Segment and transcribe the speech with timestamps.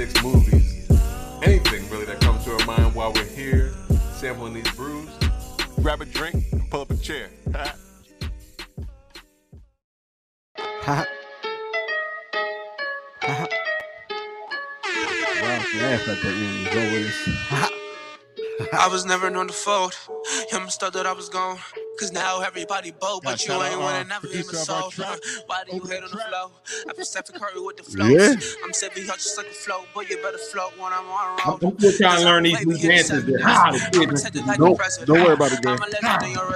[0.00, 0.88] politics, movies,
[1.42, 3.72] anything really that comes to our mind while we're here
[4.14, 5.10] sampling these brews.
[5.82, 7.28] Grab a drink and pull up a chair.
[7.44, 7.76] Ha.
[10.82, 11.06] Ha.
[15.78, 16.34] Laugh at that
[16.72, 17.16] always.
[18.72, 19.94] I was never known to fold.
[20.52, 21.58] I'm stuck that I was gone.
[22.00, 24.72] Cause now everybody bold, but Yeah, you ain't out, wanna uh, never hear me producer
[24.72, 25.06] of our soul.
[25.46, 26.52] Why do you Open hate on the flow?
[26.88, 28.10] I been Stephen Curry with the flows.
[28.10, 28.34] Yeah.
[28.64, 31.58] I'm Stephen Hutch just like a flow, but you better float when I'm on I'm
[31.62, 31.78] road.
[31.78, 33.24] still trying to learn these new dances.
[33.26, 33.42] that-
[33.92, 34.22] the kids.
[34.58, 35.68] Don't- don't worry about it, Gabe.
[35.70, 36.46] I'm a legend in your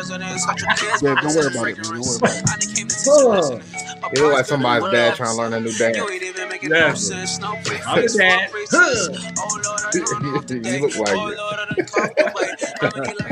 [0.61, 1.93] your kids, Gabe, don't worry about it, man.
[1.93, 3.33] Don't worry about I done came to teach you
[4.13, 4.51] It look like parts
[4.93, 5.97] dad trying to learn a new dance.
[6.11, 6.89] ain't even making Yeah.
[7.41, 8.41] no I'm preface, dad.
[8.41, 9.09] no pretense.
[9.39, 10.33] Oh Lord, I don't know
[10.71, 11.39] You look like Oh it.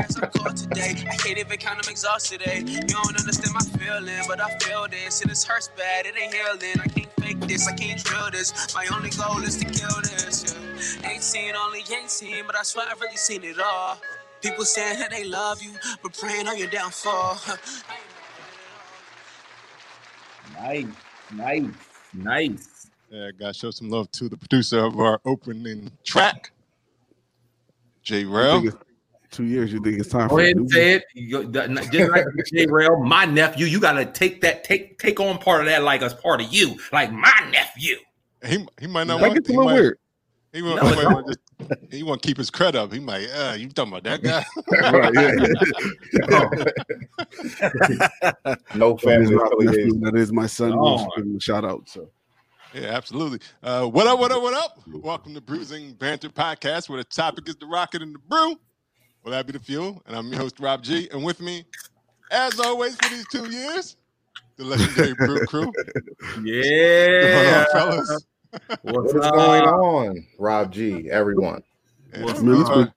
[0.23, 0.83] Lord, I done caught the way.
[0.83, 1.05] I'ma get like I'm caught today.
[1.09, 2.63] I can't even count, I'm exhausted today.
[2.65, 5.21] You don't understand my feeling, but I feel this.
[5.21, 6.81] And this hurts bad, it ain't healing.
[6.83, 8.75] I can't fake this, I can't drill this.
[8.75, 10.55] My only goal is to kill this.
[11.03, 11.09] Yeah.
[11.11, 13.99] 18, only 18, but I swear I've really seen it all.
[14.41, 15.71] People saying that they love you,
[16.03, 17.39] but praying on your downfall.
[20.55, 20.87] Nice,
[21.33, 21.71] nice,
[22.13, 22.91] nice.
[23.11, 26.51] Yeah, gotta show some love to the producer of our opening track,
[28.03, 28.63] J You Rail.
[29.33, 31.03] Think it's Two years, you think it's time Go for ahead and say it.
[31.13, 35.19] You go- that- Just like J Rail, my nephew, you gotta take that, take take
[35.19, 37.97] on part of that like as part of you, like my nephew.
[38.45, 39.37] He he might not Like want.
[39.39, 39.97] it's a little might, weird.
[40.51, 41.39] he want, No, he might want just,
[41.91, 42.91] he want to keep his credit up.
[42.93, 43.27] He might.
[43.29, 44.43] Uh, you talking about that guy?
[44.91, 45.13] Right,
[48.39, 48.55] yeah.
[48.75, 50.01] No family affiliation.
[50.01, 50.73] That is my son.
[50.73, 51.07] Oh.
[51.15, 51.87] We'll him a shout out.
[51.89, 52.09] So
[52.73, 53.39] Yeah, absolutely.
[53.61, 54.19] Uh, what up?
[54.19, 54.41] What up?
[54.41, 54.79] What up?
[54.87, 58.55] Welcome to Bruising Banter Podcast, where the topic is the rocket and the brew.
[59.23, 61.07] Well, that be the fuel, and I'm your host Rob G.
[61.11, 61.65] And with me,
[62.31, 63.95] as always, for these two years,
[64.57, 65.71] the legendary Brew Crew.
[66.43, 68.25] Yeah, Come on, fellas.
[68.81, 71.09] What's What is going on, Rob G?
[71.09, 71.63] Everyone,
[72.19, 72.93] What's man, it's been,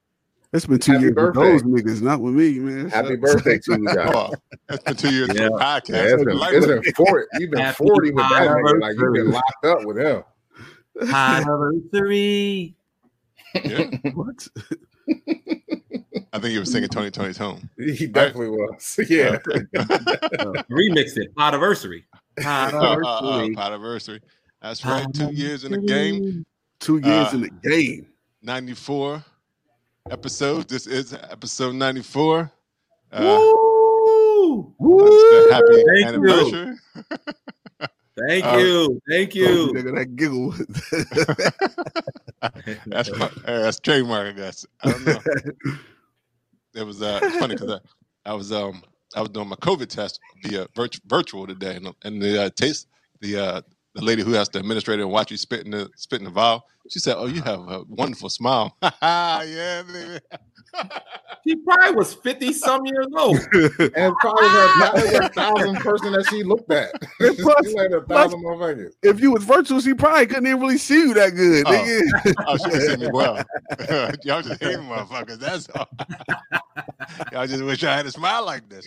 [0.53, 1.53] it's been two Happy years birthday.
[1.53, 2.89] with those niggas, not with me, man.
[2.89, 4.11] happy birthday to you guys.
[4.13, 4.33] oh,
[4.69, 5.33] it's been two years Yeah.
[5.33, 5.89] for the podcast.
[5.89, 7.25] Yeah, it's been, Like- it's been 40.
[7.39, 8.81] You've been Happy 40 with that nigga.
[8.81, 10.23] Like you've been locked up with him.
[11.15, 12.75] Anniversary.
[13.55, 14.47] yeah, What?
[16.33, 17.69] I think he was singing Tony Tony's home.
[17.77, 18.99] He definitely was.
[19.09, 19.37] Yeah.
[20.69, 21.31] Remix it.
[21.37, 22.05] Anniversary.
[22.43, 23.55] Uh, uh, uh, Anniversary.
[23.55, 24.21] Podiversary.
[24.61, 25.05] That's right.
[25.13, 26.45] Two years in the game.
[26.79, 28.07] Two years Uh, in the game.
[28.43, 29.23] 94
[30.11, 30.65] episodes.
[30.67, 32.51] This is episode 94.
[33.11, 34.73] Uh, Woo!
[34.81, 36.05] understand happy Thank you.
[36.07, 36.75] anniversary.
[38.27, 39.01] Thank Uh, you.
[39.09, 39.73] Thank Oh, you.
[39.73, 40.51] nigga, that giggle.
[42.87, 44.65] that's my, uh, that's trademark, I guess.
[44.83, 45.19] I don't know.
[46.77, 47.79] It was uh, it's funny because
[48.25, 48.83] I, I was um
[49.15, 52.87] I was doing my COVID test via virt- virtual today, and, and the uh, taste
[53.21, 53.61] the uh,
[53.95, 56.31] the lady who has to administrate and watch you spit in the spit in the
[56.31, 56.65] vial.
[56.89, 60.19] She said, "Oh, you have a wonderful smile." yeah.
[61.47, 63.37] She probably was 50 some years old.
[63.95, 66.91] And probably her a thousand person that she looked at.
[67.19, 68.91] And plus- she like a plus- thousand motherfuckers.
[69.01, 71.71] if you was virtual, she probably couldn't even really see you that good, Oh.
[71.71, 72.33] nigga.
[72.47, 73.43] Oh, she can see me well.
[74.23, 75.39] Y'all just hating motherfuckers.
[75.39, 75.87] That's all.
[77.31, 78.85] Y'all just wish I had a smile like this.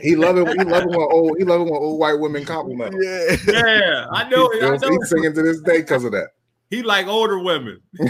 [0.00, 0.48] He love it.
[0.48, 1.36] He love it when old.
[1.38, 3.02] He love it when old white women compliment him.
[3.02, 3.36] yeah.
[3.46, 4.50] Yeah, I know.
[4.62, 4.88] I He's, know.
[4.90, 6.28] he's singing to this day because of that.
[6.70, 7.80] He like older women.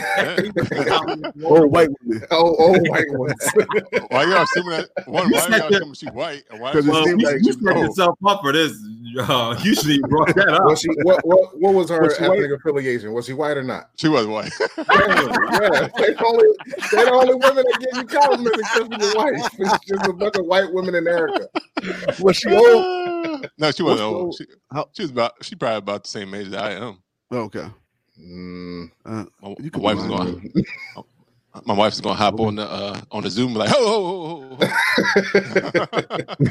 [1.44, 2.26] Old white women.
[2.30, 3.34] Oh, old white ones.
[4.10, 4.90] Why y'all assuming that?
[5.06, 6.44] One, why said y'all that- assuming she white?
[6.50, 8.72] And why 'Cause it Well, seems you, like you set yourself up for this.
[9.18, 10.64] Uh, usually you brought that up.
[10.64, 10.88] was she?
[11.02, 11.26] What?
[11.26, 11.58] What?
[11.58, 13.12] What was her Was she ethnic affiliation?
[13.14, 13.90] Was she white or not?
[13.96, 14.52] she was white?
[14.78, 16.48] yeah, they only
[16.92, 19.34] they the only women that give you compliments because you're white.
[19.58, 21.48] It's just a bunch of white women in America.
[22.20, 23.48] Was she old?
[23.58, 24.16] no, she wasn't old.
[24.16, 24.34] old?
[24.36, 24.44] She,
[24.92, 25.32] she was about.
[25.42, 26.98] She probably about the same age that I am.
[27.32, 27.66] Okay.
[28.20, 30.52] Mm, Uh, My, my wife's going.
[31.64, 34.56] My wife's gonna hop on the uh, on the Zoom like, oh.
[34.60, 35.86] ho ho.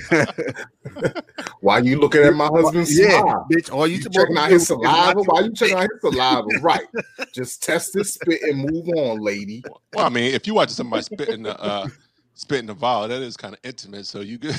[0.10, 0.24] ho.
[1.62, 3.48] why you looking at my husband's yeah, smile?
[3.50, 3.72] bitch.
[3.72, 5.22] All you, You checking out his saliva?
[5.22, 6.48] Why you checking out his saliva?
[6.62, 6.84] Right.
[7.34, 9.64] Just test his spit and move on, lady.
[9.96, 11.88] well, I mean, if you watch somebody spit in the uh,
[12.34, 14.06] spit in the vial, that is kind of intimate.
[14.06, 14.56] So you good?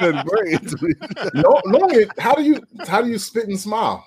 [0.00, 0.96] Very intimate.
[1.34, 1.86] No, no.
[2.18, 4.06] How do you how do you spit and smile?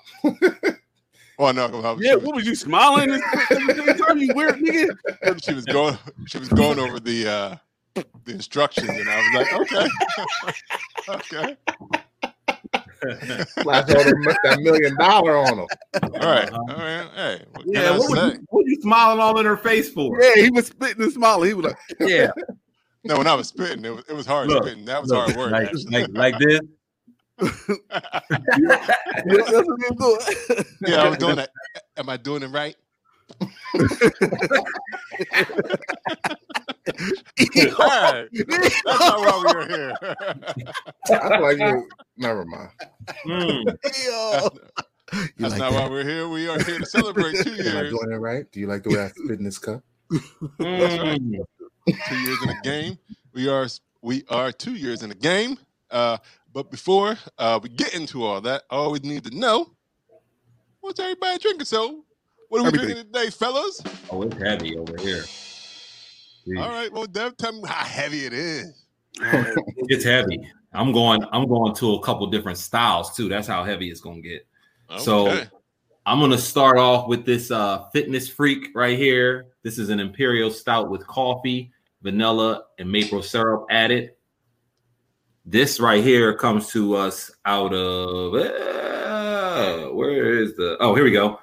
[1.38, 3.20] Well, Well, no, I was, Yeah, she, was, what was you smiling?
[3.50, 5.42] Every time you weird nigga.
[5.44, 5.98] she was going.
[6.26, 7.56] She was going over the uh,
[8.24, 9.86] the instructions, and I was like, okay,
[11.08, 11.56] okay,
[13.62, 15.66] Flash all the, that million dollar on them.
[16.02, 17.10] all right, all right.
[17.14, 19.90] Hey, what can Yeah, I what was, you, what you smiling all in her face
[19.90, 20.22] for?
[20.22, 21.48] Yeah, he was spitting and smiling.
[21.48, 22.30] He was like, Yeah,
[23.04, 24.84] No, when I was spitting, it was it was hard Look, spitting.
[24.84, 25.50] That was look, hard work.
[25.50, 26.60] like, like like this.
[27.42, 28.86] Yeah,
[29.26, 30.64] that's what he was doing.
[30.86, 31.50] yeah, I was doing that.
[31.96, 32.76] Am I doing it right?
[33.40, 33.48] All
[37.88, 39.94] right, that's not why we were here.
[40.02, 41.88] I feel like you.
[42.16, 42.70] Never mind.
[43.26, 43.76] Mm.
[44.04, 44.50] Yo.
[45.38, 45.72] That's, like not that?
[45.72, 46.28] why we're here.
[46.28, 47.68] We are here to celebrate two years.
[47.68, 48.50] Am I doing it right?
[48.50, 49.82] Do you like the way I spit in this cup?
[50.10, 51.38] Mm.
[52.08, 52.98] two years in the game.
[53.34, 53.66] We are
[54.00, 55.58] we are two years in the game.
[55.90, 56.16] Uh,
[56.52, 59.72] but before uh, we get into all that, I always need to know
[60.80, 61.64] what's everybody drinking.
[61.66, 62.04] So,
[62.48, 62.88] what are we Everything.
[62.88, 63.82] drinking today, fellas?
[64.10, 65.24] Oh, it's heavy over here.
[66.58, 68.84] All right, well, Dev, tell me how heavy it is.
[69.88, 70.40] It's heavy.
[70.72, 71.22] I'm going.
[71.32, 73.28] I'm going to a couple different styles too.
[73.28, 74.46] That's how heavy it's gonna get.
[74.98, 75.44] So-
[76.04, 79.46] I'm gonna start off with this uh fitness freak right here.
[79.62, 81.70] This is an imperial stout with coffee,
[82.02, 84.10] vanilla, and maple syrup added.
[85.44, 91.10] This right here comes to us out of uh, where is the oh here we
[91.10, 91.40] go.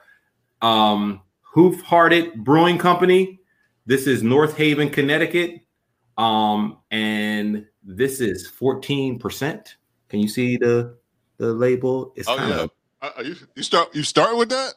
[0.62, 3.40] Um Hoof Hearted Brewing Company.
[3.86, 5.62] This is North Haven, Connecticut.
[6.18, 9.68] Um, and this is 14%.
[10.10, 10.98] Can you see the
[11.38, 12.14] the label?
[12.16, 12.62] It's oh kind yeah.
[12.62, 14.74] of Uh, uh, you, you start you start with that?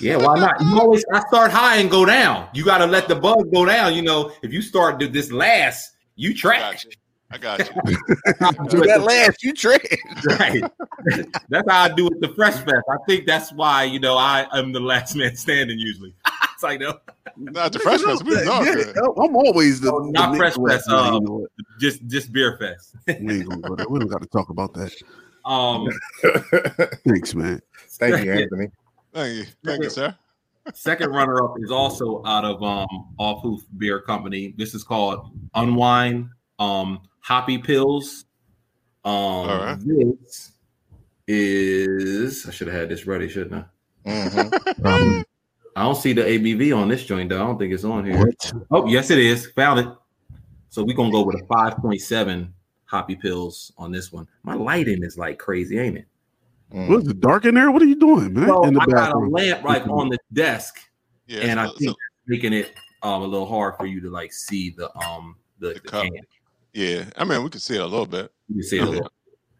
[0.00, 0.60] yeah, why not?
[0.60, 2.48] You always I start high and go down.
[2.54, 3.94] You got to let the buzz go down.
[3.94, 6.84] You know, if you start this last, you trash.
[6.84, 6.90] you.
[7.32, 7.64] I got you.
[8.68, 9.80] Do that last, you trash.
[10.26, 10.62] right.
[11.48, 12.20] that's how I do it.
[12.20, 12.84] The Fresh Fest.
[12.90, 16.14] I think that's why you know I am the last man standing usually.
[16.52, 16.98] it's like no,
[17.36, 18.24] Not the fresh fest.
[18.24, 18.96] We was all Yeah, good.
[18.98, 21.46] I'm always the, No, not the Fresh Fest, um, you know
[21.80, 22.94] just just beer fest.
[23.06, 23.88] we ain't gonna go there.
[23.88, 24.92] We don't got to talk about that.
[25.44, 25.88] Um,
[27.06, 27.60] Thanks, man.
[27.92, 28.68] Thank you, Anthony.
[29.12, 29.44] Thank you.
[29.64, 30.14] Thank you, sir.
[30.74, 34.54] second runner up is also out of um Off Hoof Beer Company.
[34.56, 38.24] This is called Unwind um Hoppy Pills.
[39.04, 39.78] Um, All right.
[39.80, 40.52] this
[41.26, 43.64] is I should have had this ready, shouldn't
[44.04, 44.08] I?
[44.08, 44.84] Mhm.
[44.84, 45.24] Um,
[45.74, 47.42] I don't see the ABV on this joint though.
[47.42, 48.18] I don't think it's on here.
[48.18, 48.52] what?
[48.70, 49.46] Oh, yes, it is.
[49.56, 49.88] Found it.
[50.68, 52.48] So we're gonna go with a 5.7
[52.84, 54.26] hoppy pills on this one.
[54.42, 56.06] My lighting is like crazy, ain't it?
[56.74, 56.88] Mm.
[56.88, 57.70] What is it dark in there?
[57.70, 58.48] What are you doing, man?
[58.48, 60.78] So in the I got a lamp like on the desk,
[61.26, 61.40] Yeah.
[61.40, 61.96] and I think so-
[62.26, 62.72] making it
[63.02, 66.02] um a little hard for you to like see the um the, The the cup.
[66.04, 66.12] can.
[66.72, 67.04] Yeah.
[67.16, 68.30] I mean, we can see it a little bit.
[68.48, 69.12] You can see it a little.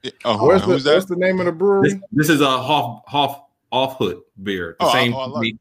[0.02, 0.10] Yeah.
[0.24, 1.14] Uh, oh, hold Where's the, Who's what's that?
[1.14, 1.90] the name of the brewery?
[1.90, 4.76] This, this is a Hoff Hoff off hood beer.
[4.80, 5.54] The Oh, I- oh, I like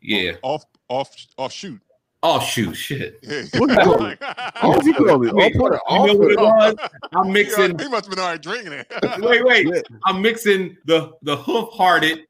[0.00, 0.32] yeah.
[0.42, 1.80] Oh, off, off, off shoot.
[2.22, 3.18] Oh shoot, shit.
[3.22, 3.42] Yeah.
[3.58, 4.18] What you call it?
[4.62, 5.34] What you call it?
[5.34, 6.88] Wait, Oh, put it You know what it was?
[7.12, 7.78] I'm mixing.
[7.78, 8.92] he must have been already drinking it.
[9.20, 9.66] Wait, wait.
[9.72, 9.80] Yeah.
[10.06, 12.26] I'm mixing the the hoof hearted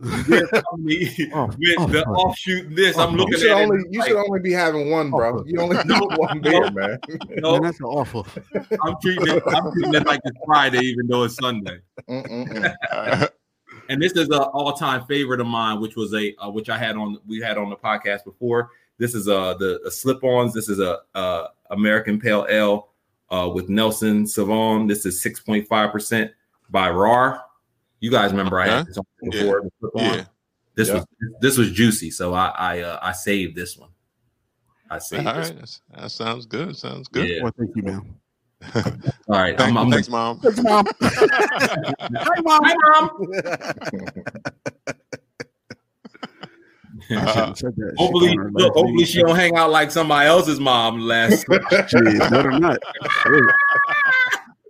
[0.00, 2.12] with the, Oh, with oh, the oh.
[2.14, 2.74] offshoot.
[2.74, 3.86] This I'm Oh, You looking should at only it.
[3.90, 5.42] you like, should only be having one, bro.
[5.46, 6.98] You only need one beer, man.
[7.38, 8.26] no, Man, that's awful.
[8.82, 9.42] I'm treating it.
[9.46, 11.78] I'm treating it like it's Friday, even though it's Sunday.
[13.90, 16.96] And this is an all-time favorite of mine, which was a uh, which I had
[16.96, 18.70] on we had on the podcast before.
[18.98, 20.52] This is uh the, the slip-ons.
[20.52, 22.88] This is a uh American Pale Ale
[23.30, 24.86] uh with Nelson Sauvin.
[24.88, 26.30] This is 6.5 percent
[26.68, 27.42] by RAR.
[28.00, 30.02] You guys remember I had this on before the slip-on.
[30.04, 30.24] yeah.
[30.74, 30.94] This Yeah.
[30.94, 31.06] was
[31.40, 33.90] this was juicy, so I I uh, I saved this one.
[34.90, 35.80] I All saved this.
[35.92, 36.02] right.
[36.02, 36.76] That sounds good.
[36.76, 37.28] Sounds good.
[37.28, 37.42] Yeah.
[37.42, 38.14] Well, thank you, man.
[38.74, 38.82] All
[39.28, 39.56] right.
[39.58, 40.38] Thank- I'm, I'm thanks, mom.
[40.40, 40.86] Thanks, mom.
[41.00, 42.60] Hi, mom.
[42.64, 43.10] Hi, mom.
[47.10, 50.98] Uh, Said that shit hopefully, look, hopefully she don't hang out like somebody else's mom
[51.00, 51.46] last.
[51.88, 52.78] Shit, better not.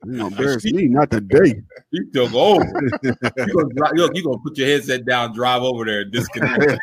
[0.08, 0.14] Shit.
[0.14, 1.62] You gonna embarrass me, not today.
[1.90, 2.64] you still go over.
[3.02, 6.78] You gonna, look, you gonna put your headset down, drive over there, and disconnect.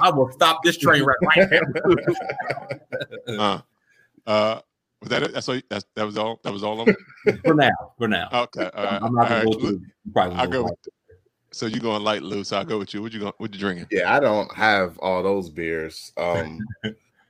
[0.00, 1.62] I will stop this train right, right here.
[3.38, 3.60] uh,
[4.26, 4.60] uh,
[5.00, 5.34] was that it?
[5.34, 5.60] That's all.
[5.68, 6.40] That's, that was all.
[6.42, 7.40] That was all of them.
[7.44, 7.70] for now.
[7.98, 8.28] For now.
[8.32, 8.70] Okay.
[8.74, 9.02] All right.
[9.02, 9.44] I'm not all gonna right.
[9.44, 9.82] go through.
[10.12, 10.62] Probably I'll go.
[10.62, 10.64] go.
[10.64, 10.74] With,
[11.52, 12.52] so you going light, loose?
[12.52, 13.02] I'll go with you.
[13.02, 13.32] What you going?
[13.38, 13.86] What you drinking?
[13.90, 16.12] Yeah, I don't have all those beers.
[16.16, 16.60] Um,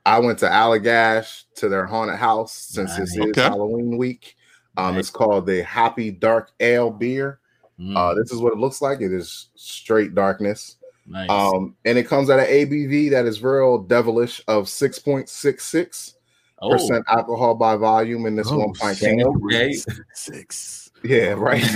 [0.05, 3.41] I went to Allagash to their haunted house since this is Okay.
[3.41, 4.35] Halloween week.
[4.77, 7.39] Um, it's called the Happy Dark Ale beer.
[7.79, 9.01] Mm, Uh, this is what it looks like.
[9.01, 10.77] It is straight darkness.
[11.05, 11.29] nice.
[11.29, 16.13] Um, and it comes at an ABV that is real devilish of 6.66
[16.61, 19.21] oh, percent alcohol by volume in this Oh, one pint can.
[19.21, 19.73] okay.
[20.13, 20.91] Six.
[21.03, 21.63] Yeah, right.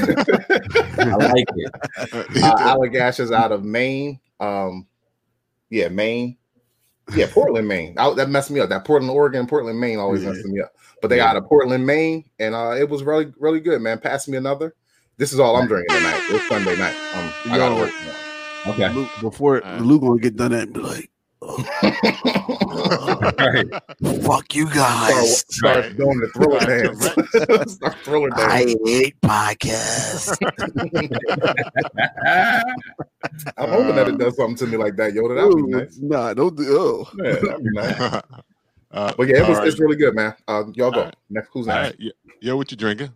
[1.00, 1.72] I like it.
[2.44, 4.20] uh, Allagash is out of Maine.
[4.40, 4.86] Um,
[5.72, 6.38] yeah, Maine.
[7.14, 7.94] Yeah, Portland, Maine.
[7.98, 8.70] I, that messed me up.
[8.70, 10.32] That Portland, Oregon, Portland, Maine always Yeah.
[10.32, 10.72] messed me up.
[11.02, 11.30] But they Yeah.
[11.30, 14.00] out of Portland, Maine, and uh, it was really, really good, man.
[14.00, 14.74] Pass me another.
[15.18, 16.20] This is all I'm drinking tonight.
[16.30, 16.96] It's Sunday night.
[17.14, 17.82] Um, I gotta Yo.
[17.82, 17.92] work.
[18.68, 18.90] Okay.
[18.94, 19.82] Luke, before Alright.
[19.82, 21.10] Luke gonna get done and be like,
[22.76, 23.68] Right.
[24.24, 25.98] "Fuck you guys." start Right.
[25.98, 27.72] doing the thriller dance.
[27.76, 30.38] start thriller I hate podcasts.
[33.58, 35.36] I'm hoping that it does something to me like that, Yoda.
[35.36, 35.98] That would be Ooh, nice.
[36.00, 36.66] Nah, don't do.
[36.70, 37.10] Oh.
[37.18, 38.00] Yeah, that'd be nice.
[38.00, 38.22] uh,
[39.18, 39.68] But yeah, it was, all right.
[39.68, 40.36] it's really good, man.
[40.48, 41.00] Uh, y'all go.
[41.00, 41.16] All right.
[41.30, 41.90] Next, who's next?
[41.90, 41.96] right.
[42.00, 43.12] Yo, yo, what you drinking?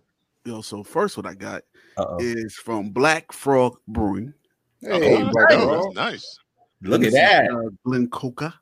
[0.46, 1.64] Yo, so first what I got
[1.98, 2.18] Uh-oh.
[2.20, 4.34] is from Black Frog Brewing.
[4.82, 5.96] Hey, oh, Black oh, Frog.
[5.96, 6.40] nice.
[6.82, 7.50] Look at This is, that.
[7.52, 8.54] Uh, Glen Coca.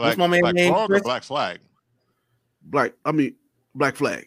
[0.00, 1.58] Black, my man Black name, Frog or Black Flag?
[2.62, 3.34] Black, I mean
[3.74, 4.26] Black Flag.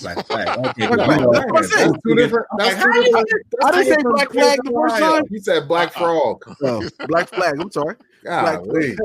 [0.00, 0.58] Black flag.
[0.66, 1.20] Okay, Black flag.
[1.20, 2.00] You know, That's it.
[2.06, 2.46] Two different.
[2.58, 3.46] That's two different.
[3.64, 5.22] I didn't say Black Flag the first time.
[5.30, 6.04] He said Black uh-uh.
[6.04, 6.56] Frog.
[6.62, 7.60] Oh, Black Flag.
[7.60, 7.96] I'm sorry.
[8.22, 8.96] Black Golly.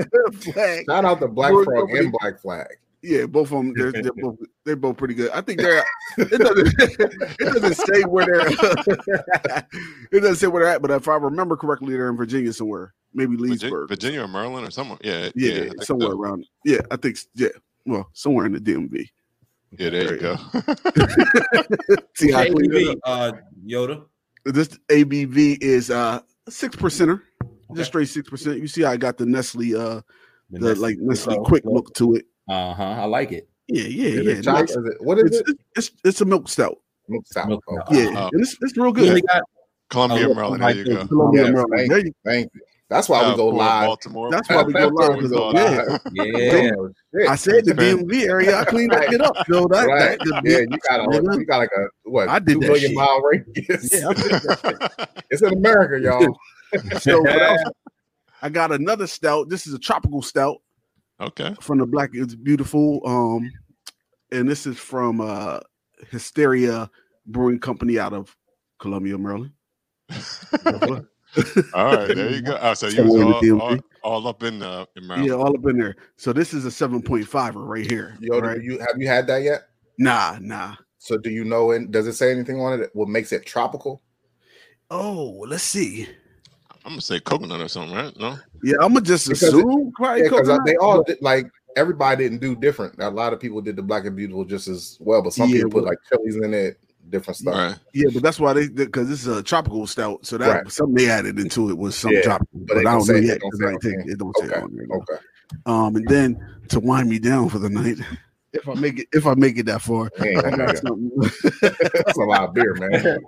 [0.41, 0.85] Flag.
[0.89, 2.67] Shout out the Black Frog and Black Flag.
[3.05, 3.73] Yeah, both of them.
[3.75, 5.29] They're, they're both they're both pretty good.
[5.31, 5.83] I think they're.
[6.17, 6.73] It doesn't.
[7.39, 8.49] it doesn't say where they're.
[10.11, 12.93] it doesn't say where they're at, but if I remember correctly, they're in Virginia somewhere,
[13.13, 13.89] maybe Virginia, Leesburg.
[13.89, 14.97] Virginia or Maryland or somewhere?
[15.03, 16.19] Yeah, yeah, yeah, somewhere so.
[16.19, 16.45] around.
[16.65, 17.17] Yeah, I think.
[17.35, 17.49] Yeah,
[17.85, 19.07] well, somewhere in the DMV.
[19.77, 20.35] Yeah, there you go.
[22.15, 23.31] See how I cleaned ABV, uh,
[23.67, 24.05] Yoda.
[24.45, 27.77] This ABV is uh six percenter, Okay.
[27.79, 28.59] just straight six percent.
[28.59, 30.01] You see, I got the Nestle, uh,
[30.49, 31.73] the Nestle like Nestle Quick quick Look.
[31.73, 32.25] look to it.
[32.47, 32.83] Uh huh.
[32.83, 33.49] I like it.
[33.67, 34.31] Yeah, yeah, Is yeah.
[34.33, 34.69] it chocolate?
[34.69, 34.69] nice.
[34.77, 35.57] Is it- what is It's, it?
[35.75, 36.77] it's it's a milk stout.
[37.07, 37.47] Milk stout.
[37.49, 37.87] Milk Oh, stout.
[37.91, 39.09] Yeah, Uh, and it's, it's real good.
[39.09, 39.41] only got
[39.89, 40.63] Columbia, Oh, Maryland.
[40.63, 41.07] There you think- go.
[41.07, 41.73] Columbia, Yes, Maryland.
[41.77, 42.61] thank There you- Thank you.
[42.87, 43.87] That's why we Uh, go live.
[43.87, 44.29] Baltimore.
[44.29, 45.15] That's why we go That's why live.
[45.15, 45.97] we 'cause go of- yeah.
[46.13, 46.71] yeah.
[47.25, 47.31] Oh.
[47.31, 48.05] I said the Man.
[48.05, 48.57] DMV area.
[48.59, 49.35] I cleaned that shit up.
[49.49, 50.19] So that, right.
[50.19, 51.39] that Yeah, you got a Nigga.
[51.39, 52.95] you got like a what I did two that million shit.
[52.95, 53.89] mile radius.
[53.93, 56.37] Yeah, I did that it's in America, y'all.
[56.99, 57.61] So what else?
[58.41, 59.49] I got another stout.
[59.49, 60.57] This is a tropical stout
[61.19, 61.55] okay.
[61.61, 63.01] from the Black It's Beautiful.
[63.05, 63.51] Um,
[64.31, 65.59] and this is from uh
[66.11, 66.89] Hysteria
[67.25, 68.35] Brewing Company out of
[68.79, 69.51] Columbia, Maryland.
[71.73, 72.57] All right, there you go.
[72.61, 75.29] Oh, so you Somewhere in the was all, all, all up in uh, in Maryland.
[75.29, 75.95] Yeah, all up in there.
[76.15, 78.17] So this is a 7.5 right here.
[78.21, 78.57] Yo, right?
[78.57, 79.63] do you have you had that yet?
[79.97, 80.75] Nah, nah.
[80.97, 81.71] So do you know?
[81.71, 82.89] And does it say anything on it?
[82.93, 84.01] What makes it tropical?
[84.89, 86.07] Oh, let's see.
[86.85, 88.15] I'm gonna say coconut or something, right?
[88.17, 88.37] No.
[88.63, 92.39] Yeah, I'm gonna just Because assume probably Yeah, because they all did, like everybody didn't
[92.41, 92.95] do different.
[92.99, 95.55] A lot of people did the black and beautiful just as well, but some Yeah,
[95.63, 96.77] people put like chilies in it,
[97.09, 97.55] different stuff.
[97.55, 97.75] Right.
[97.93, 100.71] Yeah, but that's why they because this is a tropical stout, so that Right.
[100.71, 102.59] something they added into it was some Yeah, tropical.
[102.59, 104.17] but But, I don't don't say- know yet don't 'cause say I ain't take it.
[104.19, 104.61] Don't say it Okay.
[104.61, 104.97] on there.
[104.97, 105.23] Okay.
[105.65, 106.37] Um, and then
[106.69, 107.97] to wind me down for the night,
[108.55, 110.77] if I make it, if I make it that far, We ain't I got make
[110.77, 111.11] something.
[111.61, 113.19] That's a lot of beer, man.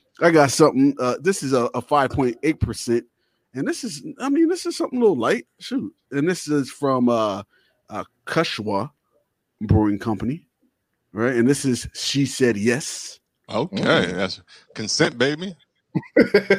[0.20, 0.94] I got something.
[0.98, 3.04] Uh, this is a, a 5.8 percent,
[3.54, 5.46] and this is, I mean, this is something a little light.
[5.60, 7.42] Shoot, and this is from uh,
[7.88, 8.90] uh Cushwa
[9.62, 10.46] Brewing Company,
[11.12, 11.34] right?
[11.36, 13.18] And this is she said yes.
[13.48, 14.14] Okay, Mm.
[14.14, 14.40] that's
[14.74, 15.56] consent, baby.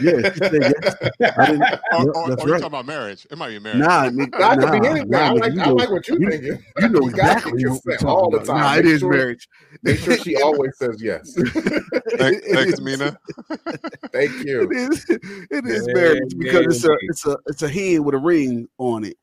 [0.02, 1.36] Yeah, she said yes.
[1.38, 1.62] I didn't,
[1.94, 2.62] Or, Yep, or, or that's you right.
[2.62, 3.28] talking about marriage?
[3.30, 3.80] It might be marriage.
[3.80, 5.10] Nah, nigga, That nah, could be anything.
[5.10, 6.64] nah, I nigga, like, you I know- like what you're you- thinking.
[6.80, 8.58] You know We gotta exactly get what we're consent talking all the time.
[8.58, 9.48] Nah, it Make is sure- marriage.
[9.84, 11.34] Make sure she always says yes.
[12.18, 13.18] Thank- thanks, Mina.
[14.12, 14.70] Thank you.
[14.72, 15.06] is.
[15.10, 18.68] It is Yeah, marriage because it's a it's a it's a hand with a ring
[18.78, 19.18] on it,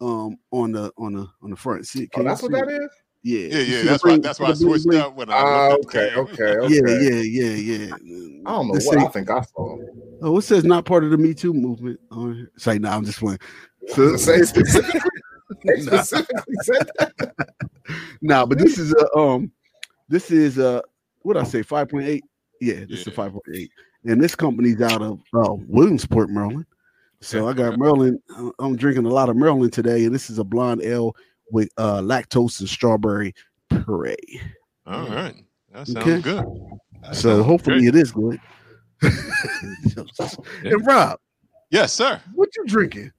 [0.00, 1.86] um, on the on the on the front.
[1.86, 2.88] See, Oh, that's what that is.
[3.26, 3.82] Yeah, Yeah, yeah.
[3.82, 4.12] That's the why.
[4.12, 5.00] ring- That's why I switched bling?
[5.00, 6.74] up when I Ah, okay, okay, okay.
[6.74, 7.94] Yeah, yeah, yeah, yeah.
[8.46, 9.76] I don't know This what I think I saw.
[10.22, 11.98] Oh, it says not part of the Me Too movement.
[12.12, 13.40] Oh, it's like, nah, I'm just playing.
[13.88, 15.00] So, Say specifically,
[15.64, 17.34] they specifically said that.
[18.22, 19.50] nah, but this is a um,
[20.08, 20.80] this is uh,
[21.22, 22.24] what I say, five point eight.
[22.60, 23.12] Yeah, this is Yeah.
[23.14, 23.70] five point eight,
[24.04, 26.66] and this company's out of uh, Williamsport, Maryland.
[27.20, 28.20] So I got Maryland.
[28.38, 31.16] uh, I'm drinking a lot of Maryland today, and this is a blonde ale
[31.50, 33.34] with uh, lactose and strawberry
[33.70, 34.40] puree.
[34.86, 35.34] All right,
[35.72, 36.20] that sounds Okay.
[36.20, 36.44] good.
[37.02, 37.94] That So sounds hopefully great.
[37.94, 38.40] it is good.
[40.64, 41.18] and Rob,
[41.70, 42.20] yes, sir.
[42.34, 43.12] what you drinking?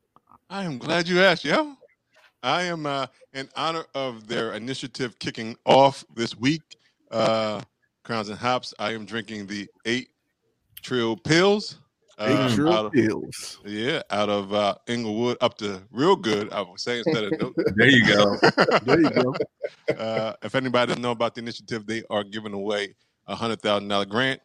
[0.50, 1.74] I am glad you asked, yo.
[2.44, 6.62] I am uh, in honor of their initiative kicking off this week.
[7.12, 7.62] Uh,
[8.04, 8.74] Crowns and Hops.
[8.80, 10.10] I am drinking the eight
[10.82, 11.80] Trill Pills.
[12.18, 13.60] Uh, Trill out of- pills.
[13.66, 16.52] yeah, out of uh, Inglewood up to real good.
[16.52, 18.38] I would say instead of There you go.
[18.84, 19.36] There you go.
[19.98, 22.96] uh, if anybody doesn't know about the initiative, they are giving away
[23.28, 24.42] a hundred thousand dollar grant,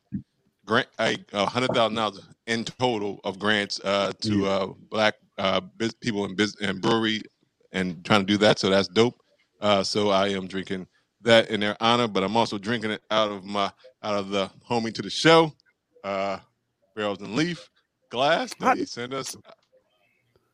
[0.67, 5.61] grant a a hundred thousand dollars in total of grants uh, to uh, black uh,
[5.79, 7.23] biz- people in business and brewery,
[7.73, 8.59] and trying to do that.
[8.59, 9.19] So that's dope.
[9.63, 10.89] Uh, so I am drinking
[11.23, 13.71] that in their honor, but I'm also drinking it out of my
[14.03, 15.53] out of the homie to the show,
[16.05, 16.39] uh,
[16.95, 17.69] Barrels and Leaf
[18.11, 19.37] glass that he sent us.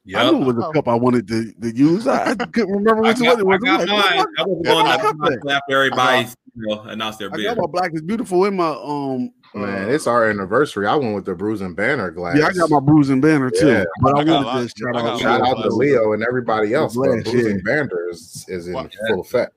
[0.05, 2.07] Yeah, I knew it was a cup I wanted to, to use.
[2.07, 3.61] I, I couldn't remember I which one it I was.
[3.63, 4.27] got I'm like, mine.
[4.39, 6.35] I was Yeah, going I to got that.
[6.55, 9.31] you know, announce their I got my black is beautiful in my um.
[9.55, 10.87] Man, uh, it's our anniversary.
[10.87, 12.37] I went with the bruising banner glass.
[12.39, 13.67] yeah, I got my bruising banner too.
[13.69, 13.85] Yeah.
[14.03, 15.21] But I, I got a wanted to shout I got out.
[15.21, 16.95] Shout out to Leo and everybody else.
[16.95, 17.63] But Glass, bruising yeah.
[17.65, 19.53] banner is, is in Well, full effect.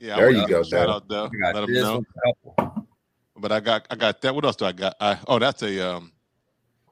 [0.00, 1.30] Yeah, There you go, Shout out though.
[1.52, 2.04] Let them know.
[3.38, 4.34] But I got I got that.
[4.34, 4.96] What else do I got?
[5.00, 6.15] I oh that's a um i-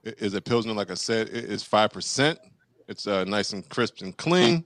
[0.05, 2.39] is a pilsner like I said it is five percent.
[2.87, 4.63] It's uh nice and crisp and clean.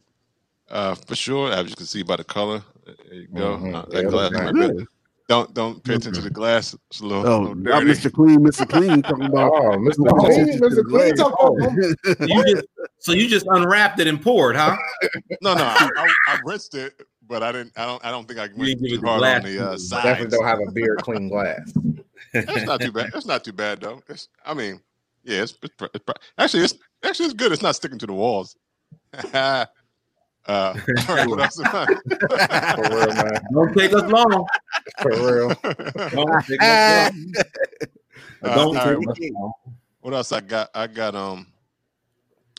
[0.70, 1.52] Uh for sure.
[1.52, 2.62] As you can see by the color.
[2.86, 3.58] There you go.
[3.58, 3.76] Mhm.
[3.76, 4.86] Uh, that it glass looks might nice.
[5.28, 6.76] don't don't pay attention to the glass.
[6.90, 7.86] It's a little, Oh, little dirty.
[7.88, 8.12] Mr.
[8.12, 8.68] Clean, Mr.
[8.68, 9.52] Clean talking about.
[9.54, 10.06] Oh, Mr.
[10.10, 10.90] Oh, Clean, attention to the Mr.
[10.90, 11.30] Clean, glass.
[11.30, 12.66] talk about you just,
[13.00, 14.76] so you just unwrapped it and poured, huh?
[15.42, 18.40] No, no, I, I, I rinsed it, but I didn't I don't I don't think
[18.40, 19.82] I You went give it too the hard glass on the uh, treatment.
[19.82, 20.04] sides.
[20.04, 21.74] Definitely don't have a beer clean glass.
[22.34, 23.12] It's not too bad.
[23.16, 24.02] It's not too bad though.
[24.10, 24.82] It's, I mean,
[25.30, 26.06] yeah, it's, it's, it's
[26.38, 27.52] actually it's actually it's good.
[27.52, 28.56] It's not sticking to the walls.
[29.34, 29.66] uh,
[30.48, 30.74] all
[31.10, 31.56] right, what else?
[31.56, 33.42] For real, man.
[33.54, 34.46] Don't take us long.
[35.02, 35.54] For real.
[36.10, 37.34] Don't take us long.
[38.42, 39.54] Uh, Don't all take right, us long.
[40.02, 40.70] what else I got?
[40.74, 41.48] I got um,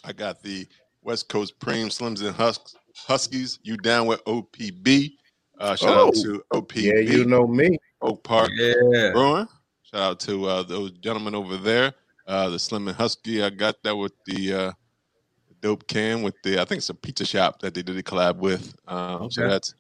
[0.05, 0.67] I got the
[1.03, 3.59] West Coast Preem Slims and Husks Huskies.
[3.62, 5.12] You down with OPB?
[5.59, 6.23] Uh, shout out Oh.
[6.23, 7.79] to OPB Yeah, you know me.
[8.03, 9.11] Oak Park Yeah.
[9.12, 9.49] Brewing.
[9.83, 11.93] Shout out to uh, those gentlemen over there.
[12.31, 13.43] Uh, the Slim and Husky.
[13.43, 14.73] I got that with the uh,
[15.61, 16.61] dope can with the.
[16.61, 18.73] I think it's a pizza shop that they did a collab with.
[18.87, 19.75] Um, So that's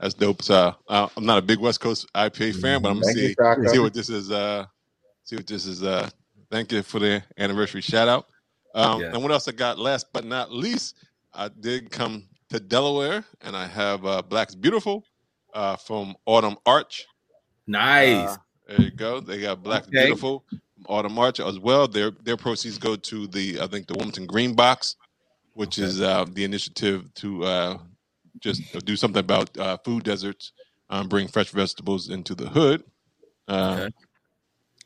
[0.00, 0.42] that's dope.
[0.42, 3.28] So uh, I'm not a big West Coast IPA fan, but I'm gonna Thank you,
[3.28, 4.32] see see what this is.
[4.32, 4.66] Uh,
[5.22, 5.84] see what this is.
[5.84, 6.10] Uh,
[6.50, 8.26] thank you for the anniversary shout out.
[8.74, 9.12] Um, Yeah.
[9.12, 9.78] And what else I got?
[9.78, 10.96] Last but not least,
[11.32, 15.04] I did come to Delaware, and I have uh, Black's Beautiful
[15.54, 17.06] uh, from Autumn Arch.
[17.68, 18.30] Nice.
[18.30, 18.36] Uh,
[18.66, 19.20] there you go.
[19.20, 20.06] They got Black Okay.
[20.06, 20.44] Beautiful
[20.88, 21.88] Autumn Arch as well.
[21.88, 24.96] Their their proceeds go to the I think the Wilmington Green Box,
[25.54, 27.78] which is uh, the initiative to uh,
[28.40, 30.52] just do something about uh, food deserts,
[30.90, 32.84] um, bring fresh vegetables into the hood.
[33.48, 33.94] Uh, Okay.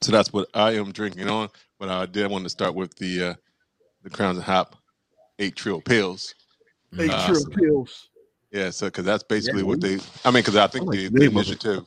[0.02, 1.48] So that's what I am drinking on.
[1.78, 3.34] But I did want to start with the uh,
[4.02, 4.76] the Crowns and Hop
[5.38, 6.34] eight trill pills.
[6.98, 8.08] Eight Uh, trill pills.
[8.52, 9.98] Yeah, so because that's basically what they.
[10.24, 11.64] I mean, because I think I like the, the the name of it.
[11.64, 11.84] initiative.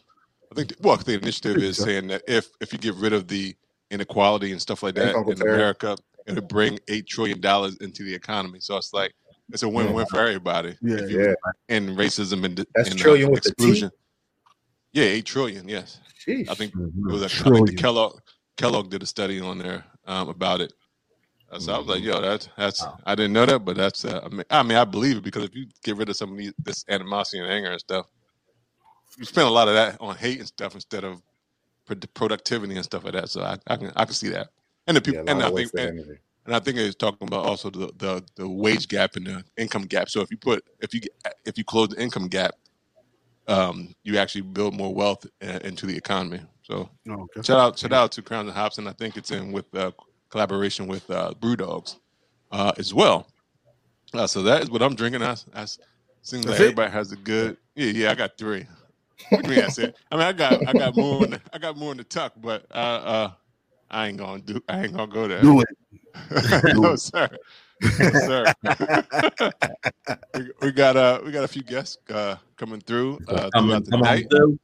[0.52, 3.28] I think the, well, the initiative is saying that if if you get rid of
[3.28, 3.56] the
[3.92, 5.54] inequality and stuff like that in Terry.
[5.54, 8.60] America, it'll bring eight trillion dollars into the economy.
[8.60, 9.14] So it's like
[9.52, 10.78] it's a win-win for everybody.
[10.82, 11.34] Yeah, you, Yeah.
[11.70, 13.54] And racism and, That's and, trillion with the T?
[13.58, 13.92] exclusion.
[14.94, 15.68] Yeah, eight trillion.
[15.68, 16.50] Yes, Sheesh.
[16.50, 17.10] I think Mhm.
[17.10, 17.22] it was.
[17.22, 18.20] A, I think the Kellogg
[18.58, 20.74] Kellogg did a study on there um, about it.
[21.52, 22.98] Uh, So I was like, "Yo, that's that's Wow.
[23.06, 25.44] I didn't know that, but that's uh, I mean, I mean I believe it because
[25.44, 28.06] if you get rid of some of these, this animosity and anger and stuff,
[29.18, 31.22] you spend a lot of that on hate and stuff instead of pro-
[32.14, 33.30] productivity and stuff like that.
[33.30, 34.50] So I, I can I can see that.
[34.88, 36.00] And the people a and I think and,
[36.46, 39.84] and I think it's talking about also the, the the wage gap and the income
[39.84, 40.10] gap.
[40.10, 41.02] So if you put if you
[41.46, 42.56] if you close the income gap,
[43.48, 46.42] um, you actually build more wealth uh, into the economy.
[46.64, 47.42] So Oh, okay.
[47.44, 49.92] shout out shout out to Crowns and Hops, and I think it's in with uh,
[50.30, 51.98] collaboration with uh, Brew Dogs
[52.52, 53.28] uh, as well.
[54.14, 55.24] Uh, so that is what I'm drinking.
[55.24, 55.66] I, I
[56.22, 56.64] seems like it?
[56.64, 57.58] everybody has a good.
[57.76, 58.12] Yeah, yeah.
[58.12, 58.66] I got three.
[59.30, 59.96] What do you mean that's it?
[60.12, 62.34] I mean, I got I got more in the, I got more in the tuck,
[62.38, 63.32] but uh, uh,
[63.90, 64.62] I ain't gonna do.
[64.68, 65.42] I ain't gonna go there.
[65.42, 65.68] Do it.
[66.76, 67.30] no sir,
[68.00, 68.54] no, sir.
[70.36, 73.76] we, we got uh we got a few guests uh coming through uh, Come throughout
[73.78, 74.60] on, the come on night through.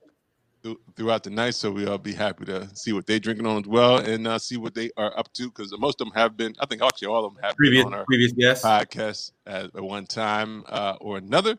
[0.64, 1.54] through- throughout the night.
[1.56, 4.58] So we'll be happy to see what they're drinking on as well and uh, see
[4.58, 7.24] what they are up to because most of them have been, I think actually all
[7.26, 8.66] of them have Previous been on our previous guest.
[8.66, 11.58] podcast at, at one time uh, or another.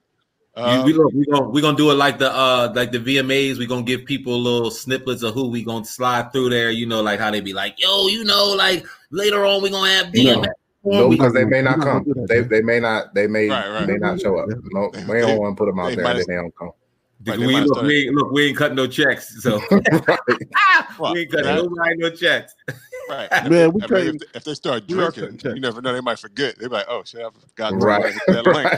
[0.58, 2.98] You- Um, we gonna we gonna we gonna do it like the uh like the
[2.98, 3.58] VMAs.
[3.58, 6.70] We gonna give people little snippets of who we gonna slide through there.
[6.70, 9.90] You know, like how they be like, yo, you know, like later on we gonna
[9.90, 10.48] have DMX.
[10.84, 12.26] No, because they may not not come.
[12.28, 13.14] They they may not.
[13.14, 13.86] They may Right, right.
[13.86, 14.48] may not show up.
[14.72, 16.04] No, They- we don't want to put them out they there.
[16.04, 16.70] might and have- Then they don't come.
[17.26, 19.80] Right, we, look, start- we ain't look, we ain't cutting no checks, so well,
[21.14, 22.54] we ain't cutting that- nobody no checks.
[23.10, 23.28] right.
[23.30, 25.54] Man, If they- we I mean, cutting- if, they- if they start drinking, cutting checks.
[25.56, 25.92] you never know.
[25.92, 26.56] They might forget.
[26.58, 28.14] They be like, oh shit, I forgot to Right.
[28.28, 28.70] that link.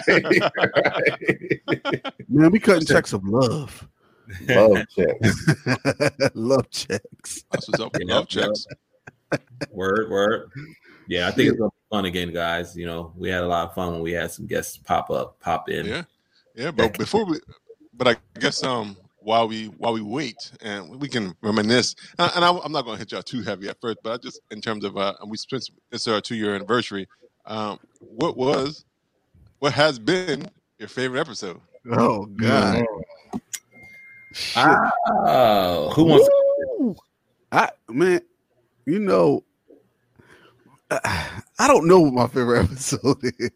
[1.94, 2.14] right.
[2.28, 3.86] Man, we cutting checks of love.
[4.48, 5.46] Love checks.
[6.34, 7.44] love checks.
[7.50, 8.66] That's what's up Yeah, love checks.
[9.70, 10.50] Word, word.
[11.08, 12.76] Yeah, I think it's gonna be fun again, guys.
[12.76, 15.40] You know, we had a lot of fun when we had some guests pop up,
[15.40, 15.86] pop in.
[15.86, 16.02] Yeah,
[16.54, 16.70] yeah.
[16.70, 17.40] But before we,
[18.00, 22.42] but I guess um while we while we wait and we can reminisce, and, and
[22.42, 24.62] I, I'm not going to hit y'all too heavy at first, but I just in
[24.62, 27.06] terms of uh, we spent this our two year anniversary.
[27.44, 28.86] Um, what was,
[29.58, 31.60] what has been your favorite episode?
[31.92, 32.86] Oh God.
[34.32, 34.64] Shit.
[35.26, 36.28] Oh, who wants?
[36.78, 36.96] Woo!
[37.52, 38.22] I man,
[38.86, 39.44] you know,
[40.90, 43.50] I, I don't know what my favorite episode is.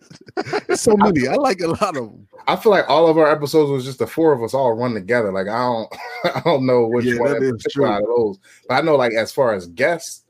[0.66, 1.26] There's so many.
[1.26, 2.28] I like a lot of them.
[2.46, 4.94] I feel like all of our episodes was just the four of us all run
[4.94, 5.32] together.
[5.32, 5.94] Like I don't,
[6.36, 7.86] I don't know which Yeah, one is true.
[7.86, 8.38] out of those.
[8.68, 10.24] But I know, like as far as guests,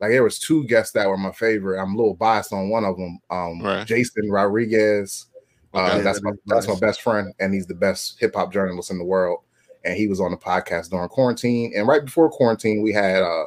[0.00, 1.80] like there was two guests that were my favorite.
[1.80, 3.18] I'm a little biased on one of them.
[3.30, 3.86] Um, Right.
[3.86, 5.26] Jason Rodriguez.
[5.74, 6.02] Uh, Okay.
[6.02, 8.90] that's my that is that's my best friend, and he's the best hip hop journalist
[8.90, 9.40] in the world.
[9.84, 11.72] And he was on the podcast during quarantine.
[11.76, 13.44] And right before quarantine, we had uh,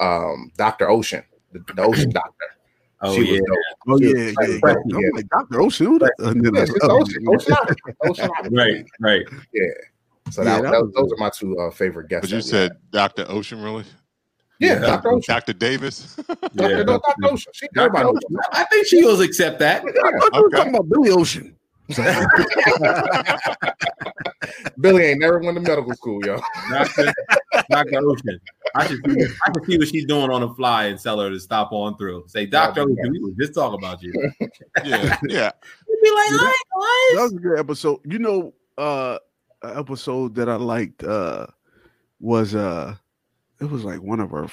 [0.00, 0.90] um, Dr.
[0.90, 1.22] Ocean,
[1.52, 2.46] the, the Ocean Doctor.
[3.04, 3.48] Oh She yeah, dope.
[3.88, 4.70] Oh yeah, was yeah, like yeah.
[4.70, 5.08] I'm yeah.
[5.14, 5.86] like Doctor Ocean.
[5.86, 6.12] Who that?
[6.20, 8.56] And then Yeah, like, oh, Ocean, Oceanography, Oceanography.
[8.56, 9.26] right, right.
[9.52, 9.62] Yeah.
[10.30, 12.30] So Yeah, that, that that- was- those are my two uh, favorite guests.
[12.30, 13.24] But you that we said Dr.
[13.28, 13.84] Ocean, really?
[14.60, 14.78] Yeah, Yeah.
[14.80, 15.08] Dr.
[15.14, 15.34] Ocean.
[15.34, 15.52] Dr.
[15.54, 16.14] Davis?
[16.54, 16.78] Dr.
[16.78, 16.82] Yeah.
[16.84, 17.14] Dr.
[17.24, 17.52] Ocean.
[17.54, 19.82] She, everybody knows Doctor- I think she will accept that.
[19.82, 20.56] I thought you were Okay.
[20.58, 21.56] talking about Billy Ocean.
[24.80, 26.40] Billy ain't never went to medical school, yo.
[26.70, 27.12] Doctor,
[27.70, 28.40] Doctor Ocean.
[28.74, 29.22] I should see.
[29.46, 31.96] I should see what she's doing on the fly and tell her to stop on
[31.96, 32.24] through.
[32.28, 32.86] Say, Doctor Yeah.
[32.86, 34.12] Ocean, we were just talking about you.
[34.84, 35.50] yeah, yeah.
[36.02, 38.00] Be like, hi, That was a good episode.
[38.04, 39.18] You know, uh
[39.62, 41.46] an episode that I liked uh
[42.20, 42.94] was uh
[43.60, 44.48] it was like one of our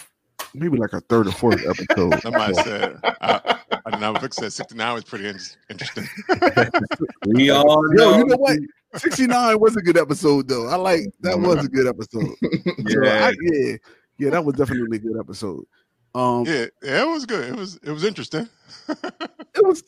[0.53, 2.19] maybe like a third or fourth episode.
[2.21, 6.07] Somebody said, I, I don't know, Vic said 69 was pretty in- interesting.
[7.27, 8.17] We all Yo, know.
[8.17, 8.57] you know what?
[8.95, 10.67] 69 was a good episode though.
[10.67, 12.35] I like that was a good episode.
[12.87, 13.27] So Yeah.
[13.27, 13.75] I, yeah,
[14.19, 15.65] yeah, that was definitely a good episode.
[16.15, 17.49] Um Yeah, yeah, it was good.
[17.49, 18.49] It was it was interesting.
[18.89, 19.83] it was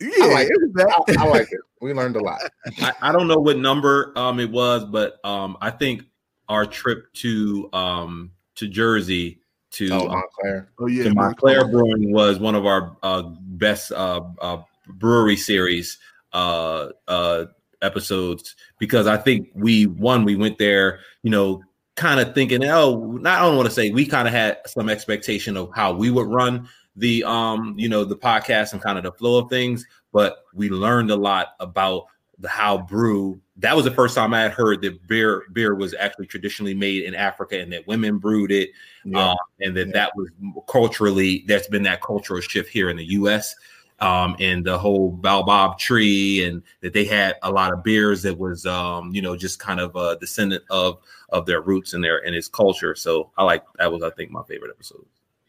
[0.00, 1.18] yeah, I like it was that.
[1.18, 1.60] I, I like it.
[1.80, 2.40] We learned a lot.
[2.80, 6.04] I, I don't know what number um it was, but um I think
[6.48, 9.40] our trip to um to Jersey
[9.72, 10.68] to Oh, uh, Montclair.
[10.78, 11.16] Oh yeah, to man.
[11.16, 15.98] Montclair Brewing was one of our uh, best uh, uh, brewery series
[16.32, 17.46] uh, uh,
[17.82, 21.62] episodes because I think we one we went there, you know,
[21.96, 24.88] kind of thinking, oh, not, I don't want to say we kind of had some
[24.88, 29.04] expectation of how we would run the um, you know, the podcast and kind of
[29.04, 32.04] the flow of things, but we learned a lot about
[32.38, 33.40] the how brew.
[33.58, 37.04] That was the first time I had heard that beer beer was actually traditionally made
[37.04, 38.70] in Africa and that women brewed it
[39.04, 39.30] Yeah.
[39.30, 40.28] um, and then that was
[40.68, 43.54] culturally there's been that cultural shift here in the U.S.
[44.00, 48.36] Um, and the whole baobab tree, and that they had a lot of beers that
[48.36, 50.98] was, um, you know, just kind of a descendant of
[51.30, 52.94] of their roots and their and his culture.
[52.94, 55.04] So I like that was I think my favorite episode.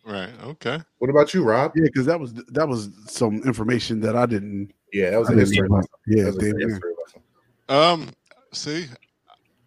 [0.05, 0.29] Right.
[0.43, 0.79] Okay.
[0.99, 1.73] What about you, Rob?
[1.75, 4.71] Yeah, because that was that was some information that I didn't.
[4.93, 5.89] Yeah, that was I a history lesson.
[6.07, 6.67] Yeah, That was a damn, good yeah.
[6.69, 7.21] history lesson.
[7.69, 8.09] Um,
[8.53, 8.85] see,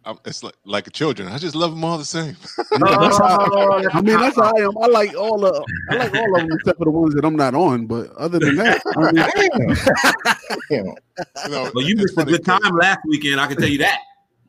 [0.06, 1.28] i it's like like children.
[1.28, 2.36] I just love them all the same.
[2.72, 4.78] Yeah, that's how- I mean, that's how I am.
[4.78, 7.36] I like all of I like all of them except for the ones that I'm
[7.36, 7.86] not on.
[7.86, 9.76] But other than that, I mean,
[10.70, 10.84] Damn.
[11.44, 13.40] You know, Well, you missed a good time last weekend.
[13.40, 13.98] I can tell you that.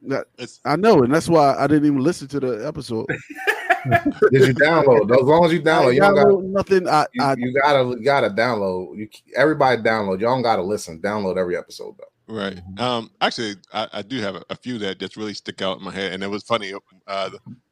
[0.04, 3.06] That, It's I know, and that's why I didn't even listen to the episode.
[4.32, 5.12] Did you download?
[5.16, 6.44] As long as you I download, you don't got.
[6.44, 6.88] nothing.
[6.88, 8.96] I, You, I you gotta you gotta download.
[8.98, 10.14] You everybody download.
[10.20, 11.02] You don't gotta listen.
[11.02, 12.34] Download every episode though.
[12.36, 12.60] right.
[12.78, 15.84] Um, actually, I, I do have a, a few that just really stick out in
[15.84, 16.74] my head, and it was funny.
[17.08, 17.30] Uh,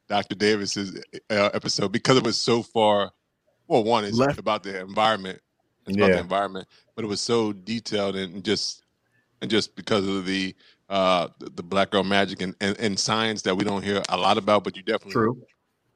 [0.08, 0.34] Dr.
[0.34, 3.12] Davis's uh, episode because it was so far.
[3.68, 4.38] Well, one is Left.
[4.40, 5.40] about the environment.
[5.86, 6.20] It's about the Yeah.
[6.22, 6.66] environment,
[6.96, 8.82] but it was so detailed and just
[9.42, 10.54] and just because of the
[10.90, 14.36] uh the, black girl magic and, and and science that we don't hear a lot
[14.38, 15.12] about, but you definitely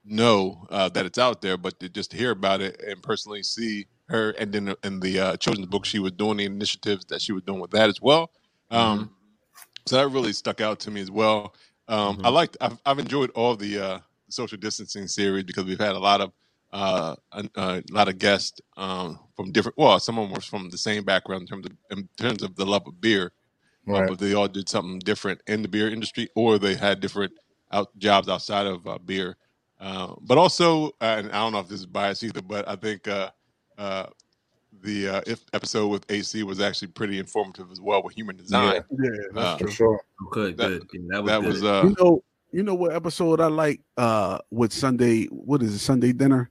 [0.05, 3.87] know uh, that it's out there, but to just hear about it and personally see
[4.09, 7.33] her, and then in the uh, children's book, she was doing the initiatives that she
[7.33, 8.31] was doing with that as well.
[8.71, 9.11] Um,
[9.87, 11.55] So that really stuck out to me as well.
[11.89, 15.95] Um, I liked, I've, I've enjoyed all the uh, social distancing series because we've had
[15.97, 16.33] a lot of
[16.73, 19.77] uh, a, a lot of guests um, from different.
[19.79, 22.57] Well, some of them were from the same background in terms of in terms of
[22.57, 23.33] the love of beer,
[23.89, 27.33] uh, but they all did something different in the beer industry, or they had different
[27.73, 29.37] out jobs outside of uh, beer.
[29.81, 32.77] Uh, but also, uh, and I don't know if this is biased either, but I
[32.77, 33.31] think uh,
[33.77, 34.07] uh,
[34.83, 38.83] the uh, if episode with AC was actually pretty informative as well with human design.
[38.91, 40.01] yeah, Uh, For sure.
[40.31, 40.89] Good, That- good.
[40.93, 41.49] Yeah, that was that good.
[41.49, 45.25] was uh, you know, you know what episode I like uh with Sunday.
[45.27, 45.79] What is it?
[45.81, 46.51] Sunday dinner.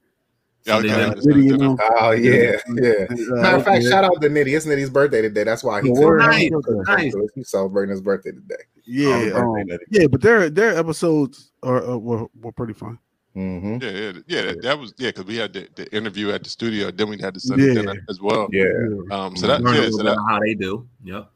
[0.66, 1.78] Yeah, okay, Sunday I night understand Video, you know.
[2.00, 3.06] Oh yeah, yeah.
[3.10, 3.90] Uh, Matter of fact, yeah.
[3.90, 4.56] shout out to Nitty.
[4.56, 5.44] It's Nitty's birthday today.
[5.44, 6.18] That's why he took.
[6.18, 6.52] Nice,
[6.88, 7.14] nice.
[7.36, 8.56] He's celebrating his birthday today.
[8.86, 13.00] Yeah, Happy um, yeah, but their their episodes are uh, were were pretty fun.
[13.36, 13.78] Mm-hmm.
[13.82, 14.42] Yeah, yeah, yeah.
[14.44, 17.18] That, that was yeah, because we had the, the interview at the studio, then we
[17.20, 17.74] had the Sunday Yeah.
[17.74, 18.48] dinner as well.
[18.52, 18.66] Yeah.
[19.12, 20.88] Um, so that yeah, so that how they do.
[21.04, 21.30] Yep.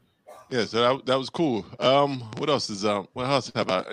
[0.50, 1.66] yeah, so that, that was cool.
[1.80, 3.84] Um, what else is um, what else have I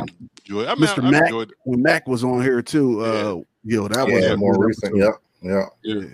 [0.43, 0.67] enjoyed?
[0.67, 1.03] I mean, Mr.
[1.03, 1.21] I, I Mac.
[1.23, 1.53] enjoyed.
[1.63, 4.93] When Mac was on here too, uh, yo, that was Yeah, a more recent.
[4.95, 5.15] episode.
[5.45, 6.01] Yeah, yeah.
[6.01, 6.07] Yeah,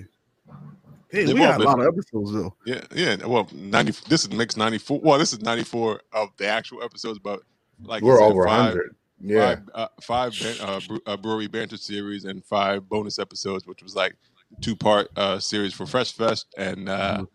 [1.09, 2.55] Hey, They we were, had a but- lot of episodes though.
[2.65, 3.15] yeah, yeah.
[3.25, 3.93] Well, ninety.
[4.07, 4.99] This is makes ninety four.
[5.03, 7.41] Well, this is ninety four of the actual episodes, but
[7.83, 8.95] like We're over hundred.
[9.23, 9.55] Yeah.
[9.55, 13.95] five, uh, five uh, bre- uh, brewery banter series and five bonus episodes, which was
[13.95, 14.15] like
[14.61, 17.25] two part uh, series for Fresh Fest, and uh,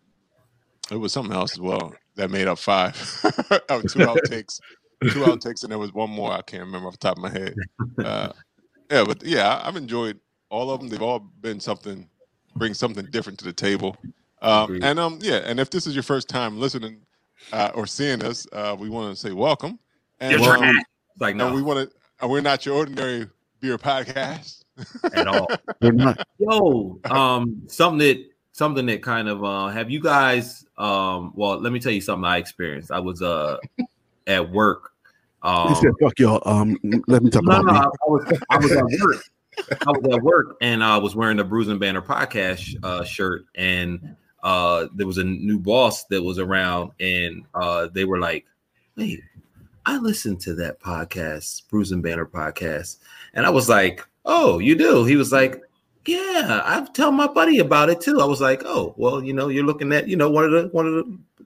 [0.90, 2.94] it was something else as well that made up five.
[3.68, 4.58] oh, two outtakes,
[5.12, 7.30] two outtakes, and there was one more I can't remember off the top of my
[7.30, 7.54] head.
[8.02, 8.32] Uh,
[8.90, 10.18] yeah, but yeah, I've enjoyed
[10.50, 10.88] all of them.
[10.88, 12.08] They've all been something,
[12.54, 13.96] bring something different to the table.
[14.42, 16.98] Um, and um, yeah, and if this is your first time listening
[17.52, 19.78] uh, or seeing us, uh, we want to say welcome.
[20.20, 20.84] And Get your um, hat.
[21.12, 22.26] It's like and we want to.
[22.26, 23.28] We're not your ordinary
[23.60, 24.62] beer podcast.
[25.14, 25.48] at all.
[25.80, 26.26] They're not.
[26.38, 31.74] Yo, um, something that something that kind of uh have you guys um well let
[31.74, 32.90] me tell you something I experienced.
[32.90, 33.58] I was uh
[34.26, 34.92] at work.
[35.42, 37.78] Um He said, "Fuck y'all." Um, let me talk no, about no, me.
[37.78, 39.24] I, I was I was at work.
[39.58, 44.16] I was at work and I was wearing the Bruising Banner podcast uh, shirt, and
[44.42, 48.44] uh, there was a new boss that was around, and uh, they were like,
[48.96, 49.22] "Wait,
[49.84, 52.98] I listened to that podcast, Bruising Banner podcast,"
[53.34, 55.62] and I was like, "Oh, you do?" He was like,
[56.06, 59.48] "Yeah, I've tell my buddy about it too." I was like, "Oh, well, you know,
[59.48, 60.94] you're looking at you know one of the one of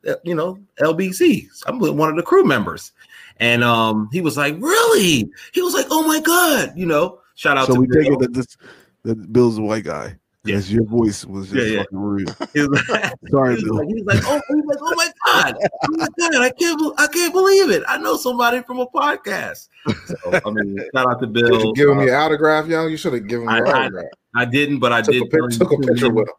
[0.02, 1.62] the uh, you know LBCs.
[1.66, 2.92] I'm one of the crew members."
[3.38, 7.56] And um, he was like, "Really?" He was like, "Oh my god!" You know, shout
[7.58, 8.14] out So to we take Bill.
[8.14, 8.56] it that this
[9.04, 10.16] that Bill's a white guy.
[10.44, 10.54] Yeah.
[10.54, 11.78] Yes, your voice was just Yeah, yeah.
[11.82, 12.34] fucking rude.
[12.54, 13.76] He was like, Sorry, he was Bill.
[13.76, 16.50] like, he was like, oh, he was like, oh my god, oh my god, I
[16.50, 17.82] can't, I can't believe it.
[17.86, 19.68] I know somebody from a podcast.
[20.06, 21.66] So I mean, shout out to Did Bill.
[21.66, 22.90] you give him Uh, your autograph, young?
[22.90, 24.04] You should have given him I- your I- autograph.
[24.34, 25.22] I didn't, but I Took, did.
[25.24, 26.14] a, tell pic- him took a tune picture in.
[26.14, 26.34] with him.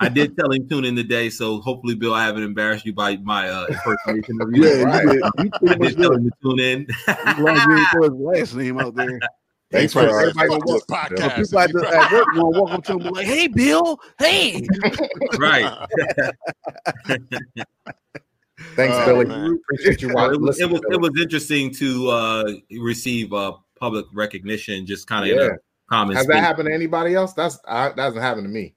[0.00, 3.16] I did tell him tune in today, so hopefully, Bill, I haven't embarrassed you by
[3.18, 4.66] my uh, impersonation of you.
[4.66, 5.04] Yeah, Right.
[5.06, 5.52] you, did.
[5.62, 6.86] you I did tell him to tune in.
[7.08, 9.18] I'm glad you didn't throw his last name out there.
[9.72, 11.10] Thanks for everybody Fuck gonna this walk.
[11.10, 11.36] podcast.
[11.36, 13.98] People at, work gonna walk up to him and be like, "Hey, Bill.
[14.18, 14.66] Hey."
[15.38, 15.86] right.
[18.74, 19.24] Thanks, Oh, Billy.
[19.26, 19.58] man.
[19.72, 20.34] Appreciate you watching.
[20.36, 22.44] it, was, it was it was interesting to uh,
[22.80, 25.54] receive uh, public recognition, just kind of in Yeah.
[25.54, 25.58] a
[25.90, 26.36] common Has space.
[26.36, 27.32] that happened to anybody else?
[27.32, 28.74] That's I, that hasn't happened to me.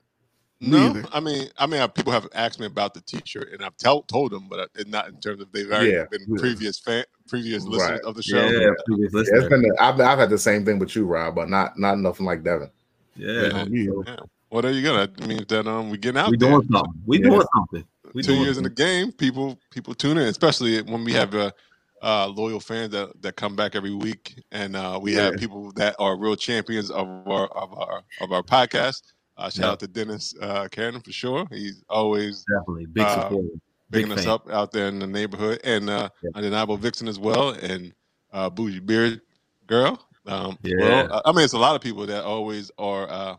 [0.62, 1.08] No, Neither.
[1.14, 4.02] I mean, I mean, uh, people have asked me about the T-shirt, and I've tell,
[4.04, 6.06] told them, but it's not in terms of they've already Yeah.
[6.12, 6.38] been Yeah.
[6.38, 8.02] previous fan, previous listeners Right.
[8.02, 8.42] of the show.
[8.46, 9.50] Yeah, previous Yeah, it's listener.
[9.50, 9.72] been.
[9.80, 12.70] I've, I've had the same thing with you, Rob, but not not nothing like Devin.
[13.16, 13.94] Yeah, Yeah.
[14.06, 14.16] Yeah.
[14.52, 14.98] Well, there you go.
[14.98, 16.50] That means that um, we getting out we there.
[16.50, 17.02] doing something.
[17.06, 17.30] We Yeah.
[17.30, 17.86] doing something.
[18.14, 21.34] We Two doing years in the game, people people tune in, especially when we have
[21.36, 21.52] uh,
[22.02, 25.96] uh, loyal fans that, that come back every week, and uh, we have people that
[26.00, 29.04] are real champions of our of our of our podcast.
[29.40, 29.72] Uh, shout Yeah.
[29.72, 31.48] out to Dennis uh, Cannon for sure.
[31.50, 33.48] He's always definitely big Uh, supporter.
[33.92, 34.34] Big picking us fan.
[34.34, 36.30] up out there in the neighborhood, and uh, Yeah.
[36.36, 37.94] undeniable Vixen as well, and
[38.34, 39.22] uh, Bougie Beard
[39.66, 39.98] Girl.
[40.28, 40.76] Um, Yeah.
[41.08, 43.36] Well, I mean, it's a lot of people that always are uh,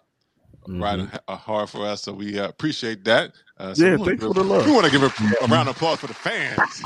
[0.66, 0.82] Mhm.
[0.82, 3.32] riding uh, hard for us, so we uh, appreciate that.
[3.58, 4.66] Uh, so Yeah, we wanna thanks give- for the love.
[4.66, 6.82] We want to give a, a round of applause for the fans.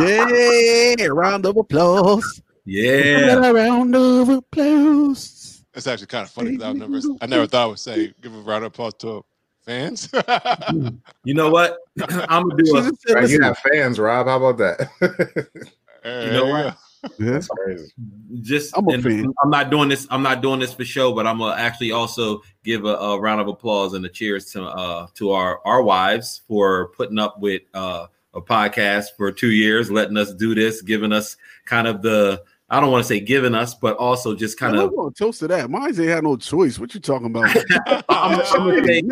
[0.00, 2.42] Yeah, round of applause.
[2.70, 5.37] Yeah, round of applause.
[5.78, 6.56] It's actually kind of funny.
[6.58, 9.24] 'cause I never, I never thought I would say give a round of applause to
[9.64, 10.10] fans.
[11.24, 11.78] you know what?
[12.28, 12.82] I'm gonna do a.
[12.82, 14.26] Right, you listen, have fans, Rob.
[14.26, 14.90] How about that?
[16.04, 16.76] you know what?
[17.18, 17.92] yeah, That's crazy.
[18.40, 19.32] just I'm a fan.
[19.42, 20.06] I'm not doing this.
[20.10, 23.40] I'm not doing this for show, but I'm gonna actually also give a, a round
[23.40, 27.62] of applause and a cheers to uh to our our wives for putting up with
[27.72, 31.36] uh a podcast for two years, letting us do this, giving us
[31.66, 34.98] kind of the I don't want to say giving us, but also just kind I'm
[34.98, 35.70] of toast to that.
[35.70, 36.78] Mine ain't had no choice.
[36.78, 37.56] What you talking about?
[37.86, 39.02] I'm, I'm gonna say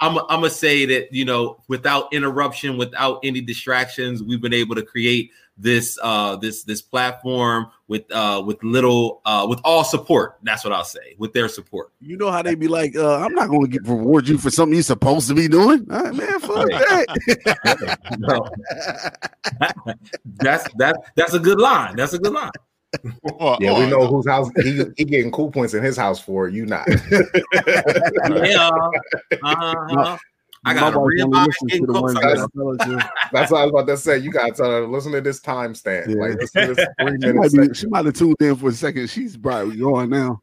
[0.00, 4.74] I'm, I'm gonna say that you know without interruption without any distractions we've been able
[4.74, 10.38] to create this uh this this platform with uh with little uh with all support
[10.42, 13.34] that's what i'll say with their support You know how they be like, uh, I'm
[13.34, 15.86] not gonna get reward you for something you're supposed to be doing.
[15.90, 17.06] All right, man, fuck that.
[20.36, 22.50] That's that that's a good line that's a good line
[23.22, 26.20] Well, Yeah, oh, we know whose house he he getting cool points in his house
[26.20, 26.48] for.
[26.48, 26.86] You not.
[27.66, 28.70] yeah
[29.42, 30.16] uh-huh.
[30.64, 32.14] i got a My wife real only life listens getting to the close.
[32.14, 33.10] ones I that got- I tell her to.
[33.32, 34.18] That's what I was about to say.
[34.18, 36.06] You gotta tell her listen to this timestamp.
[36.08, 36.14] Yeah.
[36.20, 38.72] Like listen to this three She might, be, she might have tuned in for a
[38.72, 39.08] second.
[39.10, 40.40] She's probably gone now.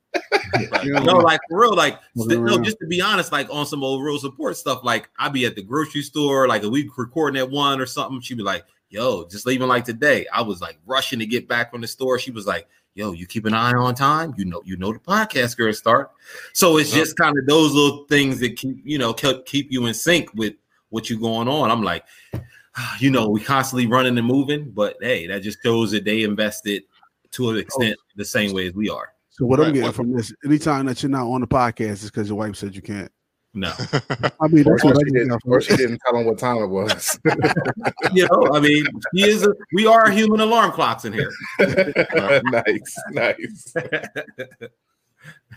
[0.84, 3.66] You know No, like for real, like st- no, just to be honest, like on
[3.68, 4.84] some old real support stuff.
[4.84, 8.20] Like I'd be at the grocery store, like a week recording at one or something.
[8.22, 11.72] She'd be like, "Yo, just leaving like today." I was like rushing to get back
[11.72, 12.20] from the store.
[12.20, 14.34] She was like, "Yo, you keep an eye on time.
[14.38, 16.12] You know, you know the podcast girl start."
[16.54, 17.00] So it's Yep.
[17.04, 20.34] just kind of those little things that keep you know keep keep you in sync
[20.34, 20.54] with
[20.90, 21.72] what you going on.
[21.72, 22.04] I'm like,
[23.00, 26.84] you know, we constantly running and moving, but hey, that just shows that they invested
[27.32, 27.60] to an oh.
[27.60, 29.10] extent the same way as we are.
[29.30, 32.06] So what Right, I'm getting from this, anytime that you're not on the podcast is
[32.06, 33.12] because your wife said you can't.
[33.54, 33.74] No,
[34.42, 36.38] I mean, Or, that's what she get didn't, out or she didn't tell him what
[36.38, 37.20] time it was.
[38.14, 39.44] you know, I mean, he is.
[39.44, 41.32] A, we are human alarm clocks in here.
[41.60, 43.74] nice, nice.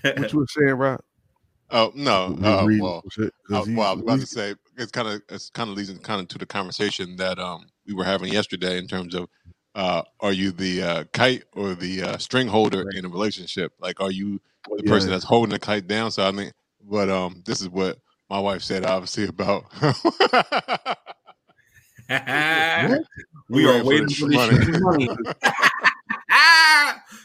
[0.02, 1.00] what you were saying, Rob.
[1.70, 2.36] Oh no.
[2.38, 5.08] You Uh, well, some shit, 'cause Uh, well, I was about to say it's kind
[5.08, 8.32] of it's kind of leads kind of to the conversation that um we were having
[8.32, 9.28] yesterday in terms of
[9.74, 13.72] uh are you the uh, kite or the uh, string holder in a relationship?
[13.80, 14.40] Like, are you
[14.76, 16.10] the person that's holding the kite down?
[16.10, 16.52] So I mean,
[16.92, 19.64] but um, this is what my wife said obviously about.
[23.48, 25.08] we are waiting for this money.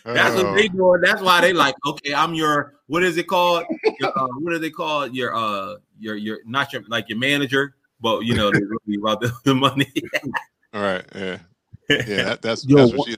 [0.05, 1.01] That's what they doing.
[1.03, 1.75] That's why they like.
[1.85, 2.75] Okay, I'm your.
[2.87, 3.65] What is it called?
[3.99, 7.75] Your, uh, what do they call your uh your your not your like your manager,
[7.99, 9.91] but you know they really about the, the money.
[10.73, 11.03] All right.
[11.13, 11.39] Yeah.
[11.89, 12.23] Yeah.
[12.23, 13.17] That, that's Yo, that's wha- what she.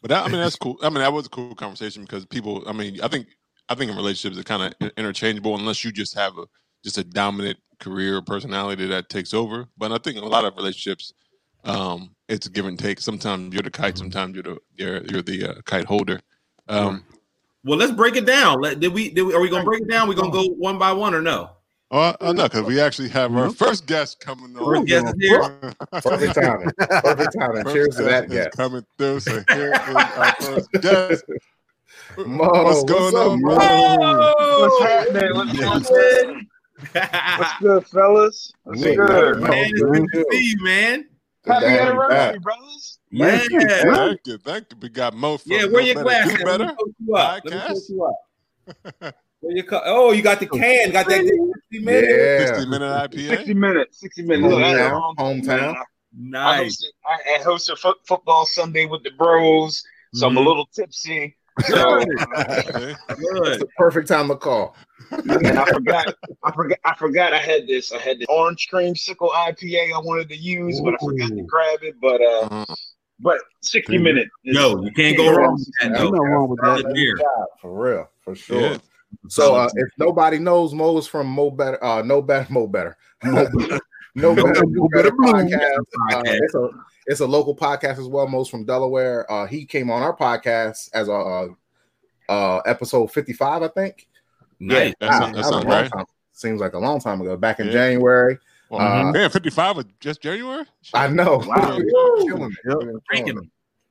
[0.00, 0.78] But that, I mean, that's cool.
[0.82, 2.62] I mean, that was a cool conversation because people.
[2.66, 3.26] I mean, I think
[3.68, 6.46] I think in relationships it's kind of interchangeable unless you just have a
[6.84, 9.66] just a dominant career or personality that takes over.
[9.76, 11.12] But I think in a lot of relationships,
[11.64, 13.00] um, it's give and take.
[13.00, 13.98] Sometimes you're the kite.
[13.98, 16.20] Sometimes you're the you're, you're the uh, kite holder.
[16.68, 17.04] Um,
[17.64, 18.60] well, let's break it down.
[18.60, 19.10] Let, did we?
[19.10, 19.34] Did we?
[19.34, 20.08] Are we gonna break it down?
[20.08, 21.50] We gonna go one by one or no?
[21.90, 24.64] oh, oh no, because we actually have our first guest coming on.
[24.64, 25.72] First guest is here.
[25.92, 26.70] Perfect timing.
[26.78, 27.64] Perfect timing.
[27.64, 28.56] First Cheers to that is guest.
[28.56, 29.20] coming through.
[29.20, 31.24] So here is our first guest.
[32.26, 33.54] Mo, what's going up, on, Mo?
[33.54, 34.68] bro?
[34.68, 35.34] What's happening?
[35.36, 36.48] What's happening?
[36.92, 38.52] What's good, fellas?
[38.64, 39.40] What's Yeah, good?
[39.40, 39.50] man.
[39.50, 41.08] man, it's good to see you, man.
[41.46, 42.40] Happy to anniversary, back.
[42.42, 42.98] brothers.
[43.10, 43.60] Yeah, Thank you.
[43.68, 44.76] Thank you, thank you.
[44.82, 45.62] We got Mo from yeah.
[45.62, 46.28] No Where your Better, glass?
[46.28, 46.44] Do at?
[46.44, 46.76] Let me better.
[46.76, 47.44] poke you up.
[47.44, 47.88] Let me Podcast?
[47.88, 49.14] you up.
[49.40, 50.90] Where your cu- oh, you got the can.
[50.90, 52.12] Got that 60 minutes.
[52.12, 52.46] Yeah.
[52.48, 53.28] 60 minute IPA.
[53.28, 54.00] 60 minutes.
[54.00, 54.48] 60 minutes.
[54.52, 55.46] Look, I Hometown, long hometown.
[55.46, 55.76] man.
[55.76, 56.82] I Nice.
[56.82, 60.46] hosted, I I hosted fo- football Sunday with the bros, so I'm a Mhm.
[60.46, 61.36] little tipsy.
[61.66, 62.94] So, Okay.
[63.10, 64.76] It's the perfect time to call.
[65.10, 67.92] and I forgot, I forgot, I forgot I had this.
[67.92, 71.42] I had the orange cream creamsicle IPA I wanted to use, but I forgot to
[71.42, 71.94] grab it.
[72.00, 72.74] But uh, Uh-huh.
[73.20, 74.02] but 60 Damn.
[74.02, 74.30] minutes.
[74.44, 75.86] is- Yo, you can't go wrong with that.
[75.86, 76.04] Ain't though.
[76.10, 76.92] nothing wrong with that.
[76.94, 77.16] beer.
[77.60, 78.60] For real, for sure.
[78.60, 78.78] Yeah.
[79.28, 82.96] So uh, if nobody knows Mo is from Mo Better, uh, no better, Mo Better,
[83.24, 83.80] no better,
[84.14, 85.32] no better, Mo Better Blue.
[85.32, 85.78] podcast.
[86.12, 86.68] Uh, it's a
[87.08, 88.28] it's a local podcast as well.
[88.28, 89.30] Mo's from Delaware.
[89.32, 91.48] Uh, he came on our podcast as a uh,
[92.28, 94.06] uh, episode fifty five, I think.
[94.60, 94.94] Nice.
[95.00, 95.90] That Wow, sounds- that was a sounds long right.
[95.92, 96.04] time.
[96.32, 97.36] Seems like a long time ago.
[97.36, 97.72] Back in Yeah.
[97.72, 98.38] January.
[98.70, 100.64] Well, Uh, man, 55 was just January?
[100.94, 101.38] I know.
[101.38, 101.78] Wow.
[102.26, 102.58] Killing it.
[102.66, 103.02] Yep.
[103.10, 103.48] Drinking it.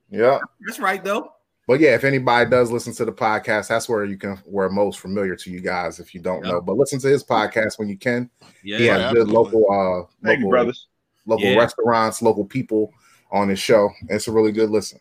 [0.09, 0.39] Yeah.
[0.65, 1.31] That's right, though.
[1.67, 4.99] But yeah, if anybody does listen to the podcast, that's where you can where most
[4.99, 6.51] familiar to you guys if you don't Yeah.
[6.51, 6.61] know.
[6.61, 8.29] But listen to his podcast when you can.
[8.63, 8.77] Yeah.
[8.77, 9.33] He has Yeah, good absolutely.
[9.61, 10.87] local uh Thank you, local, brothers.
[11.25, 11.57] local Yeah.
[11.57, 12.93] restaurants, local people
[13.31, 13.89] on his show.
[14.09, 14.99] It's a really good listen.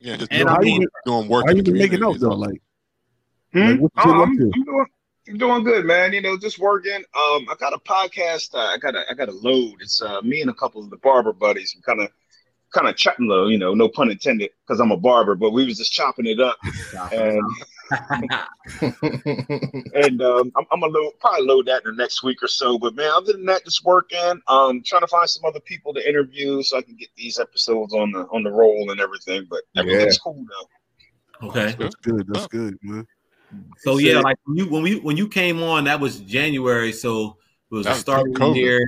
[0.00, 1.44] Yeah, just And doing, how you doing, doing work.
[1.46, 2.28] How you the been making out though?
[2.30, 2.62] Like,
[3.52, 3.60] Hmm?
[3.60, 4.30] like what you Oh, I'm.
[4.30, 4.86] I'm doing
[5.30, 6.14] I'm doing good, man.
[6.14, 6.94] You know, just working.
[6.94, 8.54] Um, I got a podcast.
[8.54, 9.74] Uh, I got a I got a load.
[9.80, 11.74] It's uh me and a couple of the barber buddies.
[11.76, 12.08] We kind of
[12.72, 15.64] kind of chatting low, you know, no pun intended, because I'm a barber, but we
[15.64, 16.56] was just chopping it up.
[17.12, 17.40] And
[18.80, 22.78] and um, I'm, I'm gonna load, probably load that in the next week or so.
[22.78, 24.40] But man, other than that, just working.
[24.48, 27.94] Um, trying to find some other people to interview so I can get these episodes
[27.94, 29.46] on the on the roll and everything.
[29.48, 30.44] But everything's cool
[31.40, 31.48] though.
[31.48, 31.74] okay.
[31.78, 32.26] That's good.
[32.28, 33.06] That's good, man.
[33.78, 36.92] So yeah, like when you when we when you came on, that was January.
[36.92, 37.38] So
[37.70, 38.56] it was That a was start of the pre-COVID.
[38.56, 38.86] year.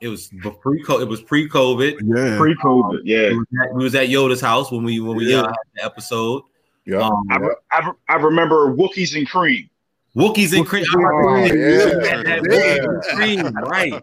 [0.00, 0.26] It was
[0.60, 2.00] pre It was pre COVID.
[2.02, 2.36] Yeah.
[2.36, 3.30] Pre-COVID, yeah.
[3.74, 5.42] We was at Yoda's house when we when we Yeah.
[5.42, 6.42] uh, had the episode.
[6.86, 6.98] Yeah.
[6.98, 9.68] Um, I, re- I, re- I remember Wookiees and cream.
[10.16, 10.84] Wookiees and cream.
[10.90, 11.84] I Oh, remember yeah.
[11.86, 12.78] that, that Yeah.
[12.78, 14.02] Wookiees and cream, right?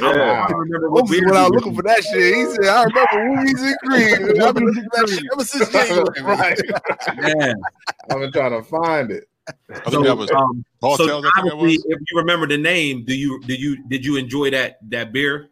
[0.00, 0.46] Yeah.
[0.48, 2.34] I remember I what when I was looking for that shit.
[2.34, 5.68] He said, "I remember movies and cream." I've been looking for that shit ever since
[5.70, 6.22] January.
[6.22, 6.60] right.
[7.38, 7.52] Yeah.
[8.10, 9.28] I've been trying to find it.
[9.70, 11.84] I think So, that was um, so Tells, I think obviously, was.
[11.88, 15.48] if you remember the name, do you do you did you enjoy that that beer?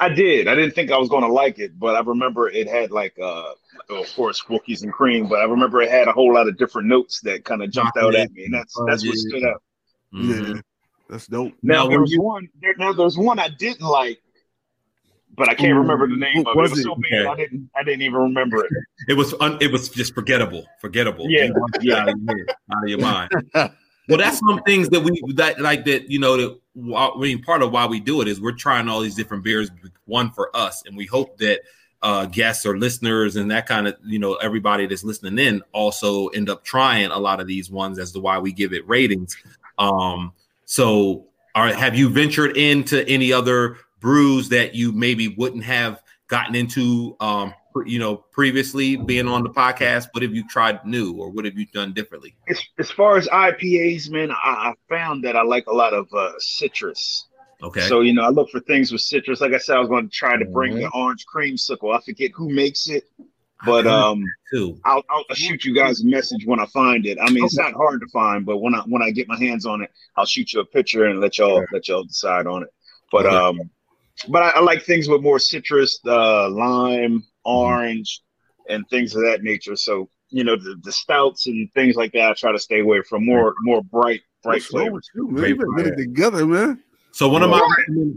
[0.00, 0.48] I did.
[0.48, 3.16] I didn't think I was going to like it, but I remember it had like,
[3.22, 3.52] uh,
[3.90, 5.28] of course, Wookiees and cream.
[5.28, 7.96] But I remember it had a whole lot of different notes that kind of jumped
[7.96, 9.62] out at me, and that's that's what stood out.
[10.14, 10.54] Mhm.
[10.56, 10.60] Yeah,
[11.08, 11.52] that's dope.
[11.62, 12.48] Now Now, there was you- one.
[12.60, 14.20] There, now there's one I didn't like,
[15.36, 16.50] but I can't Ooh, remember the name of it.
[16.50, 16.82] It was was it?
[16.82, 17.70] so bad I didn't.
[17.74, 18.70] I didn't even remember it.
[19.08, 21.28] It was un, it was just forgettable, forgettable.
[21.28, 21.96] Yeah, You want it yeah.
[22.02, 23.30] out of your out of your mind.
[23.54, 26.60] well, that's some things that we that like that you know that
[26.96, 29.70] I mean part of why we do it is we're trying all these different beers,
[30.04, 31.62] one for us, and we hope that
[32.02, 36.28] uh guests or listeners and that kind of you know everybody that's listening in also
[36.28, 39.36] end up trying a lot of these ones as to why we give it ratings.
[39.78, 40.32] Um,
[40.64, 46.54] so are have you ventured into any other brews that you maybe wouldn't have gotten
[46.54, 47.54] into um
[47.86, 50.08] you know, previously being on the podcast?
[50.12, 52.34] What have you tried new, or what have you done differently?
[52.48, 56.12] As, as far as IPAs, man, I, I found that I like a lot of
[56.12, 57.28] uh, citrus.
[57.62, 57.80] Okay.
[57.82, 59.40] So you know, I look for things with citrus.
[59.40, 61.96] Like I said, I was going to try to bring the orange creamsicle.
[61.96, 63.04] I forget who makes it,
[63.64, 64.80] but um, too.
[64.84, 67.18] I'll, I'll shoot you guys a message when I find it.
[67.20, 69.64] I mean, it's not hard to find, but when I when I get my hands
[69.64, 72.70] on it, I'll shoot you a picture and let y'all let y'all decide on it.
[73.12, 73.36] But Okay.
[73.36, 73.70] um,
[74.28, 78.22] but I, I like things with more citrus, uh, lime, orange,
[78.68, 79.76] and things of that nature.
[79.76, 83.02] So you know, the, the stouts and things like that, I try to stay away
[83.02, 85.08] from more more bright bright What's flavors.
[85.14, 85.48] with you, man?
[85.48, 86.82] You better get it together, man.
[87.12, 87.60] So one of my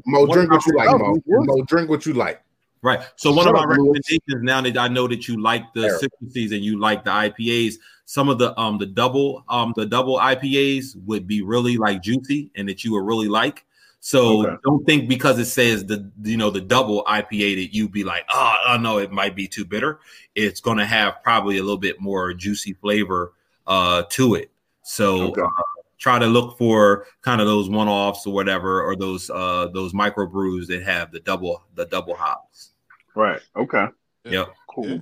[0.05, 1.21] Mo, drink what you like, Mo.
[1.27, 2.41] Mo, drink what you like.
[2.81, 2.99] Right.
[3.15, 3.99] So one Shut of my up, Lewis.
[4.09, 7.75] recommendations now that I know that you like the citruses and you like the IPAs,
[8.05, 12.51] some of the um the double um the double IPAs would be really like juicy
[12.55, 13.65] and that you would really like.
[14.01, 14.55] So Okay.
[14.63, 18.23] don't think because it says the you know the double IPA that you'd be like,
[18.29, 19.99] oh, oh no, it might be too bitter.
[20.35, 23.33] It's gonna have probably a little bit more juicy flavor
[23.65, 24.51] uh to it.
[24.83, 25.41] So Okay.
[25.41, 29.93] uh, try to look for kind of those one-offs or whatever, or those uh those
[29.93, 32.71] micro brews that have the double the double hops.
[33.15, 33.41] Right.
[33.55, 33.87] Okay.
[34.25, 34.49] Yep.
[34.69, 35.01] Cool.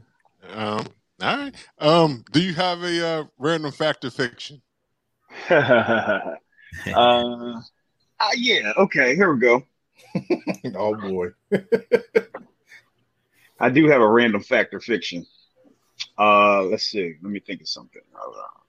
[0.49, 0.85] Um,
[1.21, 1.55] all right.
[1.79, 4.61] Um, do you have a uh, random fact or fiction?
[5.49, 6.35] uh,
[6.93, 7.61] uh,
[8.35, 8.73] yeah.
[8.77, 9.15] Okay.
[9.15, 9.63] Here we go.
[10.75, 11.29] Oh boy.
[13.59, 15.25] I do have a random fact or fiction.
[16.17, 17.15] Uh, let's see.
[17.21, 18.01] Let me think of something.
[18.15, 18.62] Uh,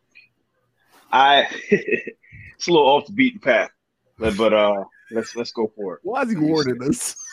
[1.13, 3.71] I it's a little off the beaten path,
[4.19, 6.01] but, but uh, let's let's go for it.
[6.03, 7.17] Why is he warning us?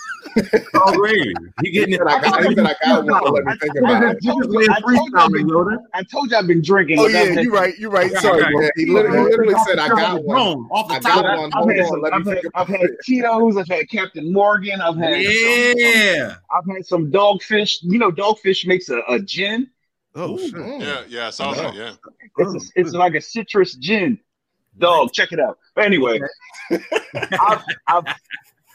[0.76, 1.36] Oh, great.
[1.64, 2.02] He getting He it.
[2.08, 3.34] I got, he said I got one.
[3.34, 4.18] Let me think about it.
[4.22, 5.78] You just laying I told you I've been- Yoda.
[5.96, 7.00] I told you I've been drinking.
[7.00, 7.76] Oh yeah, you're right.
[7.80, 8.12] You're right.
[8.12, 8.70] Sorry, bro.
[8.76, 10.38] He literally, literally said I got one.
[10.72, 11.24] Off the I top.
[11.24, 11.46] got one.
[11.48, 12.02] I've Hold had, on.
[12.02, 12.92] Let I've, me had, I've had it.
[13.04, 16.36] Tito's, I've had Captain Morgan, I've had Yeah.
[16.56, 17.80] I've had some dogfish.
[17.82, 19.72] You know, dogfish makes a, a gin.
[20.16, 20.54] Oh shit.
[20.56, 21.74] Yeah, yeah, I saw that.
[21.74, 21.94] Yeah.
[22.38, 24.20] It's, a, it's like a citrus gin.
[24.78, 25.58] Dog, check it out.
[25.76, 26.20] But anyway,
[26.72, 28.04] I've, I've,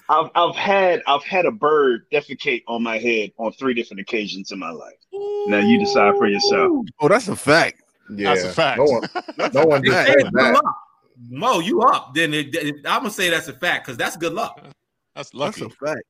[0.08, 4.50] I've, I've had I've had a bird defecate on my head on three different occasions
[4.52, 4.94] in my life.
[5.12, 6.86] Now you decide for yourself.
[7.00, 7.82] Oh, that's a fact.
[8.10, 8.78] Yeah, That's a fact.
[8.78, 9.02] No one,
[9.52, 10.62] no one Hey, just said that.
[11.30, 12.14] Mo, you up?
[12.14, 14.58] Then it, it- I'm gonna say that's a fact because that's good luck.
[15.14, 15.64] That's That's lucky.
[15.64, 16.02] a fact.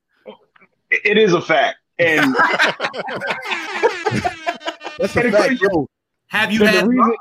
[0.90, 1.78] It- it is a fact.
[1.98, 2.36] And,
[4.98, 5.88] That's a And fact, it's- yo.
[6.28, 7.14] Have you had reason,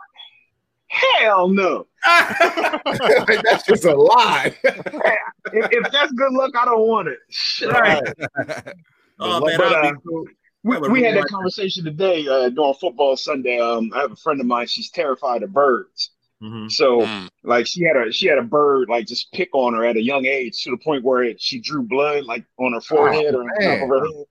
[0.88, 1.86] hell no.
[2.06, 4.56] That's just a lie.
[4.64, 7.20] If, if that's good luck, I don't want it.
[7.30, 7.70] Shit.
[7.72, 8.02] Right.
[9.18, 10.26] Oh man, But, uh, cool.
[10.64, 13.60] We, we had that conversation today uh, during football Sunday.
[13.62, 14.68] Um, I have a friend of mine.
[14.68, 16.12] She's terrified of birds.
[16.44, 16.70] Mhm.
[16.70, 17.30] So Mm.
[17.46, 20.02] like she had a she had a bird like just pick on her at a
[20.02, 23.44] young age to the point where it, she drew blood like on her forehead or
[23.44, 23.84] on top man.
[23.84, 24.26] of her head.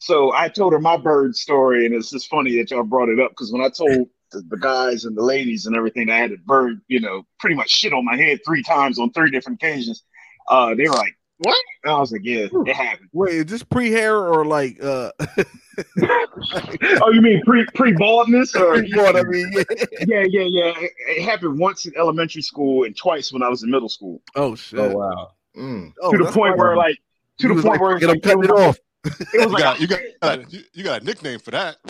[0.00, 3.20] So I told her my bird story, and it's just funny that y'all brought it
[3.20, 6.32] up because when I told the, the guys and the ladies and everything, I had
[6.32, 9.62] a bird, you know, pretty much shit on my head three times on three different
[9.62, 10.02] occasions.
[10.48, 13.62] Uh, they were like, "What?" And I was like, "Yeah, it happened." Wait, is this
[13.62, 15.10] pre-hair or like uh
[16.02, 18.82] oh, you mean pre pre baldness or?
[18.82, 19.50] you know what I mean?
[19.52, 19.62] Yeah.
[20.06, 20.72] Yeah, yeah, yeah.
[20.78, 24.22] It, it happened once in elementary school and twice when I was in middle school.
[24.34, 24.78] Oh shit.
[24.80, 25.32] Oh wow.
[25.56, 25.92] Mm.
[26.00, 26.96] Oh, to the that's point why- where like
[27.40, 28.78] to he the point like, where it's "Fuck it, I'm like, cutting it was off.
[29.04, 31.76] Like, it was You like got, you got, you, you got a nickname for that.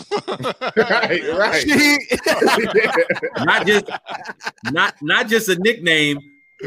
[0.77, 1.65] Right, right.
[3.45, 3.85] Not just
[4.71, 6.19] not not just a nickname.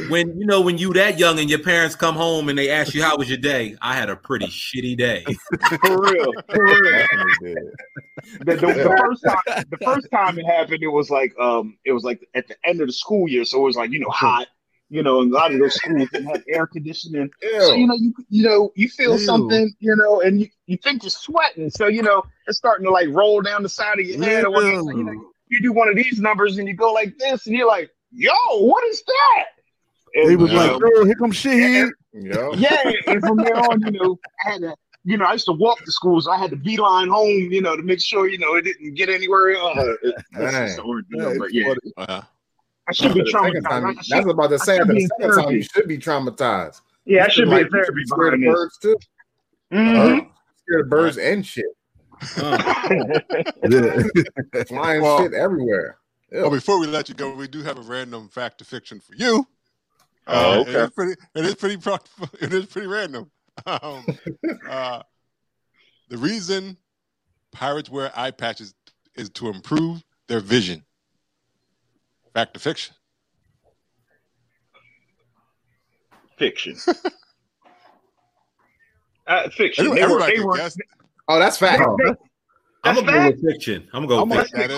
[0.08, 2.94] When you know when you that young and your parents come home and they ask
[2.94, 5.24] you how was your day, I had a pretty shitty day.
[5.80, 7.70] for real, for real.
[8.40, 11.92] The, the, the first time, the first time it happened, it was like um, it
[11.92, 14.10] was like at the end of the school year, so it was like you know
[14.10, 14.48] hot,
[14.94, 17.28] you know, and a lot of those schools didn't have air conditioning,
[17.60, 19.18] so you know you you know you feel Ew.
[19.18, 22.90] something, you know, and you, you think you're sweating, so you know it's starting to
[22.92, 24.92] like roll down the side of your head, or whatever.
[24.92, 27.66] You know, you do one of these numbers and you go like this, and you're
[27.66, 29.44] like, yo, what is that?
[30.14, 32.52] And, He was you like, know, "Oh, here comes shit." Yo.
[32.54, 32.78] yeah,
[33.08, 34.16] and from there on, you know,
[34.46, 36.56] I had to, you know, I used to walk to school, so I had to
[36.56, 39.56] beeline home, you know, to make sure, you know, it didn't get anywhere.
[39.56, 41.74] Uh, it- that's just the word, you know, but it's yeah,
[42.06, 42.22] funny.
[42.88, 43.68] I should be traumatized.
[43.68, 44.78] time, that's about to say.
[44.78, 46.80] After the in second time, you should be traumatized.
[47.06, 48.60] yeah, I You should be like- in therapy be scared of behind this.
[48.60, 48.96] birds too.
[49.72, 50.30] Mhm.
[50.66, 51.64] Scared of birds and shit,
[52.36, 52.88] Uh,
[53.70, 54.62] Yeah.
[54.68, 55.98] flying Well- shit everywhere.
[56.30, 59.14] well, before we let you go, we do have a random fact or fiction for
[59.16, 59.46] you.
[60.26, 60.70] Oh, Uh, okay.
[60.72, 61.12] It is pretty.
[61.34, 61.76] It is pretty.
[61.76, 61.98] pro-
[62.40, 63.30] It is pretty random.
[63.66, 64.04] Um,
[64.68, 65.02] uh,
[66.08, 66.76] the reason
[67.52, 68.74] pirates wear eye patches
[69.16, 70.84] is to improve their vision.
[72.34, 72.94] Fact or fiction?
[76.38, 76.76] Fiction.
[79.26, 79.86] Uh, fiction.
[79.86, 80.70] Everybody, They were, they were.
[81.28, 81.82] Oh, that's fact.
[82.04, 82.14] they-
[82.84, 83.36] I'm gonna go fact.
[83.42, 83.88] with fiction.
[83.94, 84.70] I'm gonna I'm go a- with That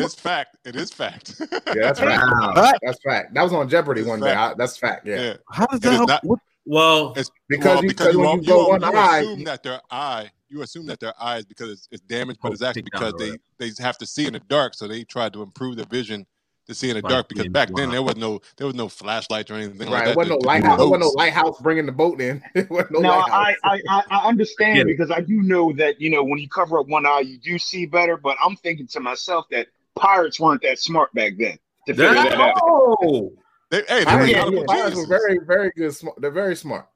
[0.00, 0.56] is that fact.
[0.64, 1.36] It is fact.
[1.68, 2.20] Yeah, that's fact.
[2.32, 2.52] Wow.
[2.82, 3.32] That's fact.
[3.34, 4.32] That was on Jeopardy It's one day.
[4.32, 5.06] I, that's fact.
[5.06, 5.34] Yeah, yeah.
[5.52, 6.08] How does It that is help?
[6.08, 8.70] not- what, Well, It's because well, you, because because you, when you you, go all-
[8.70, 11.88] one you eye, assume that their eye you assume that their eye is because it's,
[11.92, 14.74] it's damaged, but Oh, it's actually because they they have to see in the dark,
[14.74, 16.26] so they tried to improve their vision
[16.66, 17.28] to see in the dark.
[17.28, 20.04] Because being back then there was no there was no flashlights or anything like right?
[20.06, 20.10] that.
[20.12, 20.80] It wasn't no to- to lighthouse.
[20.80, 22.42] It wasn't no lighthouse bringing the boat in.
[22.54, 23.20] It no Now.
[23.20, 24.86] I, I I I understand Get it.
[24.96, 27.58] because I do know that you know when you cover up one eye you do
[27.58, 31.94] see better, but I'm thinking to myself that pirates weren't that smart back then to
[31.94, 32.54] figure that out.
[32.62, 33.32] oh,
[33.70, 34.64] They, hey, they Pirates, were yeah, yeah.
[34.66, 35.92] pirates were very, very good.
[35.94, 36.20] Smart.
[36.20, 36.86] They're very smart.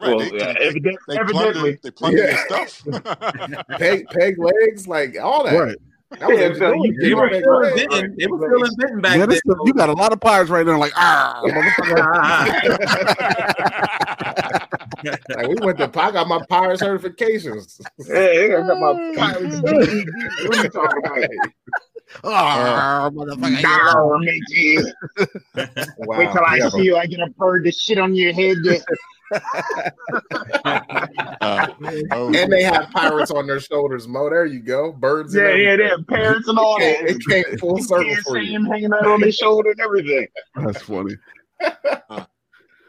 [0.00, 1.52] Right, Well, they, yeah, they, evident- they evidently.
[1.52, 2.44] plundered, they plundered Yeah.
[2.48, 3.66] their stuff.
[3.78, 5.58] Peg, peg legs, like all that.
[5.60, 5.76] right.
[6.18, 8.00] That was Yeah, so you- they were right, still right, inventing.
[8.02, 8.18] right.
[8.18, 9.28] They were still inventing back Yeah, then.
[9.28, 10.76] this, you got a lot of pirates right now.
[10.78, 11.40] Like, ah.
[15.02, 15.84] Like we went to.
[15.98, 17.80] I got my pirate certifications.
[18.06, 19.56] Yeah, I got my pirates.
[19.62, 21.28] what are you talking about?
[22.24, 23.62] ah, motherfucker.
[23.62, 24.76] Nah, Mickey.
[25.98, 26.18] Wow.
[26.18, 26.68] Wait till I Yeah.
[26.70, 26.96] see you.
[26.96, 28.56] I get a bird to shit on your head.
[29.30, 29.40] Uh,
[32.10, 34.28] oh, And they have pirates on their shoulders, Mo.
[34.30, 34.92] There you go.
[34.92, 35.34] Birds.
[35.34, 35.78] Yeah, and yeah, everything.
[35.86, 37.04] they have parents and all that.
[37.08, 38.56] It came, it full circle can't for see you.
[38.56, 40.26] him hanging out on his shoulder and everything.
[40.56, 41.16] That's funny.
[42.10, 42.26] all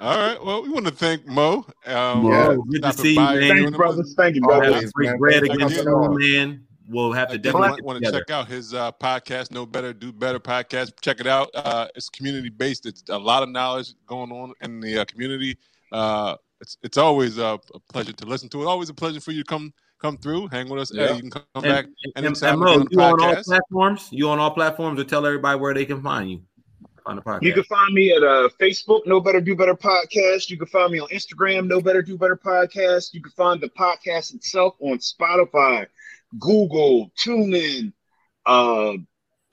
[0.02, 0.44] right.
[0.44, 1.66] Well, we want to thank Mo.
[1.86, 3.38] Um, Mo, good to see you, by man.
[3.38, 4.14] and Thank doing you, the- brothers.
[4.18, 4.84] Thank you, Always, brothers.
[4.84, 5.18] Have break man.
[5.20, 5.84] bread Thank against you.
[5.84, 6.64] the moon, man.
[6.88, 9.94] We'll have to If definitely you want to check out his uh, podcast, No Better,
[9.94, 11.50] Do Better podcast, check it out.
[11.56, 12.86] Uh, it's community based.
[12.86, 15.58] It's a lot of knowledge going on in the uh, community.
[15.92, 18.60] Uh, it's it's always uh, a pleasure to listen to.
[18.62, 20.92] It's always a pleasure for you to come come through, hang with us.
[20.94, 21.08] Yeah.
[21.08, 21.86] Hey, you can come And, back.
[21.86, 24.10] and, and, anytime Mo, on the you on all platforms?
[24.12, 26.42] You on all platforms, or tell everybody where they can find you
[27.06, 27.42] on the podcast.
[27.44, 30.50] You can find me at uh, Facebook, No Better Do Better Podcast.
[30.50, 33.14] You can find me on Instagram, No Better Do Better Podcast.
[33.14, 35.88] You can find the podcast itself on Spotify,
[36.39, 37.92] Google, TuneIn,
[38.46, 38.94] uh,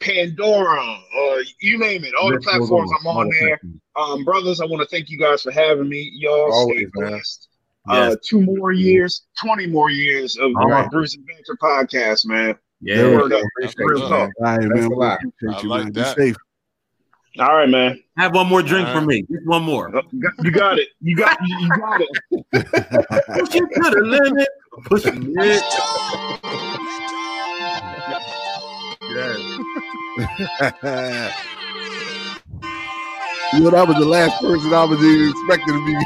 [0.01, 2.14] Pandora, uh, you name it.
[2.14, 2.99] All the Let's go platforms on.
[3.01, 3.49] I'm on All there.
[3.59, 3.80] platforms.
[3.99, 6.11] Um, brothers, I want to thank you guys for having me.
[6.14, 7.11] Y'all Always, stay man.
[7.11, 7.49] blessed.
[7.90, 8.12] Yes.
[8.12, 10.90] Uh, two more years, 20 more years of All uh, right.
[10.90, 12.55] Bruce Adventure podcast, man.
[12.80, 13.03] Yeah.
[13.16, 13.42] Word up.
[13.59, 14.30] Appreciate Real talk.
[14.38, 14.84] All right, Thanks man.
[14.84, 15.18] a We lot.
[15.24, 15.92] appreciate I you, like man.
[15.92, 16.16] Be that.
[16.16, 16.36] safe.
[17.40, 18.03] All right, man.
[18.16, 19.07] Have one more drink All for right.
[19.09, 19.22] me.
[19.22, 19.94] Just one more.
[19.96, 20.03] Uh,
[20.42, 20.88] You got- it.
[21.01, 22.09] You got you you got it.
[23.38, 24.49] Push it to the limit.
[24.84, 25.64] Pushing it.
[30.20, 31.38] Yes.
[33.55, 35.96] you know, that was the last person I was even expecting to be.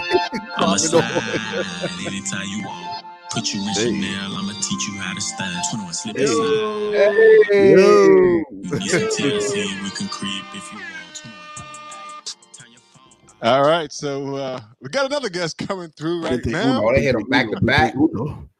[0.57, 3.05] I'ma popping slide anytime you want.
[3.30, 3.84] Put you in Hey.
[3.86, 5.62] Chanel, I'ma teach you how to style.
[5.72, 6.24] 21 slip Hey.
[6.24, 7.47] and slide.
[7.51, 7.70] Hey.
[7.72, 7.78] Yo.
[7.80, 11.14] You can get some TLC, we can creep if you want.
[11.14, 11.34] 21.
[11.57, 13.49] Hey, turn your phone.
[13.49, 17.03] All right, so uh, we got another guest coming through right Gente now, Oh, they
[17.03, 17.95] hit 'em back to back.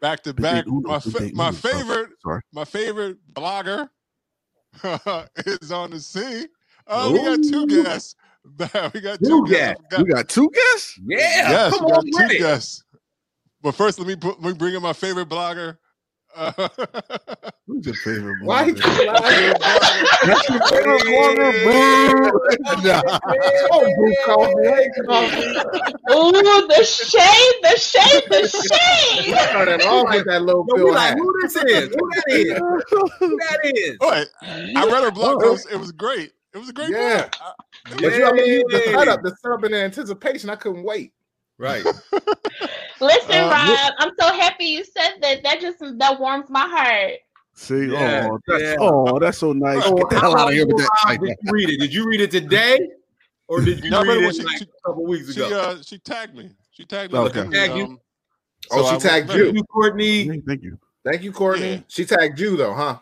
[0.01, 0.67] Back to back.
[0.67, 1.51] My fa- my uno.
[1.51, 2.11] Oh, favorite
[2.53, 3.89] my favorite blogger
[5.47, 6.47] is on the scene.
[6.89, 8.17] Oh, we got two guests.
[8.45, 9.83] We got Two two guests.
[9.91, 9.95] guests.
[9.99, 10.99] I We got two guests.
[11.07, 11.19] Yeah.
[11.19, 12.39] yes, Come we got on with two it.
[12.39, 12.85] guests.
[13.63, 15.79] But first, let me put, let me bring in my favorite blogger.
[16.35, 16.51] Uh,
[17.67, 18.43] Who's your favorite?
[18.43, 18.75] Why blogger?
[18.75, 19.59] keep?
[20.27, 22.41] That's your favorite blogger, boo.
[23.71, 24.55] Oh, Blue Coffee.
[24.65, 25.47] Hey, Coffee.
[26.13, 26.33] Ooh,
[26.69, 29.37] the shade, the shade, the shade.
[29.51, 31.89] Started off with that little Yo, we like, who this is?
[31.95, 32.59] Who that is?
[33.21, 33.97] Who that is?
[34.01, 34.29] oh, wait,
[34.77, 35.69] I read her blog post.
[35.71, 36.33] It was great.
[36.55, 37.29] It was a great Yeah.
[37.29, 37.35] blog.
[37.41, 38.99] I- But you know, I mean, the Yeah.
[38.99, 41.13] setup, the setup in anticipation, I couldn't wait.
[41.59, 41.85] Right.
[43.01, 45.43] Listen, Uh, Rob, I'm so happy you said that.
[45.43, 47.15] That just that warms my heart.
[47.55, 48.77] See, Yeah, oh, that's, yeah.
[48.79, 49.83] oh, that's so nice.
[49.85, 50.89] Oh, Get the hell out of here with that.
[51.07, 51.81] Rob, Did you read it?
[51.81, 52.79] Did you read it today,
[53.49, 55.41] or did you No, read read it it she- like she- a couple weeks She
[55.43, 55.61] ago?
[55.61, 56.51] uh, she tagged me.
[56.71, 57.19] She tagged me.
[57.19, 57.41] Okay.
[57.41, 57.85] in the, Tagged you?
[57.85, 58.01] um,
[58.71, 59.53] Oh, so she I tagged you.
[59.53, 60.29] you, Courtney.
[60.29, 60.79] Thank- Thank you.
[61.05, 61.73] Thank you, Courtney.
[61.73, 61.81] Yeah.
[61.89, 62.99] She tagged you though, huh?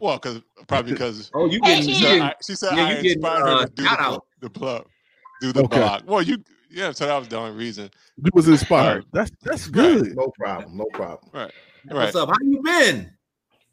[0.00, 2.84] Well, because probably because Oh, you Hey, getting she said, getting I, she said yeah,
[2.84, 4.24] I you getting, inspired uh, her to do the, out.
[4.40, 4.88] the plug,
[5.40, 5.78] do the Okay.
[5.78, 6.02] blog.
[6.06, 7.90] Well, you yeah, so that was the only reason.
[8.16, 9.04] You was inspired.
[9.12, 10.16] That's that's good.
[10.16, 10.76] No problem.
[10.76, 11.30] No problem.
[11.32, 11.52] Right.
[11.88, 12.28] What's up?
[12.28, 13.10] How you been?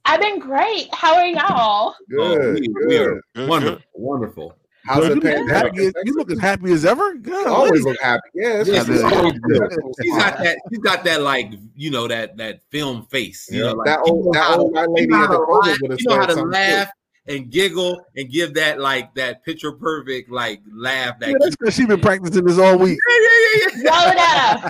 [0.06, 0.88] I've been great.
[0.94, 1.96] How are y'all?
[2.10, 2.20] Good.
[2.20, 2.88] Oh, we, good.
[2.88, 3.76] we are Good, wonderful.
[3.76, 3.84] good.
[3.94, 4.56] Wonderful.
[4.88, 7.14] How's Girl, the you, look happy as, you look as happy as ever.
[7.16, 8.22] God, always look happy.
[8.34, 9.18] Yeah, it's Yeah, just- she's Yeah.
[9.18, 9.62] always good.
[9.64, 10.58] it's- She's got that.
[10.70, 13.48] She's got that like you know that that film face.
[13.52, 15.46] You Yeah, know, like, that old that how old white lady know at the to
[15.46, 16.90] photo laugh, would have you know how to laugh
[17.28, 21.74] and giggle and give that like that picture perfect like laugh that Yeah, that's because
[21.76, 22.98] she been practicing this all week.
[23.10, 23.32] Yeah, yeah,
[23.76, 24.70] yeah.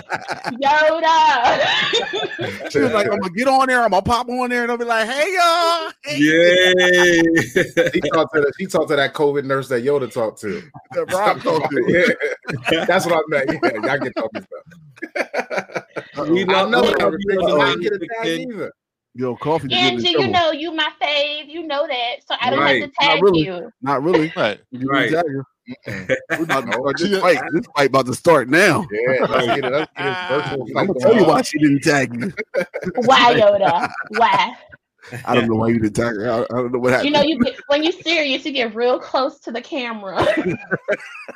[0.60, 2.70] Yoda, Yoda.
[2.70, 3.82] She was like, "I'm gonna get on there.
[3.82, 7.22] I'm gonna pop on there, and I'll be like, hey y'all." Hey, yeah.
[7.92, 10.62] She talked to the, she talked to that COVID nurse that Yoda talked to.
[10.92, 12.14] that Rob talked to.
[12.70, 12.84] Yeah.
[12.84, 13.50] That's what I meant.
[13.62, 16.28] Yeah, y'all get talking stuff.
[16.28, 17.00] We I love- know we that.
[17.00, 18.72] love but I uh, didn't get a tag either.
[19.18, 19.66] Yo, coffee.
[19.66, 20.32] just Angie, you trouble.
[20.32, 21.48] know you my fave.
[21.48, 22.80] You know that, so I don't Right.
[22.82, 23.40] have to tag really.
[23.40, 23.72] you.
[23.82, 24.32] Not really.
[24.36, 24.60] Right.
[24.70, 25.10] You Right.
[25.10, 25.44] tag her.
[26.38, 27.40] We're about to oh, start this fight.
[27.52, 28.86] This fight about to start now.
[28.92, 29.72] Yeah, let's get it.
[29.72, 32.30] Let's get this virtual I'm gonna tell you why she didn't tag me.
[32.94, 33.90] Why Yoda?
[34.10, 34.54] Why?
[35.24, 36.30] I don't know why you didn't tag her.
[36.30, 37.06] I, I don't know what happened.
[37.06, 40.24] You know, you get when you serious, you get real close to the camera.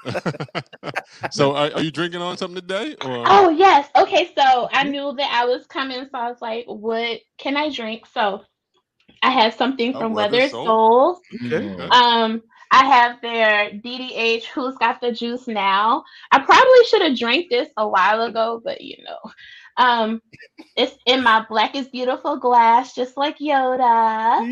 [1.31, 2.95] so are, are you drinking on something today?
[3.01, 3.89] Or oh yes.
[3.97, 7.71] Okay, so I knew that I was coming, so I was like, "What can I
[7.71, 8.43] drink?" So
[9.23, 10.67] I have something Oh, from Weathered Weathered Soul.
[10.67, 11.21] Souls.
[11.47, 11.61] okay.
[11.61, 11.91] Mm.
[11.93, 14.45] Um, I have their DDH.
[14.47, 16.05] Who's got the juice now?
[16.31, 19.19] I probably should have drank this a while ago, but you know,
[19.83, 20.23] um,
[20.77, 24.47] it's in my black is beautiful glass, just like Yoda,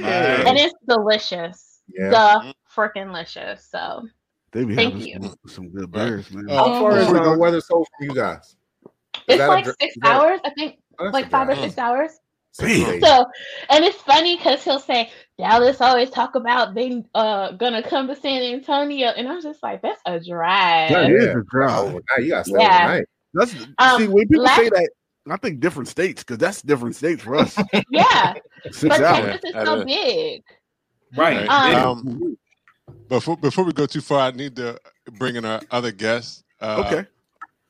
[0.00, 0.44] Yeah.
[0.46, 1.80] and it's delicious.
[1.92, 2.10] Yeah.
[2.10, 3.66] The freaking delicious.
[3.70, 4.06] So
[4.52, 5.14] They be Thank having you.
[5.22, 6.48] some, some good beers, man.
[6.48, 8.56] Uh, How far is the uh, weather sold from you guys?
[8.84, 8.90] Is
[9.28, 12.12] it's that a like six hours, I think, Oh, like a five or six hours.
[12.58, 13.00] Damn.
[13.00, 13.26] So,
[13.70, 18.14] and it's funny because he'll say Dallas always talk about they uh gonna come to
[18.14, 20.90] San Antonio, and I'm just like, that's a drive.
[20.92, 21.16] That Yeah.
[21.16, 21.78] is a drive.
[21.80, 22.84] Overnight, you gotta stay Yeah.
[22.84, 23.06] overnight.
[23.34, 24.90] That's Um, see when people last- say that.
[25.30, 27.56] I think different states because that's different states for us.
[27.90, 28.34] Yeah,
[28.70, 29.40] Six but hours.
[29.40, 30.42] Texas is so big.
[31.16, 31.46] Right.
[31.48, 32.36] Um, Um,
[33.08, 34.78] before before we go too far, I need to
[35.18, 36.44] bring in our other guest.
[36.60, 37.08] Uh, okay.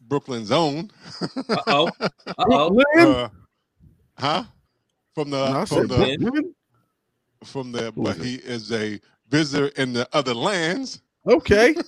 [0.08, 0.90] Brooklyn's own.
[1.48, 1.90] Uh oh.
[2.38, 2.70] Uh.
[2.70, 3.30] Brooklyn?
[4.18, 4.44] Huh?
[5.14, 6.54] From the No, from the Brooklyn.
[7.44, 11.00] from the but he is a visitor in the other lands.
[11.27, 11.75] Okay.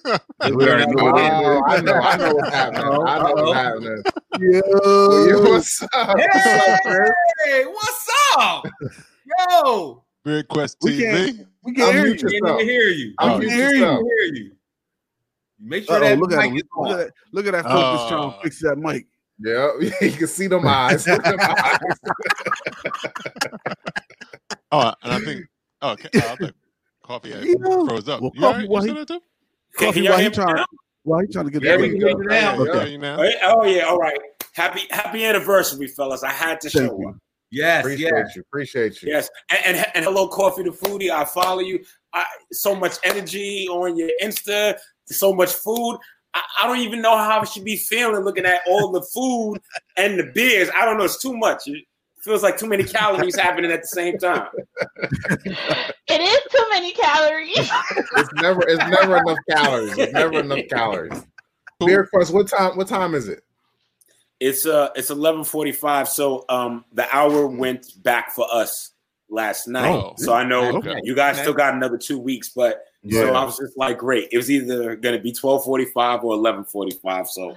[0.46, 1.30] We already know what it is.
[1.32, 2.84] Oh, I know, I know what's happening.
[2.84, 4.02] I know what's happening.
[4.38, 5.42] Yo, Yo.
[5.50, 5.90] what's up?
[6.16, 7.14] What's up.
[7.44, 8.64] Hey, what's up?
[9.50, 11.46] Yo, Beard Quest We TV.
[11.62, 12.14] We can hear you.
[12.16, 13.14] can't even hear you.
[13.18, 13.74] Unmute can hear you.
[13.76, 13.98] yourself.
[13.98, 14.52] Can't hear you.
[15.58, 16.56] Make sure Uh-oh, that look at mic him.
[16.56, 16.98] is Look at on.
[16.98, 17.10] that.
[17.32, 18.30] Look at that focus trying Oh.
[18.36, 19.06] to fix that mic.
[19.38, 19.70] Yeah,
[20.06, 21.04] you can see them eyes.
[21.04, 21.78] Them eyes.
[24.72, 25.46] Oh, and I think
[25.82, 26.08] oh, okay.
[26.14, 26.52] Uh, I think
[27.06, 27.54] coffee had Yeah.
[27.58, 28.20] froze up.
[28.20, 28.68] Well, you Coffee, all right?
[28.68, 29.20] why You he- that
[29.78, 30.56] Coffee, can he trying?
[30.56, 30.64] now?
[31.04, 32.12] Why he trying to get There that we go.
[32.14, 32.58] now.
[32.60, 32.70] Okay.
[32.70, 32.96] Okay.
[32.96, 33.16] Now?
[33.44, 34.18] Oh, yeah, all right.
[34.54, 36.22] Happy happy anniversary, fellas.
[36.22, 37.08] I had to Thank show you.
[37.10, 37.16] up.
[37.50, 38.36] Yes, Appreciate yes.
[38.36, 38.42] you.
[38.42, 39.12] Appreciate you.
[39.12, 41.10] Yes, and, and and hello, coffee to foodie.
[41.10, 41.84] I follow you.
[42.12, 44.76] I, so much energy on your Insta.
[45.06, 45.98] So much food.
[46.34, 49.60] I, I don't even know how I should be feeling looking at all the food
[49.96, 50.68] and the beers.
[50.74, 51.04] I don't know.
[51.04, 51.62] It's too much.
[52.26, 54.48] It feels like too many calories happening at the same time.
[56.08, 57.56] It is too many calories.
[58.16, 59.96] It's never it's never enough calories.
[59.96, 61.24] It's never enough calories.
[61.78, 63.44] Beer quest, what time what time is it?
[64.40, 66.08] It's uh it's eleven forty five.
[66.08, 68.90] So um the hour went back for us
[69.30, 69.94] last night.
[69.94, 70.98] Oh, so I know okay.
[71.04, 73.30] you guys still got another two weeks, but so Yeah.
[73.38, 74.30] I was just like, great.
[74.32, 77.28] It was either gonna be twelve forty five or eleven forty five.
[77.28, 77.54] So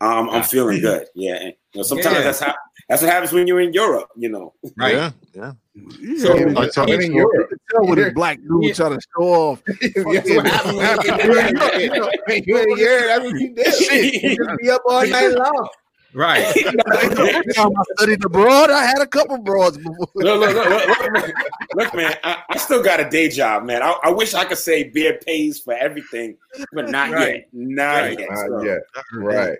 [0.00, 1.06] um, I'm feeling good.
[1.14, 1.34] Yeah.
[1.34, 2.22] And, you know, sometimes Yeah.
[2.22, 2.54] that's how
[2.90, 4.08] that's what happens when you're in Europe.
[4.16, 4.52] You know.
[4.76, 4.94] Right.
[4.94, 5.10] Yeah.
[5.34, 5.52] Yeah.
[5.98, 7.32] Yeah, So- I mean, Like, you so- can in tell- Europe.
[7.38, 8.06] you can tell when Yeah.
[8.06, 8.72] a black dude Yeah.
[8.74, 9.62] trying to show off.
[9.80, 12.40] Yes, what happened when you get there.
[12.46, 12.54] You
[12.94, 14.22] that's what you did.
[14.22, 15.68] You just be up all night long.
[16.12, 16.42] Right.
[16.56, 20.08] Every time I studied abroad, I had a couple broads before.
[20.16, 21.32] look, look, look, look, look, man.
[21.76, 23.80] Look, man, I, I still got a day job, man.
[23.80, 26.36] I, I wish I could say beer pays for everything,
[26.72, 27.36] but not Right.
[27.36, 27.48] yet.
[27.52, 28.18] Not Right.
[28.18, 28.28] yet.
[28.28, 28.62] Uh, so.
[28.64, 28.76] yeah,
[29.14, 29.58] right.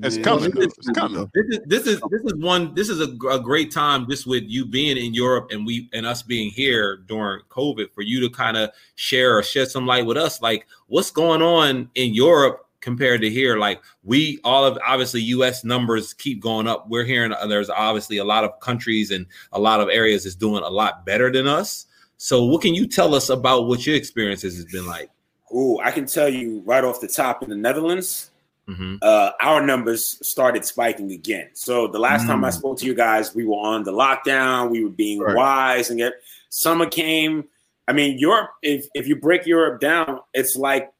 [0.00, 0.52] It's Man, coming.
[0.54, 1.30] well, It's coming.
[1.34, 2.74] This is this is this is one.
[2.74, 6.06] This is a, a great time just with you being in Europe and we and
[6.06, 10.06] us being here during COVID for you to kind of share or shed some light
[10.06, 10.40] with us.
[10.40, 13.58] Like what's going on in Europe compared to here?
[13.58, 15.62] Like we all of obviously U.S.
[15.62, 16.88] numbers keep going up.
[16.88, 20.34] We're hearing uh, there's obviously a lot of countries and a lot of areas is
[20.34, 21.86] doing a lot better than us.
[22.16, 25.10] So what can you tell us about what your experiences has been like?
[25.54, 28.30] Ooh, I can tell you right off the top in the Netherlands,
[28.68, 28.98] Mhm.
[29.02, 31.48] uh, our numbers started spiking again.
[31.54, 32.52] So the last time I Mm.
[32.52, 34.70] spoke to you guys, we were on the lockdown.
[34.70, 35.34] We were being Right.
[35.34, 36.14] wise and get
[36.48, 37.44] summer came.
[37.88, 38.50] I mean, Europe.
[38.62, 40.90] If if you break Europe down, it's like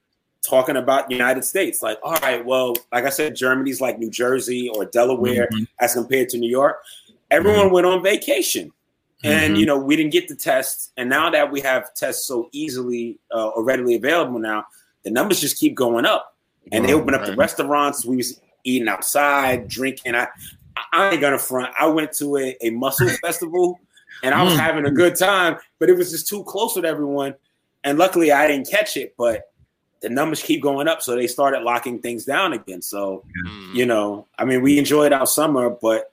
[0.43, 1.83] talking about the United States.
[1.83, 5.69] Like, all right, well, like I said, Germany's like New Jersey or Delaware Mhm.
[5.79, 6.83] as compared to New York.
[7.31, 8.73] Everyone went on vacation.
[9.25, 9.61] And Mhm.
[9.61, 13.21] you know we didn't get the tests, and now that we have tests so easily
[13.33, 14.67] uh, or readily available now,
[15.05, 16.32] the numbers just keep going up.
[16.71, 18.05] And they opened up the restaurants.
[18.07, 20.15] We was eating outside, drinking.
[20.15, 20.29] I,
[20.93, 21.75] I ain't gonna front.
[21.79, 23.79] I went to a, a mussel festival,
[24.23, 24.59] and I was Mm.
[24.59, 27.35] having a good time, but it was just too close with everyone.
[27.85, 29.15] And luckily, I didn't catch it.
[29.19, 29.43] But
[30.01, 32.81] the numbers keep going up, so they started locking things down again.
[32.83, 33.75] So Mm.
[33.75, 36.13] you know, I mean, we enjoyed our summer, but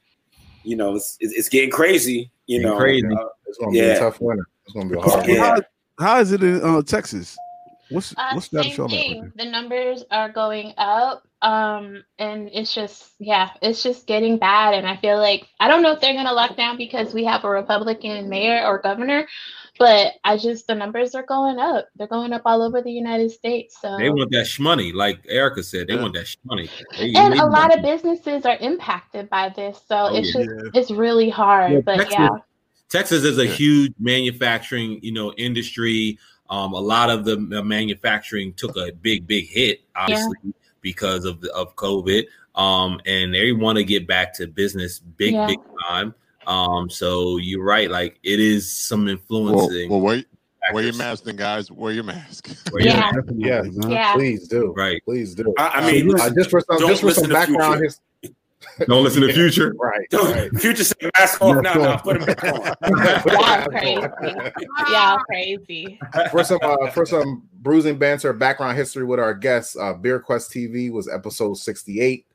[0.63, 2.31] you know, it's it's, it's getting crazy.
[2.47, 3.05] You Getting know, crazy.
[3.07, 3.83] Uh, It's gonna be Yeah.
[3.95, 4.45] a tough winter.
[4.65, 5.55] It's gonna be a hard Yeah.
[5.97, 7.37] How, how is it in uh, Texas?
[7.89, 8.91] What's Uh, what's that same show about?
[8.91, 9.31] thing.
[9.35, 14.73] The numbers are going up, um, and it's just yeah, it's just getting bad.
[14.75, 17.43] And I feel like I don't know if they're gonna lock down because we have
[17.43, 19.27] a Republican mayor or governor,
[19.79, 21.87] but I just the numbers are going up.
[21.95, 23.77] They're going up all over the United States.
[23.81, 25.87] So They want that shmoney, like Erica said.
[25.87, 26.01] They Yeah.
[26.01, 26.69] want that shmoney.
[26.97, 29.81] They- and they a lot of businesses are impacted by this.
[29.87, 30.43] So Oh, it's yeah.
[30.43, 31.71] just it's really hard.
[31.71, 32.29] Yeah, but Texas- yeah,
[32.89, 36.17] Texas is a huge manufacturing, you know, industry.
[36.49, 41.41] Um, a lot of the the manufacturing took a big, big hit, obviously, because of
[41.41, 42.25] the, of COVID.
[42.55, 45.47] Um, and they want to get back to business big, Yeah.
[45.47, 46.13] big time.
[46.47, 49.89] Um, so you're right, like it is some Well, influencing.
[49.89, 50.25] well, wait,
[50.73, 51.71] wear your mask, then, guys.
[51.71, 52.49] Wear your mask.
[52.73, 53.11] Wear your Yeah.
[53.11, 53.29] mask.
[53.35, 53.63] Yeah.
[53.87, 54.13] yeah.
[54.13, 54.73] Please do.
[54.75, 55.01] Right.
[55.05, 55.53] Please do.
[55.59, 57.75] I, I mean, uh, listen, just for some, just for some background.
[57.75, 57.83] Future.
[57.83, 58.01] His,
[58.87, 59.73] Don't listen to future.
[59.79, 60.07] right.
[60.09, 60.53] don't, right.
[60.59, 61.73] future said mask off now.
[61.75, 62.75] Now put him back on.
[63.27, 64.07] Y'all crazy.
[64.91, 65.99] Y'all crazy.
[66.31, 70.51] for some uh, for some bruising banter background history with our guests uh beer quest
[70.51, 72.25] tv was episode 68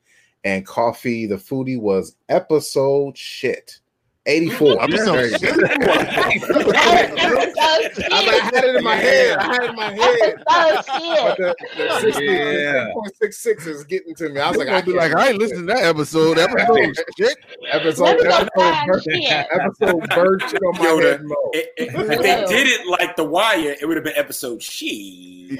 [0.43, 3.79] and coffee the foodie was episode shit
[4.27, 5.53] 84 Episode There you shit?
[6.75, 8.21] I,
[8.55, 11.37] had it in my head i had it in my head but shit.
[11.37, 12.93] the, the 60, Yeah.
[13.21, 15.67] 6.66 is getting to me i was like I'll i be like, I ain't listening
[15.67, 16.37] to that episode.
[16.39, 17.37] Episode shit.
[17.71, 20.53] episode Let me go episode, bird, shit.
[20.53, 21.21] episode on my head.
[21.53, 25.57] If, if- if they did it like The Wire, it would have been episode she.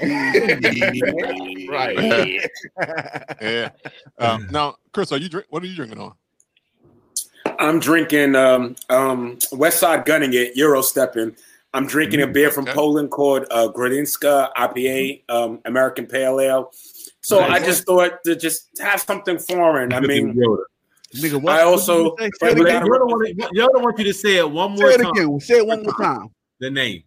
[1.70, 1.96] right
[3.40, 3.68] yeah.
[4.18, 5.46] Um, now, Chris, are you drink?
[5.50, 6.14] What are you drinking on?
[7.58, 11.36] I'm drinking um, um, West Side Gunning It, Euro Stepping.
[11.74, 12.72] I'm drinking a beer from Okay.
[12.74, 16.70] Poland called uh, Grodinska IPA, um, American Pale Ale.
[17.20, 17.62] So Nice.
[17.62, 19.92] I just thought to just have something foreign.
[19.92, 20.34] I mean,
[21.14, 22.54] Nigga, what, I also- what did you say?
[22.54, 25.02] say it Yoda want, Yoda want you to say it one more Say more it
[25.02, 25.10] time.
[25.12, 25.40] again.
[25.40, 26.28] Say it one more time.
[26.60, 27.02] The name.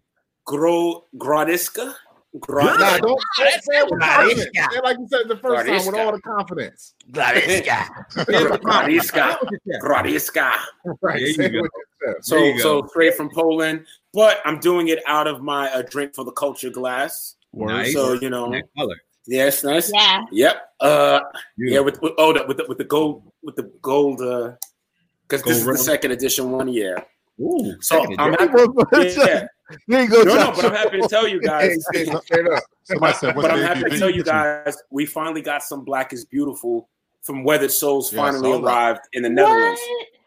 [0.46, 1.94] Gro Grodiska.
[2.40, 4.42] Gro- Nah, don't say, say it with confidence.
[4.42, 6.94] Say it like you said the first time with all the confidence.
[7.12, 7.88] Grodiska.
[9.82, 10.58] Grodiska.
[11.02, 11.20] Right.
[11.20, 11.62] There you go.
[11.62, 11.72] with
[12.02, 12.30] your chest.
[12.30, 15.82] So, There you so straight from Poland, but I'm doing it out of my uh,
[15.82, 17.36] drink for the culture glass.
[17.54, 17.94] Nice.
[17.94, 18.96] So you know, That color.
[19.26, 19.92] yes, nice.
[19.92, 20.22] Yeah.
[20.32, 20.70] Yep.
[20.80, 21.20] Uh,
[21.58, 21.80] yeah, Yeah.
[21.80, 24.52] with, with oh, the, with the, with the gold, with the gold, uh,
[25.28, 27.04] because this is the second edition one year.
[27.42, 28.76] Ooh, So second I'm edition.
[28.92, 29.10] happy.
[29.32, 29.48] Yeah,
[29.88, 31.86] There you go, no, no, but I'm happy to tell you guys.
[31.94, 32.64] hey, straight up.
[32.84, 36.12] Somebody said, "What's but I'm happy to tell you guys we finally got some Black
[36.14, 36.90] is Beautiful
[37.22, 38.12] from Weathered Souls.
[38.12, 39.80] Yeah, finally arrived in the Netherlands.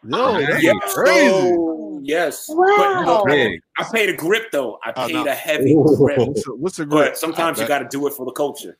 [0.03, 1.27] No, that's Yeah, crazy.
[1.29, 2.45] so, yes.
[2.49, 2.73] Wow.
[2.77, 3.59] But look, Big.
[3.77, 4.79] I paid a grip though.
[4.83, 5.25] I Oh, paid no.
[5.25, 5.95] a heavy Ooh.
[5.97, 6.19] grip.
[6.19, 7.11] What's the, what's the grip?
[7.11, 8.77] But sometimes you got to do it for the culture.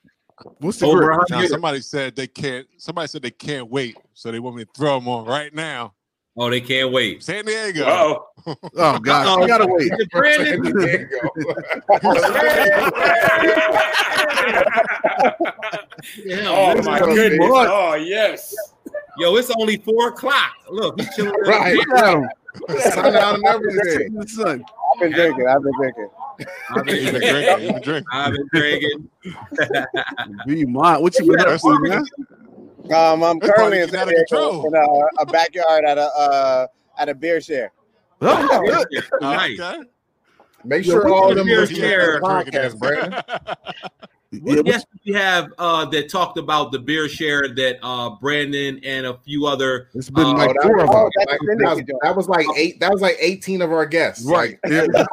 [0.60, 1.30] What's the Over grip?
[1.30, 2.68] Now, somebody said they can't.
[2.78, 5.94] Somebody said they can't wait, so they want me to throw them on right now.
[6.36, 7.22] Oh, they can't wait.
[7.24, 7.84] San Diego.
[7.86, 8.28] Oh,
[8.76, 9.42] Oh God, Uh-oh.
[9.42, 9.92] you gotta wait.
[9.94, 10.64] Is it Brandon?
[16.26, 17.50] There oh my is gonna be goodness!
[17.50, 17.68] fun.
[17.70, 18.56] Oh yes.
[19.18, 20.54] Yo, it's only four o'clock.
[20.70, 21.34] Look, he's chilling.
[21.46, 21.76] Right.
[21.76, 22.30] Look at him.
[22.92, 24.14] Sun out and everything.
[24.16, 24.66] The sun.
[24.96, 25.48] I've been drinking.
[25.48, 26.10] I've been drinking.
[26.70, 27.64] I've been been drinking.
[27.64, 28.08] You've been drinking.
[28.12, 29.10] I've been drinking.
[30.48, 31.02] Be mine.
[31.02, 32.06] What you been up to, man?
[32.92, 34.68] Um, I'm This currently in out of control.
[34.68, 36.68] in a, a backyard at a uh,
[36.98, 37.72] at a beer share.
[38.22, 39.04] Oh, good.
[39.22, 39.60] nice.
[39.60, 39.80] Okay.
[40.66, 42.22] Make sure what all you them beer listen to share?
[42.22, 43.22] podcast, Brandon.
[44.34, 48.12] Yeah, What what- guests we have uh, that talked about the beer share that uh,
[48.22, 50.96] Brandon and a few other It's been Oh, like that four was, of them.
[50.98, 52.80] Oh, like, that, was, that was like eight.
[52.80, 54.26] That was like eighteen of our guests.
[54.26, 54.58] Right.
[54.64, 55.06] Like, Yeah.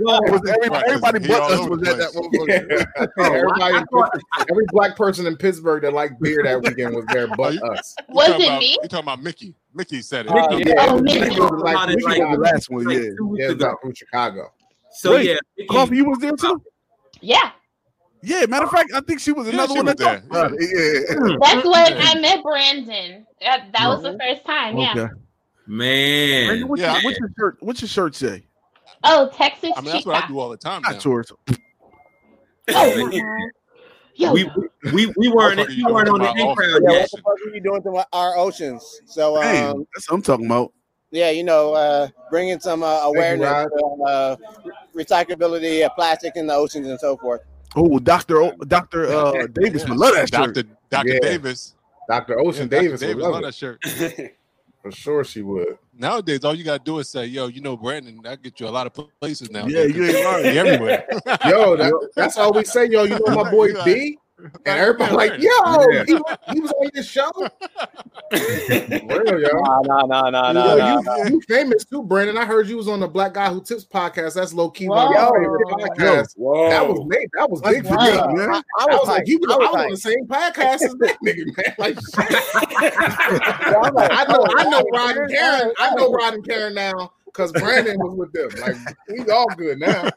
[0.00, 2.30] well, It was every- Right, 'cause everybody he but us was at that one.
[2.30, 2.86] motherfucker.
[3.18, 3.24] yeah.
[3.38, 7.28] everybody, in Pittsburgh- every black person in Pittsburgh that liked beer that weekend was there,
[7.36, 7.94] but you- us.
[8.08, 8.70] Was talking it about- me?
[8.82, 9.54] You talking about Mickey?
[9.74, 10.30] Mickey said it.
[10.32, 10.86] Uh, Mickey- yeah.
[10.88, 11.40] Oh, Mickey Mickey.
[11.40, 13.10] was like, About Mickey like- the last one, like yeah.
[13.36, 13.76] Yeah, ago.
[13.82, 14.52] from Chicago.
[14.92, 15.36] So yeah,
[15.70, 16.62] Coffee, you was there too?
[17.20, 17.50] Yeah.
[18.24, 20.22] Yeah, matter of fact, I think she was Yeah, another she one was that there.
[20.30, 20.52] about.
[20.58, 21.36] Yeah.
[21.40, 23.26] That's when I met Brandon.
[23.40, 24.78] That, that was the first time.
[24.78, 24.92] Yeah.
[24.92, 25.08] Okay.
[25.66, 26.46] man.
[26.46, 26.92] Brandon, what's, Yeah.
[26.94, 27.56] your, what's your shirt?
[27.60, 28.44] What's your shirt say?
[29.04, 30.92] Oh, Texas I mean, that's what I do all the time now.
[30.92, 31.30] Not yours.
[32.70, 33.10] Oh,
[34.16, 34.44] Yo, we
[34.92, 37.00] we we weren't we weren't on the talking in about crowd Yeah, yet.
[37.00, 39.00] what the fuck are you doing to my, our oceans?
[39.06, 40.72] So, Hey, um, that's what I'm talking about.
[41.10, 43.68] yeah, you know, uh, bringing some uh, awareness Rod.
[43.76, 44.36] to uh,
[44.94, 47.40] recyclability of plastic in the oceans and so forth.
[47.76, 50.54] Oh, Doctor O- Doctor uh, Davis would love that shirt.
[50.54, 50.68] Dr.
[50.90, 51.08] Dr.
[51.14, 51.18] Yeah.
[51.20, 51.74] Davis.
[52.08, 52.38] Dr.
[52.38, 52.96] Ocean Yeah, Dr.
[52.96, 53.82] Davis, would love love that shirt.
[54.82, 55.78] For sure she would.
[55.96, 58.68] Nowadays, all you gotta do is say, "Yo, you know, Brandon, that get you a
[58.68, 60.58] lot of places now." Yeah, you ain't lying.
[60.58, 61.06] Everywhere.
[61.46, 63.04] Yo, that, that's all we say, yo.
[63.04, 64.18] You know my boy You like- B?
[64.66, 65.48] And everybody like, yo,
[65.90, 66.04] Yeah.
[66.06, 67.30] he, was- he was on your show.
[68.32, 69.48] Real, yo.
[69.52, 71.16] No, no, no, no, no, Yo, no.
[71.24, 72.36] you, you famous too, Brandon.
[72.36, 74.34] I heard you was on the Black Guy Who Tips podcast.
[74.34, 75.10] That's low key Whoa.
[75.10, 76.34] my favorite podcast.
[76.36, 76.68] Whoa.
[76.70, 77.28] That was made.
[77.38, 78.04] That was big for Wow.
[78.04, 78.10] me.
[78.12, 78.50] I, man.
[78.50, 80.26] I I was was like, like, you was, I I was was on the same
[80.26, 81.74] podcast as that nigga, man.
[81.78, 81.96] Like,
[83.64, 85.72] yeah, I'm like, I know, I know Rod and Karen.
[85.78, 88.48] I know Rod and Karen now because Brandon was with them.
[88.60, 88.76] Like,
[89.08, 90.08] we all good now.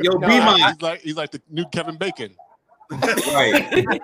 [0.00, 0.72] Yo, No, be I- mine.
[0.72, 2.34] he's like he's like the new Kevin Bacon.
[2.90, 3.72] Right.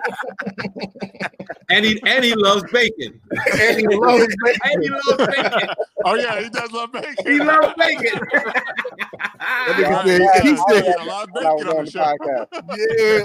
[1.69, 3.19] and he and he loves bacon.
[3.59, 4.27] And he loves
[4.63, 5.69] And he loves bacon.
[6.05, 7.15] Oh yeah, he does love bacon.
[7.25, 8.19] He loves bacon.
[9.39, 11.91] That nigga Yeah, said, he said, a lot of was bacon on on the the
[11.91, 11.99] show.
[11.99, 12.47] podcast.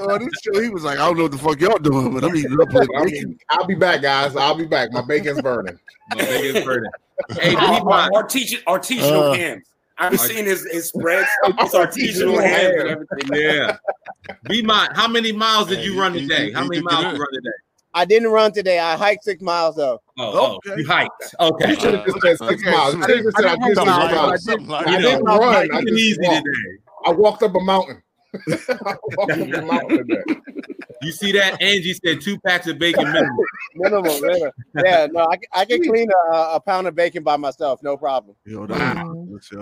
[0.06, 2.12] yeah, on this show, he was like, I don't know what the fuck y'all doing,
[2.12, 3.28] but I'm eating up with I bacon.
[3.30, 4.36] mean, I'll be back, guys.
[4.36, 4.92] I'll be back.
[4.92, 5.78] My bacon's burning.
[6.10, 6.90] My bacon's burning.
[7.38, 8.10] Hey, be Ar- mine.
[8.14, 9.32] artisan, artisanal Uh.
[9.34, 9.66] hams.
[9.98, 11.28] I've seen his, his spreads.
[11.44, 13.30] It's artisanal Artisanal hams and everything.
[13.34, 13.76] Yeah.
[14.48, 14.88] Be mine.
[14.94, 16.52] How many miles did you run today?
[16.52, 17.14] How many miles in.
[17.14, 17.50] you run today?
[17.94, 18.78] I didn't run today.
[18.78, 20.00] I hiked six miles though.
[20.18, 20.70] Oh, oh, oh Okay.
[20.72, 21.34] oh you hiked.
[21.38, 21.68] Okay.
[21.70, 22.92] You should have just said six Okay, miles.
[22.92, 24.44] so You should have just said I did Something six like, miles.
[24.44, 25.40] something like I You didn't run.
[25.42, 26.46] I hiking just easy walked.
[26.46, 26.78] today.
[27.04, 28.02] I walked up a mountain.
[28.34, 30.22] I walked up a mountain today.
[31.02, 31.60] You see that?
[31.60, 33.36] Angie said two packs of bacon minimum.
[33.74, 34.50] Minimum, minimum.
[34.84, 37.96] Yeah, no, I, can- I can clean a, a pound of bacon by myself, no
[37.96, 38.36] problem.
[38.44, 38.80] Yo, that's.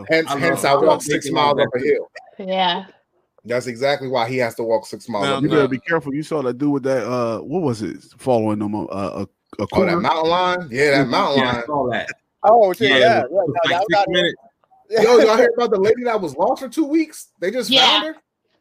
[0.08, 2.10] Hence, I hence, I I love walked six miles up a hill.
[2.38, 2.86] Yeah.
[3.44, 5.42] That's exactly why he has to walk six miles Now, up.
[5.44, 6.12] You better be careful.
[6.12, 7.98] You saw that dude with that, uh, what was it?
[8.18, 9.22] Following them, uh, a,
[9.62, 10.68] a Oh, that mountain lion?
[10.72, 12.08] Yeah, that mountain Yeah, I saw that.
[12.42, 13.04] Oh, shit, Yeah, yeah.
[13.04, 14.36] yeah, it no, was that like was six minutes.
[14.90, 17.28] Yo, y'all hear about the lady that was lost for two weeks?
[17.38, 17.86] They just Yeah.
[17.86, 18.16] found her.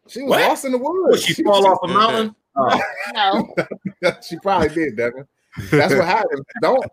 [0.07, 0.41] She was What?
[0.41, 1.23] lost in the What, woods.
[1.23, 2.35] she fall off a mountain?
[2.59, 2.81] Oh,
[3.13, 4.11] No.
[4.27, 5.25] she probably did, Devin.
[5.71, 6.43] That's what happened.
[6.61, 6.83] Don't,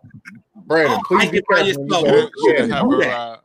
[0.65, 0.99] Brandon.
[1.05, 1.65] Please be careful.
[1.65, 2.05] when you yourself.
[2.05, 3.13] go- She didn't have do her, that.
[3.13, 3.37] uh,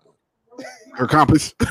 [0.95, 1.55] Her compass.
[1.61, 1.66] she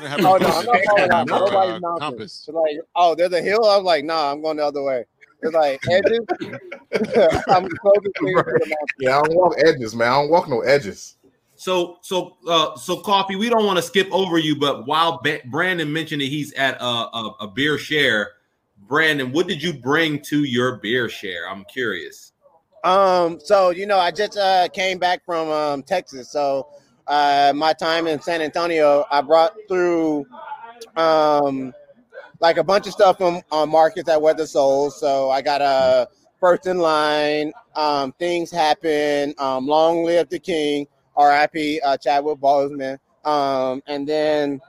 [0.00, 1.10] didn't have Oh, no, I'm not she following didn't that.
[1.12, 1.98] have her, Nobody's uh, mountain.
[2.00, 2.44] compass.
[2.46, 3.64] It's like, oh, there's a hill.
[3.64, 5.04] I was like, nah, I'm going the other way.
[5.42, 6.20] It's like edges.
[7.48, 8.88] I'm closest thing to the mountain.
[8.98, 10.08] Yeah, I don't walk edges, man.
[10.08, 11.16] I don't walk no edges.
[11.56, 13.36] So, so, uh, so, coffee.
[13.36, 16.80] We don't want to skip over you, but while ba- Brandon mentioned that he's at
[16.80, 18.32] a, a, a beer share,
[18.86, 21.48] Brandon, what did you bring to your beer share?
[21.48, 22.32] I'm curious.
[22.84, 26.30] Um, so you know, I just uh, came back from um, Texas.
[26.30, 26.68] So
[27.06, 30.26] uh, my time in San Antonio, I brought through
[30.96, 31.72] um,
[32.40, 35.00] like a bunch of stuff from on markets at Weather Souls.
[35.00, 36.08] So I got a
[36.40, 37.52] first in line.
[37.74, 39.34] Um, things happen.
[39.38, 40.86] Um, Long live the king.
[41.16, 41.80] R.I.P.
[41.80, 42.98] Uh, Chadwick Boseman.
[43.24, 44.60] Um, and then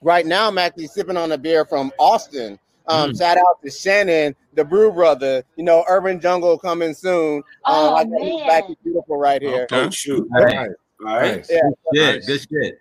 [0.00, 2.58] right now I'm actually sipping on a beer from Austin.
[2.88, 3.18] Um, Mm.
[3.18, 5.44] Shout out to Shannon, the Brew Brother.
[5.56, 7.36] You know, Urban Jungle coming soon.
[7.36, 8.44] Um, Oh, I got his man.
[8.46, 9.62] Black is Beautiful right here.
[9.70, 9.84] Okay.
[9.86, 10.26] Oh shoot!
[10.30, 10.54] Right.
[10.56, 10.68] Nice,
[11.06, 11.46] All right.
[11.48, 11.60] Yeah,
[11.92, 12.26] Yeah, Nice.
[12.26, 12.80] good shit.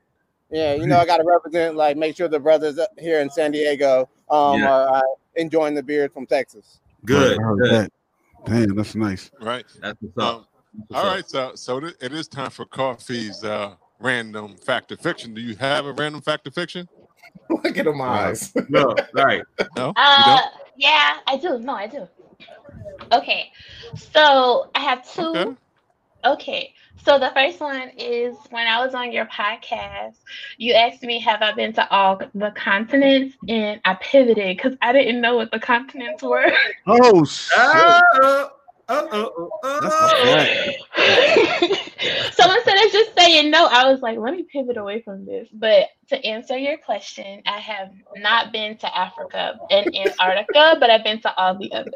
[0.49, 0.73] yeah.
[0.73, 3.51] You know, I got to represent, like, make sure the brothers up here in San
[3.51, 4.69] Diego um, Yeah.
[4.71, 5.01] are uh,
[5.35, 6.79] enjoying the beer from Texas.
[7.05, 7.89] Good, I good.
[8.45, 9.29] Damn, that's nice.
[9.39, 9.65] Right.
[9.81, 10.35] That's what's up.
[10.39, 10.45] Um,
[10.89, 11.15] That's all up.
[11.15, 11.29] right.
[11.29, 15.33] So, so it it is time for Coffee's uh, random fact or fiction.
[15.33, 16.87] Do you have a random fact or fiction?
[17.63, 18.53] Look at my eyes.
[18.69, 19.43] No, all right.
[19.75, 19.93] No.
[19.95, 20.41] Uh,
[20.77, 21.59] yeah, I do.
[21.59, 22.07] No, I do.
[23.11, 23.51] Okay,
[23.95, 25.21] so I have two.
[25.21, 25.55] Okay.
[26.23, 26.73] Okay,
[27.03, 30.17] so the first one is when I was on your podcast,
[30.57, 33.35] you asked me, Have I been to all the continents?
[33.49, 36.51] And I pivoted because I didn't know what the continents were.
[36.85, 38.51] Oh, shit.
[38.91, 40.11] Uh, uh, uh, uh, That's uh.
[40.27, 41.81] a
[42.33, 45.47] so instead of just saying no, I was like, let me pivot away from this.
[45.53, 51.05] But to answer your question, I have not been to Africa and Antarctica, but I've
[51.05, 51.93] been to all the others.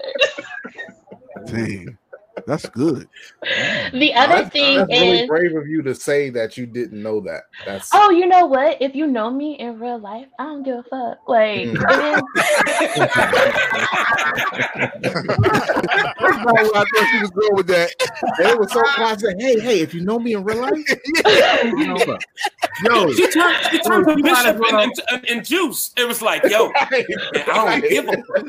[1.48, 1.98] Damn.
[2.48, 3.08] That's good.
[3.94, 7.02] The other That's, thing that's really is, brave of you to say that you didn't
[7.02, 7.44] know that.
[7.66, 8.82] That's oh, you know what?
[8.82, 11.20] If you know me in real life, I don't give a fuck.
[11.28, 11.76] Like, Mm.
[11.76, 13.10] it is.
[16.20, 17.92] That's not where I thought she was going with that.
[18.38, 19.22] they were so quiet.
[19.40, 20.74] "Hey, hey, if you know me in real life,
[22.84, 25.92] Yo, She turned, she turned you the might bishop well- into in, in, juice.
[25.98, 27.06] It was like, yo, I
[27.46, 28.46] don't give a fuck.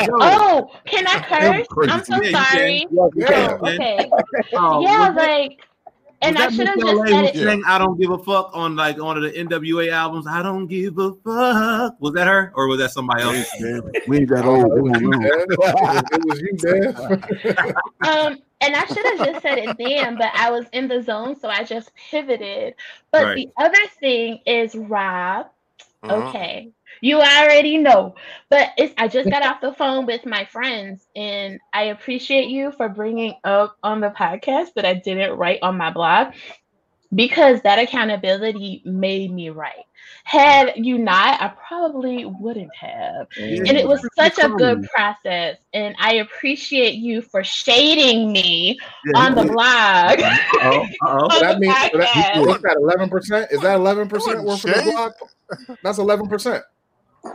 [0.00, 1.20] yo, Oh, can I
[1.68, 1.88] curse?
[1.88, 2.86] I'm so Yeah, sorry.
[3.14, 3.58] Yeah.
[3.60, 4.10] Okay.
[4.54, 5.60] oh, Yeah, like,
[6.22, 7.34] and I should have just said it.
[7.36, 10.26] sang "I Don't Give a Fuck" on like one of the NWA albums?
[10.28, 12.00] I don't give a fuck.
[12.00, 13.50] Was that her or was that somebody else?
[13.60, 14.78] Damn, we ain't that Oh, old.
[14.78, 15.56] it was you, don't know.
[15.66, 16.04] Dad.
[16.12, 17.74] It was you, Dad.
[18.08, 21.34] Um, and I should have just said it then, but I was in the zone,
[21.38, 22.74] so I just pivoted.
[23.10, 23.36] But Right.
[23.36, 25.46] the other thing is Rob.
[26.04, 26.28] Uh-huh.
[26.28, 26.70] Okay.
[27.02, 28.14] You already know.
[28.50, 32.72] But it's I just got off the phone with my friends and I appreciate you
[32.72, 36.34] for bringing up on the podcast that I didn't write on my blog.
[37.14, 39.84] because that accountability made me right.
[40.24, 43.26] Had you not, I probably wouldn't have.
[43.36, 45.58] And it was such a good process.
[45.74, 50.20] And I appreciate you for shading me Yeah, on the blog.
[50.22, 51.28] Uh-oh, uh-oh.
[51.30, 53.50] On that means that, that eleven percent?
[53.52, 55.12] Is that eleven percent worth for the blog?
[55.82, 56.64] That's eleven percent.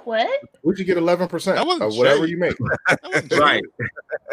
[0.04, 0.30] What?
[0.64, 2.32] Would you get eleven percent of whatever shade.
[2.32, 2.58] you make?
[3.32, 3.64] Right.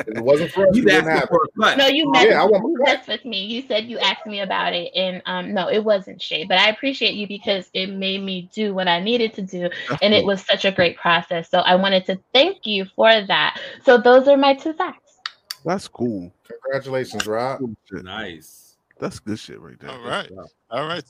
[0.06, 1.78] If it wasn't for us, You you wouldn't have for a cut.
[1.78, 3.44] No, you messed, yeah, I want you messed with me.
[3.46, 6.48] You said you asked me about it, and um, no, it wasn't shade.
[6.48, 9.70] But I appreciate you because it made me do what I needed to do,
[10.02, 11.50] and it was such a great process.
[11.50, 13.60] So I wanted to thank you for that.
[13.84, 15.18] So those are my two facts.
[15.64, 16.30] That's cool.
[16.46, 17.60] Congratulations, Rob.
[17.60, 17.74] Cool.
[18.02, 18.76] Nice.
[19.00, 19.90] That's good shit right there.
[19.90, 20.30] All right.
[20.70, 21.04] All right.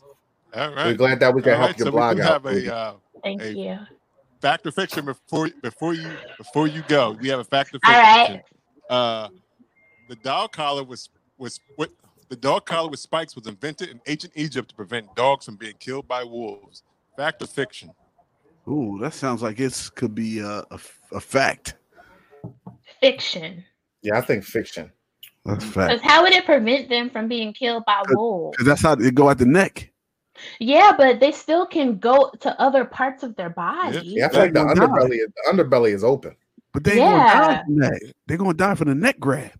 [0.54, 0.86] All right.
[0.86, 2.46] We're glad that we can All help right, your so blog out.
[2.46, 3.54] a uh, Thank Hey.
[3.54, 3.78] you.
[4.44, 7.12] Fact or fiction before before you before you go.
[7.12, 7.94] We have a fact or fiction.
[7.94, 8.42] right.
[8.90, 9.28] Uh,
[10.08, 11.90] the dog collar was was what
[12.28, 15.74] the dog collar with spikes was invented in ancient Egypt to prevent dogs from being
[15.78, 16.82] killed by wolves.
[17.16, 17.90] Fact or fiction?
[18.68, 20.80] Ooh, that sounds like it could be a, a,
[21.12, 21.76] a fact.
[23.00, 23.64] Fiction.
[24.02, 24.92] Yeah, I think fiction.
[25.46, 25.92] That's fact.
[25.92, 28.56] Because how would it prevent them from being killed by wolves?
[28.56, 29.90] Because that's how they go at the neck.
[30.60, 34.00] Yeah, but they still can go to other parts of their body.
[34.02, 36.36] Yeah, I feel like the They're underbelly, the underbelly is open.
[36.72, 37.62] But they ain't gonna die Yeah.
[37.64, 38.12] from that.
[38.26, 39.52] They're gonna die from the neck grab.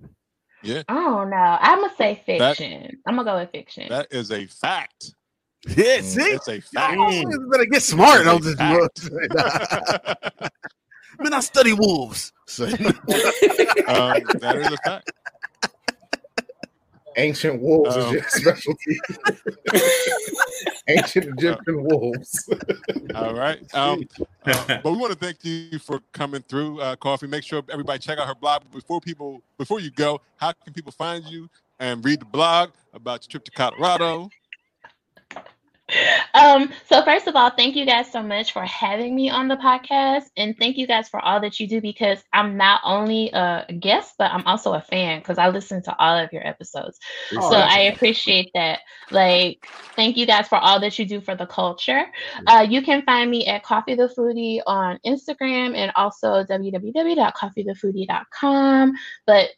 [0.62, 1.58] Yeah, I don't know.
[1.60, 2.98] I'm gonna say That- fiction.
[3.06, 3.88] I'm gonna go with fiction.
[3.90, 5.12] that is a fact.
[5.66, 6.20] Yeah, Mm, see?
[6.22, 6.94] It's a fact.
[6.96, 8.20] You better get smart.
[8.20, 10.52] It's on a this fact.
[11.20, 12.32] Man, I study wolves.
[12.46, 15.10] So, um, that is a fact.
[17.16, 18.98] Ancient wolves Um, is your specialty.
[20.88, 22.48] Ancient Egyptian wolves.
[23.14, 23.58] All right.
[23.74, 24.06] Um,
[24.46, 27.26] uh, but we want to thank you for coming through, uh, Coffee.
[27.26, 28.62] Make sure everybody check out her blog.
[28.72, 31.48] Before people, before you go, how can people find you
[31.78, 34.30] and read the blog about your trip to Colorado?
[36.32, 39.57] Um, so first of all, thank you guys so much for having me on the
[39.57, 43.66] podcast, and thank you guys for all that you do because I'm not only a
[43.78, 46.99] guest, but I'm also a fan because I listen to all of your episodes.
[47.37, 48.80] Oh, so I appreciate that.
[49.11, 52.07] Like, thank you guys for all that you do for the culture.
[52.47, 58.93] Uh, you can find me at Coffee the Foodie on Instagram and also www.coffeethefoodie.com.
[59.26, 59.51] But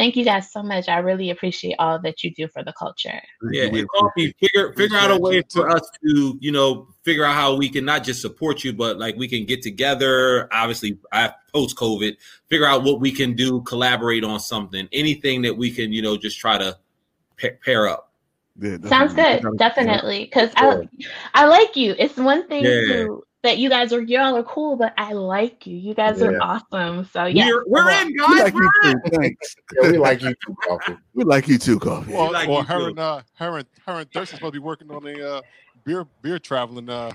[0.00, 0.88] thank you guys so much.
[0.88, 3.20] I really appreciate all that you do for the culture.
[3.52, 4.34] Yeah, we and coffee.
[4.40, 7.84] Figure figure out a way for us to, you know, figure out how we can
[7.84, 10.48] not just support you, but like we can get together.
[10.54, 12.16] Obviously, I post COVID,
[12.48, 16.16] figure out what we can do, collaborate on something, anything that we can, you know,
[16.16, 16.78] just try to
[17.62, 18.10] pair up.
[18.58, 20.24] Yeah, Sounds good, definitely.
[20.24, 20.88] Because I,
[21.34, 21.94] I like you.
[21.98, 22.70] It's one thing Yeah.
[22.70, 25.76] to that you guys are y'all are cool, but I like you.
[25.76, 27.06] You guys are awesome.
[27.12, 28.40] So yeah, We're, we're in, We guys.
[28.42, 29.02] like We're in.
[29.02, 29.10] too.
[29.16, 29.56] Thanks.
[29.82, 30.96] Yeah, we like you too, Coffee.
[31.14, 32.12] We like you too, Coffee.
[32.12, 32.84] Or, like or you her too.
[32.86, 35.42] and uh, her and her and Thurston's supposed to be working on a uh,
[35.84, 37.12] beer beer traveling uh,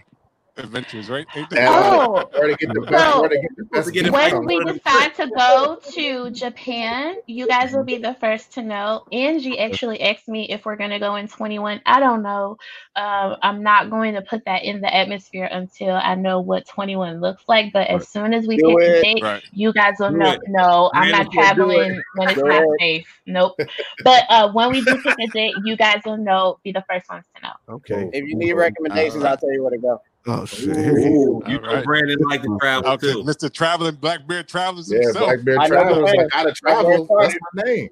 [0.57, 1.25] adventures, right?
[1.35, 1.57] Ain't they?
[1.59, 2.29] And, uh, Oh.
[2.37, 4.13] where to get the best, So- where to get the best to get it beef
[4.13, 8.61] back when we decide to go to Japan, you guys will be the first to
[8.61, 9.03] know.
[9.11, 11.81] Angie actually asked me if we're gonna go in 21.
[11.85, 12.57] I don't know.
[12.95, 17.19] Um, I'm not going to put that in the atmosphere until I know what 21
[17.19, 17.73] looks like.
[17.73, 19.01] But as soon as we Do pick a it.
[19.03, 19.43] date, Right.
[19.51, 20.31] you guys will Do know.
[20.31, 20.39] it.
[20.47, 21.41] No, I'm Man, not do it.
[21.41, 22.69] traveling when it's Do not it.
[22.79, 23.21] safe.
[23.25, 23.59] Nope.
[24.03, 26.59] But uh, when we do pick a date, you guys will know.
[26.63, 27.53] Be the first ones to know.
[27.75, 28.09] Okay.
[28.13, 29.31] If you need recommendations, Alright.
[29.31, 30.01] I'll tell you where to go.
[30.27, 30.77] Oh shit.
[30.77, 31.13] Here he is.
[31.13, 31.85] Ooh, you know right.
[31.85, 33.23] Brandon like to travel Okay, too.
[33.23, 33.51] Mr.
[33.51, 35.27] Traveling Blackbeard Travels Yeah, himself.
[35.27, 36.09] Blackbeard I Travels.
[36.09, 37.07] I gotta travel.
[37.19, 37.89] That's my name.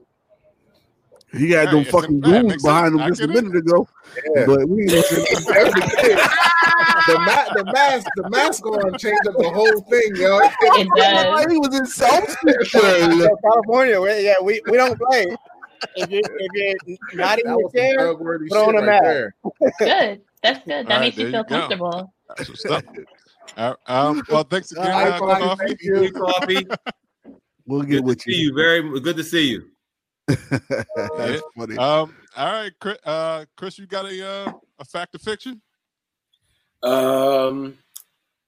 [1.31, 2.43] He had Right, them fucking fact.
[2.43, 3.87] goons behind him just a minute ago.
[4.35, 4.45] Yeah.
[4.47, 6.19] But we ain't gonna say Definitely did.
[7.07, 10.39] the, ma- the mask, the mask on changed up the whole thing, yo.
[10.61, 11.51] It does.
[11.51, 15.25] he was in South California, we, yeah, we, we don't play.
[15.95, 18.17] If you if you're not in That your was some chair, thug
[18.49, 19.03] put on a right mask.
[19.03, 19.35] there.
[19.79, 20.21] Good.
[20.41, 20.87] That's good.
[20.87, 21.91] That All right, makes you feel you comfortable.
[21.91, 22.07] That's
[22.37, 22.83] what's up.
[23.57, 25.65] Uh, um, well, thanks again, All right, uh, Coffee, Coffee.
[25.67, 26.11] thank you.
[26.13, 26.67] coffee.
[27.65, 28.47] We'll Good get to with see you.
[28.47, 28.55] you.
[28.55, 29.63] Very good to see you.
[30.27, 31.77] That's funny.
[31.77, 35.61] Um, all right, Chris, uh, Chris, you got a uh, a fact or fiction?
[36.81, 37.77] Um,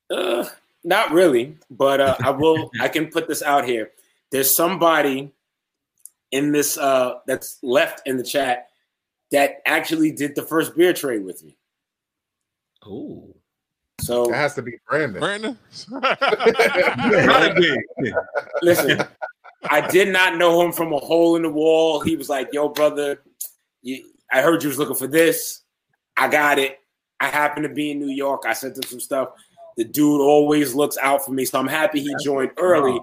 [0.09, 0.45] uh,
[0.83, 2.71] not really, but uh, I will.
[2.79, 3.91] I can put this out here.
[4.31, 5.31] There's somebody
[6.31, 8.67] in this uh, that's left in the chat
[9.31, 11.57] that actually did the first beer trade with me.
[12.85, 13.34] Oh,
[14.01, 15.19] So it has to be Brandon.
[15.19, 15.57] Brandon?
[18.61, 19.03] listen,
[19.69, 22.01] I did not know him from a hole in the wall.
[22.01, 23.21] He was like, "Yo, brother,
[23.81, 25.61] you, I heard you was looking for this.
[26.17, 26.79] I got it.
[27.19, 28.43] I happen to be in New York.
[28.45, 29.29] I sent him some stuff.
[29.77, 32.99] The dude always looks out for me, so I'm happy he joined early.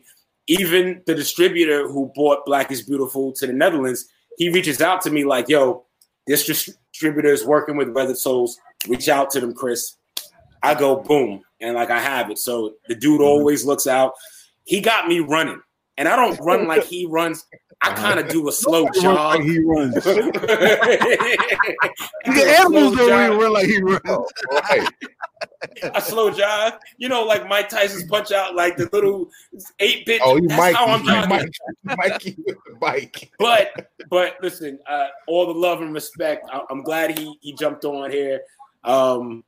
[0.46, 5.10] Even the distributor who bought Black is Beautiful to the Netherlands, he reaches out to
[5.10, 5.84] me like, "Yo,
[6.26, 9.96] this distributor is working with Weathered Souls, reach out to them, Chris.
[10.62, 12.38] I go boom, and like I have it.
[12.38, 14.12] So the dude always looks out.
[14.64, 15.60] He got me running,
[15.96, 17.44] and I don't run like he runs.
[17.84, 19.40] I kind of do a slow jog.
[19.40, 19.94] like he runs.
[20.04, 20.46] the
[22.60, 24.32] animals don't even run like he runs.
[24.52, 24.88] Right.
[25.82, 26.74] a slow jog.
[26.98, 29.28] You know, like Mike Tyson's punch out, like the little
[29.80, 30.22] eight bit.
[30.24, 31.50] Oh, you Mike, how I'm you jogging.
[31.84, 33.32] Mike, Mikey with the bike.
[33.40, 36.48] But but listen, uh, all the love and respect.
[36.52, 38.42] I, I'm glad he he jumped on here.
[38.84, 39.42] Um,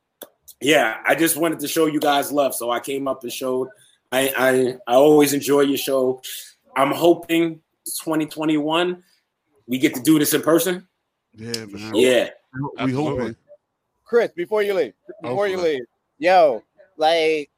[0.61, 3.69] yeah, I just wanted to show you guys love, so I came up and showed.
[4.11, 6.21] I I, I always enjoy your show.
[6.75, 7.61] I'm hoping
[8.03, 9.03] 2021
[9.67, 10.87] we get to do this in person.
[11.35, 11.95] Yeah, man.
[11.95, 12.29] Yeah,
[12.83, 13.35] We hoping.
[14.03, 15.81] Chris, before you leave, before you leave,
[16.19, 16.61] yo,
[16.97, 17.49] like,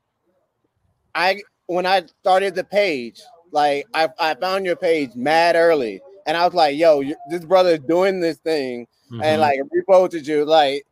[1.13, 3.21] I when I started the page,
[3.51, 7.71] like, I, I found your page mad early, and I was like, yo, this brother
[7.71, 9.21] is doing this thing, Mhm.
[9.23, 10.85] and like, reposted you, like,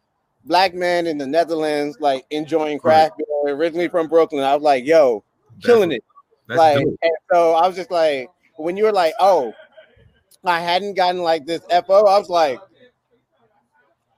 [0.45, 4.43] black man in the Netherlands, like, enjoying craft beer, originally from Brooklyn.
[4.43, 5.23] I was like, yo,
[5.63, 6.03] killing it.
[6.47, 6.95] That's like, dope.
[7.01, 9.53] and so I was just like, when you were like, oh,
[10.43, 12.59] I hadn't gotten like this FO, I was like,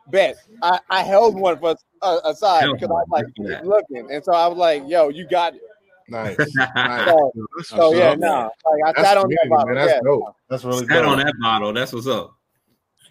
[0.09, 0.35] bet.
[0.61, 3.61] I, I held one for uh, aside Hell because I was like yeah.
[3.63, 5.61] looking, and so I was like, yo, you got it.
[6.09, 6.37] Nice.
[6.55, 7.05] nice.
[7.05, 8.19] So, That's so yeah, up.
[8.19, 9.65] no, like I That's sat on that bottle.
[9.67, 9.75] man.
[9.75, 9.99] That's yeah.
[10.03, 10.35] dope.
[10.49, 11.73] That's really Sat on that bottle.
[11.73, 12.36] That's what's up.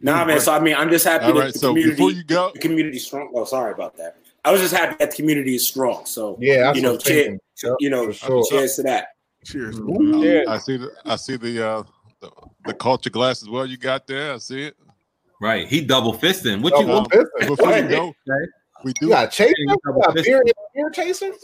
[0.01, 0.41] Nah, man.
[0.41, 1.53] So I mean, I'm just happy All that right.
[1.53, 3.33] the So community, before you go, the community strong.
[3.35, 4.17] Oh, sorry about that.
[4.45, 6.07] I was just happy that the community is strong.
[6.07, 7.37] So Yeah, you know, cheer.
[7.63, 8.45] Yep, you know, sure.
[8.47, 9.09] cheers to that.
[9.45, 9.79] Cheers.
[9.89, 10.43] Yeah.
[10.49, 11.83] I see the I see the uh
[12.21, 12.31] the,
[12.67, 13.67] the culture glass as well.
[13.67, 14.35] You got there.
[14.35, 14.77] I see it.
[15.41, 15.69] Right.
[15.69, 16.63] He double fisting.
[16.63, 17.09] What Double you want?
[17.11, 17.47] fisting.
[17.49, 17.91] Before you What?
[17.91, 18.15] go,
[18.85, 19.07] we do.
[19.07, 19.55] You got chaser?
[19.67, 20.43] Yeah, You got beer,
[20.75, 21.35] beer chasers?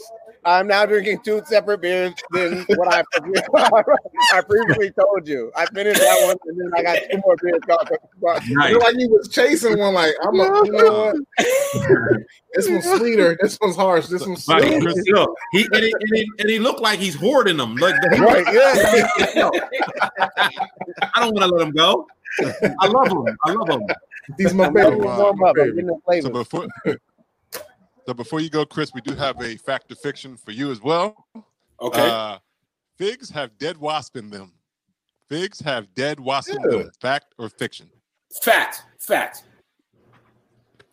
[0.45, 3.03] I'm now drinking two separate beers than what I
[4.33, 5.51] I previously told you.
[5.55, 7.59] I finished that one, and then I got two more beers.
[8.21, 8.69] Nice.
[8.71, 9.93] Feel like he was chasing one.
[9.93, 12.17] Like I'm a, you know what?
[12.53, 13.37] this one's sweeter.
[13.41, 14.07] This one's harsh.
[14.07, 14.61] This one's Right.
[14.63, 14.81] sweet.
[14.81, 17.75] Chris, look, he and he, and he and he looked like he's hoarding them.
[17.75, 19.49] Like Right, yeah.
[21.13, 22.07] I don't want to let him go.
[22.79, 23.37] I love him.
[23.45, 23.87] I love him.
[24.37, 24.93] These my I'm favorite.
[24.93, 25.55] it warm up.
[25.59, 26.67] I'm getting the So before
[28.05, 30.81] so before you go, Chris, we do have a fact or fiction for you as
[30.81, 31.27] well.
[31.81, 32.09] Okay.
[32.09, 32.37] Uh,
[32.97, 34.53] figs have dead wasp in them.
[35.29, 36.89] Figs have dead wasp in them.
[37.01, 37.89] Fact or fiction?
[38.41, 38.83] fact.
[38.99, 39.43] Fact.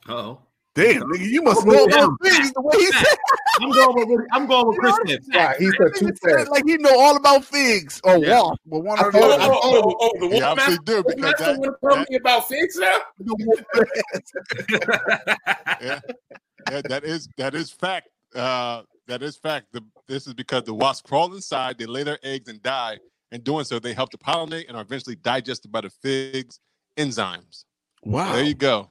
[0.08, 0.40] Oh,
[0.76, 3.04] Damn, nigga, you must know going those things the way he said.
[3.60, 4.94] I'm going with I'm going with Chris.
[5.04, 5.26] Smith.
[5.34, 6.48] Right, he said too fast.
[6.50, 8.40] like he know all about figs or Yeah.
[8.42, 9.44] wasp, but one I or the Oh, I other.
[9.52, 11.78] oh, oh, oh, oh, the You Wolf absolutely Master, do because Master that, want to
[11.88, 12.98] tell that- me about figs now?
[15.80, 16.00] yeah,
[16.70, 18.08] yeah, that is that is fact.
[18.34, 19.66] Uh, that is fact.
[19.72, 22.98] The, this is because the wasps crawl inside, they lay their eggs and die.
[23.32, 26.58] In doing so, they help to pollinate and are eventually digested by the figs
[26.96, 27.64] enzymes.
[28.04, 28.32] Wow.
[28.34, 28.90] There you go.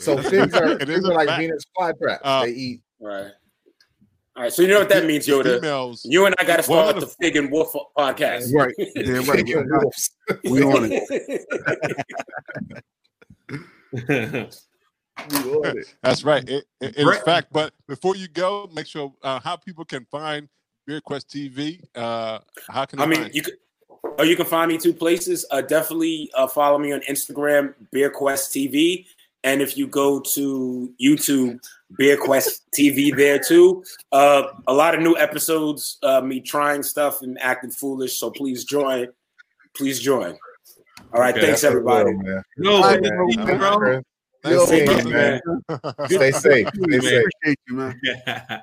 [0.04, 1.40] So figs are, It is figs a are like fact.
[1.40, 2.20] Venus flytraps.
[2.22, 2.82] Uh, they eat.
[3.00, 3.30] Right.
[4.36, 4.52] All right.
[4.52, 5.56] So you know what that means, Yoda.
[5.56, 6.06] Females.
[6.08, 8.54] You and I got to start of the Fig and Wolf podcast.
[8.54, 8.74] Right.
[8.94, 9.46] Damn right.
[9.46, 10.10] Chicken wolves.
[10.44, 11.04] We on it.
[15.28, 15.94] We on it.
[16.02, 16.48] That's right.
[16.48, 17.48] It, it, it is Brett- fact.
[17.52, 20.48] But before you go, make sure uh, how people can find
[20.86, 21.82] Beer Quest TV.
[21.94, 22.38] Uh,
[22.70, 23.54] how can I mean, find you can.
[24.18, 25.44] Oh, you can find me two places.
[25.50, 29.04] Uh, definitely uh, follow me on Instagram, Beer Quest TV,
[29.44, 31.58] and if you go to YouTube,
[31.98, 33.82] Beer Quest TV there too.
[34.12, 38.18] Uh, a lot of new episodes, uh, me trying stuff and acting foolish.
[38.18, 39.08] So please join.
[39.76, 40.36] Please join.
[41.12, 42.04] All right, Okay, thanks That's the everybody.
[42.14, 42.42] world, man.
[42.58, 43.78] No, All good right, see you, bro.
[43.78, 44.04] right,
[44.42, 45.40] Thanks, Stay brother, safe, man.
[46.08, 46.68] Stay safe.
[46.68, 47.24] Stay safe.
[47.42, 48.00] Appreciate you, man.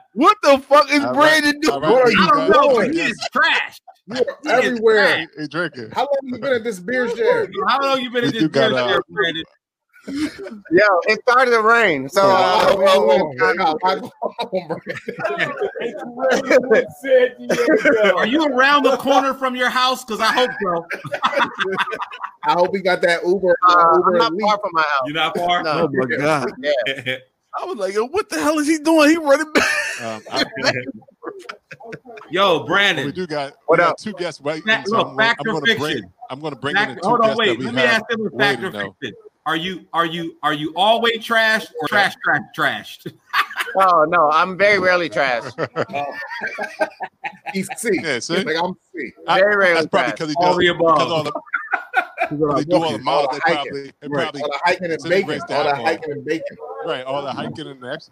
[0.14, 1.42] What the fuck is All right.
[1.44, 1.74] Brandon doing?
[1.74, 3.78] All right, What are you you I don't guys- know, but he is trash.
[4.08, 5.20] You are everywhere.
[5.36, 5.90] He, he drinking.
[5.92, 7.48] How long you been at this beer share?
[7.68, 9.44] How long you been in We this beer uh, share, Brandon?
[10.08, 14.68] Yo, it started to rain, so Oh, uh, oh, oh, oh, God, I go home,
[14.68, 14.78] bro.
[18.16, 20.04] Are you around the corner from your house?
[20.04, 20.86] Because I hope so.
[22.44, 23.56] I hope he got that Uber.
[23.68, 24.42] uh, Uber I'm not Elite.
[24.44, 25.02] far from my house.
[25.06, 25.64] You're not far.
[25.64, 25.72] No.
[25.72, 26.52] Oh my god!
[26.60, 27.18] Yeah.
[27.60, 29.10] I was like, yo, what the hell is he doing?
[29.10, 30.02] He running back.
[30.02, 30.46] Um, I,
[32.30, 33.98] Yo, we do got, What we got up?
[33.98, 34.62] two guests waiting.
[34.64, 35.80] Fact- so look, I'm, gonna- fact I'm or gonna bring.
[35.94, 36.14] fiction?
[36.30, 37.48] I'm going to bring in the two hold on, guests wait.
[37.48, 38.96] that we Let me have ask them a fact or though.
[39.02, 39.16] fiction.
[39.48, 43.14] Are you are you are you always trashed or trash trash trashed?
[43.76, 45.52] Oh no, I'm very rarely trashed.
[47.54, 47.90] He's C.
[48.02, 48.44] Yeah, see?
[48.44, 49.12] Like I'm C.
[49.28, 50.58] I- Very rarely That's probably because he All does.
[50.58, 51.12] the Because above.
[51.12, 53.28] all the, they do all the miles.
[53.28, 53.56] All They hiking.
[53.56, 54.24] probably, they Right.
[54.24, 55.42] probably All the hiking and bacon.
[55.42, 55.86] All the alcohol.
[55.86, 56.58] hiking and bacon.
[56.86, 57.04] right.
[57.06, 58.10] All the hiking and the ex-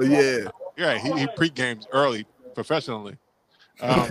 [0.00, 0.50] yeah.
[0.76, 0.98] yeah.
[0.98, 3.16] He, he pre games early professionally.
[3.80, 4.08] Um, all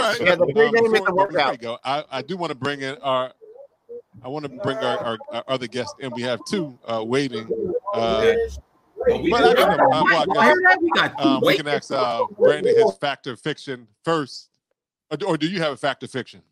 [0.00, 0.20] right.
[0.20, 1.32] Yeah, the pregame is before- the workout.
[1.32, 3.32] before we go, I, I do want to bring in our
[4.22, 6.10] I want to bring our, our, our other guest in.
[6.14, 7.48] we have two uh, waiting.
[7.92, 8.32] Uh,
[9.06, 10.78] we but I can, uh, well, I You heard guess, that?
[10.82, 14.48] We got two um, we can ask uh, Brandon his fact or fiction first,
[15.10, 16.42] or, do- or do you have a fact or fiction?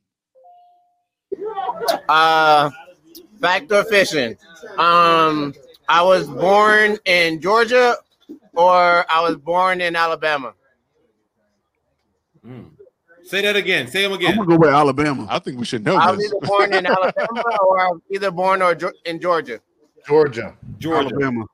[2.09, 2.71] Uh,
[3.41, 4.37] fact or fiction?
[4.79, 5.55] Um,
[5.89, 7.97] I was born in Georgia,
[8.55, 10.55] or I was born in Alabama.
[12.47, 12.71] Mm.
[13.25, 13.87] Say that again.
[13.89, 14.33] Say them again.
[14.33, 14.47] I'm again.
[14.47, 15.27] gonna go with Alabama.
[15.31, 16.33] I think we should know I was this.
[16.33, 18.77] either born in Alabama or I was either born or
[19.07, 19.61] in Georgia.
[20.07, 20.55] Georgia.
[20.79, 21.09] Georgia.
[21.09, 21.47] Alabama.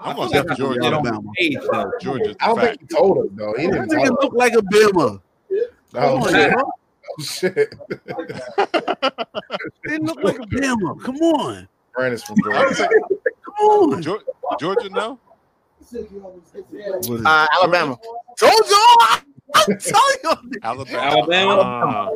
[0.00, 0.80] I'm gonna I say Georgia.
[0.80, 1.30] don't Alabama.
[1.40, 1.92] age, though.
[2.00, 2.90] Georgia's I don't the think fact.
[2.90, 3.54] he told us though.
[3.56, 4.18] He didn't nigga tell us.
[4.22, 5.20] look like a Bama.
[5.96, 6.52] Oh, Come on, shit.
[6.52, 6.62] bro.
[7.08, 7.74] Oh, shit.
[9.86, 11.00] They look like a Bama.
[11.02, 11.68] Come on.
[11.94, 12.88] Brandon's from Georgia.
[13.44, 14.02] Come on.
[14.02, 14.24] Georgia,
[14.58, 15.18] Georgia no?
[17.24, 17.96] Uh, Alabama.
[18.36, 19.24] Georgia.
[19.54, 20.60] I'm telling you.
[20.62, 21.02] Alabama.
[21.02, 21.62] Alabama.
[21.62, 22.10] Ah.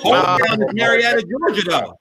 [0.00, 1.98] Hometown is Marietta, Georgia, though.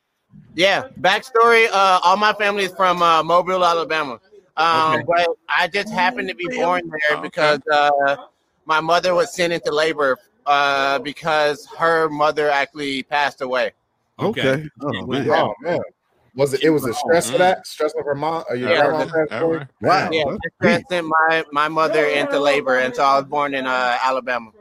[0.55, 0.87] Yeah.
[1.01, 4.19] Backstory: uh, All my family is from uh, Mobile, Alabama.
[4.57, 5.03] Um, Okay.
[5.07, 8.15] But I just happened to be born there because uh,
[8.65, 13.71] my mother was sent into labor uh, because her mother actually passed away.
[14.19, 14.65] Okay.
[14.81, 15.29] Oh, man.
[15.29, 15.79] Oh man.
[16.35, 16.63] Was it?
[16.63, 17.65] It was a stress for that?
[17.65, 18.81] Stress of her mom or your Yeah.
[18.87, 19.67] grandma passed All.
[19.81, 20.09] Wow.
[20.11, 20.23] Yeah,
[20.61, 24.51] that's sent my my mother into labor, and so I was born in uh, Alabama.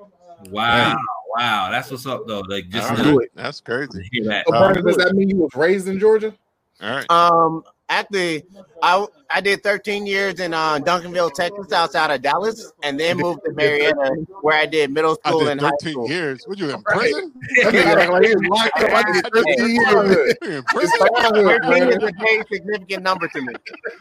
[0.51, 0.97] Wow.
[1.37, 1.71] Wow.
[1.71, 2.41] That's what's up, though.
[2.49, 3.25] Like, just All to do right.
[3.25, 3.33] it.
[3.35, 4.09] That's crazy.
[4.25, 4.45] that.
[4.47, 6.33] So, Brandon, does that mean you was raised in Georgia?
[6.81, 7.11] All right.
[7.11, 8.45] Um, actually,
[8.83, 13.41] I I did 13 years in uh, Duncanville, Texas, outside of Dallas, and then moved
[13.45, 16.09] to Marietta, where I did middle I school did and high 13 school.
[16.09, 16.43] years.
[16.47, 17.33] What you in prison?
[17.63, 18.71] That nigga like he was.
[18.77, 20.35] I did 13 years.
[20.43, 20.99] In prison?
[21.01, 23.55] 13 is a very significant number to me.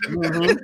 [0.07, 0.59] Mhm.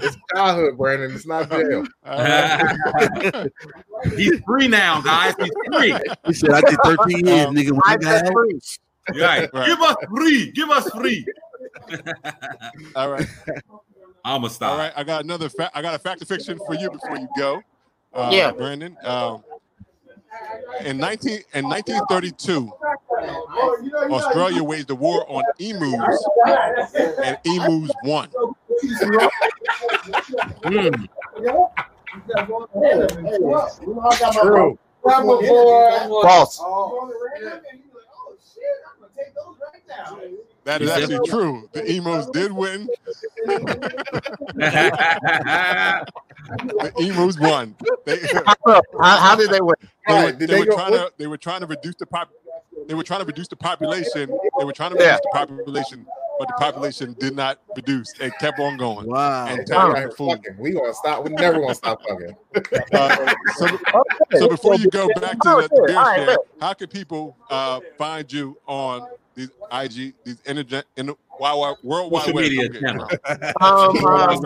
[0.00, 1.12] It's childhood, Brandon.
[1.14, 1.84] It's not jail.
[2.04, 3.50] All right.
[4.16, 5.34] He's free now, guys.
[5.38, 5.94] He's free.
[6.26, 7.70] He said, I did 13 years, nigga.
[7.72, 8.60] When I I got just free.
[9.20, 9.48] Right.
[9.52, 9.66] Right.
[9.66, 10.50] Give us free.
[10.52, 11.26] Give us free.
[12.96, 13.26] All right.
[14.24, 14.78] I'ma All stop.
[14.78, 14.92] right.
[14.96, 15.76] I got another fact.
[15.76, 17.62] I got a fact or fiction for you before you go.
[18.12, 18.50] Uh, Yeah.
[18.50, 18.96] Brandon.
[19.04, 19.42] Um,
[20.84, 22.70] in 19 in 1932,
[24.12, 26.28] Australia waged a war on emus,
[27.24, 28.28] and emus won.
[30.64, 31.08] Mm.
[34.32, 34.78] True.
[36.22, 36.60] False.
[40.70, 41.68] That is actually true.
[41.72, 42.88] The emos did win.
[43.44, 44.06] The
[47.00, 47.74] emus won.
[48.06, 48.20] They,
[48.66, 49.74] How, how did they win?
[50.06, 52.30] they were, they they were go- trying to they were trying to reduce the pop
[52.86, 55.16] they were trying to reduce the population they were trying to Yeah.
[55.16, 56.06] reduce the population
[56.38, 59.46] but the population did not reduce it kept on going wow.
[59.48, 60.56] and We taking food fucking.
[60.58, 61.24] We gonna stop.
[61.24, 62.36] We never gonna stop fucking.
[62.94, 63.66] uh, so,
[64.38, 67.80] so before you go back to the, the beer right, share how can people uh,
[67.98, 69.06] find you on
[69.40, 73.08] these IG these internet in the wild, wild, world wide Social web media I'm channel.
[73.60, 74.44] Um, um,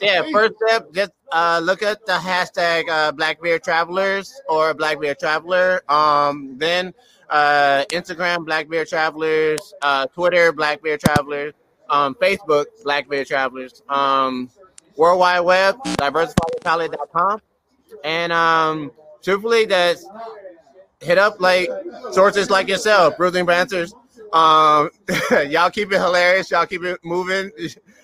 [0.00, 5.00] yeah, first step, just uh, look at the hashtag uh, Black Bear Travelers or Black
[5.00, 5.82] Bear Traveler.
[5.90, 6.94] Um, then
[7.30, 11.54] uh, Instagram Black Bear Travelers, uh, Twitter Black Bear Travelers,
[11.90, 14.50] um, Facebook Black Bear Travelers, um,
[14.96, 17.40] World Wide Web diversifypalette.com,
[18.04, 20.06] and um, truthfully, that's
[21.00, 21.68] hit up like
[22.12, 23.94] sources like yourself, Bruising Banters.
[24.32, 24.90] Um,
[25.48, 26.50] y'all keep it hilarious.
[26.50, 27.50] Y'all keep it moving.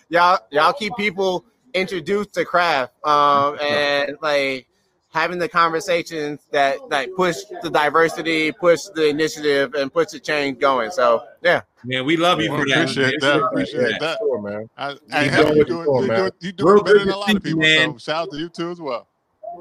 [0.09, 1.45] Y'all y'all keep people
[1.75, 2.93] introduced to craft.
[3.07, 4.67] Um, and like
[5.09, 10.59] having the conversations that like push the diversity, push the initiative, and push the change
[10.59, 10.91] going.
[10.91, 12.79] So yeah, Man, we love you for that.
[12.91, 14.69] appreciate that appreciate that man.
[14.79, 16.19] I, Keep I doing you what doing, you're doing, man.
[16.19, 17.93] doing, you Real doing better than a lot of people man.
[17.93, 19.09] so shout out to you too as well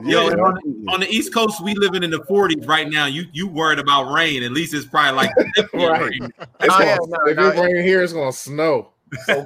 [0.03, 0.35] Yo, Yeah.
[0.35, 0.57] on,
[0.89, 3.05] on the East Coast, we living in the 40s right now.
[3.05, 4.43] You you worried about rain?
[4.43, 5.31] At least it's probably like
[5.73, 6.01] Right.
[6.01, 6.23] rain.
[6.23, 8.89] It's Oh, gonna, yeah, no, if no, it's raining here, it's gonna snow.
[9.25, 9.45] So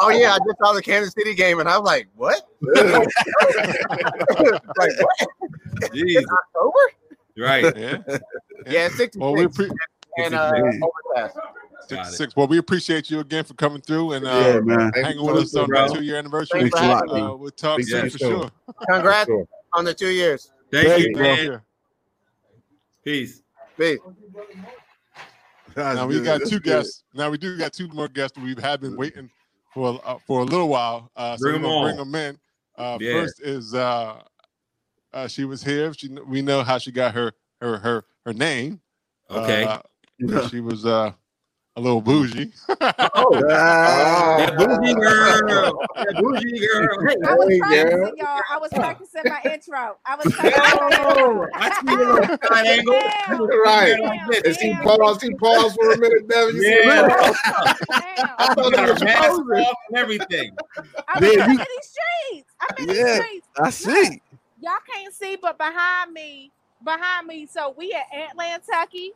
[0.00, 2.42] oh yeah, I just saw the Kansas City game, and I was like, what?
[2.62, 3.08] like
[4.98, 5.16] what?
[5.92, 6.78] Jeez, It's October?
[7.38, 7.76] right.
[7.76, 7.98] yeah
[8.66, 9.70] Yeah, sixty well we six pre-
[10.18, 10.52] and uh,
[11.14, 11.36] overcast.
[11.88, 12.16] Got it.
[12.16, 14.92] six well we appreciate you again for coming through and uh, Yeah, man.
[14.94, 15.88] Hanging you with us on bro.
[15.88, 18.18] the two year anniversary Thanks Thanks a lot, uh, we'll talk Speak soon for you
[18.18, 18.28] soon.
[18.40, 18.50] sure
[18.90, 19.46] Congrats Sure.
[19.74, 20.50] on the two years.
[20.70, 21.60] Thank Thank you, you, man.
[23.04, 23.42] Peace.
[23.78, 23.98] Peace.
[25.74, 26.24] That's now we good.
[26.24, 26.76] got That's two good.
[26.78, 29.28] guests now we do got two more guests we have had been waiting
[29.72, 31.84] for uh, for a little while uh so Bring we're 'em on.
[31.84, 32.38] bring them in
[32.76, 33.12] uh Yeah.
[33.12, 34.22] first is uh
[35.12, 38.80] uh she was here she we know how she got her her her her name
[39.30, 39.64] Okay.
[39.64, 39.80] Uh,
[40.48, 41.12] she was uh
[41.76, 45.86] a little bougie Ah, That bougie girl.
[45.96, 47.08] That bougie girl.
[47.08, 48.12] Hey, I was Hey, practicing, girl.
[48.16, 48.40] y'all.
[48.50, 49.96] I was practicing my intro.
[50.06, 51.46] I was practicing my Oh, intro.
[51.54, 52.94] I see your little side angle.
[52.94, 53.96] Damn, Right.
[53.96, 56.56] damn, And she damn, paused, she paused for a minute, Devin.
[56.56, 57.02] You Yeah.
[57.02, 57.34] that?
[58.38, 59.64] I thought got it her was mask posing.
[59.64, 60.56] off and everything.
[61.08, 61.92] I'm Man, in you- these
[62.28, 62.54] streets.
[62.60, 63.04] I'm in Yeah.
[63.04, 63.48] these streets.
[63.58, 64.22] I see.
[64.60, 66.52] Y'all can't see, but behind me,
[66.82, 67.46] behind me.
[67.46, 69.10] So we at Atlantucky.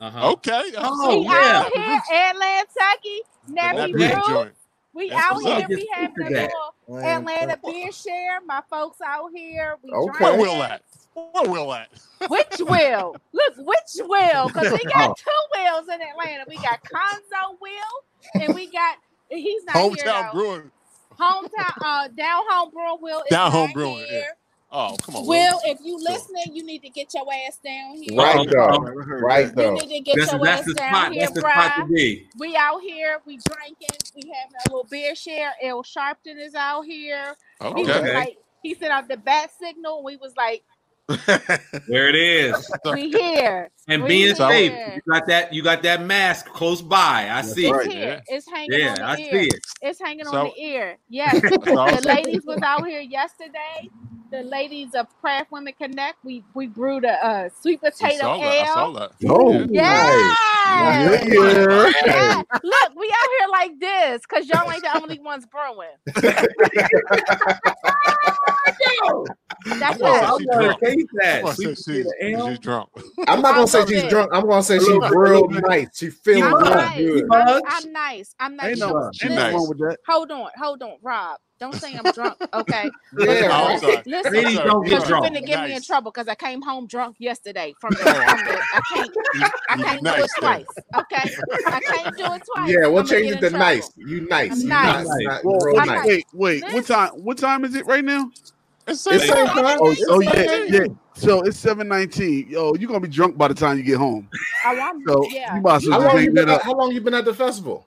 [0.00, 0.32] Uh-huh.
[0.32, 0.62] Okay.
[0.78, 1.64] Oh, we yeah.
[1.64, 3.18] out here, Atlantucky.
[3.54, 4.50] That Nappy big Brew.
[4.92, 5.56] We That's out what's here.
[5.64, 5.68] up.
[5.68, 8.40] We Just having a little Atlanta beer share.
[8.46, 9.76] My folks out here.
[9.82, 10.24] We Okay.
[10.24, 10.38] Where.
[10.38, 10.82] Will at?
[11.14, 11.88] Where Will at?
[12.28, 13.16] Which will?
[13.32, 14.48] Look, which will?
[14.48, 16.44] Because we got two wills in Atlanta.
[16.48, 18.96] We got Conzo Will, and we got
[19.28, 20.38] he's not here Hometown though.
[20.38, 20.70] Brewing.
[21.18, 23.18] Hometown, uh, down home brewing Will.
[23.20, 24.34] Is Down Home Brewing, Here.
[24.72, 25.26] Oh, come on.
[25.26, 28.10] Will, if you listening, you need to get your ass down here.
[28.16, 28.78] Right though.
[29.20, 29.74] Right You though.
[29.74, 31.12] need to get That's, your that's ass the down spot.
[31.12, 31.88] here, That's the spot to Brian.
[31.94, 32.28] be.
[32.38, 35.52] We out here, we drinking, we having a little beer share.
[35.62, 37.36] El Sharpton is out here.
[37.74, 38.12] He Okay.
[38.12, 40.04] like, he sent out the bat signal.
[40.04, 40.64] We was like,
[41.88, 42.70] There it is.
[42.90, 43.70] we here.
[43.90, 44.72] And We being safe.
[44.72, 44.94] here.
[45.04, 45.52] You got that.
[45.52, 47.28] You got that mask close by.
[47.30, 47.66] I see.
[47.66, 47.90] It's right.
[47.92, 48.22] here.
[48.28, 49.30] It's hanging Yeah, on the I ear.
[49.42, 49.60] see it.
[49.82, 50.96] It's hanging So- on the ear.
[51.08, 51.40] Yes.
[51.50, 53.90] The ladies was out here yesterday.
[54.30, 56.24] The ladies of Craft Women Connect.
[56.24, 58.62] We we brewed a uh, sweet I potato saw that.
[58.62, 59.10] I saw that.
[59.28, 60.38] Oh, Yes.
[60.70, 61.24] nice.
[61.26, 61.94] Yes.
[62.06, 62.42] Yeah.
[62.62, 65.88] Look, we out here like this because y'all ain't the only ones brewing.
[69.80, 70.22] That's Well, it.
[70.22, 70.80] I she want drunk.
[70.80, 71.42] to taste I that.
[71.44, 72.88] want to say she's, potato she's drunk.
[73.28, 74.30] I'm not gonna say I'll she's go drunk.
[74.32, 75.88] I'm gonna say she's real nice.
[75.94, 76.98] She feeling I'm real nice.
[76.98, 77.22] good.
[77.22, 77.62] I'm, Bugs?
[77.68, 78.34] I'm nice.
[78.38, 78.66] I'm nice.
[78.66, 79.54] Ain't no, Listen, She nice.
[79.54, 79.96] wrong with that.
[80.06, 81.38] Hold on, hold on, Rob.
[81.58, 82.90] Don't say I'm drunk, okay?
[83.18, 85.24] Yeah, Listen, Oh, listen, Ladies don't get because you're drunk.
[85.34, 87.98] gonna get me in trouble because I came home drunk yesterday from the.
[88.00, 89.10] From the I can't.
[89.68, 90.66] I can't do it twice.
[90.96, 91.30] Okay,
[91.66, 92.70] I can't do it twice.
[92.70, 93.90] Yeah, we'll change it to nice.
[93.96, 94.52] You nice.
[94.52, 95.06] I'm You nice.
[95.06, 95.44] nice.
[95.44, 96.06] Well, nice.
[96.06, 96.64] wait, wait.
[96.72, 97.10] What time?
[97.10, 98.30] What time is it right now?
[98.86, 99.64] It's It's same same time.
[99.64, 99.78] time.
[99.80, 100.86] Oh, It's oh, oh yeah, same yeah.
[101.14, 102.48] So it's seven nineteen.
[102.48, 104.28] Yo, you're gonna be drunk by the time you get home.
[104.64, 105.56] Oh, I'm, So yeah.
[105.56, 107.24] you might as How well just long you been at, how long you been at
[107.24, 107.86] the festival?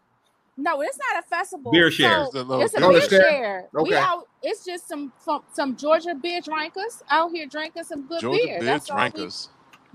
[0.57, 1.71] No, it's not a festival.
[1.71, 2.09] Beer share.
[2.09, 3.21] So, It's a little it's a beer share?
[3.21, 3.69] share.
[3.73, 3.97] We Okay.
[3.97, 4.27] out.
[4.43, 8.59] It's just some some, some Georgia beer drinkers out here drinking some good Georgia beer.
[8.59, 9.29] beer That's all we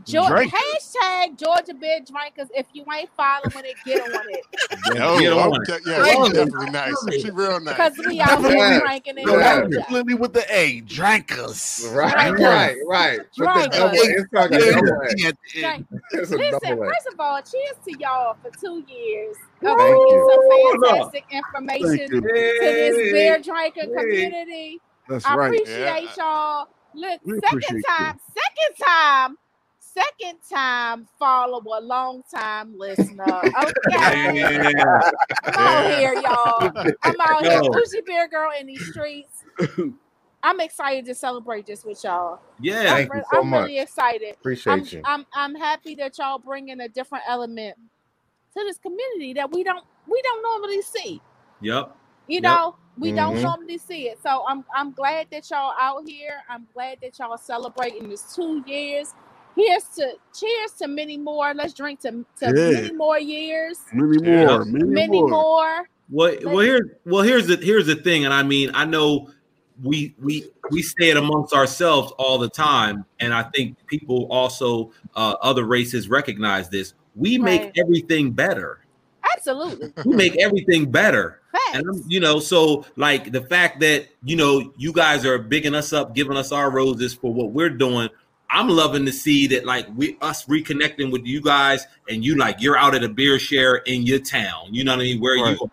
[0.04, 0.50] drinkers.
[0.50, 2.48] Georgia, hashtag Georgia beer drinkers.
[2.56, 4.44] If you ain't following it, get on it.
[4.94, 5.82] Yo, Get on okay, it.
[5.86, 6.32] yeah, Thank she's you.
[6.34, 7.14] definitely nice.
[7.20, 7.74] She real nice.
[7.74, 9.60] Because we out here drinking in Yo, Yeah.
[9.60, 9.76] Georgia.
[9.80, 11.86] definitely with the A, drinkers.
[11.92, 12.40] Right, Drinkers.
[12.40, 13.18] right, right.
[13.18, 13.78] With Drinkers.
[13.78, 15.14] double, it's like a Yeah, double A.
[15.16, 15.30] yeah,
[15.60, 15.86] Drink.
[16.12, 16.76] It's a Listen, A.
[16.76, 20.28] first of all, cheers to y'all for two years of Thank bringing you.
[20.30, 22.20] some fantastic information Thank you.
[22.20, 24.00] to this beer drinking Hey.
[24.04, 24.80] community.
[25.08, 25.46] That's I right.
[25.54, 26.10] appreciate Yeah.
[26.16, 26.66] y'all.
[26.94, 29.36] Look, We second appreciate time, second time,
[29.98, 33.48] second time follower, long time listener.
[33.62, 34.20] Okay.
[34.34, 35.00] Yeah.
[35.56, 36.72] I'm out here, y'all.
[37.02, 37.70] I'm out here, Yo.
[37.70, 39.44] Bougie Beer Girl in these streets.
[40.42, 42.40] I'm excited to celebrate this with y'all.
[42.60, 42.94] Yeah.
[42.94, 43.62] I'm, you re- so I'm much.
[43.62, 44.34] really excited.
[44.40, 45.02] Appreciate I'm, you.
[45.04, 47.76] I'm I'm happy that y'all bringing a different element
[48.56, 51.20] to this community that we don't we don't normally see.
[51.60, 51.96] Yep.
[52.28, 52.42] You Yep.
[52.42, 53.42] know, we don't Mhm.
[53.42, 54.20] normally see it.
[54.22, 56.42] So I'm I'm glad that y'all out here.
[56.48, 59.14] I'm glad that y'all celebrating this two years.
[59.58, 61.52] Here's to cheers to many more.
[61.52, 62.80] Let's drink to, to Yeah.
[62.80, 63.78] many more years.
[63.92, 65.30] Many more, many, Many more.
[65.30, 65.88] more.
[66.10, 69.30] Well, well, here, well, here's the here's the thing, and I mean, I know
[69.82, 74.92] we we we say it amongst ourselves all the time, and I think people also
[75.16, 76.94] uh, other races recognize this.
[77.16, 78.80] We make everything better.
[79.36, 79.92] Absolutely.
[80.06, 81.40] We make everything better.
[81.52, 81.62] Facts.
[81.74, 85.74] And I'm, you know, so like the fact that you know you guys are bigging
[85.74, 88.08] us up, giving us our roses for what we're doing.
[88.50, 92.60] I'm loving to see that like we us reconnecting with you guys, and you like
[92.60, 94.68] you're out at a beer share in your town.
[94.70, 95.20] You know what I mean?
[95.20, 95.58] Where Right.
[95.60, 95.70] you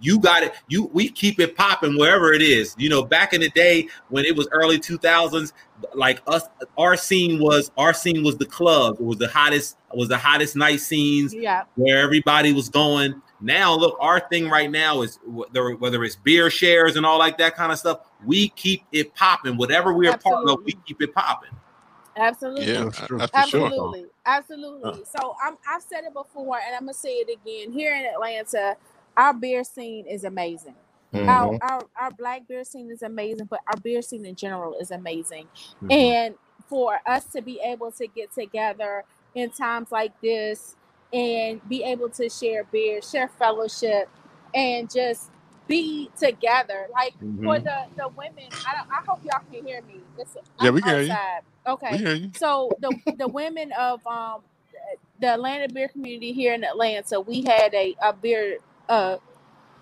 [0.00, 0.54] you got it.
[0.68, 2.74] You we keep it popping wherever it is.
[2.78, 5.52] You know, back in the day when it was early 2000s,
[5.94, 6.44] like us,
[6.76, 8.96] our scene was our scene was the club.
[9.00, 11.64] It was the hottest was the hottest night scenes yeah.
[11.76, 13.20] where everybody was going.
[13.40, 17.38] Now, look, our thing right now is whether whether it's beer shares and all like
[17.38, 18.00] that kind of stuff.
[18.24, 19.56] We keep it popping.
[19.56, 21.50] Whatever we're a part of, we keep it popping.
[22.18, 22.66] Absolutely.
[22.72, 23.18] Yeah, That's true.
[23.18, 23.64] that's sure.
[23.66, 25.04] Absolutely, absolutely.
[25.04, 27.72] So I'm, I've said it before, and I'm gonna say it again.
[27.72, 28.76] Here in Atlanta,
[29.16, 30.74] our beer scene is amazing.
[31.14, 31.28] Mhm.
[31.28, 34.90] Our, our our black beer scene is amazing, but our beer scene in general is
[34.90, 35.46] amazing.
[35.76, 35.90] Mm-hmm.
[35.92, 36.34] And
[36.68, 39.04] for us to be able to get together
[39.34, 40.76] in times like this
[41.12, 44.10] and be able to share beer, share fellowship,
[44.54, 45.30] and just
[45.68, 47.14] be together, like
[47.44, 47.64] for Mhm.
[47.64, 48.44] the the women.
[48.66, 50.00] I don't, I hope y'all can hear me.
[50.16, 51.16] This, Yeah, I'm we can hear you.
[51.66, 51.92] Okay.
[51.92, 52.30] We hear you.
[52.34, 54.42] So the the women of um
[55.20, 58.58] the Atlanta beer community here in Atlanta, we had a, a beer
[58.88, 59.18] uh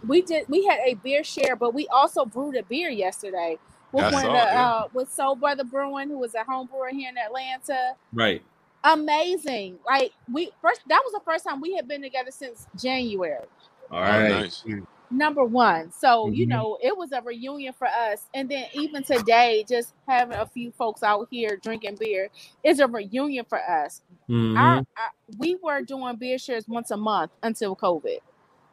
[0.07, 3.59] we did we had a beer share, but we also brewed a beer yesterday
[3.93, 4.67] with I one saw of the it, yeah.
[4.69, 7.95] uh, with Soul Brother Brewing, who was a home brewer here in Atlanta.
[8.13, 8.43] Right.
[8.85, 9.79] Amazing!
[9.87, 13.45] Like we first, that was the first time we had been together since January.
[13.91, 14.31] All right.
[14.31, 14.63] Oh, nice.
[15.11, 15.91] Number one.
[15.93, 16.51] So, you Mhm.
[16.51, 18.27] know, it was a reunion for us.
[18.35, 22.29] And then even today, just having a few folks out here drinking beer
[22.65, 24.03] is a reunion for us.
[24.29, 24.59] Mhm.
[24.59, 28.19] Our, our- we were doing beer shares once a month until COVID.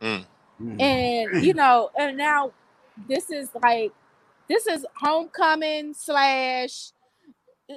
[0.01, 0.25] Mm.
[0.79, 2.51] And, you know, and now
[3.07, 3.91] this is like,
[4.47, 6.91] this is homecoming slash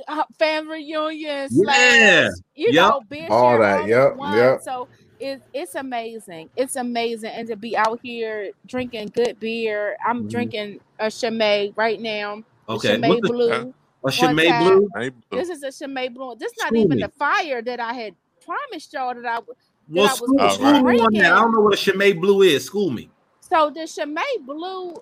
[0.09, 2.29] uh, family reunion slash, Yeah.
[2.55, 2.75] you Yep.
[2.75, 3.81] know, beer All share that.
[3.83, 4.13] all Yep.
[4.13, 4.37] in one.
[4.37, 4.61] Yep.
[4.63, 4.89] So
[5.21, 6.51] it's it's amazing.
[6.57, 9.97] It's amazing, and to be out here drinking good beer.
[10.07, 10.31] I'm Mhm.
[10.31, 12.43] drinking a Chimay right now.
[12.69, 12.95] Okay.
[12.95, 13.75] Chimay What's the- Blue.
[14.05, 14.63] A Chimay tap.
[14.65, 14.89] Blue?
[15.33, 16.37] This is a Chimay Blue.
[16.37, 17.03] This is not School even me.
[17.03, 18.15] the fire that I had
[18.45, 19.57] promised y'all that I would.
[19.89, 21.33] Well, I was school, All school me on that.
[21.33, 22.65] I don't know what a Chimay Blue is.
[22.65, 23.11] School me.
[23.41, 24.95] So the Chimay Blue,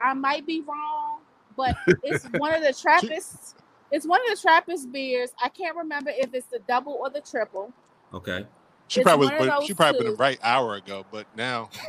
[0.00, 1.20] I might be wrong,
[1.56, 3.56] but it's one of the Trappist.
[3.92, 5.30] It's one of the Trappist beers.
[5.42, 7.72] I can't remember if it's the double or the triple.
[8.12, 8.44] Okay.
[8.88, 10.12] She It's probably one was, those she probably been two.
[10.12, 11.70] the right hour ago, but now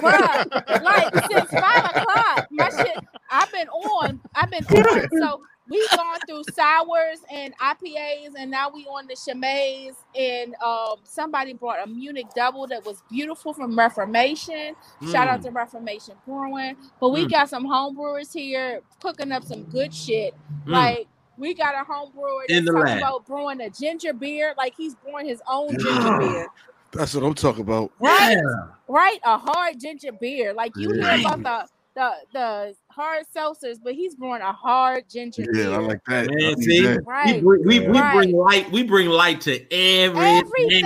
[0.00, 0.44] Bruh,
[0.78, 3.00] like since five o'clock, my shit.
[3.30, 4.20] I've been on.
[4.34, 5.10] I've been on.
[5.10, 9.90] So we've gone through sours and IPAs, and now we on the Chimay.
[10.16, 14.74] And um, somebody brought a Munich double that was beautiful from Reformation.
[15.04, 15.44] Shout out Mm.
[15.44, 16.76] to Reformation Brewing.
[17.00, 17.28] But we Mm.
[17.28, 20.34] got some home brewers here cooking up some good shit.
[20.66, 20.70] Mm.
[20.70, 21.08] Like
[21.38, 22.98] we got a home brewer In the talking lab.
[22.98, 24.54] about brewing a ginger beer.
[24.58, 26.46] Like he's brewing his own ginger beer.
[26.92, 27.92] That's what I'm talking about.
[28.00, 28.32] Right?
[28.32, 28.40] Yeah.
[28.88, 29.18] right?
[29.24, 30.52] A hard ginger beer.
[30.54, 31.16] Like you Yeah.
[31.16, 35.74] hear about the the the hard seltzers, but he's brewing a hard ginger Yeah, beer.
[35.74, 36.26] I like that.
[36.26, 37.00] Man, need see, that.
[37.00, 37.42] we, Right.
[37.42, 38.14] bring, we, we Right.
[38.14, 38.70] bring light.
[38.70, 40.44] We bring light to everything.
[40.44, 40.84] Everything.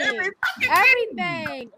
[0.00, 0.30] Everything.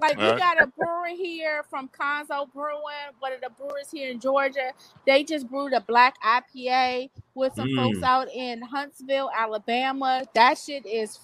[0.01, 2.83] Like we got a brewer here from Conzo Brewing,
[3.19, 4.73] one of the brewers here in Georgia.
[5.07, 8.03] They just brewed a black IPA with some folks Mm.
[8.05, 10.25] out in Huntsville, Alabama.
[10.35, 11.19] That shit is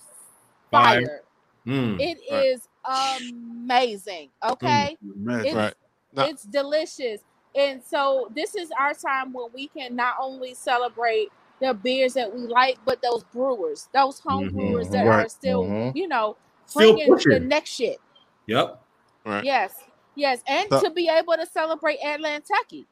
[0.70, 1.00] Fire.
[1.06, 1.22] fire.
[1.66, 2.00] Mm.
[2.00, 2.46] It Right.
[2.46, 4.30] is amazing.
[4.42, 4.96] Okay.
[5.02, 5.74] Man, It's right.
[6.14, 6.24] No.
[6.24, 7.20] it's delicious.
[7.54, 11.28] And so this is our time when we can not only celebrate
[11.60, 14.52] the beers that we like, but those brewers, those home Mhm.
[14.52, 15.26] brewers that Right.
[15.26, 15.94] are still, Mhm.
[15.94, 17.98] you know, Still bringing the next shit.
[18.46, 18.80] Yep.
[19.24, 19.44] Right.
[19.44, 19.72] Yes,
[20.14, 22.86] yes, and So- to be able to celebrate Atlantucky.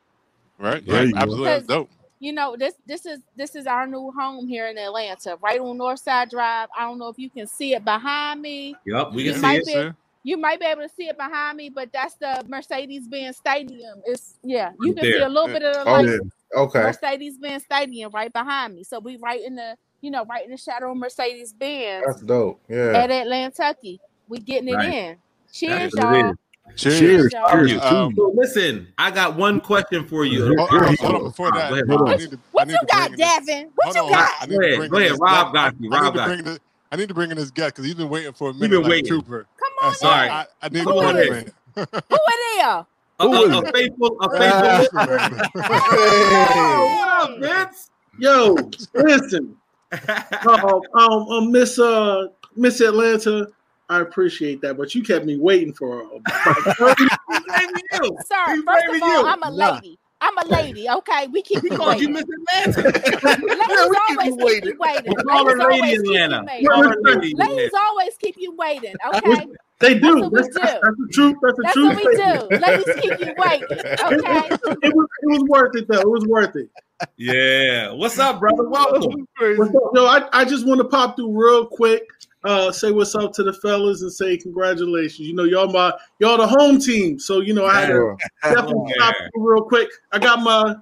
[0.58, 0.84] Right.
[0.86, 1.08] There Yeah.
[1.08, 1.16] you.
[1.16, 1.44] Absolutely.
[1.44, 1.90] That's dope.
[2.22, 5.78] You know, this this is this is our new home here in Atlanta, right on
[5.78, 6.68] Northside Drive.
[6.78, 8.76] I don't know if you can see it behind me.
[8.86, 9.12] Yep.
[9.12, 9.66] We You can see it.
[9.66, 9.96] be- sir.
[10.22, 14.02] You might be able to see it behind me, but that's the Mercedes-Benz Stadium.
[14.04, 16.18] It's yeah, you Right can see a little bit of the Oh, light yeah.
[16.62, 16.82] Okay.
[16.82, 18.84] Mercedes Benz Stadium right behind me.
[18.84, 22.20] So we right in the, you know, right in the shadow of Mercedes Benz That's
[22.22, 22.60] dope.
[22.68, 22.92] Yeah.
[22.96, 23.98] at Atlantucky.
[24.28, 24.94] We getting it Right.
[24.94, 25.16] in.
[25.52, 26.30] Cheers, is what it y'all.
[26.30, 26.36] is.
[26.76, 26.98] Cheers.
[27.00, 27.66] Cheers, y'all.
[27.66, 27.82] Cheers.
[27.82, 28.14] Um.
[28.16, 30.46] So listen, I got one question for you.
[30.56, 31.84] Hold, hold on, hold on, before that, Go ahead,
[32.22, 33.70] I to, What you got, bring in this- Davin?
[33.74, 34.48] What you on, got?
[34.48, 35.12] Go ahead, go ahead.
[35.20, 35.90] Rob got you.
[35.92, 36.58] I Rob need to got bring.
[36.92, 38.82] I need to bring in this guest because he's been waiting for a been minute,
[38.82, 39.06] like waiting.
[39.06, 39.46] a trooper.
[39.58, 40.14] Come on so in.
[40.14, 41.52] I, I need Who to bring him in.
[41.74, 42.64] Who it is?
[42.64, 42.84] A,
[43.28, 44.78] Who a, a faithful, a Ah.
[44.80, 45.60] faithful.
[45.60, 47.90] What up, Vince?
[48.18, 48.56] Yo,
[48.94, 49.56] listen,
[50.48, 53.48] um, um, um, Miss uh, Miss Atlanta,
[53.88, 58.18] I appreciate that, but you kept me waiting for about 30 you.
[58.24, 59.26] Sir, He's first of all, you.
[59.26, 59.74] I'm a Nah.
[59.74, 59.98] lady.
[60.22, 61.28] I'm a lady, okay?
[61.28, 62.34] We keep He you called you waiting.
[62.54, 62.82] Miss Atlanta.
[63.22, 65.04] Ladies we always keep you waiting.
[65.08, 66.66] We call her Ladies always Lady keep you waiting.
[66.68, 69.46] Call her Lady Ladies always keep you waiting, okay?
[69.80, 70.00] They do.
[70.00, 70.60] That's what we That's, do.
[70.60, 71.36] that's the truth.
[71.42, 71.94] That's the That's truth.
[71.94, 72.66] what we do.
[72.66, 74.56] Ladies keep you waiting, okay?
[74.82, 76.00] It was, it was worth it though.
[76.00, 76.68] It was worth it.
[77.16, 77.90] Yeah.
[77.92, 78.68] What's up, brother?
[78.68, 79.26] Welcome.
[79.38, 80.04] What's up, yo?
[80.04, 82.02] I, I just want to pop through real quick.
[82.44, 85.20] Uh, say what's up to the fellas and say congratulations.
[85.28, 88.84] You know, y'all my y'all the home team, so you know I had to definitely
[88.98, 89.06] Yeah.
[89.06, 89.88] stop through real quick.
[90.12, 90.76] I got my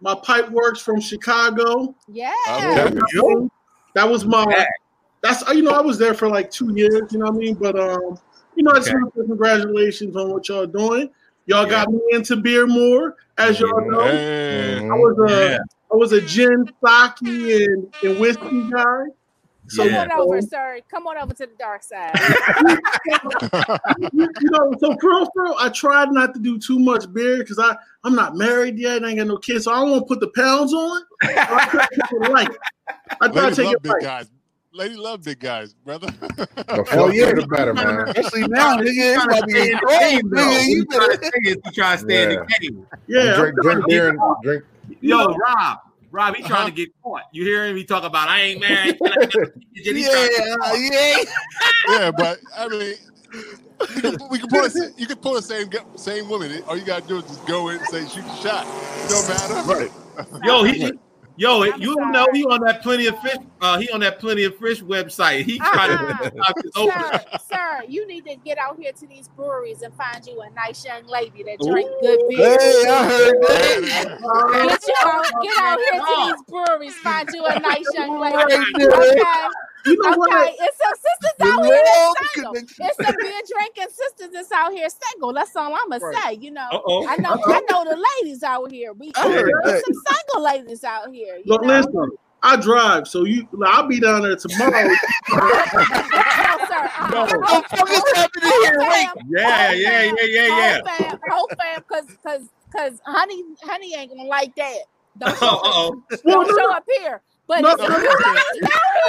[0.00, 1.92] my Pipeworks from Chicago.
[2.06, 2.32] Yeah.
[3.94, 4.66] That was my.
[5.22, 7.12] That's you know I was there for like two years.
[7.12, 7.54] You know what I mean?
[7.54, 8.18] But um,
[8.58, 8.98] you know I just Okay.
[8.98, 11.08] want to say congratulations on what y'all doing.
[11.46, 11.84] Y'all Yeah.
[11.84, 14.02] got me into beer more, as y'all know.
[14.02, 14.80] Hey.
[14.90, 15.58] I was a I Yeah.
[15.92, 19.04] was a gin, sake, and, and whiskey guy.
[19.68, 20.80] So Come on over, sir.
[20.90, 22.18] Come on over to the dark side.
[24.12, 27.38] you know, so for real, for real, I tried not to do too much beer
[27.38, 29.04] because I I'm not married yet.
[29.04, 31.02] I ain't got no kids, so I don't want to put the pounds on.
[31.22, 32.50] So I try to take it light.
[33.20, 34.02] I try to take it big light.
[34.02, 34.30] guys.
[34.78, 36.06] Lady love big guys, brother.
[36.38, 38.08] The fuckier the better, man.
[38.10, 39.16] Especially now, nigga.
[39.16, 40.68] It's about to stay be in the cold, game, nigga.
[40.68, 41.16] You you trying better.
[41.18, 42.86] to say is you trying to stay in the game.
[43.08, 44.64] Yeah, drink, drink beer and drink.
[45.00, 45.78] Yo, Rob.
[46.12, 47.22] Rob, he trying to get caught.
[47.32, 47.76] You hear him?
[47.76, 48.98] He talk about I ain't married.
[49.00, 49.50] He trying
[49.84, 51.24] to Yeah, get yeah.
[51.88, 52.94] yeah, but I mean,
[53.96, 56.62] We can, we can pull the, you can pull the same same woman.
[56.68, 58.66] All you gotta do is just go in and say shoot your shot.
[58.66, 59.54] It don't matter.
[59.72, 59.92] Right.
[60.44, 60.92] Yo, he,
[61.38, 63.36] yo, you don't know he on that plenty of fish.
[63.60, 65.44] Uh, he on that plenty of fish website.
[65.44, 66.92] He trying to knock it over.
[66.92, 70.50] Sir, sir, you need to get out here to these breweries and find you a
[70.50, 72.58] nice young lady that drink good beer.
[72.58, 74.18] Hey, I heard that.
[74.68, 78.36] Get, you out, get out here to these breweries, find you a nice young lady.
[78.36, 79.48] Okay.
[79.86, 80.54] You know Okay, what?
[80.58, 82.52] it's some sisters out here that's single.
[82.52, 82.86] connection.
[82.86, 85.32] It's some beer drinking sisters that's out here single.
[85.32, 86.24] That's all I'm gonna Right.
[86.24, 86.32] say.
[86.34, 87.06] You know, Uh-oh.
[87.08, 88.92] I know, I know the ladies out here.
[88.92, 91.36] We I heard there's some single ladies out here.
[91.36, 91.68] You Look, know?
[91.68, 92.10] listen.
[92.40, 93.48] I drive, so you.
[93.66, 94.88] I'll be down there tomorrow.
[95.30, 96.88] No, sir.
[96.98, 97.38] uh-uh.
[97.38, 98.78] What the fuck is happening here?
[98.80, 98.88] Wait.
[98.90, 100.78] Fam, Yeah, yeah, yeah, yeah, yeah.
[100.78, 104.76] Whole fam, whole fam, cause, cause, cause, honey, honey ain't gonna like that.
[105.18, 106.02] Don't show, Uh oh.
[106.26, 107.22] don't show up here.
[107.48, 108.28] But No, it's some no, ladies no.
[108.28, 108.36] down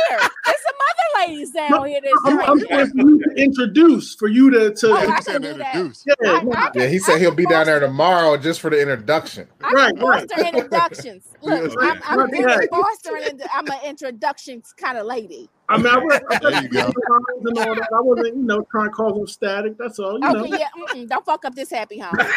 [0.10, 0.20] here.
[0.46, 3.02] There's some other ladies down No, here that's I'm, I'm drinking.
[3.02, 4.72] for you to introduce, for you to.
[4.74, 5.76] to Oh, I can do that.
[5.76, 6.06] introduce.
[6.08, 8.70] yeah, I- I Yeah, he can- said I he'll be down there tomorrow just for
[8.70, 9.48] the introduction.
[9.62, 10.30] I Right, can right.
[10.32, 11.24] foster introductions.
[11.42, 11.76] Look, Yes.
[11.82, 12.70] I'm, I'm Right, big right.
[12.72, 13.42] fostering.
[13.54, 15.50] I'm an introductions kind of lady.
[15.68, 16.80] I mean, I wasn't, I There you go.
[16.80, 16.96] wasn't
[17.46, 17.90] and all that.
[17.94, 19.78] I wasn't, you know, trying to cause them static.
[19.78, 20.14] That's all.
[20.14, 20.36] You know.
[20.46, 20.70] Okay, yeah.
[20.96, 22.16] Mm-mm, don't fuck up this happy home.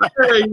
[0.00, 0.44] Hey.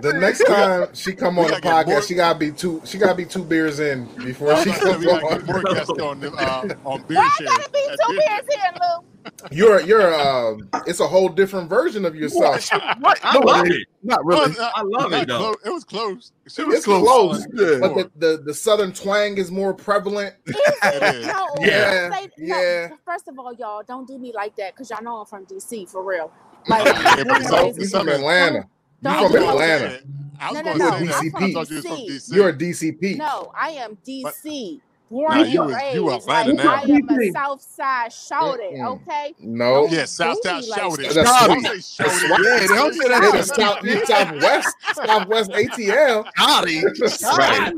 [0.00, 2.80] The next time she come on the gotta more- podcast, she gotta be two.
[2.84, 5.44] She gotta be two beers in before she we comes gotta on.
[5.46, 9.04] more guests on the, uh, on beer Why I gotta be two beers here, Lou?
[9.50, 10.68] You're you're um.
[10.86, 12.68] It's a whole different version of yourself.
[13.00, 13.18] What?
[13.22, 13.74] I love it it.
[13.76, 13.86] ain't.
[14.02, 14.54] Not really.
[14.58, 15.38] I love not it, though.
[15.38, 15.56] close.
[15.64, 16.32] It was close.
[16.48, 17.02] She It's close.
[17.06, 17.78] close, Yeah.
[17.80, 20.34] but the, the the southern twang is more prevalent.
[20.46, 20.56] It
[21.16, 21.26] is.
[21.26, 22.88] No, Yeah, say- no, yeah.
[23.04, 25.88] First of all, y'all don't do me like that because y'all know I'm from DC
[25.88, 26.30] for real.
[26.68, 28.64] Like, Yeah, but so- no, You so- from Atlanta?
[29.02, 29.90] don't You from do I was me- Atlanta?
[29.90, 30.02] saying-
[30.40, 31.14] I was No, no, going no, to say that.
[31.24, 32.08] I'm from you was from DC.
[32.08, 32.34] DC.
[32.34, 33.16] You're a DCP.
[33.18, 34.22] No, I am DC.
[34.22, 34.80] Born
[35.10, 36.26] Nah, you was- you raised.
[36.28, 36.74] Like, now.
[36.74, 39.00] I am a South Side shouted, Mm-mm.
[39.08, 39.34] okay?
[39.38, 39.86] No.
[39.88, 41.10] Yeah, South do South me like shouted.
[41.12, 42.24] That's shouted.
[42.44, 43.32] Yeah, they don't say Yeah, that.
[43.32, 46.24] the south, the southwest, southwest ATL.
[46.36, 47.38] Shawty.
[47.38, 47.72] Right.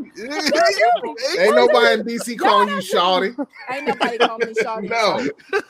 [1.39, 3.47] Ain't nobody in DC calling you shawty.
[3.73, 4.91] Ain't nobody calling me shouted.
[4.91, 5.19] No.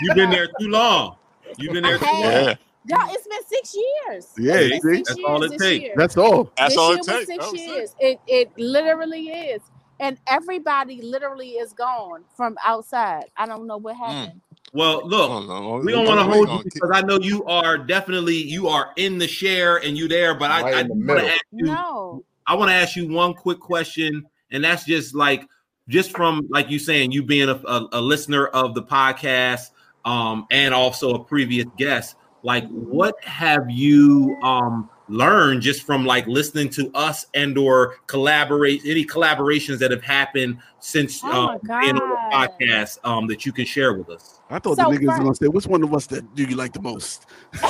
[0.00, 1.16] You've been there too long.
[1.58, 2.20] You've been there too long.
[2.22, 2.54] Yeah,
[2.86, 4.28] Y'all, it's been six years.
[4.38, 5.82] Yeah, It's six That's years all it takes.
[5.84, 5.92] year.
[5.96, 6.50] That's all.
[6.56, 7.26] that's this all year it was takes.
[7.26, 7.94] six That years.
[8.00, 9.60] It it literally is,
[10.00, 13.24] and everybody literally is gone from outside.
[13.36, 14.40] I don't know what happened.
[14.72, 17.76] Well, look, Oh, no, we don't want to hold you because I know you are
[17.76, 20.34] definitely you are in the share and you there.
[20.34, 21.64] But I, Right I in the want to ask you.
[21.66, 25.48] No, I want to ask you one quick question, and that's just like
[25.88, 29.70] just from like you saying you being a, a, a listener of the podcast,
[30.04, 32.16] um, and also a previous guest.
[32.42, 38.82] Like, what have you um learned just from like listening to us and or collaborate
[38.84, 43.44] any collaborations that have happened since Oh um, my being on the podcast um that
[43.46, 44.40] you can share with us?
[44.50, 46.56] I thought So the niggas was gonna say, which one of us that do you
[46.56, 47.26] like the most?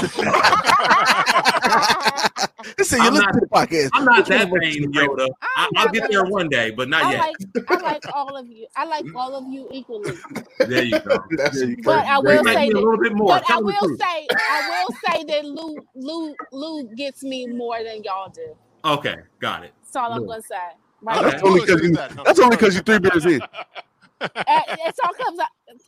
[2.77, 3.91] They say you I'm listen not- to the podcast.
[3.95, 4.93] I'm not Which that vain.
[4.93, 5.29] Yoda.
[5.43, 7.21] I, I'm I'll get there one day, but not I yet.
[7.21, 7.37] like
[7.71, 8.67] I like all of you.
[8.77, 10.13] I like all of you equally.
[10.59, 11.19] There you go.
[11.37, 13.29] That's Yeah, you But I will say be a little bit more.
[13.29, 13.99] But I Tell the will truth.
[14.01, 18.55] say, I will say that Lou, Lou, Lou gets me more than y'all do.
[18.85, 19.73] Okay, got it.
[19.83, 20.57] That's all I'm gonna say.
[21.03, 21.23] Okay.
[21.23, 21.31] Right?
[21.33, 21.93] That's only because you.
[22.25, 23.41] That's only because you three beers in.
[24.21, 25.39] Uh, it's all comes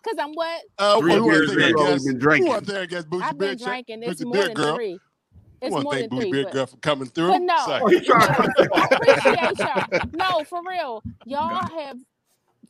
[0.03, 1.59] because I'm what Uh, Three who beers in.
[1.59, 2.07] You already against?
[2.07, 2.61] been Who drinking.
[2.65, 3.67] there against Bougie I've Beer been Check?
[3.69, 4.03] drinking.
[4.05, 4.75] It's Bougie more Beer than Girl.
[4.77, 5.01] three.
[5.61, 6.43] It's want more to than thank Bougie three.
[6.45, 7.29] Beer Girl for coming through.
[7.29, 7.81] but no, Say.
[7.91, 8.15] you know,
[8.75, 10.01] I appreciate y'all.
[10.15, 11.99] No, for real, y'all have.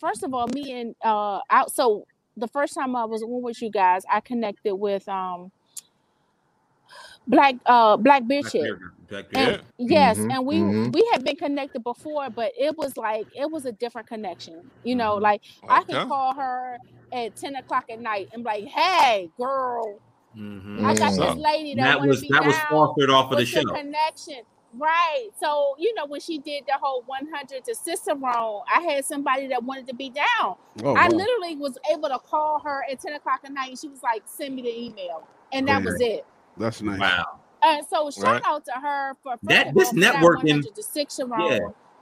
[0.01, 1.71] First of all, me and uh, out.
[1.71, 2.07] So
[2.37, 5.53] the first time I was on with you guys, I connected with um,
[7.27, 8.73] black uh black beer Black chick.
[9.09, 9.31] black Yeah.
[9.31, 9.57] beer.
[9.79, 10.93] And yes, Mhm, and we mhm.
[10.93, 14.63] we had been connected before, but it was like it was a different connection.
[14.85, 15.85] You know, like I Okay.
[15.85, 16.79] could call her
[17.13, 20.01] at ten o'clock at night and be like, "Hey, girl,
[20.37, 20.85] Mhm.
[20.85, 23.33] I got What's this lady that, That was to be that was down fostered off
[23.33, 23.63] of the show.
[23.65, 24.43] connection."
[24.75, 25.29] Right.
[25.39, 29.63] So you know when she did the whole 100 to Cicero, I had somebody that
[29.65, 30.57] wanted to be down.
[30.83, 31.09] Oh, I wow.
[31.09, 34.23] literally was able to call her at 10 o'clock at night, and she was like,
[34.27, 36.27] "Send me the email," and that was it.
[36.57, 36.99] That's nice.
[37.01, 37.39] Wow.
[37.63, 38.43] And so shout Right.
[38.45, 41.49] out to her for That- this all, that networking- to Cicero.
[41.51, 41.59] Yeah.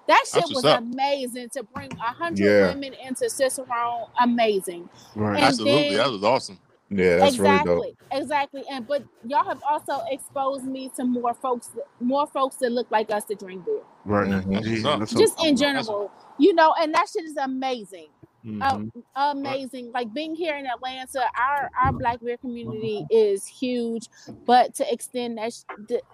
[0.09, 0.81] That shit was up.
[0.81, 2.69] amazing to bring a hundred Yeah.
[2.75, 4.11] women into Cicero.
[4.21, 4.89] Amazing.
[5.15, 5.37] Right.
[5.37, 6.59] And Absolutely, then- that was awesome.
[6.93, 8.21] Yeah, that's exactly, really dope.
[8.21, 8.65] exactly.
[8.69, 11.71] And but y'all have also exposed me to more folks,
[12.01, 13.83] more folks that look like us to drink beer.
[14.05, 14.27] Right.
[14.29, 14.83] Mhm.
[14.83, 15.19] That's what's up.
[15.21, 18.09] Just in general, you know, and that shit is amazing.
[18.45, 18.93] Mhm.
[19.17, 19.91] amazing.
[19.93, 24.09] Like being here in Atlanta, our our Black beer community is huge,
[24.47, 25.53] but to extend that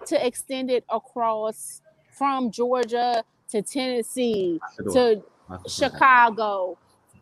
[0.07, 1.81] to extend it across
[2.11, 4.59] from Georgia to Tennessee
[4.91, 5.23] to
[5.67, 6.77] Chicago,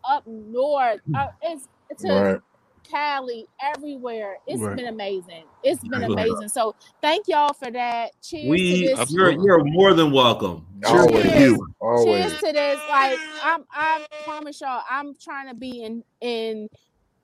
[0.09, 1.01] up north.
[1.13, 1.67] Uh, it's
[2.01, 2.41] to Right.
[2.89, 4.37] Cali, everywhere.
[4.47, 4.75] It's Right.
[4.75, 5.43] been amazing.
[5.63, 6.11] It's been Right.
[6.11, 6.49] amazing.
[6.49, 8.11] So thank y'all for that.
[8.21, 9.11] Cheers We, to this.
[9.11, 10.65] you're, you're more than welcome.
[10.83, 11.39] Cheers to Always.
[11.39, 11.67] you.
[11.79, 12.25] Always.
[12.25, 12.79] Cheers to this.
[12.89, 16.69] Like I'm I promise y'all, I'm trying to be in in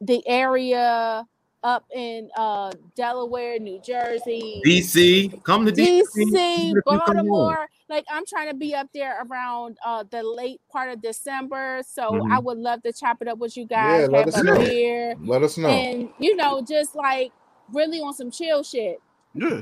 [0.01, 1.25] the area
[1.63, 6.05] up in uh Delaware, New Jersey, DC, come to DC.
[6.15, 6.97] DC, If come.
[6.97, 7.67] Baltimore.
[7.91, 11.81] Like I'm trying to be up there around uh the late part of December.
[11.85, 12.31] So Mhm.
[12.31, 14.57] I would love to chop it up with you guys, Yeah, let us know.
[14.57, 15.67] beer, Let us know.
[15.69, 17.33] and you know, just like
[17.73, 19.01] really on some chill shit.
[19.33, 19.61] Yeah.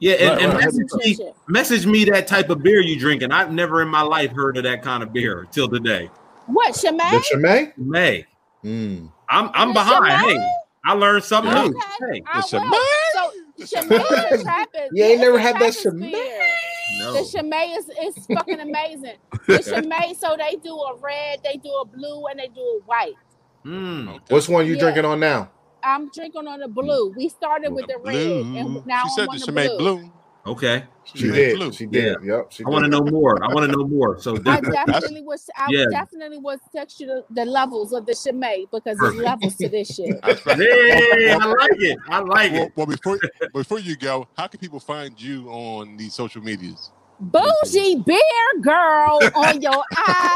[0.00, 0.64] Yeah, and, Right, and right.
[0.64, 3.32] message Chill me, message me that type of beer you drinking.
[3.32, 6.08] I've never in my life heard of that kind of beer till today.
[6.46, 7.10] What, Shemay?
[7.10, 7.72] The Chimay?
[7.76, 8.26] May,
[8.64, 9.12] Mm.
[9.28, 10.20] I'm I'm The behind.
[10.20, 10.32] Chimay?
[10.32, 10.52] Hey,
[10.86, 11.64] I learned something Yeah.
[11.68, 11.80] new.
[12.12, 12.80] Hey, I The will.
[13.12, 13.96] So Chimay
[14.32, 14.92] is a Trappist.
[14.92, 16.10] You ain't never had that Trappist Chimay?
[16.90, 16.98] Beer.
[17.06, 17.12] no.
[17.14, 19.16] The Chimay is, is fucking amazing.
[19.46, 22.80] The Chimay, so they do a red, they do a blue, and they do a
[22.84, 23.14] white.
[23.64, 24.20] Mm.
[24.30, 24.80] Which one you Yeah.
[24.80, 25.50] drinking on now?
[25.82, 27.12] I'm drinking on the blue.
[27.16, 29.68] We started with the red, and now She I'm said on that the she made
[29.78, 29.96] blue.
[30.00, 30.12] blue.
[30.48, 30.84] Okay.
[31.04, 31.56] She made did.
[31.56, 31.72] blue.
[31.72, 32.16] She did.
[32.22, 32.52] Yep.
[32.52, 33.42] She I want to know more.
[33.42, 34.20] I want to know more.
[34.20, 35.48] So I definitely, definitely was.
[35.56, 35.84] I Yeah.
[35.90, 39.94] definitely was text you the, the levels of the Chimay because there's levels to this
[39.94, 40.20] shit.
[40.24, 40.58] That's right.
[40.58, 41.98] hey, I like it.
[42.08, 42.72] I like Well, it.
[42.76, 43.18] well, before
[43.54, 46.90] before you go, how can people find you on these social medias?
[47.20, 49.84] Bougie beer girl on your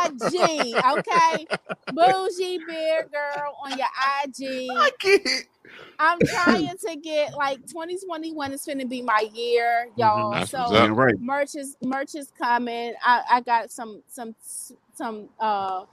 [0.06, 1.48] IG, okay?
[1.90, 3.88] Bougie beer girl on your
[4.24, 4.42] IG.
[4.70, 5.46] I can't.
[5.98, 10.40] I'm trying to get like 2021 is finna be my year, y'all.
[10.40, 10.72] That's So what's up.
[10.72, 11.16] Yeah, right.
[11.18, 12.94] merch is merch is coming.
[13.02, 14.34] I, I got some some
[14.94, 15.84] some uh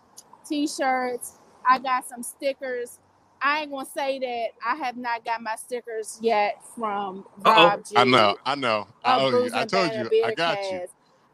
[0.48, 1.40] t-shirts.
[1.70, 3.00] I got some stickers.
[3.42, 7.26] I ain't gonna say that I have not got my stickers yet from.
[7.40, 7.96] Rob G.
[7.96, 8.88] I know, I know.
[9.06, 9.50] I owe you.
[9.54, 10.12] I told you.
[10.24, 10.82] I got you.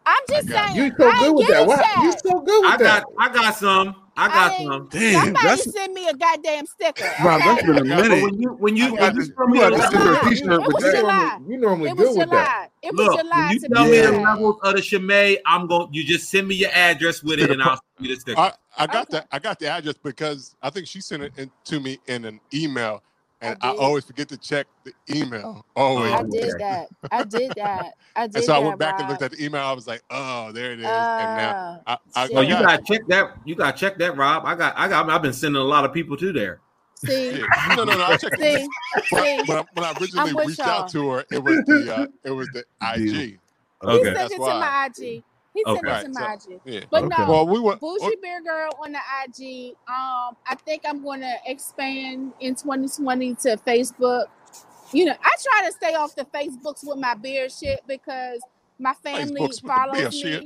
[0.06, 0.18] Cast.
[0.19, 0.76] I'm just saying.
[0.76, 1.68] You so good with get that.
[1.68, 1.80] What?
[1.80, 2.03] yet.
[2.03, 3.03] You so good with I that.
[3.03, 3.95] got I got some.
[4.18, 4.88] I I got ain't- some.
[4.91, 7.03] Damn, Somebody that's send me a goddamn sticker.
[7.23, 7.41] Rob.
[7.41, 7.68] That's okay?
[7.73, 8.23] been a minute.
[8.23, 9.91] when you when you when got you this- throw me you a got It this
[9.91, 10.30] was in a level, July.
[10.30, 10.99] t-shirt It with was You that.
[10.99, 11.23] July.
[11.38, 12.30] normally, you normally It was good with that.
[12.32, 12.68] July.
[12.84, 15.68] It was look, July when you to tell me the levels of the Chimay, I'm
[15.68, 15.88] going.
[15.94, 18.40] You just send me your address with it, and I'll send you the sticker.
[18.40, 19.18] I, I got Okay.
[19.19, 22.23] the I got the address because I think she sent it in, to me in
[22.26, 23.02] an email,
[23.46, 25.66] and I I, always forget to check the email.
[25.76, 26.14] Always.
[26.14, 26.90] I Oh, did that.
[27.12, 27.94] I did that.
[28.16, 29.62] I did and so I went back and looked at the email.
[29.62, 30.88] I was like, oh, there it is.
[30.88, 33.38] and now Uh, I, I, Oh, you got gotta check that.
[33.46, 34.44] You gotta check that, Rob.
[34.46, 34.74] I got.
[34.78, 35.10] I got.
[35.10, 36.62] I've been sending a lot of people to there.
[36.96, 37.46] see, Yeah.
[37.76, 38.04] No, no, no.
[38.04, 38.68] I checked see,
[39.14, 39.44] see.
[39.46, 40.70] when I, when I originally reached y'all.
[40.84, 43.02] out to her, it was the uh, it was the IG.
[43.02, 43.40] He
[43.84, 44.04] Okay.
[44.04, 45.24] sent That's it to my IG.
[45.56, 45.88] He sent Okay.
[45.88, 46.06] it Right.
[46.06, 46.61] to So my IG.
[46.65, 46.80] yeah.
[46.91, 47.15] But Okay.
[47.18, 47.80] no, Well, we went.
[47.80, 49.69] Bougie Beer Girl on the IG.
[49.88, 54.26] Um, I think I'm gonna expand in 2020 to Facebook.
[54.91, 58.41] You know, I try to stay off the Facebooks with my beer shit because
[58.80, 60.22] my family Facebook's follows me.
[60.22, 60.44] shit.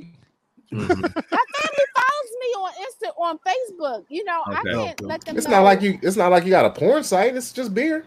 [0.72, 4.04] My family follows me on Insta on Facebook.
[4.08, 5.56] You know, I can't let them It's know.
[5.56, 5.98] not like you.
[6.00, 7.34] It's not like you got a porn site.
[7.34, 8.04] It's just beer.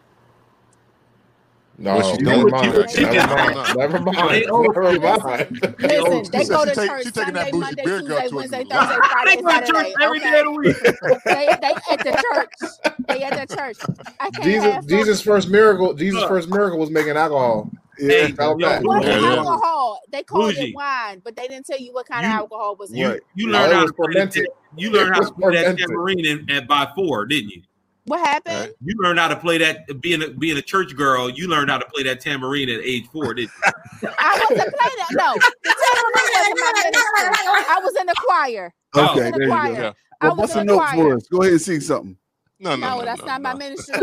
[1.79, 2.65] No, Well, she never mind.
[2.65, 3.27] You would Never it.
[3.27, 3.77] mind.
[3.77, 4.45] Never They mind.
[4.45, 5.75] Never mind.
[5.79, 8.01] They Listen, they go to she take- church she taking Sunday, that bougie Monday, beer
[8.01, 8.95] girl Tuesday, to a Wednesday, Thursday.
[9.09, 9.93] Friday, They go to church Saturday.
[10.01, 10.77] every day of the week.
[11.25, 12.95] they they at the church.
[13.07, 13.77] They at the church.
[14.19, 14.85] I can't Jesus.
[14.85, 15.93] Jesus' first miracle.
[15.95, 17.69] Jesus' first miracle was making alcohol.
[17.99, 18.27] Yeah.
[18.27, 18.53] Hey, yo.
[18.55, 19.35] What Yeah, yeah.
[19.35, 19.99] alcohol?
[20.11, 20.69] They called Bougie.
[20.69, 23.05] it wine, but they didn't tell you what kind You- of alcohol was in You
[23.07, 23.09] it.
[23.09, 23.21] Right.
[23.35, 24.13] you learned it how to play that.
[24.13, 24.47] fermented.
[24.75, 25.87] You learned It how to play that fermented.
[25.87, 27.61] tambourine in, at by four, didn't you?
[28.05, 28.59] What uh, happened?
[28.59, 28.71] Right.
[28.83, 31.29] You learned how to play that being a, being a church girl.
[31.29, 34.09] You learned how to play that tambourine at age four, didn't you?
[34.19, 35.07] I wasn't playing that.
[35.11, 37.65] No, the tambourine wasn't my ministry.
[37.75, 38.73] I was in the choir.
[38.93, 39.75] I was Okay, in the there you choir.
[39.75, 39.81] go.
[39.81, 39.91] Yeah.
[40.21, 40.95] I Well, was a in the note choir.
[40.95, 41.27] for us.
[41.27, 42.17] Go ahead and sing something.
[42.63, 43.49] No, no, No, no, that's no, not no.
[43.49, 43.95] my ministry.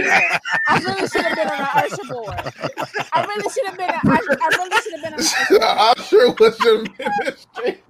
[0.68, 2.34] I really should have been on the Usher board.
[3.12, 3.88] I really should have been.
[3.90, 5.62] A, I, I really should have been on the Usher board.
[5.62, 7.82] I'm sure it was your ministry.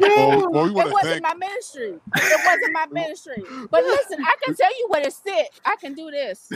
[0.00, 1.22] Well, well, we It wasn't thank.
[1.22, 2.00] my ministry.
[2.16, 3.42] It wasn't my ministry.
[3.70, 5.48] But listen, I can tell you where to sit.
[5.64, 6.48] I can do this.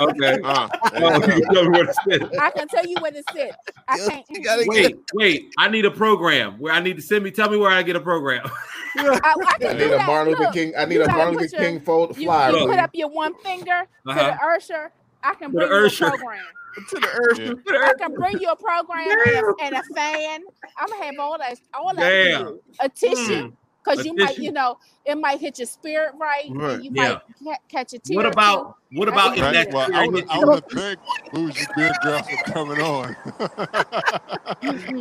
[0.00, 0.40] Okay.
[0.44, 2.38] Uh, Oh, there you you tell me what to say.
[2.40, 3.54] I can tell you where to sit.
[3.88, 4.24] I can't.
[4.30, 5.52] You gotta Wait, wait.
[5.58, 7.30] I need a program where I need to send me.
[7.30, 8.48] Tell me where I get a program.
[8.96, 9.34] I, I
[9.68, 10.06] I need a that.
[10.06, 10.72] Martin Luther King.
[10.78, 12.52] I need a gotta Martin Luther King fold You, flyer.
[12.64, 14.14] You put up your one finger Uh-huh.
[14.14, 14.92] to the Usher.
[15.22, 16.44] I can To bring the you a program.
[16.90, 17.38] to the earth.
[17.66, 17.86] Yeah.
[17.88, 20.40] I can bring you a program and a, and a fan.
[20.76, 22.44] I'm gonna have all that, all that Damn.
[22.44, 22.60] for you.
[22.80, 23.52] A tissue, Mm.
[23.82, 24.76] because A you might, you know,
[25.06, 26.44] it might hit your spirit right.
[26.50, 26.82] and Right.
[26.82, 27.18] You Yeah.
[27.40, 28.16] might ca- catch a tear.
[28.16, 29.64] What or about what about if can Right.
[29.66, 30.46] do that Well, I want to I you?
[30.46, 30.98] want thank
[31.32, 33.16] Bougie Beer Girl for coming on.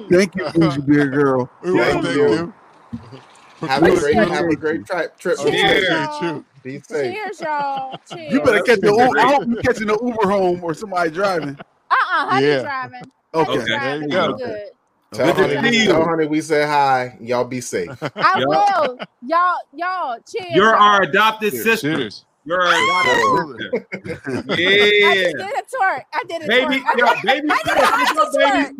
[0.10, 1.50] Thank you, Bougie Beer Girl.
[1.64, 2.30] we want to Thank thank you.
[2.34, 3.68] you.
[3.68, 5.38] Have a great, Appreciate have a great tri- trip.
[5.40, 6.20] Oh, Cheers, yeah, y'all.
[6.20, 6.46] true.
[6.64, 7.16] Be safe.
[7.16, 8.00] Cheers, y'all.
[8.10, 8.34] Cheers.
[8.34, 8.92] You better catch the.
[8.92, 9.20] Uber.
[9.20, 11.60] I hope you catching the Uber home or somebody driving.
[11.92, 12.62] Uh-uh, honey Yeah.
[12.62, 13.04] driving.
[13.36, 13.48] Okay.
[13.48, 13.80] Honey Okay, driving.
[13.80, 14.38] there you I'm go.
[14.38, 14.70] good.
[15.14, 16.06] Tell Good to honey, see tell you.
[16.06, 17.18] honey we said hi.
[17.22, 17.92] Y'all be safe.
[18.22, 18.46] I Yup.
[18.46, 19.02] will.
[19.22, 20.54] Y'all, y'all, cheers.
[20.56, 21.64] You're our adopted Cheers.
[21.64, 21.98] sister.
[21.98, 22.26] Cheers.
[22.46, 23.72] You're our adopted.
[24.36, 26.02] I did a twerk.
[26.14, 26.82] I did a Baby, twerk.
[26.86, 28.72] I yo, baby, I did an auntie baby, twerk.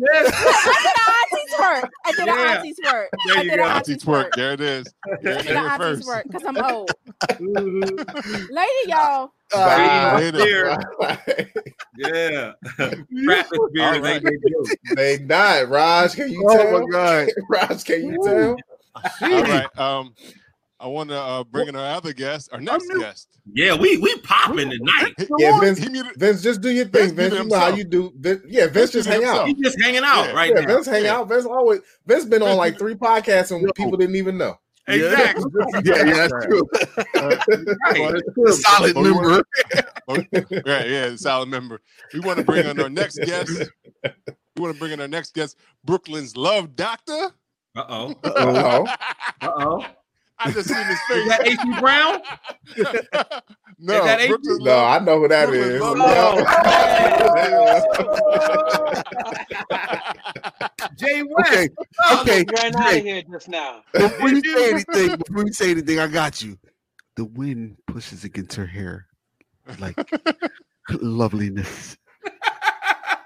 [0.66, 1.88] I did an auntie twerk.
[2.04, 2.56] I did an Yeah.
[2.56, 3.06] auntie twerk.
[3.26, 3.64] There you go.
[3.64, 4.26] an Auntie auntie twerk.
[4.30, 4.34] twerk.
[4.34, 4.94] There it is.
[5.06, 6.96] I did there an it auntie twerk because I'm old.
[7.40, 7.96] Mhm.
[8.50, 9.32] Lady, y'all.
[9.50, 10.16] Bye.
[10.16, 10.38] Later.
[10.38, 10.76] Cheers.
[11.96, 12.52] Yeah.
[13.24, 14.22] Traffic All right.
[14.22, 15.68] they they not.
[15.68, 16.80] Raj, can you Oh tell?
[16.80, 17.28] my god.
[17.48, 18.56] Raj, can you tell?
[19.32, 19.78] All right.
[19.78, 20.14] Um,
[20.84, 23.28] I want to uh, bring in our other guest, our next new- guest.
[23.54, 25.14] Yeah, we we popping tonight.
[25.38, 25.80] Yeah, Vince.
[25.88, 26.12] Muted.
[26.16, 27.34] Vince, just do your thing, Vince Vince.
[27.34, 28.12] You know how you do.
[28.18, 29.46] Vince, yeah, Vince just hang muted out.
[29.48, 30.32] He's just hanging out Yeah.
[30.32, 30.66] right Yeah, now.
[30.74, 31.16] Vince hang Yeah.
[31.16, 31.28] out.
[31.30, 31.80] Vince always.
[32.06, 34.56] Vince been on like three podcasts and people didn't even know.
[34.86, 35.44] Exactly.
[35.84, 36.68] Yeah, yeah, that's true.
[37.14, 38.22] Right.
[38.52, 39.44] Solid But we member.
[40.66, 41.80] right, yeah, solid member.
[42.12, 43.50] We want to bring on our next guest.
[44.02, 47.30] We want to bring in our next guest, Brooklyn's love doctor.
[47.74, 48.14] Uh oh.
[48.24, 48.86] Uh-oh.
[49.40, 49.86] Uh oh.
[50.44, 51.28] I just seen his Is face.
[51.28, 52.20] that AC Brown?
[53.78, 54.30] no, is that eight-
[54.60, 54.84] No.
[54.84, 55.82] I know who that Brooklyn's is.
[55.82, 55.92] Oh.
[55.94, 56.38] love.
[60.96, 61.48] Jay West.
[61.50, 61.70] Okay,
[62.12, 62.44] okay.
[62.62, 63.82] Ran out of here just now.
[63.92, 66.58] Before you say anything, before you say anything, I got you.
[67.16, 69.06] The wind pushes against her hair
[69.78, 69.96] like
[71.00, 71.96] loveliness.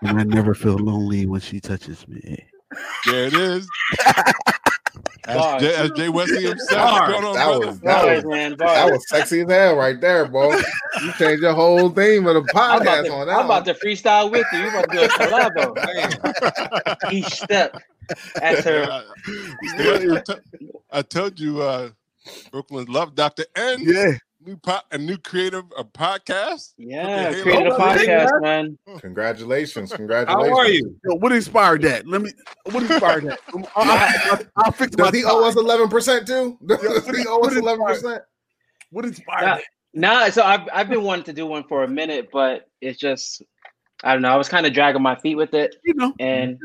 [0.02, 2.38] And I never feel lonely when she touches me.
[3.06, 3.68] There it is.
[5.28, 5.62] That's Bars.
[5.62, 6.98] Jay, that's Jay Wesley himself.
[6.98, 7.14] Bars.
[7.24, 8.56] On, That was that Bars, was man.
[8.58, 10.52] that was sexy as hell right there, bro.
[10.56, 13.34] You changed your whole theme of the podcast to, on that.
[13.38, 13.54] I'm that.
[13.60, 14.60] about to freestyle with you.
[14.60, 17.12] You about to do a collabo.
[17.12, 17.76] Each step.
[18.36, 19.04] That's her.
[19.78, 21.90] Yeah, I, t- I told you, uh,
[22.50, 23.80] Brooklyn's love doctor N.
[23.82, 24.12] Yeah.
[24.48, 26.72] New po- a new creative a podcast.
[26.78, 27.78] Yeah, Okay, created a hello.
[27.78, 28.78] podcast, man.
[29.00, 30.48] Congratulations, congratulations.
[30.56, 30.96] How are you?
[31.04, 32.06] Yo, what inspired that?
[32.06, 32.32] Let me.
[32.72, 33.38] What inspired that?
[33.54, 35.04] I'll, I'll, I'll fix my.
[35.10, 36.58] Does he owe us eleven percent too?
[36.66, 38.22] Does he owe us eleven percent?
[38.90, 39.64] What inspired Nah, that?
[39.94, 43.42] nah, so I've I've been wanting to do one for a minute, but it's just
[44.02, 44.30] I don't know.
[44.30, 46.14] I was kind of dragging my feet with it, You know.
[46.18, 46.58] and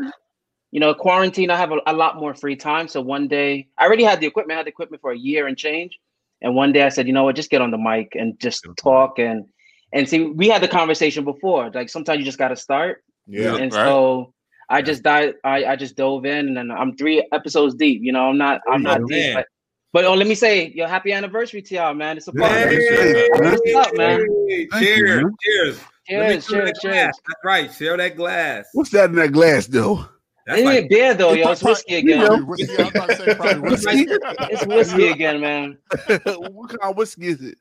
[0.72, 1.52] you know, quarantine.
[1.52, 2.88] I have a, a lot more free time.
[2.88, 4.56] So one day, I already had the equipment.
[4.56, 6.00] I had the equipment for a year and change.
[6.44, 7.36] And one day, I said, you know what?
[7.36, 9.45] Just get on the mic and just talk and
[9.94, 10.26] and see.
[10.26, 11.72] We had the conversation before.
[11.72, 13.03] Like sometimes you just got to start.
[13.26, 13.56] Yeah.
[13.56, 13.86] and right.
[13.86, 14.34] so
[14.70, 15.36] I just died.
[15.44, 18.02] I, I just dove in, and I'm three episoers deep.
[18.03, 19.48] You know, I'm not I'm There not you deep, but
[19.94, 22.18] but oh, let me say, yo, happy anniversary to y'all, man.
[22.18, 22.76] It's a Yeah, party.
[22.76, 24.28] Hey, What's up, man?
[24.49, 25.24] Hey, Thank you, cheers.
[25.24, 25.36] man.
[25.41, 25.80] Cheers.
[26.07, 27.15] Cheers, cheers, cheers.
[27.28, 27.72] That's right.
[27.72, 28.65] Share that glass.
[28.74, 30.06] What's that in that glass, though?
[30.45, 31.52] That's It like ain't beer though, It's yo.
[31.52, 32.20] It's probably- whiskey again.
[32.20, 32.44] know.
[32.45, 32.78] Whiskey.
[32.78, 34.06] I was about to say probably whiskey.
[34.52, 35.78] It's whiskey again, man.
[36.52, 37.57] what kind of whiskey is it?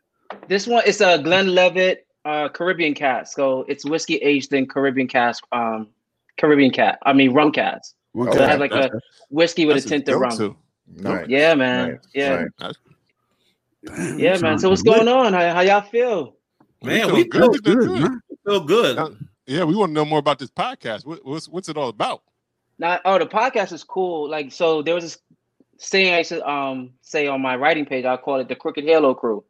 [0.48, 3.34] This one it's a Glenlivet uh, Caribbean cask.
[3.36, 5.88] So it's whiskey aged in Caribbean cask, um,
[6.38, 6.98] Caribbean cat.
[7.04, 7.94] I mean rum cask.
[8.16, 8.36] Okay.
[8.36, 8.90] So it has like a
[9.30, 10.30] whiskey with a That's tint of rum.
[10.30, 10.56] go-to.
[10.94, 11.26] Nice.
[11.28, 11.90] Yeah, man.
[11.92, 12.74] Nice, Yeah, nice.
[13.84, 14.58] Damn, yeah, man.
[14.58, 15.32] So what's going on?
[15.32, 16.36] How, how y'all feel?
[16.82, 17.64] man, We we feel feel good.
[17.64, 18.00] Good, good.
[18.02, 18.20] man.
[18.46, 18.98] feel good.
[18.98, 19.10] Uh,
[19.46, 21.04] Yeah, we want to know more about this podcast.
[21.06, 22.22] What, what's what's it all about?
[22.78, 24.28] Now, oh, the podcast is cool.
[24.28, 25.18] Like, so there was this
[25.78, 28.04] saying I used to um say on my writing page.
[28.04, 29.44] I call it the Crooked Halo Crew,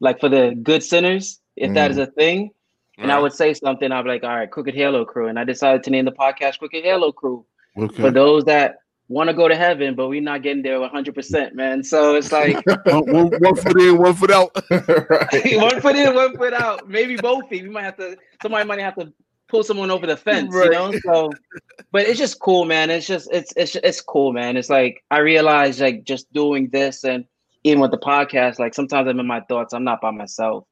[0.00, 1.92] like for the good sinners, if that Mm.
[1.92, 2.50] is a thing.
[3.00, 3.92] And I would say something.
[3.92, 6.58] I'd be like, "All right, Crooked Halo Crew," and I decided to name the podcast
[6.58, 7.44] Crooked Halo Crew
[7.78, 7.94] Okay.
[8.02, 8.78] for those that
[9.08, 11.82] want to go to heaven, but we're not getting there 100, percent man.
[11.84, 12.56] So it's like
[12.86, 14.50] one, one, one foot in, one foot out.
[14.70, 16.88] one foot in, one foot out.
[16.88, 17.62] Maybe both feet.
[17.62, 18.16] We might have to.
[18.42, 19.12] Somebody might have to
[19.48, 20.92] pull someone over the fence, you know.
[21.04, 21.32] So,
[21.90, 22.90] but it's just cool, man.
[22.90, 24.56] It's just it's it's it's cool, man.
[24.56, 27.24] It's like I realize like just doing this and
[27.64, 29.72] even with the podcast, like sometimes I'm in my thoughts.
[29.74, 30.64] I'm not by myself,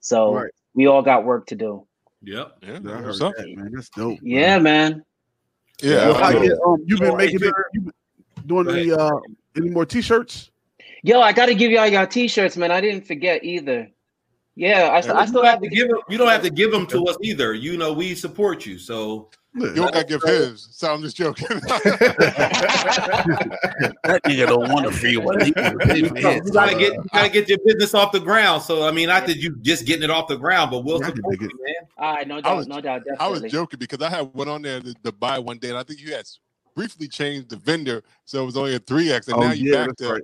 [0.00, 0.50] so Right.
[0.74, 1.86] we all got work to do.
[2.22, 2.56] Yep.
[2.62, 3.70] Yeah, Yeah, I heard what's that, man.
[3.72, 4.18] That's dope.
[4.22, 5.04] Yeah, man.
[5.82, 6.42] Yeah, Well, I know.
[6.42, 7.92] you- um, you've been making it, you been
[8.46, 9.10] doing Go any uh
[9.56, 10.50] any more t-shirts?
[11.02, 12.70] Yo, I got to give y'all your t-shirts, man.
[12.70, 13.88] I didn't forget either.
[14.56, 15.98] Yeah, I, st- I still have have to to give them.
[16.08, 17.54] You don't have to give them to us either.
[17.54, 18.78] You know, we support you.
[18.78, 20.68] So You don't got to give his.
[20.72, 21.46] So I'm just joking.
[24.04, 25.52] That nigga don't want to feel what he you
[26.52, 28.62] gotta get you gotta get your business off the ground.
[28.62, 31.06] So I mean, not that you just getting it off the ground, but we'll Yeah,
[31.06, 31.74] I can support you, man.
[31.98, 34.62] All right, no doubt, was- no doubt, I was joking because I had one on
[34.62, 36.26] there to, to buy one day, and I think you had
[36.74, 39.72] briefly changed the vendor, so it was only a three X, and Oh, now you
[39.72, 40.12] yeah, back to.
[40.12, 40.22] right.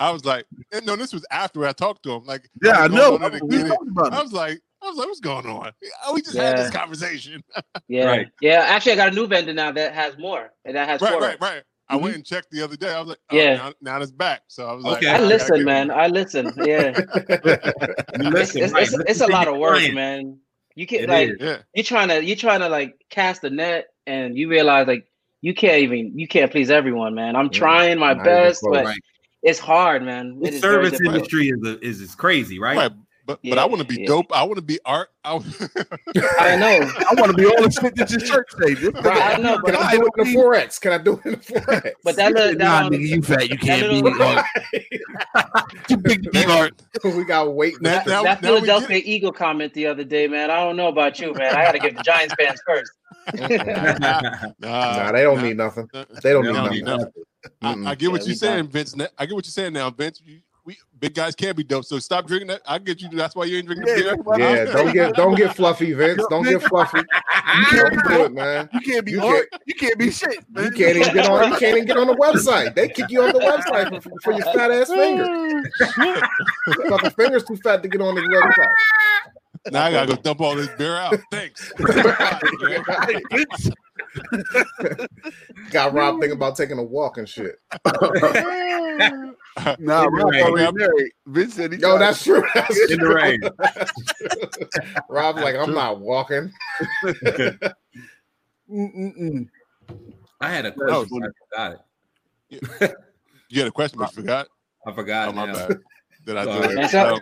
[0.00, 2.24] I was like, and no, this was after I talked to him.
[2.24, 3.10] Like, Yeah, I was know.
[3.18, 3.68] going on there to We get it.
[3.70, 5.72] talked about I was like, I was like, what's going on?
[6.12, 7.42] We just had this conversation.
[7.88, 8.26] Yeah, Right.
[8.40, 8.64] yeah.
[8.68, 10.50] Actually, I got a new vendor now that has more.
[10.64, 11.20] and That has right, four.
[11.20, 11.62] right, right.
[11.88, 12.00] I Mhm.
[12.02, 12.92] went and checked the other day.
[12.94, 13.56] I was like, oh, Yeah.
[13.56, 14.42] now, now it's back.
[14.48, 15.10] So I was like, Okay.
[15.10, 15.90] I listen, get man.
[15.90, 15.94] it.
[15.94, 16.52] I listen.
[16.56, 18.82] Yeah, You it's, listen, it's, right.
[18.84, 19.94] it's, it's a lot of work, client.
[19.94, 20.38] man.
[20.74, 21.30] You can It like.
[21.40, 25.06] Yeah, you're trying to you're trying to like cast the net, and you realize like
[25.40, 27.36] you can't even you can't please everyone, man.
[27.36, 27.58] I'm Yeah.
[27.58, 28.98] trying my Not best, but Right.
[29.44, 30.40] It's hard, man.
[30.40, 31.14] The It is service difficult.
[31.16, 32.76] industry is a, is is crazy, right?
[32.76, 32.92] Right.
[33.26, 34.06] But but I want to be Yeah.
[34.08, 34.26] dope.
[34.36, 35.08] I want to be art.
[35.24, 35.32] I,
[36.38, 36.90] I know.
[37.10, 38.74] I want to be all the shit that your church say.
[38.74, 40.78] This Right, I know, but Can I do it in the forex?
[40.78, 41.92] Can I do it in the forex?
[42.04, 43.48] But that little, nah, that, nigga, you fat.
[43.48, 44.44] You can't be little, art.
[45.88, 46.74] Too big to be art.
[47.02, 47.80] we got weight.
[47.80, 50.50] Now- that, now- that now we get Philadelphia Eagle comment the other day, man.
[50.50, 51.56] I don't know about you, man.
[51.56, 52.92] I got to give the Giants fans first.
[53.32, 55.88] nah, nah, they don't nah, need nothing.
[55.94, 56.72] nah, They don't they need don't nothing.
[56.72, 57.12] need nothing.
[57.62, 58.94] I, I get what Yeah, you're we saying, Vince.
[59.18, 60.20] I get what you're saying now, Vince.
[60.24, 61.84] You, we big guys can't be dope.
[61.84, 62.62] So stop drinking that.
[62.66, 63.10] I get you.
[63.10, 64.38] That's why you ain't drinking Yeah, beer.
[64.38, 66.24] Yeah, don't get don't get fluffy, Vince.
[66.30, 66.98] Don't get fluffy.
[66.98, 68.70] You can't do it, man.
[68.72, 69.46] You can't be You art.
[69.66, 70.42] You can't be shit.
[70.50, 70.64] Man.
[70.64, 71.52] You can't even get on.
[71.52, 72.74] You can't even get on the website.
[72.74, 75.26] They kick you off the website for, for your fat ass oh, finger.
[76.78, 78.74] Your fucking fingers too fat to get on the website.
[79.70, 81.16] Now I gotta go dump all this beer out.
[81.30, 81.72] Thanks.
[85.70, 87.56] Got Rob thinking about taking a walk and shit.
[89.56, 90.42] Nah, In the Rob rain.
[90.42, 91.12] already married.
[91.26, 92.42] Vince said he Yo, that's true.
[92.56, 93.40] That's In the rain.
[93.56, 93.92] That's.
[95.08, 96.52] Rob's like, I'm not walking.
[98.68, 99.48] Mm-mm-mm.
[100.40, 101.22] I had a That was question.
[101.22, 101.80] I forgot
[102.50, 102.94] it.
[103.48, 104.48] You had a question, but you forgot.
[104.86, 105.28] I forgot.
[105.28, 105.52] Oh my now.
[105.54, 105.80] bad.
[106.26, 106.94] Did I do it?
[106.94, 107.20] Um,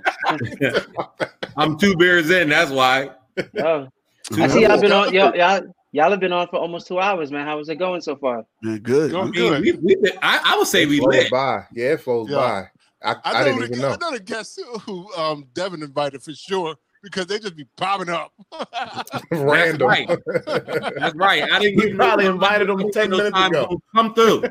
[1.57, 2.49] I'm two beers in.
[2.49, 3.11] That's why.
[3.59, 3.89] Oh,
[4.25, 5.63] Two I see y'all been on y'all, y'all
[5.93, 7.47] y'all have been on for almost two hours, man.
[7.47, 8.45] How is it going so far?
[8.63, 9.11] Man, good.
[9.13, 9.63] Go I, We mean, good.
[9.83, 11.31] we, we I, I would say we Flows lit.
[11.31, 11.65] by.
[11.73, 12.37] Yeah, it flows Yeah.
[12.37, 12.69] by.
[13.05, 13.97] I, I, I, didn't the, even I know.
[13.97, 18.33] know the guests who um, Devin invited for sure because they just be popping up.
[19.33, 19.89] Random.
[19.89, 20.09] right.
[20.47, 21.43] That's right.
[21.51, 23.83] I didn't He give probably no- invited them 10 no minutes time ago.
[23.95, 24.45] Come through.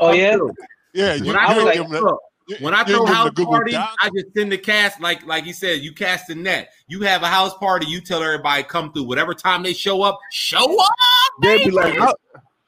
[0.00, 0.36] Oh yeah,
[0.94, 2.02] yeah, you, When I, was ain't like, give
[2.50, 4.26] 'em the- look, you- when I you throw ain't house the Google parties, I just
[4.36, 5.80] send the cast like like he said.
[5.80, 6.70] You cast the net.
[6.88, 7.86] You have a house party.
[7.86, 9.04] You tell everybody come through.
[9.04, 10.90] Whatever time they show up, show up.
[11.42, 12.14] They'd be like, oh,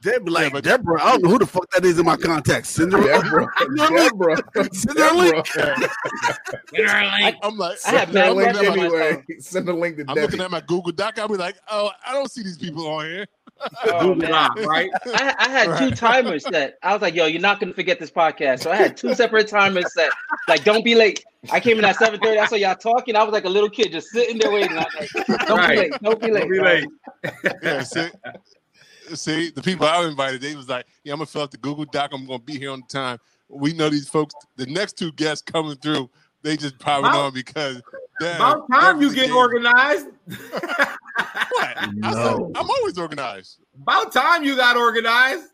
[0.03, 1.03] they'd be like, but- Deborah.
[1.03, 2.69] I don't know who the fuck that is in my contacts.
[2.71, 3.03] Send her.
[3.03, 3.47] Deborah.
[3.77, 4.37] Deborah.
[4.73, 5.47] Send her a link.
[6.77, 9.25] I, I'm like, I have Send her a mad link questions anyway.
[9.41, 10.21] Send a link to I'm Debbie.
[10.23, 11.19] looking at my Google Doc.
[11.19, 13.27] I'll be like, oh, I don't see these people on here.
[13.87, 14.31] Oh, Google
[14.67, 14.91] right?
[15.07, 16.79] I, I had two timers set.
[16.83, 19.49] I was like, "Yo, you're not gonna forget this podcast." So I had two separate
[19.49, 20.11] timers set.
[20.49, 21.25] Like, don't be late.
[21.53, 22.39] I came in at seven thirty.
[22.39, 23.17] I saw y'all talking.
[23.17, 24.77] I was like a little kid just sitting there waiting.
[24.79, 25.71] I was like, "Don't Right.
[25.71, 25.93] be late.
[26.03, 26.87] Don't be late." Don't be late.
[27.63, 28.09] Yeah, see,
[29.15, 31.85] see, the people I invited, they was like, yeah, I'm gonna fill out the Google
[31.85, 32.11] Doc.
[32.13, 33.19] I'm gonna be here on time.
[33.49, 34.35] We know these folks.
[34.57, 36.09] The next two guests coming through,
[36.43, 37.83] they just popping About- on because
[38.21, 39.37] damn, About time you get game.
[39.37, 40.07] organized.
[40.27, 40.39] What?
[41.19, 42.53] I said, No.
[42.55, 43.59] I'm always organized.
[43.83, 45.47] About time you got organized.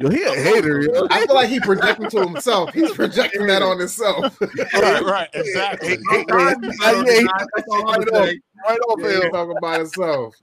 [0.00, 0.80] Yo, he a hater.
[0.80, 1.06] yo.
[1.10, 2.72] I feel like he projecting to himself.
[2.72, 4.38] He's projecting that on himself.
[4.74, 5.88] Right, right, exactly.
[5.88, 7.48] Hey, hey, About time you got hey, hey, organized.
[7.56, 8.40] That's all I'm right saying.
[8.68, 9.30] Right off Yeah, he's him.
[9.32, 10.34] talking about himself.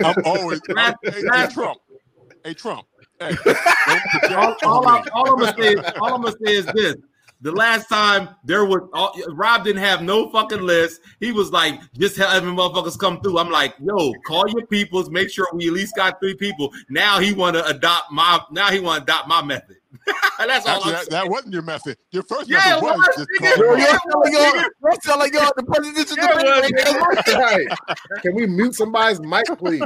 [0.00, 0.60] I'm always.
[0.76, 1.78] I'm, hey, hey, Trump.
[2.42, 2.86] Hey, Trump.
[3.20, 3.36] Hey,
[4.34, 6.96] all, all, I, all I'm gonna say all I'm gonna say is this.
[7.42, 11.00] The last time there was all, Rob didn't have no fucking list.
[11.18, 13.38] He was like, just having motherfuckers come through.
[13.38, 16.72] I'm like, yo, call your peoples, make sure we at least got three people.
[16.88, 19.76] Now he want to adopt my now he want to adopt my method.
[20.38, 21.96] That's all Actually, that, that wasn't your method.
[22.12, 23.56] Your first Yeah, method was was, just nigga.
[23.56, 24.00] call Yo, them y'all out.
[24.00, 26.72] sound like y'all, y'all sound like y'all the presidential debate well, right
[27.26, 27.38] now.
[27.38, 27.68] right.
[28.22, 29.82] Can we mute somebody's mic, please?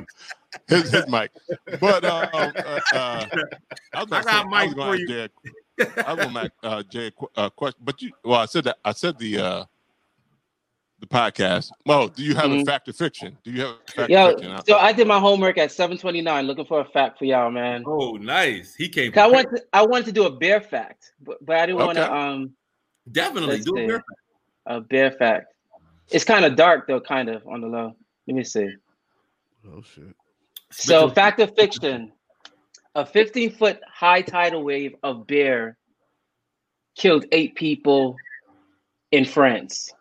[0.68, 1.30] his, his mic.
[1.80, 2.52] But uh, uh,
[2.92, 3.26] uh,
[3.94, 5.06] I was I gonna got mic gonna for ask you.
[5.08, 5.28] Jay,
[5.78, 8.12] I will gonna ask uh, Jay a uh, question, but you.
[8.24, 8.78] Well, I said that.
[8.84, 9.64] I said the uh,
[11.00, 11.70] the podcast.
[11.84, 12.64] Well, do you have a Mhm.
[12.64, 13.36] fact or fiction?
[13.44, 14.60] Do you have a fact or Yo, fiction?
[14.66, 17.50] so I did my homework at seven twenty nine, looking for a fact for y'all,
[17.50, 17.84] man.
[17.86, 18.74] Oh, nice.
[18.74, 19.12] He came.
[19.16, 21.98] I want to, I wanted to do a bear fact, but, but I didn't want
[21.98, 22.52] to um
[23.12, 23.84] definitely let's do see.
[23.84, 24.02] it.
[24.66, 25.52] a bear fact.
[26.10, 27.94] It's kind of dark though, kind of on the low.
[28.26, 28.68] Let me see.
[29.68, 30.14] Oh shit.
[30.70, 32.12] So, fact or fiction:
[32.96, 35.76] a 15 foot high tidal wave of bear
[36.96, 38.16] killed eight people
[39.12, 39.92] in France.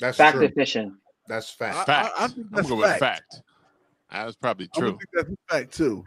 [0.00, 0.46] That's Fact true.
[0.46, 0.96] or fiction?
[1.28, 1.76] That's fact.
[1.76, 2.14] I, Fact.
[2.18, 3.00] I, I think I'm that's gonna go with fact.
[3.34, 3.42] fact.
[4.10, 4.88] That's probably I true.
[4.90, 6.04] think that's fact too.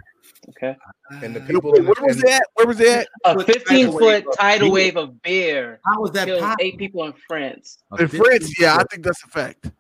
[0.50, 0.76] Okay.
[1.22, 2.44] And the uh, people wait, in the- where was that?
[2.56, 3.08] Where was that?
[3.24, 7.78] A 15 foot tidal wave of bear How was that killed eight people in France.
[8.00, 9.72] In France, yeah, I think that's a fact.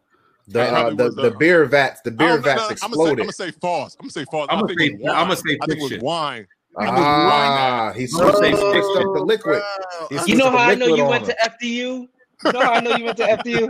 [0.49, 3.11] The, uh, the, was, the uh, beer vats, the beer I'm vats gonna, exploded.
[3.11, 3.95] I'm gonna say false.
[3.99, 4.47] I'm gonna say false.
[4.49, 5.37] I'ma I think say- it I'ma wine.
[5.37, 6.47] say I think it was wine.
[6.79, 9.61] ah, he I'm gonna switched, switched up the liquid.
[10.09, 11.35] He You know how I know you went him.
[11.35, 12.07] to FDU?
[12.45, 13.67] You know how I know you went to FDU?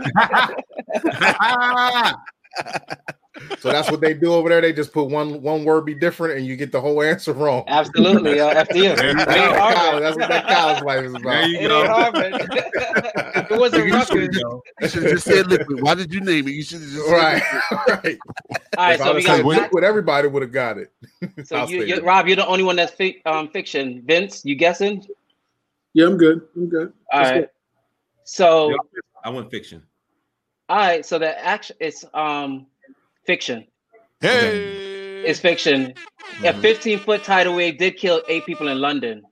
[3.60, 4.60] So that's what they do over there.
[4.60, 7.64] They just put one one word be different, and you get the whole answer wrong.
[7.66, 8.96] Absolutely, uh, FDM.
[8.96, 9.76] That's, It ain't that's, what Harvard.
[9.76, 11.30] college, that's what that college life is about.
[11.30, 11.80] There you It go.
[11.80, 12.34] ain't Harvard.
[13.50, 14.36] it wasn't Rutgers.
[14.80, 15.82] You should just said liquid.
[15.82, 16.52] Why did you name it?
[16.52, 17.42] You should just right,
[17.88, 18.18] right.
[18.76, 20.92] All right, if I so would we got liquid, everybody would have got it.
[21.46, 22.00] so you, you.
[22.02, 24.02] Rob, you're the only one that's fi- um, fiction.
[24.04, 25.04] Vince, you guessing?
[25.94, 26.42] Yeah, I'm good.
[26.56, 26.92] I'm good.
[27.12, 27.40] All Let's right.
[27.42, 27.48] go.
[28.24, 28.76] So
[29.24, 29.82] I went fiction.
[30.68, 32.66] all right, so the action it's um
[33.28, 33.66] fiction.
[34.22, 35.92] Hey, It's fiction.
[36.40, 36.60] A Mm-hmm.
[36.62, 39.22] 15 foot tidal wave did kill eight people in London.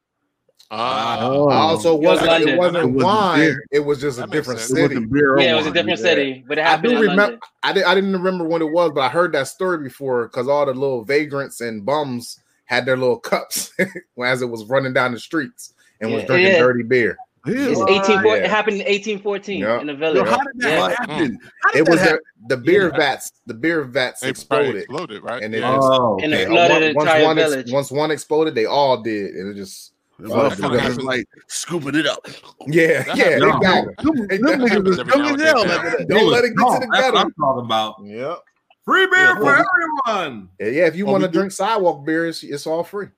[0.70, 1.48] Ah, Oh.
[1.48, 2.48] Also, It was wasn't London.
[2.51, 3.39] it wasn't It wasn't wine?
[3.39, 3.64] beer.
[3.73, 4.70] It was just a That makes different sense.
[4.70, 4.94] City.
[4.97, 6.05] wasn't beer Yeah, it was a different yeah.
[6.05, 7.23] city, but it I do in remember.
[7.23, 7.40] London.
[7.62, 7.85] I did.
[7.85, 10.74] I didn't remember when it was, but I heard that story before because all the
[10.74, 13.73] little vagrants and bums had their little cups
[14.23, 16.59] as it was running down the streets and was drinking yeah.
[16.59, 17.16] dirty beer.
[17.47, 17.86] It's Ew.
[17.89, 18.35] 18, Yeah.
[18.35, 19.81] It happened in 1814 Yeah.
[19.81, 20.28] in the Yo, village.
[20.28, 20.89] how did that Yeah.
[20.89, 21.09] happen?
[21.09, 21.36] Mm.
[21.62, 22.18] How did It that was happen?
[22.48, 22.98] the, the beer Yeah.
[22.98, 23.32] vats.
[23.47, 25.43] The beer vats they exploded, exploded, right?
[25.43, 25.74] and it yeah.
[25.77, 27.73] just Oh, And it uh, flooded the once entire one ex- village.
[27.73, 31.27] once one exploded, they all did, and it just The Well, motherfuckers that was like
[31.47, 32.27] scooping it up.
[32.66, 33.40] yeah, That yeah, happens.
[33.43, 33.56] No.
[33.59, 34.05] exactly.
[34.05, 35.70] Them, them niggas was every young now as and hell then.
[35.70, 36.09] after that.
[36.09, 36.81] Don't was let it get to drunk.
[36.81, 37.16] the That's what gutter.
[37.18, 37.94] I'm talking about.
[38.02, 38.39] Yep.
[38.86, 39.64] Free beer Yeah, for well,
[40.06, 40.48] everyone.
[40.59, 40.86] Yeah, yeah.
[40.86, 43.09] If you Well, want to drink sidewalk beer, it's, it's all free.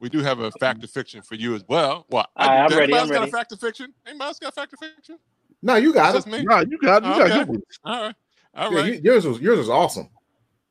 [0.00, 2.06] We do have a fact of fiction for you as well.
[2.08, 2.30] What?
[2.36, 3.28] All right, I'm Anybody ready, I'm else got ready.
[3.28, 3.92] a fact of fiction?
[4.06, 5.18] Anybody else got a fact of fiction?
[5.62, 6.30] No, you got It's it.
[6.30, 6.44] just me.
[6.44, 7.38] Nah, you got you got Okay.
[7.40, 7.62] good ones.
[7.84, 8.14] All right,
[8.54, 10.08] all Yeah, right, you- yours was yours was awesome.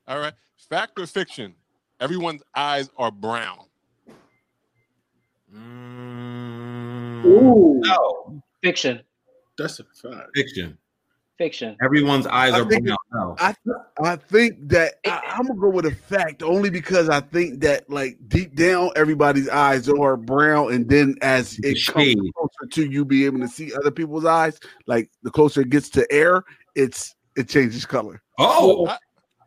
[0.07, 0.33] all right.
[0.69, 1.53] Fact or fiction?
[1.99, 3.59] Everyone's eyes are brown.
[5.53, 9.01] Mm, Ooh, no, Fiction.
[9.57, 10.29] that's a fact.
[10.35, 10.77] fiction.
[11.39, 11.77] Fiction.
[11.81, 12.97] Everyone's eyes I are think brown.
[13.13, 13.35] No.
[13.39, 13.55] I
[14.03, 17.89] I think that I, I'm gonna go with a fact only because I think that
[17.89, 22.85] like deep down everybody's eyes are brown, and then as The it comes closer to
[22.91, 26.43] you be able to see other people's eyes, like the closer it gets to air,
[26.75, 28.21] it's it changes color.
[28.37, 28.99] Oh, That's,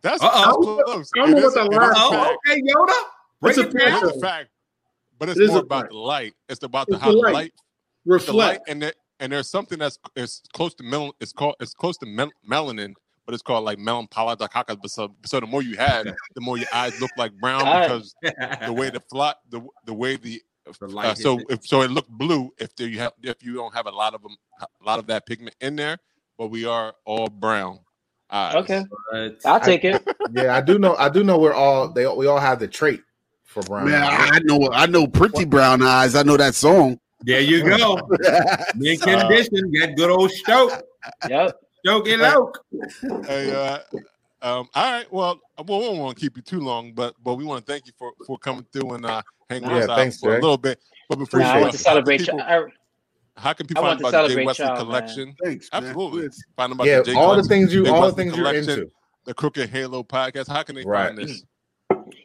[0.02, 0.82] that's Uh-oh.
[0.86, 1.10] close.
[1.14, 2.38] I don't It is- what the it is a oh, fact.
[2.48, 3.02] okay, Yoda.
[3.42, 4.48] Break It's a it It fact.
[5.18, 5.92] but it's It is more about fact.
[5.92, 6.34] the light.
[6.48, 7.34] It's about the It's how the the light.
[7.34, 7.52] light,
[8.06, 8.68] the light, Reflect.
[8.70, 8.92] and there,
[9.22, 11.14] and there's something that's it's close to mel.
[11.20, 12.94] It's called it's close to mel- melanin,
[13.24, 14.78] but it's called like melon polydicacus.
[14.82, 16.04] But so, so the more you have,
[16.34, 18.14] the more your eyes look like brown because
[18.66, 20.42] the way the flat the the way the
[20.80, 21.46] The light uh, so it.
[21.50, 24.14] if so it look blue if there you have if you don't have a lot
[24.14, 25.98] of them a lot of that pigment in there,
[26.36, 27.78] but we are all brown.
[28.28, 28.56] Eyes.
[28.56, 28.84] Okay.
[29.12, 30.02] But I'll take it.
[30.34, 30.96] Yeah, I do know.
[30.96, 33.02] I do know we're all they we all have the trait
[33.44, 33.90] for brown.
[33.90, 34.30] Man, eyes.
[34.30, 36.16] I, I know I know pretty brown eyes.
[36.16, 36.98] I know that song.
[37.24, 38.00] There you go.
[38.76, 39.70] Mint condition.
[39.72, 40.82] Get good old Stoke.
[41.28, 41.56] Yep.
[41.84, 42.56] Stoke it out.
[43.26, 43.78] Hey, uh,
[44.42, 45.12] um, all right.
[45.12, 47.72] Well, well, we don't want to keep you too long, but but we want to
[47.72, 50.30] thank you for for coming through and uh, hanging Yeah, with us out thanks, for
[50.36, 50.78] a little bit.
[51.08, 52.20] But before Nah, I you want go, to how can celebrate.
[52.20, 52.66] people- y'all.
[53.36, 54.84] How can people want find about the Jay celebrate Wesley y'all, man.
[54.84, 55.36] collection?
[55.42, 55.84] Thanks, man.
[55.84, 56.22] Absolutely.
[56.24, 56.38] Yes.
[56.54, 58.90] Find about yeah, the Jay all the things you Jay all the things you're into.
[59.24, 60.48] The Crooked Halo podcast.
[60.48, 61.06] How can they Right.
[61.06, 61.42] find this?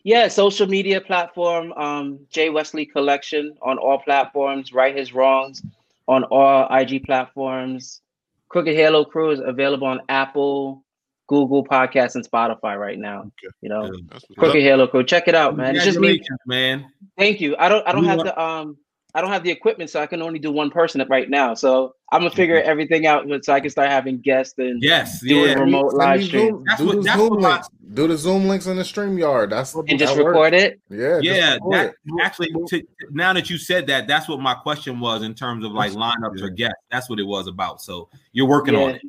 [0.08, 4.72] Yeah, social media platform, um, Jay Wesley Collection on all platforms.
[4.72, 5.62] Right His Wrongs
[6.08, 8.02] on all IG platforms.
[8.48, 10.82] Crooked Halo Crew is available on Apple,
[11.28, 13.30] Google Podcasts, and Spotify right now.
[13.60, 14.64] You know, That's what's Crooked up.
[14.64, 15.04] Halo Crew.
[15.04, 15.76] Check it out, man.
[15.76, 16.24] It's just me.
[16.46, 16.90] Man.
[17.18, 17.58] Thank you.
[17.60, 17.86] I don't.
[17.86, 18.78] I don't We have want- the um.
[19.18, 21.56] I don't have the equipment, so I can only do one person right now.
[21.56, 22.69] So I'm gonna figure mm-hmm.
[22.69, 25.53] everything out so I can start having guests and Yes, doing yeah.
[25.56, 27.69] remote Send live me stream Zoom- That's do what- the that's Zoom what my- links.
[27.94, 29.49] Do the Zoom links in the StreamYard.
[29.49, 30.61] That's and just that record works.
[30.61, 30.80] it.
[30.89, 31.95] Yeah, Yeah, that it.
[32.22, 32.49] actually.
[32.68, 35.94] To, now that you said that, that's what my question was in terms of like
[35.94, 36.76] lineups or guests.
[36.91, 37.81] That's what it was about.
[37.81, 39.02] So you're working on it.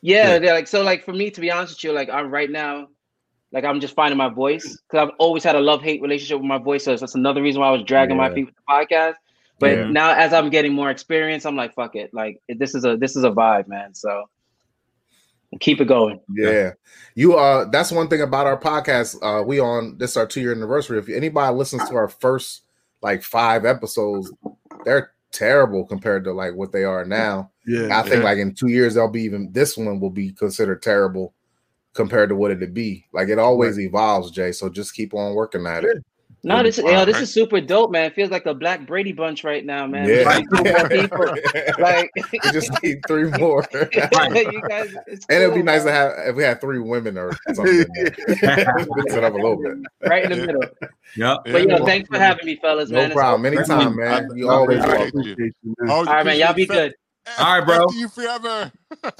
[0.00, 0.42] Yeah, Good.
[0.44, 0.82] they're like so.
[0.82, 2.86] Like for me, to be honest with you, like I'm right now,
[3.50, 6.46] like I'm just finding my voice because I've always had a love hate relationship with
[6.46, 6.84] my voice.
[6.84, 9.14] So that's another reason why I was dragging my feet with the podcast.
[9.58, 9.90] But Yeah.
[9.90, 12.12] now, as I'm getting more experience, I'm like, fuck it.
[12.12, 13.94] Like this is a this is a vibe, man.
[13.94, 14.24] So
[15.60, 16.20] keep it going.
[16.34, 16.72] Yeah.
[17.14, 19.16] You uh that's one thing about our podcast.
[19.22, 20.98] Uh we on this is our two year anniversary.
[20.98, 22.62] If anybody listens to our first
[23.02, 24.32] like five episodes,
[24.84, 27.50] they're terrible compared to like what they are now.
[27.66, 27.98] Yeah.
[27.98, 28.24] I think Yeah.
[28.24, 31.32] like in two years they'll be even this one will be considered terrible
[31.94, 33.06] compared to what it'd be.
[33.14, 34.52] Like it always evolves, Jay.
[34.52, 36.04] So just keep on working at it.
[36.46, 37.22] No, this Wow, yo, this right.
[37.24, 38.04] is super dope, man.
[38.04, 40.08] It feels like a Black Brady Bunch right now, man.
[40.08, 40.22] Yeah.
[40.22, 40.62] Like, two
[41.82, 43.64] like we just need three more.
[43.72, 47.18] you guys, it's And it'd be cool, nice to have if we had three women
[47.18, 47.84] or something.
[47.98, 49.76] Mix it up a little bit.
[50.08, 50.62] right in the middle.
[51.16, 51.38] Yep.
[51.46, 51.84] But yo, Yeah.
[51.84, 53.06] thanks for having me, fellas, No man.
[53.06, 53.40] It's problem.
[53.52, 54.28] all- Anytime, I- man.
[54.36, 55.20] You I always appreciate welcome.
[55.22, 55.34] you.
[55.64, 55.90] You, man.
[55.90, 56.38] All right, man.
[56.38, 56.94] Y'all be appreciate good.
[57.26, 57.82] Fe- All right, bro.
[57.84, 58.72] After you forever.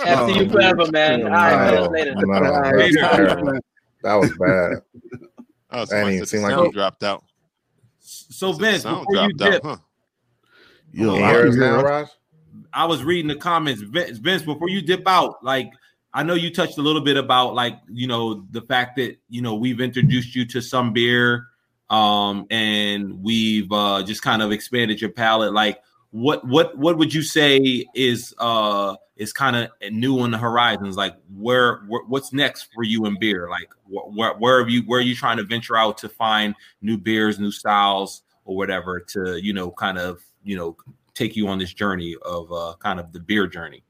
[0.06, 1.22] After you forever, man.
[1.24, 2.14] All right, Later.
[2.14, 3.60] no, All right, that's Later.
[4.04, 4.82] That was bad.
[5.70, 7.24] Oh, That somebody ain't said seem like sound you- dropped out.
[7.98, 9.76] So Vince, before you dropped out, dip, huh?
[10.92, 11.82] You I hear us now.
[11.82, 12.08] Raj?
[12.72, 13.82] I was reading the comments.
[13.82, 15.72] Vince, Vince, before you dip out, like
[16.14, 19.42] I know you touched a little bit about like you know the fact that you
[19.42, 21.48] know we've introduced you to some beer,
[21.90, 25.52] um, and we've uh, just kind of expanded your palate.
[25.52, 25.80] Like,
[26.16, 30.96] what what what would you say is uh is kind of new on the horizons?
[30.96, 33.48] Like, where, what's next for you in beer?
[33.50, 36.54] Like, wh- where where are you where are you trying to venture out to find
[36.80, 40.74] new beers, new styles, or whatever to you know kind of you know
[41.12, 43.82] take you on this journey of uh kind of the beer journey.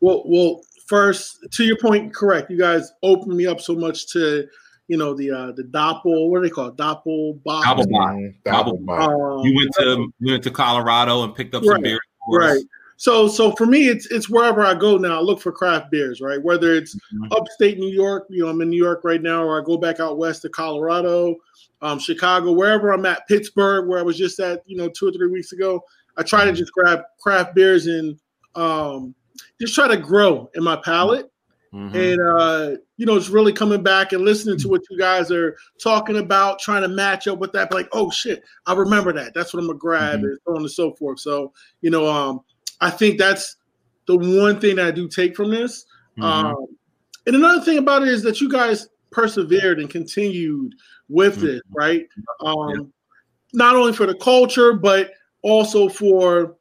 [0.00, 2.50] Well, well, first to your point, correct.
[2.50, 4.48] You guys opened me up so much to,
[4.88, 6.28] you know, the uh the doppel.
[6.30, 6.76] What do they call it?
[6.76, 7.66] Doppel box.
[7.66, 8.34] Doppelbock.
[8.44, 9.40] Doppelbock.
[9.40, 12.00] Um, you went to you went to Colorado and picked up some Right, beers.
[12.26, 12.50] for us.
[12.56, 12.64] Right.
[12.96, 15.18] So so for me, it's it's wherever I go now.
[15.18, 16.40] I look for craft beers, right?
[16.42, 17.32] Whether it's Mm-hmm.
[17.32, 19.98] upstate New York, you know, I'm in New York right now, or I go back
[20.00, 21.36] out west to Colorado,
[21.80, 25.12] um, Chicago, wherever I'm at, Pittsburgh, where I was just at, you know, two or
[25.12, 25.82] three weeks ago.
[26.16, 26.50] I try Mm-hmm.
[26.54, 28.18] to just grab craft beers and
[28.54, 29.14] um,
[29.60, 31.31] just try to grow in my palate.
[31.72, 31.94] Mhm.
[31.94, 35.56] And uh, you know, it's really coming back and listening to what you guys are
[35.82, 37.72] talking about, trying to match up with that.
[37.72, 39.32] Like, oh shit, I remember that.
[39.34, 40.24] That's what I'm gonna grab, Mhm.
[40.24, 41.20] and so on and so forth.
[41.20, 42.40] So, you know, um,
[42.80, 43.56] I think that's
[44.06, 45.86] the one thing that I do take from this.
[46.18, 46.24] Mhm.
[46.24, 46.66] Um,
[47.26, 50.74] and another thing about it is that you guys persevered and continued
[51.08, 51.46] with Mm-hmm.
[51.46, 52.08] it, right?
[52.40, 52.92] Um,
[53.54, 55.12] Not only for the culture, but
[55.42, 56.56] also for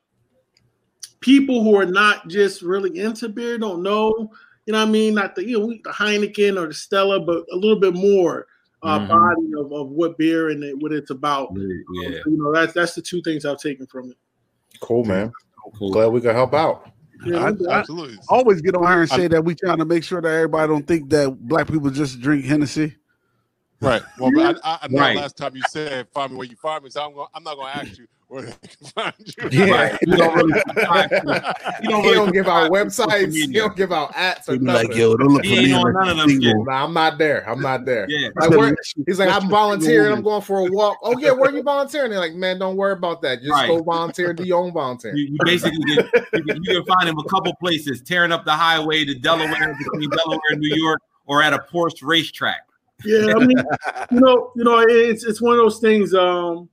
[1.21, 4.29] people who are not just really into beer, don't know,
[4.65, 5.15] you know what I mean?
[5.15, 8.47] Not the you know the Heineken or the Stella, but a little bit more
[8.83, 9.07] uh, Mhm.
[9.09, 11.49] body of, of what beer and it, what it's about.
[11.55, 12.19] Yeah.
[12.25, 14.17] You know, that's that's the two things I've taken from it.
[14.79, 15.31] Cool, man.
[15.91, 16.91] Glad we could help out.
[17.23, 18.17] Yeah, I, I Absolutely.
[18.29, 20.87] always get on here and say that we trying to make sure that everybody don't
[20.87, 22.95] think that black people just drink Hennessy.
[23.79, 24.01] Right.
[24.17, 25.15] Well, I, I, I know Right.
[25.15, 27.55] last time you said find me where you find me, so I'm, going, I'm not
[27.57, 29.49] going to ask you where they can find you.
[29.65, 29.71] Yeah.
[29.71, 29.97] Right.
[30.01, 30.53] You don't really,
[31.83, 33.33] you He don't don't, give out subscribe to social websites.
[33.33, 33.61] He media.
[33.61, 34.87] don't give out ads or nothing.
[34.89, 35.73] like, yo, don't look He for me.
[35.73, 37.47] like none of them Nah, I'm not there.
[37.49, 38.05] I'm not there.
[38.09, 38.29] Yeah.
[38.39, 38.75] Like, where,
[39.05, 40.13] he's like, I'm volunteering.
[40.13, 40.97] I'm going for a walk.
[41.03, 42.09] Oh yeah, where are you volunteering?
[42.11, 43.39] They're like, man, don't worry about that.
[43.39, 43.67] Just Right.
[43.67, 44.33] go volunteer.
[44.33, 45.13] Do your own volunteer.
[45.15, 48.45] You, you basically get, you, can, you can find him a couple places, tearing up
[48.45, 52.61] the highway to Delaware between Delaware and New York, or at a Porsche racetrack.
[53.03, 53.57] Yeah, I mean,
[54.11, 56.13] you know, you know, it's it's one of those things.
[56.13, 56.69] Um,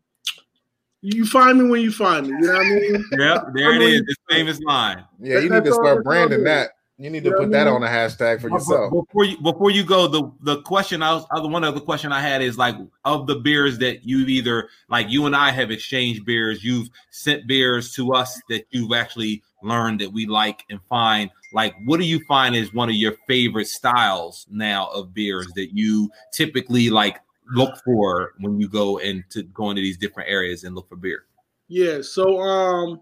[1.03, 2.35] you find me when you find me.
[2.41, 3.05] You know what I mean?
[3.13, 4.01] Yep, there it is.
[4.01, 4.07] it.
[4.07, 5.05] This famous line.
[5.21, 6.71] Yeah, you need to start branding that.
[7.01, 8.93] You need to You put that I on a hashtag for yourself.
[8.93, 12.43] Before you before you go, the the question I was one other question I had
[12.43, 16.65] is like of the beers that you've either like you and I have exchanged beers,
[16.65, 21.31] you've sent beers to us that you've actually learned that we like and find.
[21.53, 25.69] Like, what do you find is one of your favorite styles now of beers that
[25.73, 27.21] you typically like
[27.53, 31.25] look for when you go into go into these different areas and look for beer?
[31.69, 32.01] Yeah.
[32.03, 33.01] So, um,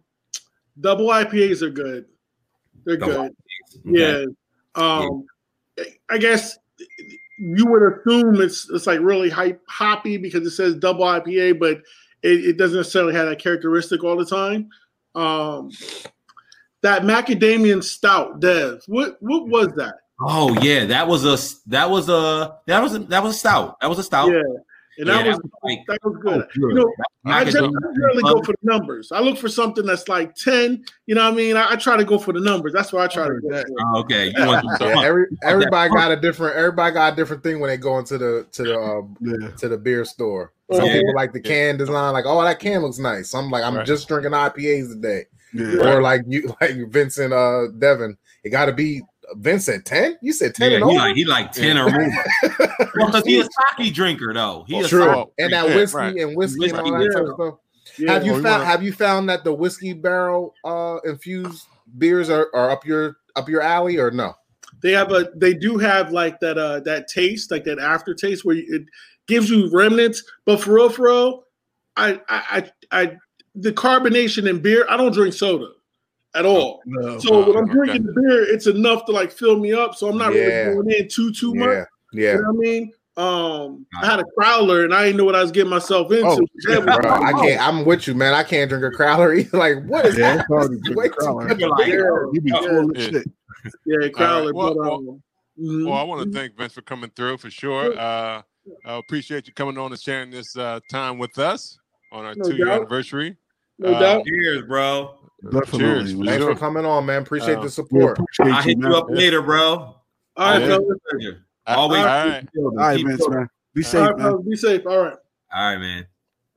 [0.80, 2.06] double IPAs are good.
[2.84, 3.36] They're Double good.
[3.84, 4.24] Yeah.
[4.74, 5.26] Um,
[6.08, 6.58] I guess
[7.38, 11.78] you would assume it's it's like really hype hoppy because it says double IPA, but
[12.22, 14.68] it, it doesn't necessarily have that characteristic all the time.
[15.14, 15.70] Um,
[16.82, 18.82] that macadamian stout, Dev.
[18.86, 19.96] What what was that?
[20.20, 21.36] Oh yeah, that was a
[21.68, 23.78] that was a that was a, that was a stout.
[23.80, 24.30] That was a stout.
[24.32, 24.40] Yeah,
[24.98, 26.42] and that Yeah, was that was like- that was good.
[26.42, 26.92] Oh, you know,
[27.26, 29.12] I Macadamia generally generally go for the numbers.
[29.12, 30.84] I look for something that's like ten.
[31.06, 31.56] You know what I mean?
[31.56, 32.72] I, I try to go for the numbers.
[32.72, 33.64] That's what I try to go for.
[33.94, 36.56] Oh, okay, you want some Yeah, every everybody got a different.
[36.56, 39.50] Everybody got a different thing when they go into the to the um, Yeah.
[39.58, 40.52] to the beer store.
[40.72, 40.94] Some Yeah.
[40.94, 43.28] people like the can design, like, oh, that can looks nice.
[43.30, 43.86] So I'm like, I'm Right.
[43.86, 45.26] just drinking IPAs today.
[45.52, 45.94] Yeah.
[45.94, 48.72] Or like you, like Vincent, uh, Devin, it got to
[49.34, 50.16] be Vincent ten.
[50.22, 51.06] You said ten Yeah, and he over.
[51.06, 52.10] like he like ten or more.
[52.96, 53.44] well, because he a
[53.78, 54.64] sake drinker though.
[54.68, 56.16] He a True, sake- and that Yeah, whiskey right.
[56.16, 57.54] and whiskey and all Whiskey, that type of stuff.
[57.98, 58.12] Yeah.
[58.12, 61.66] have you Well, found wanna- Have you found that the whiskey barrel uh infused
[61.98, 64.34] beers are, are up your up your alley or no?
[64.82, 68.56] they have a they do have like that uh that taste like that aftertaste where
[68.56, 68.82] it
[69.26, 71.44] gives you remnants but for real for real
[71.96, 73.12] I, I i i
[73.54, 75.68] the carbonation in beer i don't drink soda
[76.36, 77.18] at all No.
[77.18, 80.18] so when i'm drinking the beer it's enough to like fill me up so i'm
[80.18, 80.40] not Yeah.
[80.42, 82.32] really going in too too much Yeah, yeah.
[82.34, 85.34] you know what i mean um i had a crowler and i didn't know what
[85.34, 86.36] i was getting myself into Oh,
[86.68, 87.60] That was- Bro, I can't.
[87.66, 88.34] I'm with you, man.
[88.34, 89.38] I can't drink a crowler.
[89.38, 89.56] either.
[89.64, 90.40] like, what is Yeah, that?
[90.40, 91.58] it's hard to drink Way a too crowler.
[91.58, 92.34] You're like.
[92.34, 92.60] You be Yeah.
[92.60, 93.26] full of shit.
[93.86, 95.22] yeah crowler Well, but well, um
[95.58, 95.86] mhm.
[95.86, 97.98] Well, I want to thank Vince for coming through for sure.
[97.98, 98.42] Uh,
[98.84, 101.78] I appreciate you coming on and sharing this uh, time with us
[102.12, 103.36] on our No two year anniversary.
[103.78, 105.14] no uh, doubt Cheers, bro.
[105.50, 105.78] Definitely.
[105.78, 106.12] Cheers.
[106.12, 106.54] Thanks Sure.
[106.54, 107.22] for coming on, man.
[107.22, 108.18] Appreciate Uh, the support.
[108.18, 108.90] appreciate I'll hit man.
[108.90, 109.68] you up later, bro.
[109.68, 109.96] all
[110.36, 110.66] right Yeah.
[110.68, 110.98] fellas.
[111.10, 111.46] Pleasure.
[111.66, 112.48] all Always right.
[112.58, 113.38] All right, Keep Vince, going.
[113.38, 113.48] man.
[113.74, 114.26] Be all safe, right man.
[114.26, 115.16] fellas, be safe all right
[115.52, 116.06] All right, man.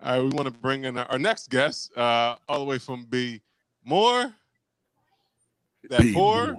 [0.02, 3.06] All right, we want to bring in our next guest, uh, all the way from
[3.10, 3.42] B.
[3.84, 4.34] More.
[5.90, 6.56] That Be poor.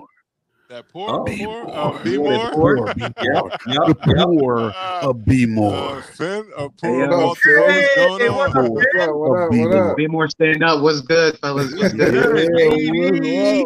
[0.71, 0.77] More.
[0.77, 1.25] That poor, Oh.
[1.25, 2.51] poor, uh, be Yeah, more.
[2.53, 3.51] poor, be more.
[3.67, 4.27] Yep, The yep.
[4.27, 4.73] poor
[5.03, 5.75] a B more.
[5.99, 7.11] Uh, Finn, uh, Hey, poor yo.
[7.11, 8.37] Baltimore, what's going Hey, on?
[8.37, 9.15] what's up, What up?
[9.15, 9.51] What a up?
[9.51, 9.91] B What more.
[9.91, 9.97] up?
[9.97, 10.83] Be more stand up.
[10.83, 11.75] What's good, fellas?
[11.75, 12.15] What's good?
[12.15, 13.65] Yeah,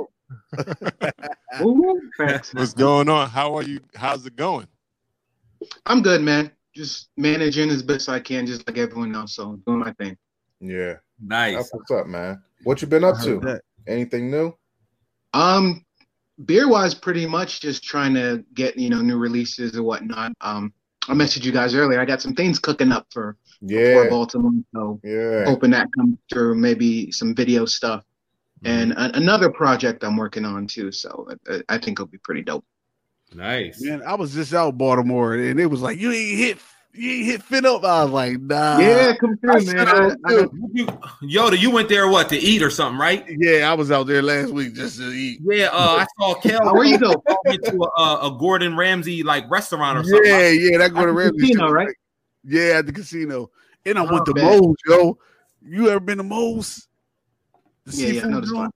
[1.58, 1.80] what's
[2.20, 2.54] up?
[2.54, 3.28] What's going on?
[3.28, 3.80] How are you?
[3.94, 4.66] How's it going?
[5.86, 6.50] I'm good, man.
[6.74, 9.36] Just managing as best I can, just like everyone else.
[9.36, 10.16] So doing my thing.
[10.60, 11.56] Yeah, Nice.
[11.56, 12.42] that's what's up, man.
[12.64, 13.38] What you been up to?
[13.40, 13.62] that.
[13.86, 14.52] Anything new?
[15.34, 15.83] Um,
[16.44, 20.32] beer wise, pretty much just trying to get you know new releases and whatnot.
[20.40, 20.72] Um,
[21.08, 22.00] I messaged you guys earlier.
[22.00, 25.44] I got some things cooking up for yeah for Baltimore, so yeah.
[25.44, 26.56] hoping that comes through.
[26.56, 28.04] Maybe some video stuff
[28.64, 30.90] and a- another project I'm working on too.
[30.92, 32.64] So uh, I think it'll be pretty dope.
[33.34, 33.82] Nice.
[33.82, 36.58] Man, I was just out Baltimore and it was like, you ain't hit
[36.94, 37.84] you ain't hit fit up.
[37.84, 38.78] I was like, nah.
[38.78, 39.88] yeah, come I through, said man.
[39.88, 40.32] I I, was I
[40.72, 40.86] You,
[41.22, 43.24] Yoda, you went there what to eat or something, right?
[43.28, 45.40] Yeah, I was out there last week just to eat.
[45.44, 46.74] Yeah, uh, I saw Kel.
[46.74, 47.22] Where you go?
[47.44, 50.30] Went to a, a Gordon Ramsay like restaurant or something.
[50.30, 51.86] Yeah, yeah, that go At to the Ramsay casino, shit right?
[51.88, 51.96] like-
[52.46, 53.50] yeah, at the casino.
[53.86, 54.44] And I Oh, went to man.
[54.44, 55.18] Mo's, yo.
[55.66, 56.86] You ever been to Mo's?
[57.86, 58.70] The Yeah, yeah, I know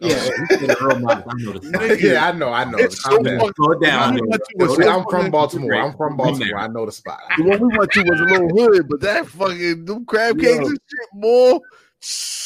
[0.00, 1.68] the joint?
[1.70, 2.00] spot.
[2.00, 2.12] Yeah.
[2.12, 2.78] yeah, I know, I know.
[2.78, 3.38] It's so Calm down.
[3.40, 4.14] fucking- Slow it down.
[4.14, 4.30] the one we dude.
[4.30, 5.74] went to was See, so I'm from Baltimore.
[5.74, 6.58] I'm from Baltimore.
[6.58, 7.20] I know the spot.
[7.36, 10.56] The one we went to was a little hood, but that fucking them crab cakes
[10.60, 10.66] Yo.
[10.66, 11.58] and shit, boy.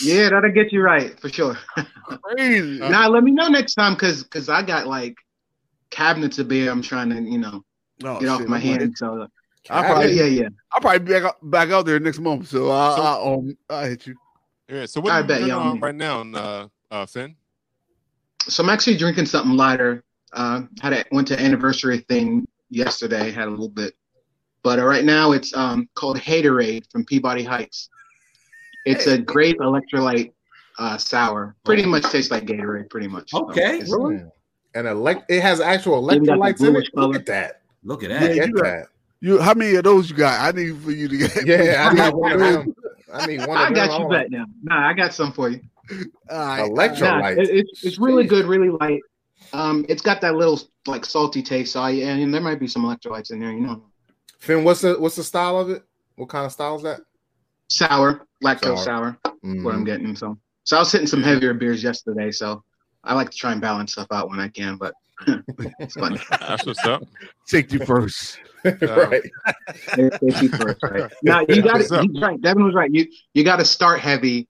[0.02, 1.56] Yeah, that'll get you right for sure.
[2.36, 2.78] crazy.
[2.80, 5.14] now let me know next time because because I got like
[5.90, 6.70] cabinets of beer.
[6.72, 7.64] I'm trying to you know
[8.02, 8.98] Oh, get off shit, my I'm like- hands.
[8.98, 9.28] So
[9.70, 10.48] I'll yeah, probably, yeah, yeah.
[10.72, 12.48] I'll probably be back out, back out there next month.
[12.48, 14.14] So I, So- I, um, I hit you.
[14.68, 14.86] Yeah.
[14.86, 17.36] So what I are you bet doing y'all on right now, uh, uh, Finn?
[18.48, 20.02] So I'm actually drinking something lighter.
[20.32, 23.30] Uh, had a went to anniversary thing yesterday.
[23.30, 23.94] Had a little bit,
[24.62, 27.88] but uh, right now it's um called Haterade from Peabody Heights.
[28.84, 30.32] It's a great electrolyte
[30.78, 31.54] uh, sour.
[31.64, 32.90] Pretty much tastes like Gatorade.
[32.90, 33.30] Pretty much.
[33.30, 33.76] So Okay.
[33.78, 34.30] it's- Mm.
[34.76, 36.96] And elect it has actual Maybe got the electrolytes in bluish it.
[36.96, 37.60] Look at that.
[37.84, 38.34] Look at that.
[38.34, 38.86] Get you got- that.
[39.20, 40.40] You, how many of those you got?
[40.40, 41.46] I need for you to get.
[41.46, 42.74] Yeah, I need one of them.
[43.12, 44.44] I need one of I got you want bet now.
[44.64, 45.60] Nah, I got some for you.
[46.30, 46.70] All right.
[46.70, 47.00] Electrolyte.
[47.36, 49.00] Nah, it, it's it's really good, really light.
[49.52, 51.72] Um, it's got that little like salty taste.
[51.72, 53.52] So I, and there might be some electrolytes in there.
[53.52, 53.84] You know,
[54.40, 55.82] Finn, what's the what's the style of it?
[56.16, 57.00] What kind of style is that?
[57.70, 58.84] sour, lactose Sour.
[58.84, 59.18] sour.
[59.42, 59.86] What I'm Mhm.
[59.86, 60.16] getting.
[60.16, 62.30] So so I was hitting some heavier beers yesterday.
[62.30, 62.62] So
[63.02, 64.76] I like to try and balance stuff out when I can.
[64.76, 64.94] But
[65.78, 66.18] it's fun.
[66.40, 67.02] That's what's up.
[67.46, 68.38] Safety first.
[68.64, 69.22] right.
[69.94, 71.10] Safety first, right?
[71.22, 71.90] Now you got it.
[72.20, 72.40] right.
[72.40, 72.90] Devin was right.
[72.92, 74.48] You you got to start heavy,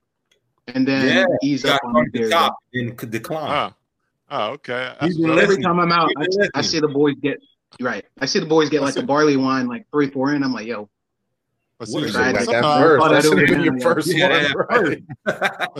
[0.67, 3.71] and then Yeah, ease up on the at top and could decline.
[4.29, 4.93] Ah, oh, okay.
[5.01, 5.37] He's been.
[5.37, 6.25] Every time I'm out, I,
[6.55, 7.39] I see the boys get
[7.79, 8.05] right.
[8.19, 10.43] I see the boys get like What's a barley wine, like three, four in.
[10.43, 10.89] I'm like, yo,
[11.77, 12.33] But What see, is You it?
[12.33, 13.03] got sometimes- that first.
[13.03, 13.93] Oh, That that should have over been your now, yeah.
[13.93, 15.03] first Yeah, one, right?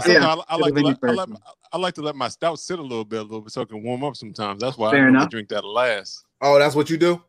[0.07, 1.38] Yeah, I, I like to let, I, your
[1.74, 3.70] I like to let my stout sit a little bit, a little bit, so it
[3.70, 4.16] can warm up.
[4.16, 5.30] Sometimes that's why Fair I enough.
[5.30, 6.26] drink that last.
[6.41, 7.22] Oh, that's what you do?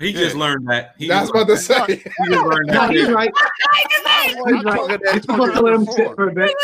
[0.00, 0.94] He just learned that.
[0.98, 1.84] He That's just, about to say.
[1.96, 2.90] he just learned that.
[2.90, 3.30] he's right.
[3.76, 4.34] He's right.
[4.46, 6.54] you that- You're I supposed to let him sit for a bit.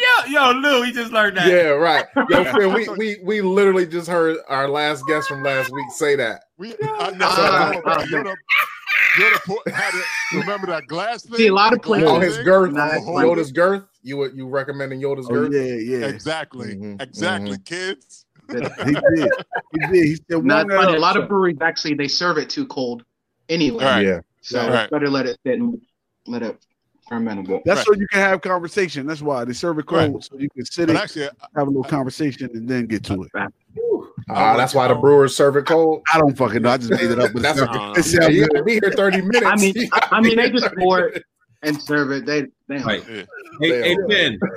[0.00, 1.48] Yo, yo, Lou, he just learned that.
[1.48, 2.04] Yeah, right.
[2.30, 6.14] Yo, Finn, we, we we literally just heard our last guest from last week say
[6.16, 6.44] that.
[6.56, 7.26] We, I know.
[7.26, 8.36] You're, ah, you're the,
[9.18, 10.04] you're the po- had it,
[10.36, 11.34] remember that glass thing?
[11.36, 13.26] See, a lot of The glass places- Oh, his girth, Nah, that's fine.
[13.26, 13.84] Yoda's girth.
[14.02, 15.52] You were- you recommending Yoda's Oh, girth?
[15.52, 16.06] yeah, yeah.
[16.06, 16.76] Exactly.
[16.76, 18.24] Mhm, Exactly, kids.
[18.50, 18.72] He did.
[19.72, 19.90] He did.
[19.92, 20.96] He said, No, warm it's funny.
[20.96, 23.04] A lot of breweries actually they serve it too cold
[23.48, 23.84] anyway.
[23.84, 24.06] All right.
[24.06, 24.20] Yeah.
[24.40, 24.90] So Right.
[24.90, 25.80] better let it sit and
[26.26, 26.56] let it
[27.08, 27.62] ferment a bit.
[27.64, 27.86] That's Right.
[27.86, 29.06] so you can have conversation.
[29.06, 30.24] That's why they serve it cold, Right.
[30.24, 31.22] so you can sit But it, actually,
[31.56, 33.30] have a little conversation, and then get to it.
[34.30, 36.02] Ah, that's why the brewers serve it cold.
[36.12, 36.70] I don't fucking know.
[36.70, 37.32] I just made it up.
[37.32, 39.46] But That's it what- sounds- it Yeah, sounds you gotta be here 30 minutes.
[39.46, 41.24] I mean, I, I mean, they here just 30 pour minutes.
[41.62, 42.26] It and serve it.
[42.26, 43.02] They, they Right.
[43.08, 43.22] yeah.
[43.60, 43.96] Hey, They hey.
[44.08, 44.40] Finn.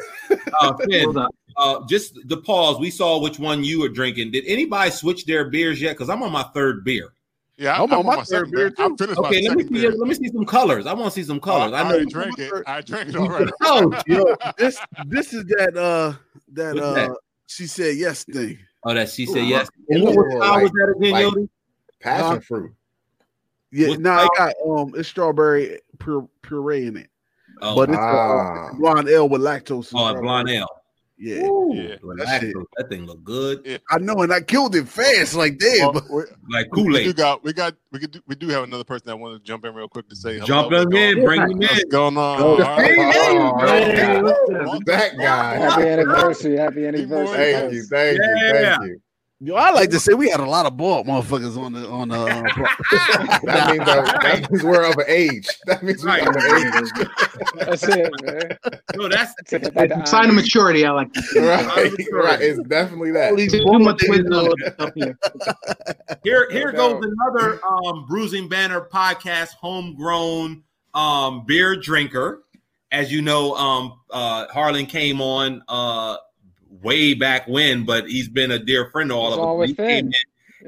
[0.61, 1.17] Uh, Finn,
[1.57, 2.79] uh, just the pause.
[2.79, 4.31] We saw which one you were drinking.
[4.31, 5.93] Did anybody switch their beers yet?
[5.93, 7.09] Because I'm on my third beer.
[7.57, 8.95] Yeah, I'm on my third second beer, I too.
[8.97, 9.69] finished Okay, my let me see.
[9.81, 9.91] beer.
[9.91, 10.85] Let me see some colors.
[10.85, 11.73] I want to see some colors.
[11.73, 11.89] I, I know.
[11.95, 12.51] already drank it.
[12.67, 13.51] I drank it already.
[13.61, 16.13] Oh, Yo, this this is that uh
[16.53, 17.17] that What's uh that?
[17.47, 18.57] she said yes thing.
[18.83, 19.67] oh, that she said Ooh, yes.
[19.91, 21.49] ooh, And what was like- was that again, like- Yodi?
[22.01, 22.39] Passion Huh?
[22.39, 22.73] fruit.
[23.71, 27.09] Yeah, What's no, the it got um it's strawberry pure, puree in it,
[27.61, 28.69] Oh, but it's a, Ah.
[28.69, 29.91] uh, blonde ale with lactose.
[29.93, 30.67] and oh, blonde ale.
[31.23, 31.35] Yeah,
[31.69, 31.95] Yeah.
[32.17, 32.55] that shit.
[32.77, 35.35] That thing look good, I know, and I killed it fast.
[35.35, 37.15] Like damn, Well, we, like we Kool do Aid.
[37.15, 39.63] got we got we could do, we do have another person that wanted to jump
[39.65, 40.45] in real quick to say hello.
[40.47, 42.41] Jump What's them going- in, bring them What's going on?
[42.41, 42.81] All right.
[42.91, 44.23] Hey, that
[44.65, 44.97] what's guy.
[44.97, 45.55] That guy.
[45.57, 46.57] Happy anniversary.
[46.57, 47.35] Happy anniversary.
[47.37, 47.83] Thank you.
[47.83, 48.51] Thank you.
[48.51, 49.01] Thank you.
[49.43, 52.09] Yo, I like to say we had a lot of bald motherfuckers on the on
[52.09, 52.15] the.
[52.15, 52.25] Uh,
[53.43, 55.47] that means that, that means we're of age.
[55.65, 56.27] That means we're Right.
[56.27, 57.07] of age.
[57.55, 58.57] That's it, man.
[58.95, 59.33] No, that's
[60.11, 61.65] Sign of maturity, I like to right,
[62.11, 62.39] right.
[62.39, 63.35] It's definitely that.
[63.35, 65.17] Too much wisdom up here.
[66.23, 70.61] Here, here goes another um, Bruising Banner podcast, homegrown
[70.93, 72.43] um, beer drinker.
[72.91, 76.17] As you know, um, uh, Harlan came on uh,
[76.83, 79.45] way back when, but he's been a dear friend of all It's of us.
[79.47, 80.11] all He came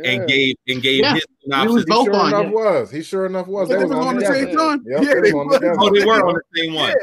[0.03, 1.13] and gave and gave Yeah.
[1.15, 1.85] his We was synopsis.
[1.87, 2.49] He sure on, enough yeah.
[2.51, 2.91] was.
[2.91, 3.69] He sure enough was.
[3.69, 4.45] They was on the together.
[4.47, 4.83] same time.
[4.87, 6.95] Yep, Yeah, they they was on Oh, they were on the same one.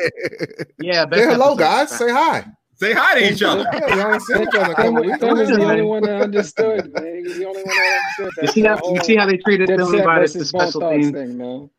[0.81, 1.59] Yeah, best Say hello, episode.
[1.59, 1.91] guys.
[1.99, 2.47] Say hi.
[2.75, 3.65] Say hi to each other.
[3.75, 7.17] Yeah, y'all seen each other in Tim, couple was the only one that understood, man.
[7.17, 8.43] He was the only one that understood that.
[8.43, 10.81] You see how you see how they treated whole Billy Dipset by the versus special
[10.81, 11.13] thing.
[11.13, 11.71] thing, man.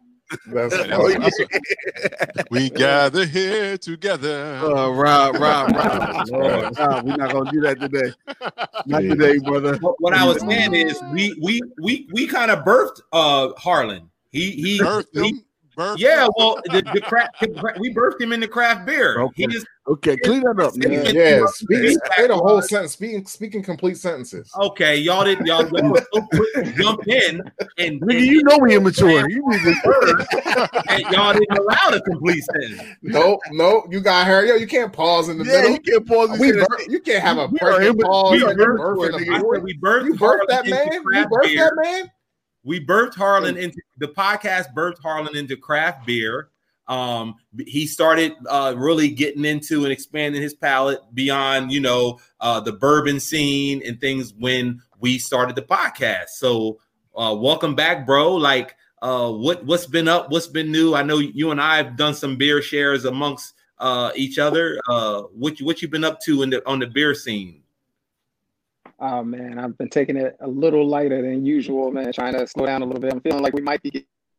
[0.48, 2.44] That's Yeah, Oh, that's- yeah.
[2.50, 4.60] we gather here together.
[4.64, 6.28] Uh, Rob, Rob, Rob.
[6.30, 6.78] Lord.
[6.80, 8.12] Rob, we're not gonna do that today.
[8.88, 9.78] Not today, brother.
[9.78, 14.10] What, what I was saying is, we we we we kind of birthed uh, Harlan.
[14.32, 15.44] He he, Birthed he
[15.78, 15.84] him.
[15.84, 16.26] Birthed yeah.
[16.26, 16.32] him.
[16.38, 17.44] Well, the, the craft
[17.80, 19.20] we birthed him in the craft beer.
[19.20, 19.46] Okay.
[19.50, 20.92] He is Okay, clean that up, man.
[21.14, 21.40] Yeah.
[21.40, 22.94] Yeah, speak, say the whole sentence.
[22.94, 24.52] Speaking, speaking complete sentences.
[24.56, 27.42] Okay, y'all didn't y'all, y'all so quick jump in
[27.80, 29.28] and, Nigga, you know we immature.
[29.28, 30.70] You need to.
[30.90, 32.84] and y'all didn't allow the complete sentence.
[33.02, 33.86] Nope, nope.
[33.90, 34.46] You got her.
[34.46, 35.72] Yo, you can't pause in the Yeah, middle.
[35.72, 36.30] you can't pause.
[36.40, 36.88] We say bir- that.
[36.88, 39.18] you can't have a We are pause we are and a birth immature, in the
[39.18, 39.22] nigga.
[39.34, 39.54] I middle.
[39.56, 40.92] said we birthed You birthed Harlan that man.
[40.94, 42.12] You birthed that man.
[42.64, 44.74] We birthed Harlan into the podcast.
[44.76, 46.50] Birthed Harlan into craft beer.
[46.88, 47.36] Um,
[47.66, 52.74] he started uh, really getting into and expanding his palate beyond, you know, uh, the
[52.74, 56.30] bourbon scene and things when we started the podcast.
[56.36, 56.80] So,
[57.16, 58.36] uh, welcome back, bro.
[58.36, 60.30] Like, uh, what what's been up?
[60.32, 60.94] What's been new?
[60.94, 64.80] I know you and I have done some beer shares amongst uh, each other.
[64.90, 67.61] Uh, what you, what you been up to in the on the beer scene?
[69.04, 72.14] Oh man, I've been taking it a little lighter than usual, man.
[72.14, 73.12] Trying to slow down a little bit.
[73.12, 73.90] I'm feeling like we might be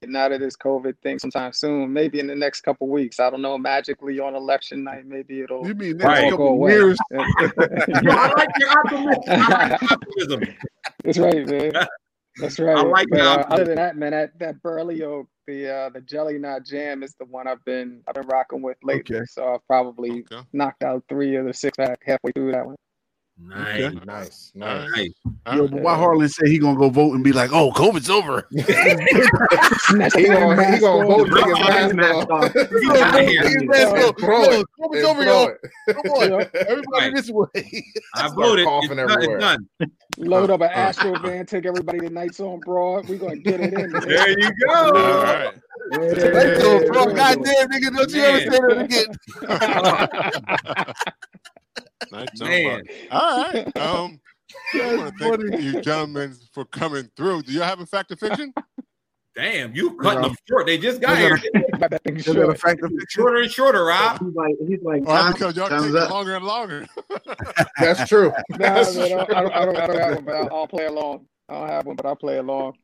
[0.01, 1.93] getting out of this COVID thing sometime soon.
[1.93, 3.19] Maybe in the next couple weeks.
[3.19, 3.59] I don't know.
[3.59, 6.31] Magically on election night, maybe it'll You mean next Right.
[6.31, 6.75] couple go away.
[6.75, 6.97] years?
[7.11, 9.23] Yo, I like your optimism.
[9.29, 10.43] I like optimism.
[11.03, 11.73] That's right, man.
[12.37, 12.77] That's right.
[12.79, 13.47] I like But, uh, that.
[13.53, 17.15] other than that, man, that that Burley Oak, the uh, the Jelly Knot Jam is
[17.19, 19.17] the one I've been I've been rocking with lately.
[19.17, 19.27] Okay.
[19.27, 20.47] So I've probably Okay.
[20.53, 22.77] knocked out three of the six pack halfway through that one.
[23.39, 23.81] Nice.
[23.83, 23.99] Okay.
[24.05, 24.91] Nice, nice.
[24.95, 25.11] Nice.
[25.57, 28.47] Yo, but why Harlan say he gonna go vote and be like, "Oh, COVID's over."
[28.53, 28.63] He
[30.27, 31.47] gonna, he gonna vote to take
[31.85, 32.45] his Mask mask off.
[32.45, 32.53] off.
[32.53, 33.43] He outta here.
[33.43, 34.19] His mask off.
[34.19, 35.55] Throw COVID's over, y'all.
[35.91, 37.15] Come on, everybody Right.
[37.15, 37.49] this way.
[38.15, 38.65] I Start voted.
[38.67, 39.11] coughing It's done.
[39.11, 39.37] everywhere.
[39.39, 39.91] It's done.
[40.19, 43.09] Load up an Astro van, take everybody to Nights on Broad.
[43.09, 43.91] We're gonna get it in.
[43.93, 44.03] man.
[44.07, 45.23] There you All go.
[45.23, 45.55] right.
[45.91, 49.09] Like, yo, bro, goddamn, nigga, don't you ever say that again.
[52.11, 52.83] Nice Man.
[52.87, 52.89] jump.
[53.11, 53.73] All right.
[53.77, 54.21] Um,
[54.75, 57.43] I want to thank you gentlemen for coming through.
[57.43, 58.53] Do you have a fact or fiction?
[59.35, 60.67] Damn, you cutting them short.
[60.67, 61.39] They just got here.
[61.81, 62.61] Got that thing Is that a short.
[62.61, 62.91] fact or?
[63.09, 64.19] Shorter and shorter, Rob.
[64.21, 66.11] He's like he's like Or time, because y'all time's take up.
[66.11, 66.87] longer and longer?
[67.81, 68.31] That's true.
[68.51, 69.17] Nah, That's man, I, true.
[69.17, 71.27] don't, I, don't, I, don't, I don't have one, but I'll, I'll play along.
[71.49, 72.75] I don't have one, but I'll play along.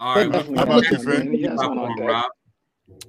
[0.00, 0.30] All right.
[0.30, 1.30] How about you, one, Finn?
[1.30, 1.34] man.
[1.34, 2.30] He on Rob.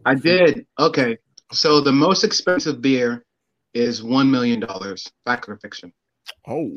[0.06, 0.66] I did.
[0.80, 1.18] Okay.
[1.52, 3.26] So the most expensive beer
[3.74, 5.12] is one million dollars.
[5.26, 5.92] Fact or fiction?
[6.48, 6.72] Oh,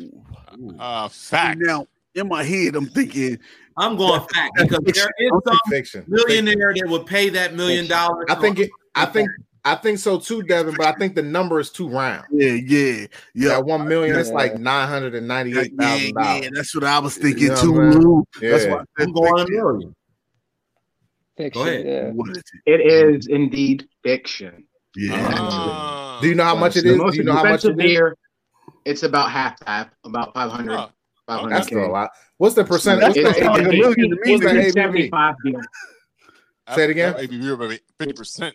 [0.79, 1.61] Uh, fact.
[1.63, 3.39] now in my head, I'm thinking,
[3.77, 6.05] I'm going fact because there is some Fiction.
[6.09, 8.27] millionaire that would pay that million dollars.
[8.29, 8.71] I think it.
[8.95, 9.29] I think.
[9.65, 10.75] I think so too, Devin.
[10.77, 12.25] But I think the number is too round.
[12.33, 13.49] yeah, yeah, yeah.
[13.51, 14.17] That one million.
[14.17, 14.35] That's Yeah.
[14.35, 16.43] like nine hundred and ninety-eight thousand yeah, dollars.
[16.45, 17.73] Yeah, that's what I was thinking know too.
[17.73, 18.03] what I'm saying?
[18.05, 18.25] Lou.
[18.41, 19.95] That's why I said I'm going a million.
[21.37, 21.87] Fiction, Go ahead.
[21.87, 22.11] yeah.
[22.11, 22.45] What is it?
[22.67, 24.65] It is indeed fiction.
[24.97, 25.29] Yeah.
[25.39, 26.02] Ah.
[26.23, 26.99] Do you know how much it the is?
[26.99, 27.77] most Do you know how much it is?
[27.77, 28.17] beer?
[28.85, 30.73] It's about half that, about 500.
[30.73, 30.89] Oh,
[31.27, 32.11] 500 That's still a lot.
[32.39, 33.01] What's the percent?
[33.01, 33.79] That's What's It's the not a ABV?
[33.79, 35.11] million to me, What's the nigga.
[35.11, 35.61] 1875 beer.
[36.75, 37.15] Say it again?
[37.15, 38.55] ABV about fifty percent.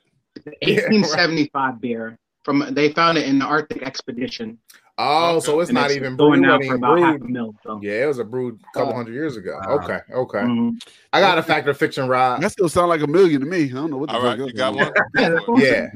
[0.62, 2.18] 1875 beer.
[2.44, 4.58] From they found it in the Arctic expedition.
[4.98, 6.50] Oh, so it's and not it's even going brewed.
[6.50, 7.54] now It for ain't about half a mil.
[7.64, 7.80] So.
[7.84, 9.60] Yeah, it was a brewed a couple hundred years ago.
[9.68, 9.76] Wow.
[9.76, 10.40] Okay, okay.
[10.40, 10.82] Mhm.
[11.14, 12.42] I got a fact or fiction, Rod.
[12.42, 13.66] That still sound like a million to me.
[13.66, 14.92] I don't know what the All fuck right, you got one.
[15.62, 15.88] Yeah,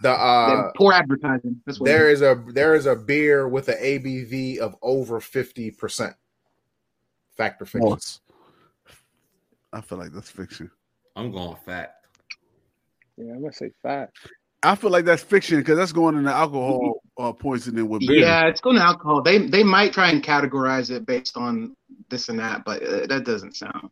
[0.00, 0.62] that's what I'm Yeah, saying.
[0.62, 1.60] the uh, poor advertising.
[1.66, 2.20] That's what there is.
[2.20, 6.14] is a there is a beer with an ABV of over fifty percent.
[7.36, 7.88] Fact or fiction?
[7.90, 8.20] False.
[9.72, 10.70] I feel like that's fiction.
[11.16, 12.06] I'm going fact.
[13.16, 14.16] Yeah, I'm gonna say fact.
[14.62, 18.20] I feel like that's fiction because that's going in the alcohol uh, poisoning with beer.
[18.22, 19.22] Yeah, it's going to alcohol.
[19.22, 21.76] They they might try and categorize it based on
[22.08, 23.90] this and that, but uh, that doesn't sound.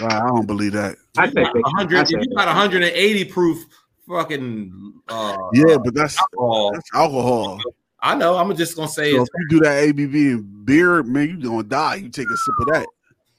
[0.00, 0.96] Wow, I don't believe that.
[1.16, 1.98] I think hundred.
[1.98, 3.64] I If you got 180 proof
[4.08, 7.60] fucking uh, Yeah, but that's alcohol, that's alcohol.
[8.00, 8.36] I know.
[8.36, 11.36] I'm just gonna say So it's if you do that ABV and beer, man, you
[11.48, 11.96] gonna die.
[11.96, 12.86] You take a sip of that.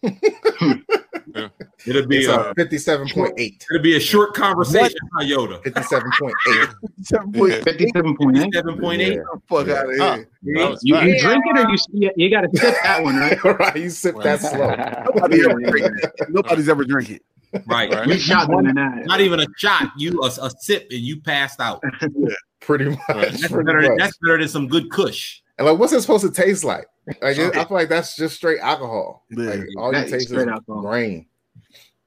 [1.86, 3.66] it'll be It's a, a fifty-seven point eight.
[3.70, 5.64] it'll be a short conversation, huh, Yoda.
[5.64, 6.70] Fifty-seven point eight.
[7.02, 7.64] Seven point eight.
[7.64, 8.54] Fifty-seven point eight.
[8.54, 9.14] Seven point eight.
[9.14, 9.40] Yeah.
[9.50, 10.00] Fuck out of here.
[10.00, 10.76] Huh.
[10.82, 13.44] You, you drink it or you you, you got to sip that one, right?
[13.60, 14.76] right, you sip that slow.
[15.14, 16.12] Nobody ever drink it.
[16.30, 17.22] Nobody's ever drink it.
[17.68, 17.92] Right.
[17.94, 18.08] Right.
[18.08, 19.06] We shot them in that.
[19.06, 19.92] Not even a shot.
[19.98, 21.82] You a, a sip and you passed out.
[22.62, 23.00] Pretty much.
[23.10, 23.82] That's pretty better.
[23.82, 23.92] much.
[24.00, 25.42] That's better than some good Kush.
[25.58, 26.88] And like, what's it supposed to taste like?
[27.22, 29.26] Like, it- I feel like that's just straight alcohol.
[29.30, 29.50] Yeah.
[29.50, 30.82] Like, all That you taste is alcohol.
[30.82, 31.26] grain.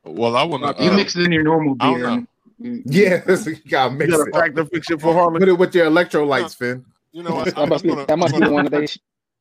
[0.05, 0.83] Well, I want to.
[0.83, 1.99] You uh, mix it in your normal beer.
[1.99, 2.13] know.
[2.15, 2.27] and
[2.59, 4.35] you- Yeah, you gotta You mix got a it.
[4.35, 5.41] factor fiction for Harlan?
[5.41, 6.85] Put it with your electrolytes, Finn.
[7.13, 7.45] You know what?
[7.47, 8.87] That I'm must be, gonna, I'm be gonna- one of they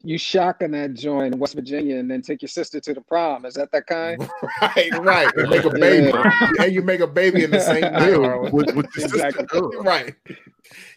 [0.05, 3.45] you shotgun that joint in West Virginia and then take your sister to the prom.
[3.45, 4.19] Is that that kind?
[4.61, 5.27] Right, right.
[5.35, 6.11] And make a baby.
[6.59, 9.05] And you make a baby in the same night, with, with your.
[9.05, 9.45] Exactly.
[9.53, 9.73] Ugh.
[9.81, 10.15] Right.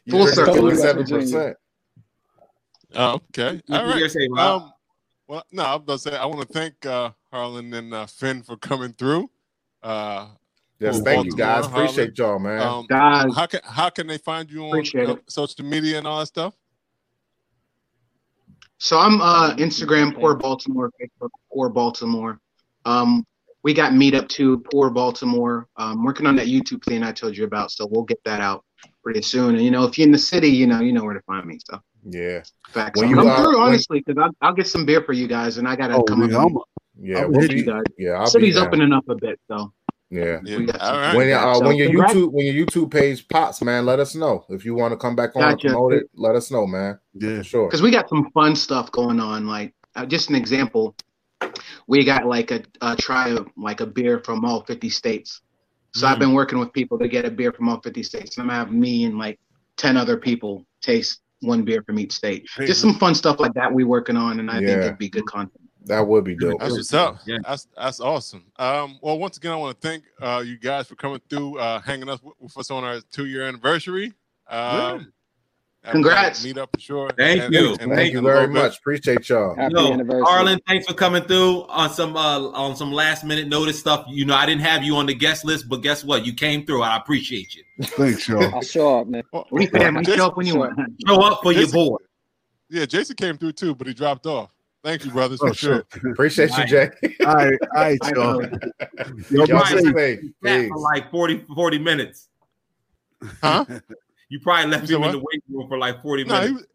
[0.08, 0.54] Full drink circle.
[0.56, 1.56] Twenty-seven percent.
[2.94, 3.60] Oh, okay.
[3.66, 3.98] What All you right.
[3.98, 4.72] gonna say, Um,
[5.26, 8.06] well, no, I was about to say I want to thank uh, Harlan and uh,
[8.06, 9.30] Finn for coming through.
[9.82, 10.28] Uh,
[10.80, 11.62] Yes, Well, thank you guys.
[11.62, 12.60] Baltimore, Appreciate y'all, man.
[12.62, 16.20] um, Guys, how can how can they find you on uh, social media and all
[16.20, 16.54] that stuff?
[18.78, 22.40] So I'm uh Instagram poor Baltimore, Facebook poor Baltimore.
[22.84, 23.24] Um,
[23.64, 25.66] we got meetup too, poor Baltimore.
[25.76, 28.64] Um, working on that YouTube thing I told you about, so we'll get that out
[29.02, 29.56] pretty soon.
[29.56, 31.44] And you know, if you're in the city, you know, you know where to find
[31.46, 31.58] me.
[31.68, 32.42] So yeah.
[32.68, 33.00] facts.
[33.00, 35.26] When I'll you come are- through honestly, because I'll, I'll get some beer for you
[35.26, 36.68] guys, and I gotta Oh, come nigga, up.
[37.00, 37.82] Yeah, I'll we'll be, you guys.
[37.98, 39.72] yeah, I'll City's be opening up a bit, so
[40.10, 40.40] Yeah.
[40.44, 40.56] Yeah.
[40.58, 41.16] we got All some- right.
[41.16, 42.14] When, uh, So when your congrats.
[42.14, 44.44] YouTube when your YouTube page pops, man, let us know.
[44.48, 46.98] If you want to come back on and promote it, let us know, man.
[47.14, 47.42] yeah.
[47.42, 47.66] Sure.
[47.68, 49.46] because we got some fun stuff going on.
[49.46, 50.94] Like uh, just an example,
[51.86, 55.40] we got like a, a try of like a beer from all 50 states.
[55.94, 58.36] So I've been working with people to get a beer from all 50 states.
[58.36, 59.38] And I'm gonna have me and like
[59.78, 62.46] 10 other people taste one beer from each state.
[62.58, 65.26] Just some fun stuff like that we working on, and I think it'd be good
[65.26, 65.67] content.
[65.88, 66.60] That would be dope.
[66.60, 67.18] That's what's up.
[67.26, 67.38] Yeah.
[67.44, 68.44] That's that's awesome.
[68.56, 71.80] Um, well, once again, I want to thank uh, you guys for coming through, uh,
[71.80, 74.12] hanging up with, with us on our two year anniversary.
[74.48, 75.12] Um,
[75.84, 76.42] and Congrats.
[76.44, 77.10] Meet up for sure.
[77.16, 77.70] Thank And- you.
[77.72, 78.62] and- and Thank you very little bit.
[78.62, 78.78] much.
[78.78, 79.54] Appreciate y'all.
[79.54, 80.22] Happy Yo, anniversary.
[80.26, 84.04] Harlan, thanks for coming through on some uh, on some last minute notice stuff.
[84.08, 86.26] You know, I didn't have you on the guest list, but guess what?
[86.26, 86.82] You came through.
[86.82, 87.62] I appreciate you.
[87.84, 88.54] Thanks, y'all.
[88.54, 89.22] I'll show up, man.
[89.32, 90.78] Well, We family Jason- show up when you want.
[91.06, 91.96] Show up for your boy.
[92.68, 94.50] Yeah, Jason came through too, but he dropped off.
[94.84, 95.84] Thank you, brothers, Oh, for sure.
[96.12, 96.90] Appreciate you, Jay.
[97.24, 98.40] All right, all right, y'all.
[98.42, 98.50] know.
[99.30, 99.76] Y'all be Y'all Right.
[99.76, 99.96] be safe.
[99.96, 100.20] safe.
[100.44, 100.68] Sat Peace.
[100.68, 102.28] for like 40, 40 minutes.
[103.42, 103.64] Huh?
[104.30, 106.52] You probably left You him in the waiting room for like 40 No, he minutes.
[106.52, 106.66] was,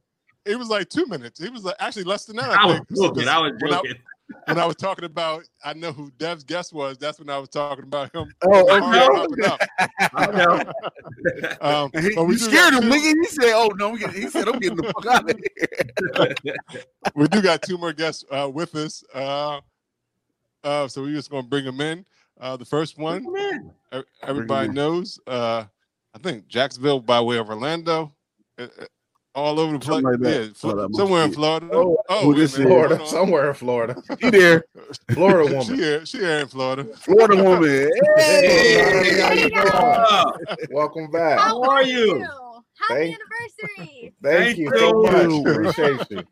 [0.44, 1.40] it was like two minutes.
[1.40, 2.50] He was like, actually less than that.
[2.50, 2.98] I was think.
[3.00, 3.28] joking.
[3.28, 3.94] I was When joking.
[4.46, 6.98] When I was talking about, I know who Dev's guest was.
[6.98, 8.34] That's when I was talking about him.
[8.46, 9.08] Oh, okay.
[9.08, 9.60] popping up.
[10.14, 10.72] I know.
[11.62, 13.14] Um, he, but we scared him, nigga.
[13.22, 16.36] He said, "Oh no," he said, "I'm getting the fuck out of here."
[17.16, 19.04] we do got two more guests uh, with us.
[19.14, 19.62] Uh,
[20.64, 22.06] uh, so we're just gonna bring them in.
[22.40, 23.26] Uh, the first one,
[24.22, 25.20] everybody knows.
[25.26, 25.64] Uh,
[26.14, 28.14] I think Jacksonville by way of Orlando.
[29.36, 30.04] All over the place.
[30.04, 30.44] Like that.
[30.46, 31.68] Yeah, Fl- Oh, oh somewhere in Florida.
[31.74, 32.74] Oh, Oh, who wait this minute, is?
[32.86, 34.04] Florida, somewhere in Florida.
[34.20, 34.64] He there,
[35.12, 35.76] Florida She woman.
[35.84, 36.84] here, she here in Florida.
[36.98, 37.92] Florida woman.
[38.18, 40.68] Hey, how you doing?
[40.72, 41.40] Welcome back.
[41.40, 42.26] how are you?
[42.90, 43.18] Thank- Happy
[43.80, 44.14] anniversary!
[44.22, 44.88] Thank Thank you so
[45.30, 45.44] you.
[45.44, 45.56] much.
[45.74, 46.24] Appreciate you.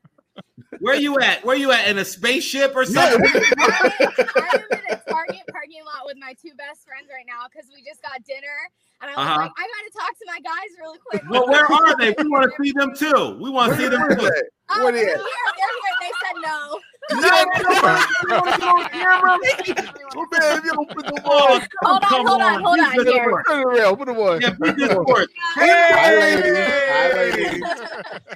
[0.80, 1.44] Where you at?
[1.46, 1.88] Where you at?
[1.88, 3.22] In a spaceship or something?
[3.58, 3.92] I,
[4.36, 4.81] I am in a
[5.12, 8.58] Target parking lot with my two best friends right now because we just got dinner,
[9.04, 9.42] and I was Uh-huh.
[9.46, 11.24] like, I gotta talk to my guys really quick.
[11.30, 12.16] Well, where are they?
[12.18, 13.38] We want to see them too.
[13.40, 14.32] We want to see them Where too.
[14.72, 15.20] Oh, they're here.
[15.20, 15.96] They're here.
[16.00, 16.80] They said no.
[17.10, 17.20] Oh,
[20.32, 23.24] man, if you don't the one, Hold on, hold on, hold on good here.
[23.24, 23.46] sport.
[23.48, 23.98] turn it around.
[23.98, 24.42] Put the one.
[24.42, 25.28] Yeah, be good sport.
[25.56, 26.54] Hi, ladies.
[26.90, 27.64] Hi, ladies.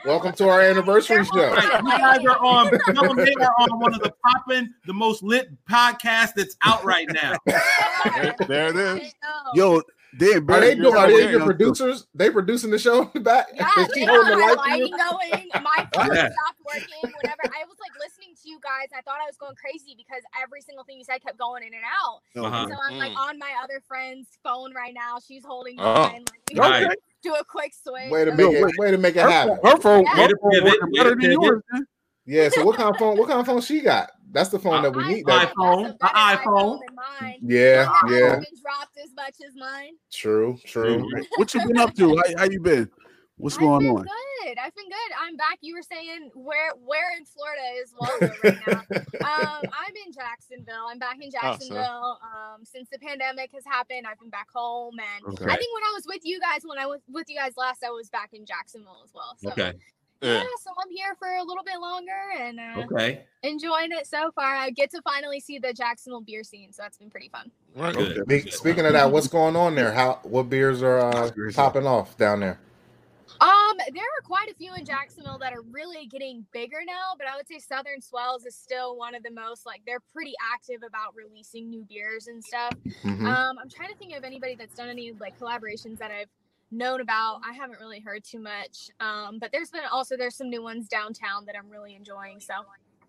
[0.06, 1.56] Welcome to our anniversary show.
[1.56, 2.72] You guys are on.
[2.94, 6.84] Tell them they are on one of the popping, the most lit podcasts that's out
[6.84, 7.36] right now.
[7.46, 9.14] There, there it is.
[9.54, 9.82] Yo,
[10.20, 10.82] they Are they me.
[10.82, 10.96] doing?
[10.96, 11.30] Are they Yeah.
[11.32, 12.08] your producers?
[12.16, 13.48] They producing the show back?
[13.54, 15.50] Yeah, Is she they holding the my light for lighting going.
[15.64, 16.30] My phone Yeah.
[16.32, 17.12] stopped working.
[17.22, 20.24] Whenever I was like listening to you guys, I thought I was going crazy because
[20.42, 22.22] every single thing you said kept going in and out.
[22.36, 22.64] Uh-huh.
[22.64, 23.18] And so I'm like Mm.
[23.30, 25.18] on my other friend's phone right now.
[25.26, 26.04] She's holding Oh.
[26.04, 26.26] mine.
[26.54, 28.10] Like, we do a quick switch.
[28.12, 28.64] Way to So- make Yo, it.
[28.66, 28.74] wait.
[28.80, 29.58] Way to make it happen.
[29.64, 30.16] her phone, Yeah.
[30.16, 31.38] her phone Yeah, working yeah, better than yeah.
[31.42, 31.62] yours.
[31.72, 31.88] man.
[32.26, 32.50] Yeah.
[32.50, 33.18] So what kind of phone?
[33.18, 34.12] What kind of phone she got?
[34.32, 35.26] That's the phone that we Mine- need.
[35.28, 36.80] That, iPhone, that's a better an iPhone.
[37.22, 37.38] mine.
[37.42, 37.88] yeah.
[38.04, 38.20] One Yeah.
[38.20, 39.94] hasn't been dropped as much as mine.
[40.12, 40.58] True.
[40.66, 41.10] True.
[41.38, 42.16] What you been up to?
[42.18, 42.90] How, how you been?
[43.38, 44.04] What's I've going been on?
[44.04, 44.58] good.
[44.58, 45.12] I've been good.
[45.22, 45.58] I'm back.
[45.62, 48.82] You were saying where where in Florida is Waldo right now?
[49.60, 50.88] um, I'm in Jacksonville.
[50.90, 52.20] I'm back in so- Jacksonville.
[52.24, 55.46] Um, since the pandemic has happened, I've been back home, and Okay.
[55.52, 57.84] I think when I was with you guys, when I was with you guys last,
[57.86, 59.36] I was back in Jacksonville as well.
[59.38, 59.74] So Okay.
[60.26, 60.44] Yeah, Yeah.
[60.62, 63.24] so I'm here for a little bit longer and uh, Okay.
[63.44, 64.56] enjoying it so far.
[64.56, 67.52] I get to finally see the Jacksonville beer scene, so that's been pretty fun.
[67.76, 67.96] Right.
[67.96, 68.22] Okay.
[68.28, 69.92] Be- Speaking of that, what's going on there?
[69.92, 72.60] How what beers are uh, popping off down there?
[73.42, 77.28] Um, there are quite a few in Jacksonville that are really getting bigger now, but
[77.28, 80.84] I would say Southern Swells is still one of the most like they're pretty active
[80.88, 82.72] about releasing new beers and stuff.
[83.04, 83.26] Mhm.
[83.28, 86.30] Um, I'm trying to think of anybody that's done any like collaborations that I've
[86.76, 87.42] known about.
[87.48, 88.90] I haven't really heard too much.
[89.00, 92.40] Um, but there's been also there's some new ones downtown that I'm really enjoying.
[92.40, 92.54] So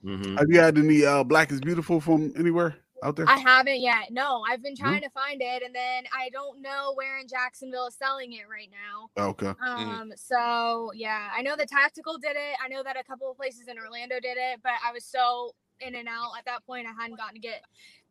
[0.05, 0.37] Mm-hmm.
[0.37, 3.29] Have you had any uh, Black is Beautiful from anywhere out there?
[3.29, 4.11] I haven't yet.
[4.11, 4.85] No, I've been No?
[4.85, 8.43] trying to find it, and then I don't know where in Jacksonville is selling it
[8.49, 9.25] right now.
[9.31, 9.53] Okay.
[9.67, 12.57] Um, so yeah, I know the tactical did it.
[12.65, 15.51] I know that a couple of places in Orlando did it, but I was so
[15.81, 17.63] in and out at that point, I hadn't gotten to get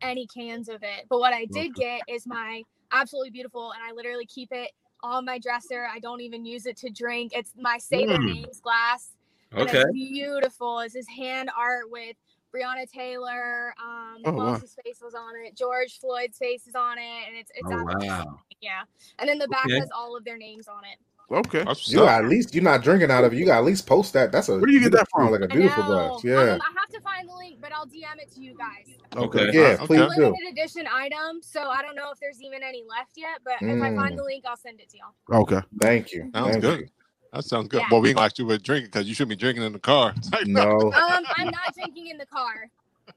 [0.02, 1.06] any cans of it.
[1.08, 2.62] But what I did get is my
[2.92, 4.70] absolutely beautiful, and I literally keep it
[5.06, 5.86] on my dresser.
[5.92, 7.32] I don't even use it to drink.
[7.34, 8.26] It's my say their Mm.
[8.42, 9.12] names glass.
[9.54, 9.78] Okay.
[9.80, 10.80] it's beautiful.
[10.80, 12.16] It's his hand art with
[12.52, 13.74] Breonna Taylor.
[13.82, 14.54] Um, Oh, wow.
[14.58, 15.54] face was on it?
[15.56, 18.40] George Floyd's face is on it, and it's it's Oh, wow.
[18.60, 18.82] yeah.
[19.18, 19.78] And then the back Okay.
[19.78, 20.98] has all of their names on it.
[21.30, 21.64] Okay.
[21.86, 23.36] You got at least you're not drinking out of it.
[23.36, 24.30] You got at least post that.
[24.30, 25.32] That's a Where do you get that from?
[25.32, 26.18] Like a I beautiful know.
[26.20, 26.24] glass.
[26.24, 26.52] Yeah.
[26.54, 28.94] Um, I have to find the link, but I'll DM it to you guys.
[29.16, 29.50] Okay.
[29.52, 30.22] Yeah, It's a please do.
[30.22, 33.40] limited edition item, so I don't know if there's even any left yet.
[33.44, 34.16] But if I find Mm.
[34.18, 35.40] the link, I'll send it to y'all.
[35.42, 35.60] Okay.
[35.80, 36.30] Thank you.
[36.32, 36.80] Sounds Thank good.
[36.80, 36.86] you.
[37.32, 37.80] That sounds good.
[37.80, 37.86] Yeah.
[37.90, 40.14] But we ain't gonna you what drinking because you shouldn't be drinking in the car.
[40.46, 40.92] No.
[40.92, 42.70] Um, I'm not drinking in the car.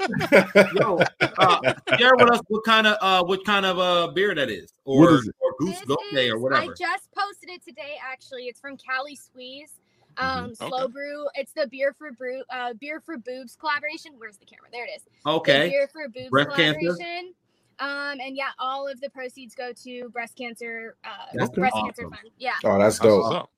[0.73, 1.03] yo,
[1.39, 1.61] uh,
[1.99, 5.01] share with us what kind of uh what kind of uh beer that is, or
[5.01, 5.35] What is it?
[5.41, 6.63] or Goose Goat Day, or whatever.
[6.63, 7.97] I just posted it today.
[8.07, 9.73] Actually, it's from Cali Squeeze.
[10.19, 10.57] Um, Mhm.
[10.57, 10.93] slow Okay.
[10.93, 11.29] brew.
[11.35, 14.13] It's the beer for brew, uh, beer for boobs collaboration.
[14.19, 14.69] Where's the camera?
[14.73, 15.03] There it is.
[15.25, 15.69] The Okay.
[15.71, 16.79] beer for boobs Breast cancer?
[16.81, 17.35] collaboration.
[17.79, 20.97] Um, and yeah, all of the proceeds go to breast cancer.
[21.05, 21.87] Uh, That's breast awesome.
[21.87, 22.31] cancer fund.
[22.37, 22.55] Yeah.
[22.65, 23.51] Oh, that's That's what's dope.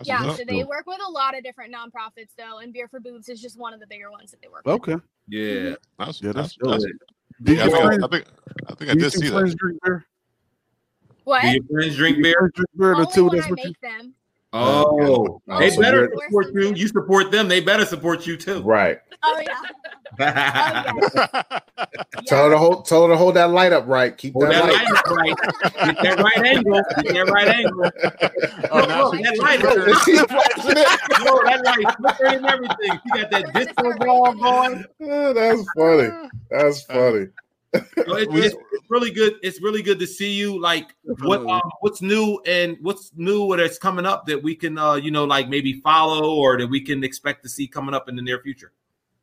[0.00, 0.06] Up.
[0.06, 0.48] That's yeah, so up.
[0.48, 3.58] they work with a lot of different nonprofits though, and Beer for Boobs is just
[3.58, 4.74] one of the bigger ones that they work with.
[4.76, 4.96] Okay.
[5.28, 5.40] Yeah.
[5.40, 5.74] Mm-hmm.
[5.98, 6.92] That's, Yeah, that's that's, dope.
[7.40, 8.24] that's, yeah, I, think, I think
[8.68, 9.56] I think I did see that.
[9.56, 10.06] drink beer?
[11.24, 11.42] What?
[11.42, 12.34] Do your friends drink beer?
[12.38, 12.94] friends drink beer?
[12.96, 13.64] The two when that's I what you.
[13.66, 14.14] make them.
[14.52, 16.74] Uh, oh, Oh, they so better support you.
[16.74, 18.60] You support them, they better support you too.
[18.62, 18.98] Right.
[19.22, 19.60] Oh, oh yeah.
[22.26, 22.84] Tell her to hold.
[22.86, 24.16] Tell her to hold that light up right.
[24.16, 24.74] Keep Hold that, that light.
[24.74, 25.06] light up
[25.86, 25.94] right.
[25.94, 26.82] Get that right angle.
[27.02, 27.90] Get that right angle.
[28.72, 30.18] Oh, Look, now look, she- that light flickering.
[30.18, 30.30] up.
[30.30, 30.88] Flashing it.
[31.44, 33.00] That light flickering everything.
[33.04, 34.84] She got that disco ball going.
[35.02, 36.28] Oh, that's funny.
[36.50, 37.26] That's uh, funny.
[37.74, 39.34] So it's, it's, it's really good.
[39.42, 40.60] It's really good to see you.
[40.60, 44.76] Like what um, what's new and what's new what is coming up that we can
[44.76, 48.08] uh you know like maybe follow or that we can expect to see coming up
[48.08, 48.72] in the near future.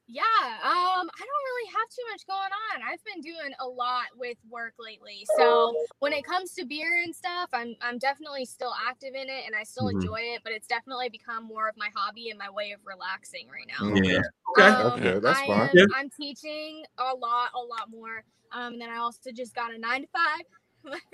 [0.09, 0.23] Yeah,
[0.63, 2.81] um, I don't really have too much going on.
[2.81, 5.27] I've been doing a lot with work lately.
[5.37, 9.43] So when it comes to beer and stuff, I'm I'm definitely still active in it
[9.45, 10.01] and I still Mhm.
[10.01, 13.49] enjoy it, but it's definitely become more of my hobby and my way of relaxing
[13.49, 14.01] right now.
[14.01, 14.21] Yeah.
[14.51, 14.63] Okay.
[14.63, 15.69] Um, Okay, that's I fine.
[15.69, 15.85] Am, Yeah.
[15.93, 18.23] I'm teaching a lot, a lot more.
[18.53, 20.45] Um, and then I also just got a nine to five.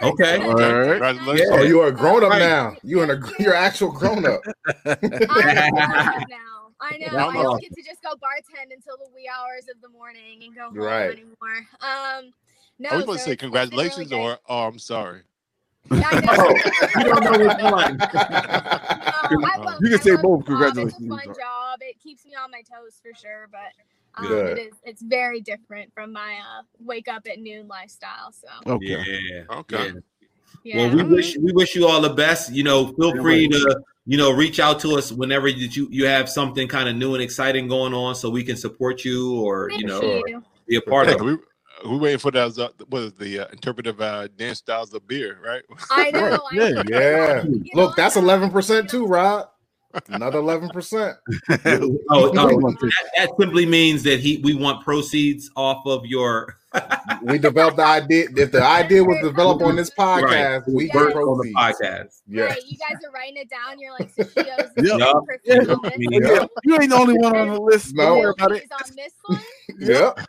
[0.04, 0.38] Okay.
[0.46, 0.90] All right.
[0.90, 1.50] Congratulations.
[1.52, 2.76] Oh, you are a grown up now.
[2.84, 4.42] You are a you're actual grown up.
[4.86, 6.63] I'm a grown-up now.
[6.84, 7.30] I know.
[7.30, 10.54] I don't get to just go bartend until the wee hours of the morning and
[10.56, 11.12] go home Right.
[11.12, 11.68] anymore.
[11.82, 12.32] Um,
[12.80, 12.90] no.
[12.90, 15.22] Are we supposed so to say it's- it's really congratulations or oh I'm sorry?
[15.92, 16.34] I know.
[16.96, 17.98] Oh, you don't know which one.
[19.32, 20.46] No, love- You can I say both.
[20.46, 20.78] the job.
[20.78, 21.06] It's Congratulations.
[21.06, 21.80] a fun job.
[21.82, 23.72] It keeps me on my toes for sure, but
[24.22, 24.58] um, Good.
[24.58, 24.74] it is.
[24.84, 28.32] It's very different from my uh, wake up at noon lifestyle.
[28.32, 28.86] So Okay.
[28.88, 29.44] Yeah.
[29.60, 29.88] Okay.
[29.88, 30.00] Yeah.
[30.64, 30.78] yeah.
[30.88, 32.52] Well, we wish we wish you all the best.
[32.52, 36.06] You know, feel free to you know reach out to us whenever that you you
[36.06, 39.70] have something kind of new and exciting going on, so we can support you or
[39.72, 40.44] you know you.
[40.68, 41.22] be a part Yeah, of.
[41.22, 41.24] it.
[41.24, 41.38] we
[41.90, 42.58] we waiting for that.
[42.58, 45.64] Uh, what is the uh, interpretive uh, dance styles of beer, right?
[45.92, 46.40] I know.
[46.52, 46.84] I know.
[46.90, 47.44] Yeah.
[47.44, 49.48] You Look, know, that's eleven percent too, Rod.
[50.08, 51.18] Another eleven percent.
[51.66, 56.58] Oh, oh, that, that simply means that he we want proceeds off of your
[57.24, 58.28] We developed the idea.
[58.36, 62.22] If the idea was developed on this podcast, we work get on the podcast.
[62.28, 62.44] Yeah.
[62.46, 63.80] Right, you guys are writing it down.
[63.80, 65.00] You're like Sushio's Yep.
[65.00, 65.26] Yup.
[65.26, 65.78] perfume Yup.
[65.84, 66.40] on this Yup.
[66.42, 66.50] one.
[66.64, 67.96] You ain't the only one on the list.
[67.96, 68.22] No.
[68.22, 68.64] Don't about it.
[68.64, 69.40] Is on this one.
[69.80, 70.20] Yep.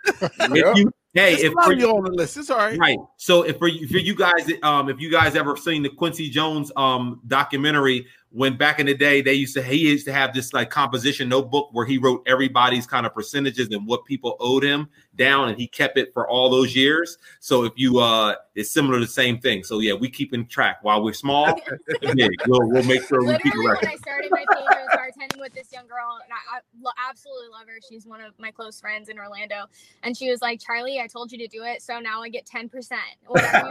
[0.57, 2.37] If you, hey, It's if for, you on the list.
[2.37, 2.79] It's all right.
[2.79, 5.89] right, so if for you, for you guys, um, if you guys ever seen the
[5.91, 10.12] Quincy Jones um documentary, when back in the day they used to he used to
[10.12, 14.37] have this like composition notebook where he wrote everybody's kind of percentages and what people
[14.41, 17.19] owed him down, and he kept it for all those years.
[17.41, 19.65] So if you uh, it's similar to the same thing.
[19.65, 21.47] So yeah, we keeping track while we're small.
[22.03, 23.93] yeah, we'll we'll make sure we keep a Literally, when.
[23.93, 26.93] I started my page, I was bartending with this young girl, and I, I lo-
[27.09, 27.78] absolutely love her.
[27.89, 29.66] She's one of my close friends in Orlando,
[30.03, 32.47] and she was like, "Charlie, I told you to do it, so now I get
[32.47, 33.70] ten percent." Whatever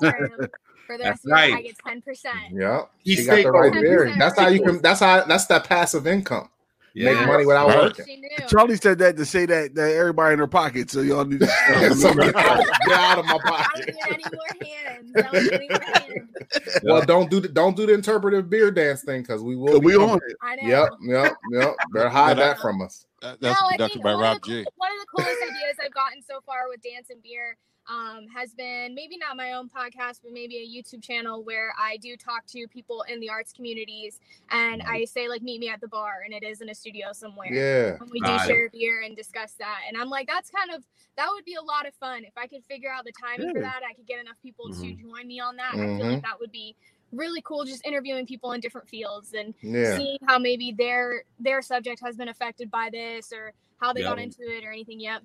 [0.00, 0.50] you put.
[0.84, 2.36] For the That's rest of it, I get ten percent.
[2.52, 4.12] Yeah, He she got the right on beer.
[4.18, 4.82] That's how you can.
[4.82, 5.24] That's how.
[5.24, 6.48] That's that passive income.
[6.94, 7.78] Make money without Right.
[7.84, 8.22] working.
[8.48, 10.90] Charlie said that to say that that everybody in their pocket.
[10.90, 13.86] So y'all need to get out of my I don't pocket.
[13.86, 15.12] need any more hands.
[15.16, 16.28] I don't need any more hands.
[16.82, 19.80] Well, don't do the don't do the interpretive beer dance thing because we will.
[19.80, 20.36] we on it.
[20.62, 21.74] Yep, yep, yep.
[21.92, 23.06] Better hide But that from us.
[23.22, 24.66] That- No, That's I conducted by Rob of the, G.
[24.76, 27.56] one of the coolest ideas I've gotten so far with Dance and Beer
[27.88, 31.96] um, has been maybe not my own podcast, but maybe a YouTube channel where I
[31.98, 35.80] do talk to people in the arts communities and I say like meet me at
[35.80, 37.52] the bar and it is in a studio somewhere.
[37.52, 37.96] Yeah.
[38.00, 38.48] And we do Got it.
[38.52, 39.80] share beer and discuss that.
[39.88, 40.84] And I'm like, that's kind of
[41.16, 43.60] that would be a lot of fun if I could figure out the timing for
[43.60, 43.80] that.
[43.88, 45.00] I could get enough people to Mhm.
[45.00, 45.74] join me on that.
[45.74, 46.76] I feel like that would be
[47.10, 49.96] really cool just interviewing people in different fields and Yeah.
[49.96, 54.18] seeing how maybe their their subject has been affected by this or how they got
[54.20, 55.22] into it or anything yet.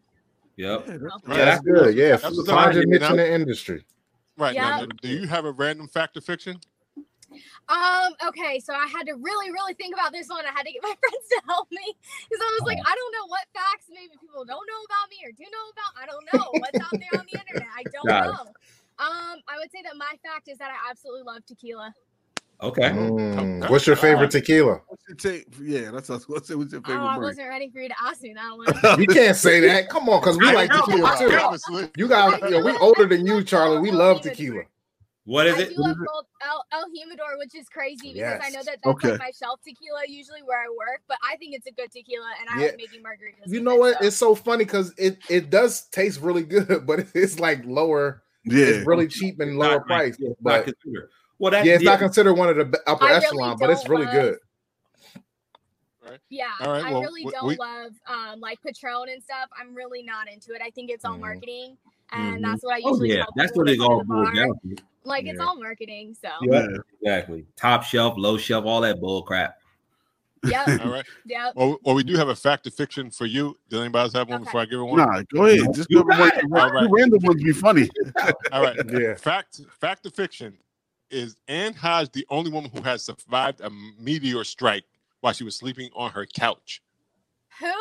[0.57, 0.87] Yep.
[0.89, 1.37] Right.
[1.37, 1.95] Yeah, that's good.
[1.95, 2.89] Yeah, That's what's find your up.
[2.89, 3.85] niche Now- in the industry.
[4.37, 4.55] Right.
[4.55, 4.85] Now, Yeah.
[5.01, 6.59] do you have a random fact or fiction?
[7.69, 10.45] Um, okay, so I had to really, really think about this one.
[10.45, 11.83] I had to get my friends to help me
[12.29, 15.17] because I was like, I don't know what facts maybe people don't know about me
[15.25, 15.91] or do know about.
[16.01, 17.67] I don't know what's out there on the internet.
[17.75, 18.27] I don't Got it.
[18.31, 18.41] know.
[18.99, 21.93] Um, I would say that my fact is that I absolutely love tequila.
[22.61, 22.89] Okay.
[22.89, 24.81] Mm, What's your favorite tequila?
[24.87, 25.45] What's your take?
[25.61, 26.27] Yeah, that's us.
[26.27, 28.99] What's, what's your Oh, favorite I wasn't ready for you to ask me that one.
[28.99, 29.89] You can't say that.
[29.89, 31.89] Come on, because we I like know, tequila too.
[31.97, 33.79] You guys, you know, we older than you, Charlie.
[33.79, 34.63] We love tequila.
[35.25, 35.69] What is I it?
[35.75, 39.09] do love Gold El, El Jimador, which is crazy because I know that that's Okay.
[39.09, 42.31] like my shelf tequila usually where I work, but I think it's a good tequila
[42.39, 42.67] and I Yeah.
[42.67, 43.51] like making margaritas.
[43.51, 43.93] You with know it, what?
[43.99, 44.07] so.
[44.07, 48.23] It's so funny because it it does taste really good, but it's like lower.
[48.45, 48.65] Yeah.
[48.67, 50.15] it's really cheap and lower price.
[50.17, 51.09] yeah, not But considered.
[51.39, 53.69] Well, that yeah, it's yeah, not considered one of the upper I really echelon, but
[53.69, 54.37] it's don't really love- good.
[56.29, 59.49] Yeah, All right, I well, really we- don't we- love um like Patron and stuff.
[59.59, 60.61] I'm really not into it.
[60.63, 61.21] I think it's all Mm-hmm.
[61.21, 61.77] marketing,
[62.11, 62.41] and Mhm.
[62.43, 64.05] that's what I Oh usually yeah, tell that's people what it to come all to
[64.05, 64.83] the boils down to.
[65.03, 66.15] Like it's all marketing.
[66.19, 66.67] So Yeah,
[67.01, 67.45] exactly.
[67.57, 69.57] Top shelf, low shelf, all that bull crap.
[70.45, 70.67] Yep.
[70.85, 71.05] All right.
[71.25, 71.53] Yep.
[71.55, 73.57] Well, well, we do have a fact or fiction for you.
[73.69, 74.97] Does anybody else have one before I give it one?
[74.99, 75.73] Nah, go ahead.
[75.73, 76.11] Just go one.
[76.21, 76.83] All right.
[76.83, 77.89] The random ones be funny.
[78.53, 78.77] All right.
[78.91, 79.15] Yeah.
[79.15, 80.57] Fact fact or fiction
[81.09, 83.69] is Ann Hodge the only woman who has survived a
[83.99, 84.83] meteor strike
[85.21, 86.81] while she was sleeping on her couch?
[87.59, 87.73] Who?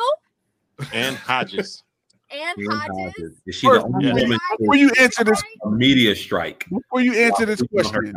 [0.93, 1.83] Ann Hodges.
[2.31, 2.97] Ann Hodges.
[2.97, 3.41] Hodges.
[3.45, 4.13] Is she the First, only yeah.
[4.13, 6.65] woman Before you answer this, a media strike?
[6.69, 8.15] before you answer this Sleeping on her question,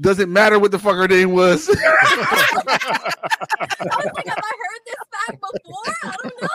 [0.00, 1.68] does it matter what the fuck her name was?
[1.68, 1.80] I was
[4.14, 5.94] like, have I heard this fact before?
[6.02, 6.48] I don't know.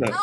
[0.00, 0.18] Like, um,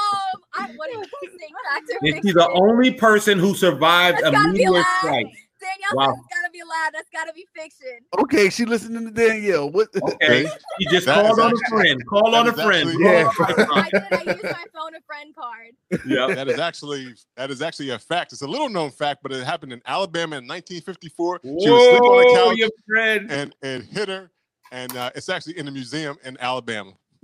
[0.53, 1.05] I, what do you
[1.39, 1.53] think?
[1.69, 5.40] Fact Is she the only person who survived That's a meteor strike?
[5.71, 6.13] Danielle Wow.
[6.13, 6.89] says it's gotta be allowed.
[6.93, 7.99] That's gotta be fiction.
[8.19, 9.69] okay, she listening to Danielle.
[9.69, 9.89] What?
[10.01, 10.43] Okay,
[10.81, 12.05] she just That called is on a friend.
[12.07, 12.89] Call on a friend.
[12.89, 13.31] actually- Yeah.
[13.39, 14.03] I did.
[14.11, 15.71] I used my phone a friend card.
[16.05, 16.35] Yep.
[16.35, 18.33] That is actually that is actually a fact.
[18.33, 21.39] It's a little known fact, but it happened in Alabama in 1954.
[21.43, 23.31] She was sleeping on Whoa, the couch your friend.
[23.31, 24.31] and and hit her,
[24.71, 26.93] and uh, it's actually in the museum in Alabama.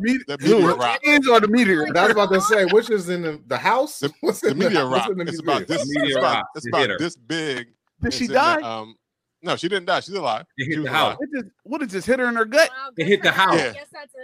[0.00, 0.54] Me- The Who?
[0.60, 1.00] meteor rock.
[1.04, 1.84] Hands or the meteor?
[1.96, 3.98] I was about to say, which is in the, the house?
[3.98, 5.10] The- What's The meteor what's rock.
[5.10, 5.84] in the It's about this.
[5.88, 6.46] Meteor It's about, rock.
[6.54, 7.66] it's about this big.
[8.02, 8.60] Did It's she in the, die?
[8.60, 8.96] um,
[9.44, 10.00] no, she didn't die.
[10.00, 10.44] She's alive.
[10.56, 11.06] It hit She was the house.
[11.06, 11.16] alive.
[11.18, 12.68] What did, what did this hit her in her gut?
[12.70, 13.54] Wow, It hit the house.
[13.56, 13.72] Yeah.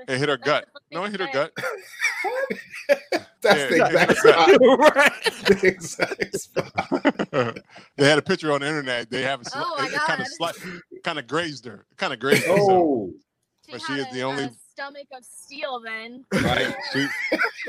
[0.09, 0.67] a, It hit her gut.
[0.93, 1.53] No, it hit her gut.
[3.41, 4.33] That's Yeah, the exact yeah.
[4.33, 5.13] spot.
[5.49, 7.59] The exact spot.
[7.97, 9.11] they had a picture on the internet.
[9.11, 10.55] They have Oh my it, kind of God.
[10.55, 11.85] sli- kind of grazed her.
[11.97, 12.57] Kind of grazed her.
[12.57, 13.11] so- Oh,
[13.67, 15.81] She But she had is the only- a stomach of steel.
[15.85, 16.75] Then right.
[16.93, 17.07] She,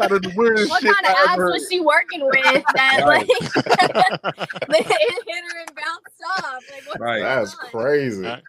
[0.01, 3.27] Out of what shit kind of I abs was she working with that Right.
[3.27, 3.29] like
[4.69, 6.63] it hit her and bounced off?
[6.69, 7.21] Like Right.
[7.21, 7.69] That's on?
[7.71, 8.23] crazy.
[8.23, 8.43] Right.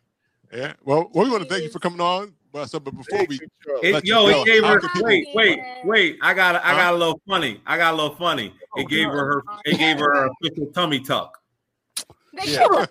[0.52, 0.72] yeah.
[0.84, 2.34] Well, well, we want to thank you for coming on.
[2.52, 3.39] But so, but before we,
[3.82, 4.44] It, Let you go.
[4.44, 4.80] gave her.
[4.97, 6.18] Wait, wait, wait!
[6.20, 6.74] I got, I Huh?
[6.74, 7.60] got a little funny.
[7.64, 8.47] I got a little funny.
[8.76, 9.44] It oh, gave her her.
[9.64, 11.39] It gave her her official tummy tuck.
[12.33, 12.67] They yeah.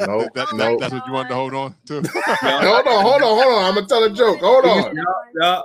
[0.00, 0.32] Nope.
[0.34, 1.94] that, that, my that's what you wanted to hold on to.
[2.24, 3.64] hold on, hold on, hold on.
[3.64, 4.40] I'm gonna tell a joke.
[4.40, 4.96] Hold on.
[4.96, 5.02] Yeah.
[5.40, 5.64] well,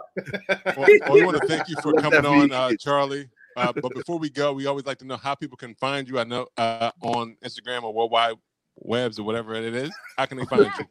[0.78, 3.30] well, we want to thank you for coming on, uh, Charlie.
[3.56, 6.20] Uh, but before we go, we always like to know how people can find you.
[6.20, 8.36] I know uh, on Instagram or World Wide
[8.78, 9.92] Webs or whatever it is.
[10.18, 10.86] How can they find you?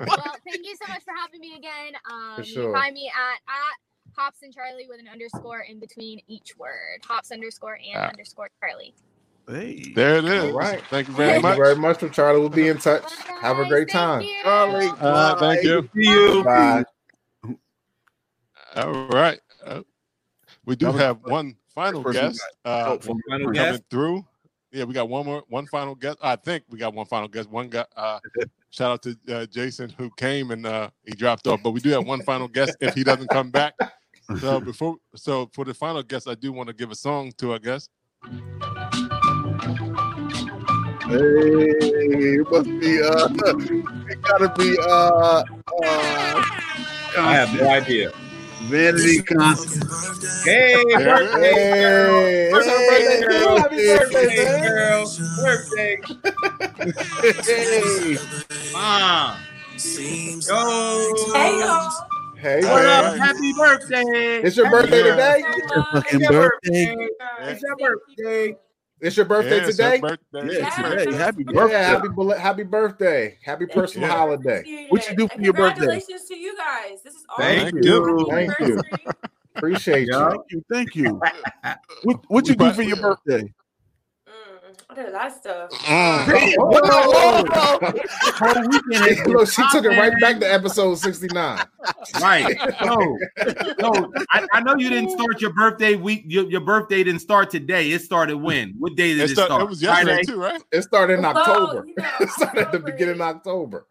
[0.00, 1.94] well, thank you so much for having me again.
[2.10, 2.72] Um, For You sure.
[2.72, 7.00] can find me at at Hops and Charlie with an underscore in between each word.
[7.06, 8.08] Hops underscore and Ah.
[8.08, 8.94] underscore Charlie.
[9.50, 9.92] Hey.
[9.94, 10.44] There it is.
[10.44, 10.80] All right.
[10.90, 11.58] Thank you very Thank much.
[11.58, 12.38] you very much for Charlie.
[12.38, 13.12] We'll be in touch.
[13.40, 14.22] Have a great time.
[14.44, 14.90] Charlie.
[15.00, 15.88] Uh, thank you.
[15.94, 16.44] See you.
[16.44, 16.84] Bye.
[18.76, 19.40] All right.
[19.66, 19.82] Uh,
[20.64, 23.82] we do have one final guest uh, Oh, One final coming guest.
[23.90, 24.24] through.
[24.72, 26.18] Yeah, we got one more, one final guest.
[26.22, 27.50] I think we got one final guest.
[27.50, 27.84] One guy.
[27.96, 28.20] Uh,
[28.70, 31.60] shout out to uh, Jason who came and uh, he dropped off.
[31.64, 33.74] But we do have one final guest if he doesn't come back.
[34.38, 37.52] So before, so for the final guest, I do want to give a song to
[37.52, 37.90] our guest.
[41.12, 43.28] It must be uh,
[44.08, 45.42] it gotta be uh,
[45.82, 46.42] uh
[47.18, 48.10] I have no idea.
[48.64, 49.84] Vanity Constant.
[50.44, 52.22] Hey, birthday, Hey, girl.
[52.52, 53.58] Birthday, girl.
[53.58, 55.12] Happy hey, birthday, girl.
[55.42, 55.96] Birthday.
[57.44, 58.18] hey,
[58.72, 59.36] Mom.
[60.46, 61.32] Yo.
[61.34, 61.90] Hey, y'all.
[62.36, 63.16] Hey, What up?
[63.18, 64.40] Happy birthday.
[64.42, 65.44] It's your Happy birthday today?
[65.46, 67.08] It's your fucking It's your birthday.
[67.40, 68.56] It's your birthday.
[69.00, 70.00] It's your birthday Yeah, today?
[70.00, 70.58] birthday.
[70.58, 71.16] Yeah, today.
[71.16, 71.82] Happy Yeah, birthday.
[71.82, 73.38] happy bel- happy birthday.
[73.42, 74.16] Happy personal Yeah.
[74.16, 74.86] holiday.
[74.90, 75.80] What you do for your birthday?
[75.80, 77.02] Congratulations to you guys.
[77.02, 77.44] This is awesome.
[77.44, 78.18] Thank Thank you.
[78.18, 78.26] you.
[78.30, 78.82] Thank you.
[79.56, 80.30] Appreciate Yeah.
[80.30, 80.30] you.
[80.30, 81.20] Thank you, thank you.
[82.04, 83.52] What what you do for your birthday?
[84.90, 85.70] I did a lot of stuff.
[85.70, 86.54] Mm.
[88.38, 91.64] Whole weekend has Look, she took it right back to episode 69.
[92.20, 92.56] Right.
[92.84, 93.18] No,
[93.78, 94.12] no.
[94.30, 96.24] I, I know you didn't start your birthday week.
[96.26, 97.90] Your, your birthday didn't start today.
[97.92, 98.74] It started when?
[98.78, 99.62] What day did It, it, start, start?
[99.62, 100.22] it was yesterday Friday?
[100.24, 100.62] too, right?
[100.72, 101.84] It started in Well, October.
[101.86, 103.86] you know, it started at the beginning of October.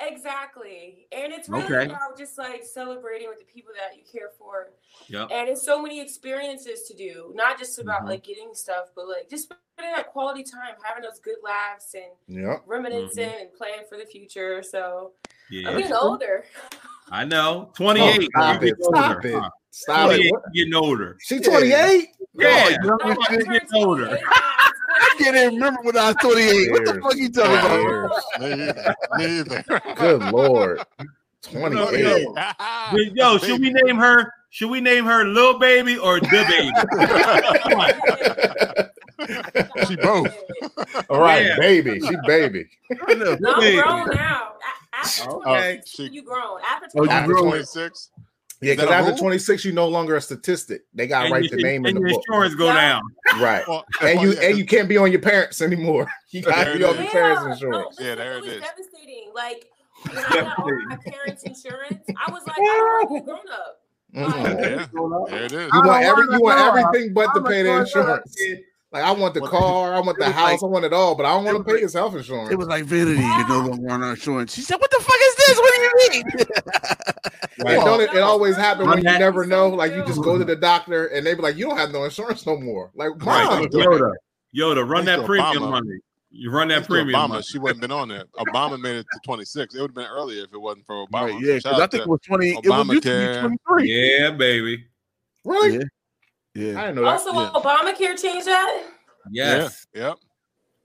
[0.00, 1.06] Exactly.
[1.12, 1.84] And it's really Okay.
[1.86, 4.70] about just like celebrating with the people that you care for.
[5.08, 5.28] Yep.
[5.30, 8.08] And it's so many experiences to do, not just about Mhm.
[8.08, 12.12] like getting stuff, but like just spending that quality time, having those good laughs and
[12.28, 12.62] Yep.
[12.66, 14.62] reminiscing and planning for the future.
[14.62, 15.12] So
[15.66, 16.44] I'm getting older.
[17.10, 17.70] I know.
[17.76, 18.28] 28.
[18.36, 18.70] Oh, stop you it.
[18.78, 19.34] getting Stop older, it.
[19.34, 19.50] huh?
[19.72, 20.52] Stop 28, it.
[20.54, 21.16] Getting older.
[21.20, 22.08] She 28?
[22.34, 22.68] Yeah.
[22.68, 23.48] you know, No, I shit.
[23.48, 24.18] getting older.
[25.20, 25.24] 28 now.
[25.24, 26.70] Can't even remember when I was 28.
[26.70, 27.02] What the Years.
[27.02, 28.96] fuck you talking about?
[29.18, 29.64] Me either.
[29.96, 30.80] Good lord.
[31.42, 32.12] 28.
[32.12, 32.34] Yo,
[33.14, 34.32] Yo, should we name her?
[34.50, 36.28] Should we name her Lil Baby or The
[39.18, 39.86] Baby?
[39.86, 40.34] she both.
[41.08, 41.56] All right, Yeah.
[41.58, 42.00] baby.
[42.00, 42.66] She baby.
[43.06, 43.36] I know.
[43.40, 44.52] No, I'm grown now.
[44.92, 46.58] A- After Oh, 26, she- you grown.
[46.68, 47.48] After Oh, you 26, After grown.
[47.50, 48.10] 26.
[48.62, 50.82] Yeah, because after 26, you're no longer a statistic.
[50.92, 52.22] They got to write your, the name in the your book.
[52.28, 53.00] insurance go down.
[53.40, 53.66] Right.
[53.66, 56.06] Well, And you and you can't be on your parents anymore.
[56.30, 56.96] You got to be on is.
[56.96, 57.86] your Yeah, parents' no, insurance.
[57.98, 59.30] listen, Yeah, there it it was devastating.
[59.34, 59.66] Like
[60.06, 63.48] when I got all my parents' insurance, I was like, I want to be grown
[63.50, 63.80] up.
[64.14, 65.28] Mhm.
[65.30, 65.70] Yeah, there it is.
[65.72, 68.38] You want every wanna you want everything but to I'm pay the grown-up insurance.
[68.92, 71.24] Like I want the car, I want the house, like- I want it all, but
[71.26, 72.50] I don't want to pay his health insurance.
[72.50, 73.20] It was like vanity.
[73.22, 74.52] You no longer on our insurance.
[74.54, 75.56] She said, "What the fuck is this?
[75.58, 76.24] What do you mean?"
[77.58, 79.68] And don't it, it always happen when you never know.
[79.68, 82.04] Like you just go to the doctor and they be like, "You don't have no
[82.04, 83.44] insurance no more." Like, Right.
[83.44, 84.12] mom, Yoda,
[84.56, 85.70] Yoda, run Thanks that premium Obama.
[85.70, 85.98] money.
[86.30, 87.42] You run that Thanks premium Obama, money.
[87.42, 88.24] she wouldn't been on there.
[88.38, 89.74] Obama made it to 26.
[89.74, 91.32] It would have been earlier if it wasn't for Obama.
[91.32, 92.50] Right, yeah, because I think it was twenty.
[92.50, 93.40] It was used to be Obamacare.
[93.40, 94.18] twenty three.
[94.18, 94.84] Yeah, baby.
[95.44, 95.72] really?
[95.74, 95.84] Yeah, I
[96.54, 96.80] yeah.
[96.82, 97.08] didn't know that.
[97.10, 97.50] Also, Yeah.
[97.54, 98.84] Obamacare changed that.
[99.32, 99.86] Yes.
[99.94, 100.08] Yeah.
[100.08, 100.16] Yep.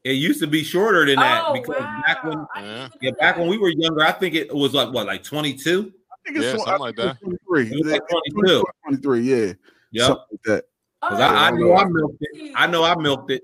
[0.03, 2.01] It used to be shorter than that Oh because wow!
[2.05, 2.89] back when Yeah.
[3.01, 5.91] yeah, back when we were younger, I think it was like what, like 22?
[6.25, 7.19] I think it's Yeah, something like that.
[7.21, 7.67] Twenty three.
[7.71, 8.01] It like
[8.35, 8.63] 22.
[8.83, 9.21] Twenty three.
[9.21, 9.53] Yeah,
[9.91, 10.05] Yep.
[10.07, 10.65] something like that.
[11.01, 12.51] Because Oh, I, I know I I milked it.
[12.55, 13.43] I know I milked it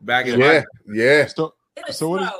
[0.00, 1.26] back in Yeah, my yeah.
[1.26, 2.30] So, it so what is-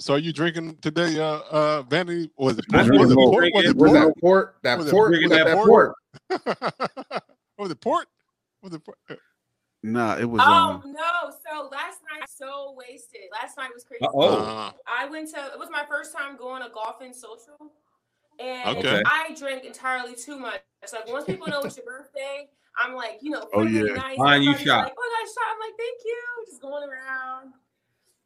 [0.00, 2.30] so are you drinking today, uh, uh, Vanity?
[2.38, 3.00] Was it I port?
[3.00, 3.52] Was it port?
[3.52, 3.92] Was it port?
[3.92, 4.56] that port?
[4.62, 5.10] That Was it port?
[5.10, 5.94] Was that, that that port?
[6.28, 7.22] port?
[7.58, 8.06] was it port?
[8.62, 8.98] Was it port?
[9.82, 10.92] Nah, it was Oh um.
[10.92, 11.30] no!
[11.30, 13.22] So last night, so wasted.
[13.32, 14.04] Last night was crazy.
[14.04, 14.44] Uh-oh.
[14.44, 15.38] Uh, I went to.
[15.52, 17.56] It was my first time going to golfing social,
[18.38, 19.02] and Okay.
[19.06, 20.60] I drank entirely too much.
[20.82, 23.94] It's like once people know it's your birthday, I'm like, you know, Oh, friendly, yeah.
[23.94, 24.16] nice.
[24.18, 24.84] Buying you shot.
[24.84, 25.44] Like, oh, I got a shot.
[25.52, 26.22] I'm like, thank you.
[26.48, 27.52] Just going around.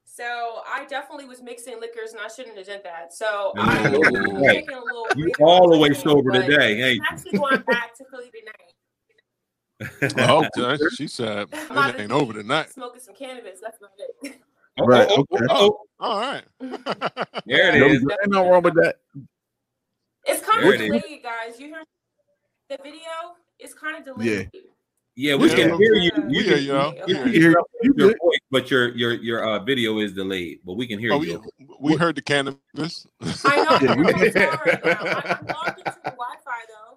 [0.05, 3.15] So I definitely was mixing liquors, and I shouldn't have done that.
[3.15, 4.45] So I'm Ooh.
[4.45, 5.07] drinking a little.
[5.17, 8.05] You all the more way today, sober but today, ain't I'm actually going back to
[8.11, 10.19] Philly tonight.
[10.29, 10.85] oh, okay.
[10.95, 12.71] She said I'm about it ain't be over tonight.
[12.71, 13.61] Smoking some cannabis.
[13.63, 14.41] That's about it.
[14.79, 15.47] Oh, Right, oh, okay.
[15.51, 16.45] oh, All right.
[17.47, 18.03] There it is.
[18.03, 18.97] ain't no wrong with that.
[20.25, 21.03] It's kind There of it is.
[21.03, 21.59] delayed, guys.
[21.61, 21.83] You hear
[22.71, 23.01] the video?
[23.59, 24.51] It's kind of delayed.
[24.53, 24.61] Yeah,
[25.15, 26.11] Yeah, we Yeah, can hear you.
[26.29, 26.93] we You hear can you, yo.
[26.93, 27.65] you We can hear hear you.
[27.83, 30.61] You your voice, but your your your uh, video is delayed.
[30.65, 31.43] But we can hear Oh, you.
[31.81, 33.07] we heard the cannabis.
[33.45, 33.79] I know.
[33.83, 34.91] Yeah, I'm we- on my phone right now.
[34.91, 36.97] I- I'm logged into the Wi-Fi though.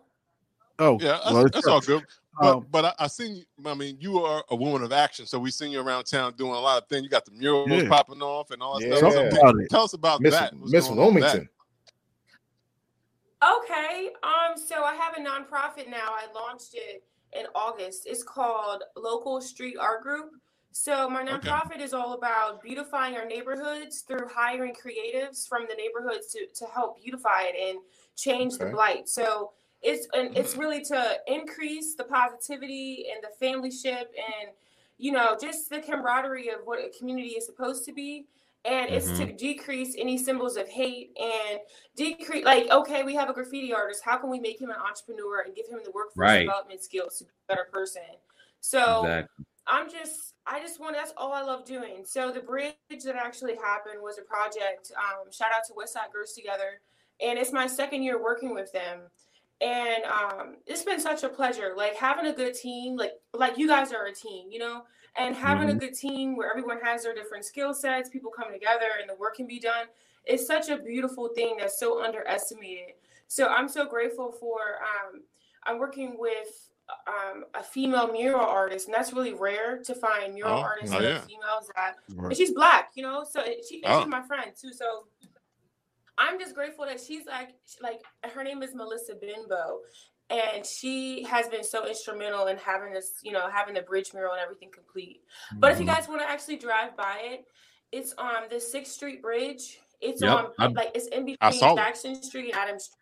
[0.77, 2.03] Oh, Yeah, that's, well, it's that's all good.
[2.39, 3.37] But Um, but I, I seen.
[3.37, 6.33] you- I mean, you are a woman of action, so we seen you around town
[6.37, 7.03] doing a lot of things.
[7.03, 7.87] You got the murals Yeah.
[7.89, 8.97] popping off and all that Yeah.
[8.97, 9.13] stuff.
[9.13, 9.69] Talk So about it.
[9.69, 10.53] Tell us about Miss that.
[10.53, 11.33] What's Miss going on with that?
[11.33, 11.49] Wilmington.
[13.45, 14.09] Okay.
[14.23, 14.57] Um.
[14.57, 16.09] So I have a nonprofit now.
[16.09, 17.03] I launched it
[17.37, 18.05] in August.
[18.05, 20.31] It's called Local Street Art Group.
[20.71, 21.31] So my Okay.
[21.31, 26.65] nonprofit is all about beautifying our neighborhoods through hiring creatives from the neighborhoods to to
[26.65, 27.79] help beautify it and
[28.15, 29.07] change the blight.
[29.07, 29.51] So
[29.81, 34.49] it's and it's really to increase the positivity and the familyship and
[34.97, 38.25] you know just the camaraderie of what a community is supposed to be
[38.67, 41.59] and it's to decrease any symbols of hate and
[41.95, 45.41] decrease like okay we have a graffiti artist how can we make him an entrepreneur
[45.41, 46.39] and give him the workforce Right.
[46.45, 48.01] development skills to be a better person
[48.61, 49.45] so Exactly.
[49.67, 52.03] I'm just I just want that's all I love doing.
[52.05, 54.91] So the bridge that actually happened was a project.
[54.95, 56.81] Um, shout out to Westside Girls Together,
[57.19, 58.99] and it's my second year working with them,
[59.61, 61.73] and um, it's been such a pleasure.
[61.75, 64.83] Like having a good team, like like you guys are a team, you know,
[65.17, 65.71] and having Mhm.
[65.71, 69.15] a good team where everyone has their different skill sets, people come together, and the
[69.15, 69.87] work can be done.
[70.25, 72.95] It's such a beautiful thing that's so underestimated.
[73.27, 74.59] So I'm so grateful for.
[74.81, 75.23] Um,
[75.63, 76.69] I'm working with
[77.07, 81.01] um, a female mural artist, and that's really rare to find mural Oh, artists oh,
[81.01, 81.17] that yeah.
[81.17, 81.71] are females.
[81.75, 82.27] That Right.
[82.27, 83.23] and she's black, you know.
[83.23, 84.01] So it- she, Oh.
[84.01, 84.71] she's my friend too.
[84.71, 85.07] So
[86.19, 89.81] I'm just grateful that she's like like her name is Melissa Benbow.
[90.29, 94.33] And she has been so instrumental in having this, you know, having the bridge mural
[94.33, 95.21] and everything complete.
[95.57, 95.95] But if you Mhm.
[95.95, 97.45] guys want to actually drive by it,
[97.91, 99.79] it's on the Sixth Street Bridge.
[100.01, 101.77] It's Yep, on I'm- like it's in between saw it.
[101.77, 102.99] Jackson Street and Adams Street.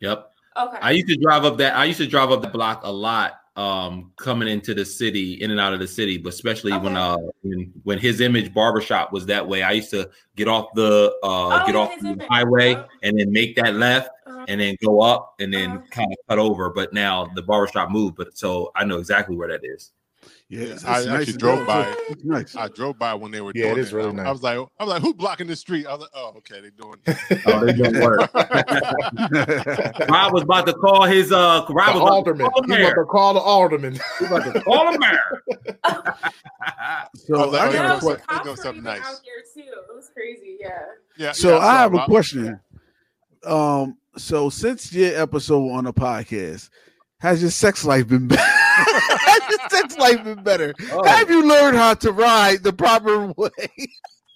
[0.00, 0.30] Yep.
[0.58, 0.78] Okay.
[0.82, 1.74] I used to drive up that.
[1.74, 5.50] I used to drive up the block a lot, um, coming into the city, in
[5.50, 9.26] and out of the city, but especially when uh when, when his image barbershop was
[9.26, 9.62] that way.
[9.62, 13.54] I used to get off the uh Oh, get off the highway and then make
[13.56, 14.46] that left Uh-huh.
[14.48, 16.70] and then go up and then kind of cut over.
[16.70, 19.92] But now the barbershop moved, but so I know exactly where that is.
[20.48, 21.96] Yeah, it's, I it's actually nice and drove by.
[22.10, 22.56] It's nice.
[22.56, 24.26] I drove by when they were Yeah, it doing is really I, nice.
[24.26, 25.86] I was like, I was like, who blocking the street?
[25.86, 26.96] I was like, oh, okay, they doing.
[27.46, 28.32] Oh, they doing work.
[30.08, 32.50] Rob was about to call his uh Rob The was about to alderman.
[32.50, 33.92] call He the about to call the alderman.
[33.94, 35.42] He was about to call the mayor.
[37.14, 38.84] So I was like, I oh, got a doing, que- some- they Cops doing something
[38.84, 39.00] nice.
[39.00, 39.70] out there too.
[39.70, 40.56] It was crazy.
[40.60, 40.78] Yeah.
[41.16, 41.32] Yeah.
[41.32, 42.06] So yeah, I have a saw it.
[42.06, 42.60] question.
[43.44, 46.68] Um, so since your episode on the podcast,
[47.20, 48.42] has your sex life been better?
[48.76, 50.74] Has your sex life been better?
[50.92, 51.04] Oh.
[51.04, 53.50] Have you learned how to ride the proper way?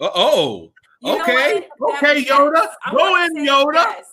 [0.01, 0.73] Uh oh.
[1.03, 1.69] You know Okay.
[1.81, 2.67] Okay, Yoda.
[2.85, 3.73] I Go in, Yoda.
[3.75, 4.07] Yes.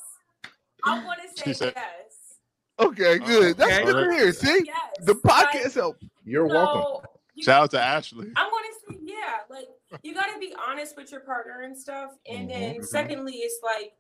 [0.86, 2.38] I want to say She said- yes.
[2.80, 3.58] Okay, good.
[3.58, 3.86] That's okay.
[3.86, 4.32] good to hear.
[4.34, 4.78] See, Yes.
[5.06, 5.98] the podcast help.
[6.26, 7.08] You're So, welcome.
[7.36, 8.32] you- Shout out to Ashley.
[8.36, 9.68] I want to say, yeah, like
[10.04, 12.12] you got to be honest with your partner and stuff.
[12.30, 12.86] And then, Mhm.
[12.86, 13.94] secondly, it's like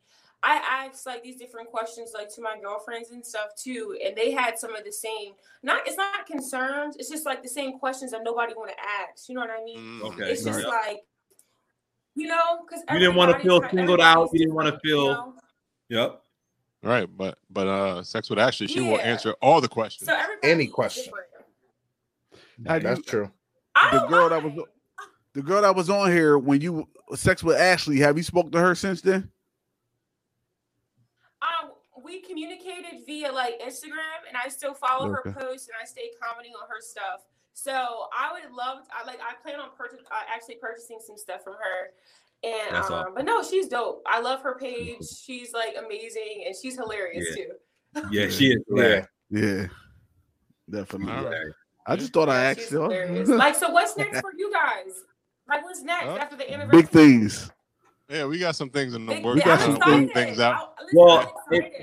[0.43, 4.31] I asked like these different questions like to my girlfriends and stuff too, and they
[4.31, 5.33] had some of the same.
[5.63, 6.97] Not it's not concerns.
[6.97, 8.75] It's just like the same questions that nobody want to
[9.09, 9.30] ask.
[9.30, 9.77] You know what I mean?
[9.80, 10.31] Mm, Okay.
[10.31, 10.88] It's just Right.
[10.88, 10.99] like
[12.15, 14.30] you know because You didn't want to feel singled out.
[14.33, 15.07] You didn't want to You feel.
[15.13, 15.33] know?
[15.89, 16.19] Yep.
[16.83, 20.09] Right, but but uh, sex with Ashley, she will answer all the questions.
[20.09, 21.05] So Any question.
[22.59, 22.83] different.
[22.83, 23.31] That's you- true.
[23.93, 24.65] the girl that was
[25.33, 27.99] the girl that was on here when you sex with Ashley.
[27.99, 29.31] Have you spoke to her since then?
[32.03, 35.40] We communicated via like Instagram, and I still follow her Okay.
[35.40, 37.22] posts and I stay commenting on her stuff.
[37.53, 38.80] So I would love.
[38.91, 39.19] I like.
[39.22, 41.91] I plan on purchase, uh, actually purchasing some stuff from her.
[42.43, 43.14] And That's um, awesome.
[43.15, 44.01] but no, she's dope.
[44.06, 44.98] I love her page.
[45.23, 47.45] She's like amazing, and she's hilarious Yeah.
[47.45, 47.51] too.
[48.11, 48.61] Yeah, she is.
[48.75, 49.06] Yeah.
[49.30, 49.67] Yeah,
[50.69, 51.14] definitely.
[51.14, 51.38] All right.
[51.88, 52.80] I just thought I asked she's you.
[53.27, 55.03] like, so what's next for you guys?
[55.48, 56.17] Like, what's next Huh?
[56.22, 56.82] after the anniversary?
[56.82, 57.51] Big things.
[58.14, 60.40] Yeah, we got some things in the Big- We got trying some to things- things
[60.40, 60.75] out.
[60.77, 61.74] I- Well, it-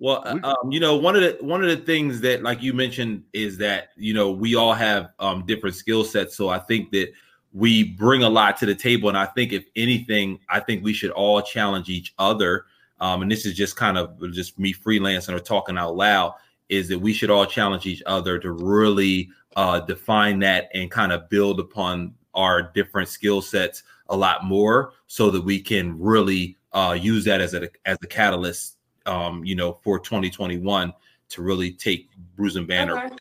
[0.00, 2.72] Well, uh, um, you know, one of the one of the things that, like you
[2.72, 6.36] mentioned, is that you know we all have um, different skill sets.
[6.36, 7.12] So I think that
[7.52, 10.92] we bring a lot to the table, and I think if anything, I think we
[10.92, 12.66] should all challenge each other.
[13.00, 16.34] Um, and this is just kind of just me freelancing or talking out loud.
[16.68, 21.10] Is that we should all challenge each other to really uh, define that and kind
[21.10, 26.56] of build upon our different skill sets a lot more, so that we can really
[26.72, 30.92] uh, use that as a as a catalyst um, you know, for 2021
[31.30, 33.16] to really take Brews and Banter Okay.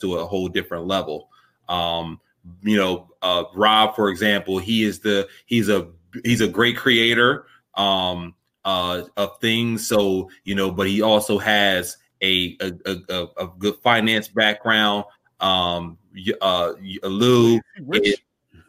[0.00, 1.28] to a whole different level.
[1.68, 2.20] Um,
[2.62, 5.88] you know, uh, Rob, for example, he is the he's a
[6.24, 9.86] he's a great creator um, uh, of things.
[9.88, 15.04] So you know, but he also has a a, a, a- a good finance background.
[15.40, 17.60] Um, y- uh, y- Lou is,
[18.04, 18.18] Say that.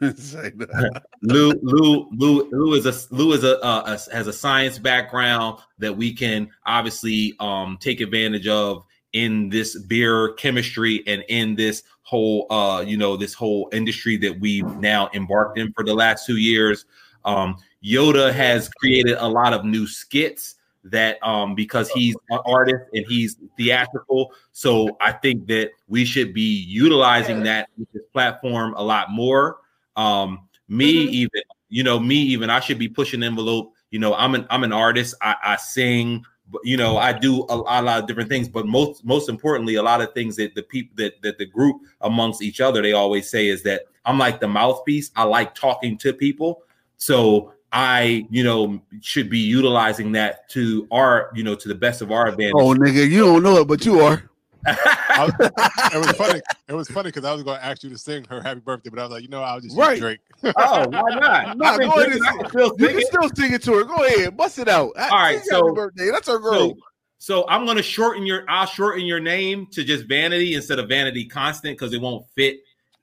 [1.22, 5.58] Lou, Lou, Lou, Lou is a Lou is a, uh, a has a science background
[5.78, 11.82] that we can obviously um, take advantage of in this beer chemistry and in this
[12.02, 16.26] whole uh, you know this whole industry that we've now embarked in for the last
[16.26, 16.84] two years.
[17.24, 22.84] Um, Yoda has created a lot of new skits that um because he's an artist
[22.92, 24.32] and he's theatrical.
[24.52, 29.58] So i think that we should be utilizing that this platform a lot more
[29.98, 33.72] um me even you know me even i should be pushing envelope.
[33.90, 35.14] You know i'm an i'm an artist.
[35.20, 38.48] I, I sing but you know i do a, a lot of different things.
[38.48, 41.82] But most most importantly a lot of things that the people that that the group
[42.02, 45.10] amongst each other they always say is that i'm like the mouthpiece.
[45.16, 46.62] I like talking to people.
[46.96, 52.00] So i you know should be utilizing that to our you know to the best
[52.02, 52.54] of our advantage.
[52.56, 54.27] Oh, nigga, you don't know it, but you are.
[54.66, 55.30] I,
[55.94, 56.40] it was funny.
[56.68, 58.90] It was funny because I was going to ask you to sing her happy birthday,
[58.90, 59.98] but I was like, you know, I'll just use Right.
[59.98, 60.20] Drake.
[60.56, 61.56] Oh, why not?
[61.56, 63.84] Nah, I've go ahead and still You can still sing it to her.
[63.84, 64.92] Go ahead, bust it out.
[64.96, 66.10] All right, Sing happy so birthday.
[66.10, 66.70] That's her girl.
[66.70, 66.76] So,
[67.18, 71.26] so I'm gonna shorten your I'll shorten your name to just Vanity instead of Vanity
[71.26, 72.58] Constant because it won't fit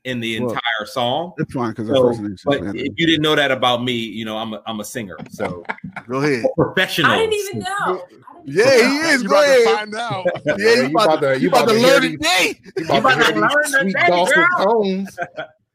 [0.06, 1.34] in the Well, entire song.
[1.38, 4.24] It's fine because So, first name's but if you didn't know that about me, you
[4.24, 5.18] know I'm a I'm a singer.
[5.30, 5.64] So
[6.08, 6.46] Go ahead.
[6.56, 7.12] professional.
[7.12, 8.08] I didn't even know.
[8.46, 9.24] Yeah, he is.
[9.24, 9.66] You Go about ahead.
[9.78, 10.26] find out.
[10.46, 12.60] Yeah, Yeah, you about to, you about to learn these- today.
[12.78, 15.18] You about, to hear these sweet dulcet tones.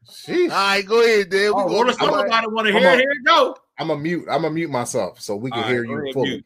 [0.09, 0.49] Sheesh.
[0.51, 1.39] All right, go ahead, Dan.
[1.41, 3.55] We Oh, gonna- what if somebody want to I'm hear a- Here it go.
[3.79, 4.25] I'm a mute.
[4.29, 6.29] I'm a mute myself so we can All right, hear you fully.
[6.29, 6.45] mute.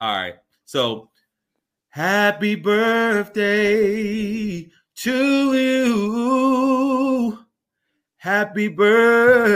[0.00, 0.34] All right.
[0.64, 1.10] So
[1.90, 3.50] happy birthday
[4.96, 7.38] to you.
[8.16, 8.68] Happy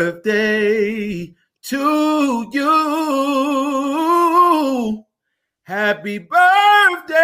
[0.07, 2.67] birthday to you.
[5.67, 7.17] Happy birthday,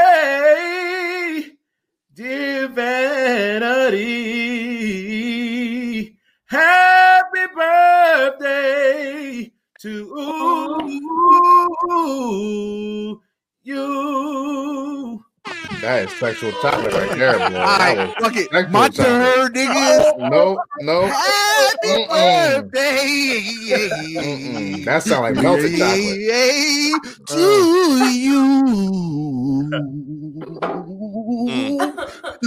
[2.12, 4.02] dear Vanity.
[6.46, 8.72] Happy birthday
[9.78, 10.90] to
[13.62, 15.24] you.
[15.80, 17.44] That is sexual chocolate right there, boy.
[17.44, 18.50] All That right, was fuck it.
[18.52, 19.34] sexual My chocolate.
[19.34, 20.30] turn, niggas.
[20.30, 21.06] No, no.
[21.06, 22.70] Happy Mm-mm.
[22.70, 23.88] birthday.
[24.16, 24.84] Mm-mm.
[24.84, 25.98] That sound like melted chocolate.
[26.20, 26.92] Yay,
[27.26, 28.12] to mm.
[28.14, 28.42] you.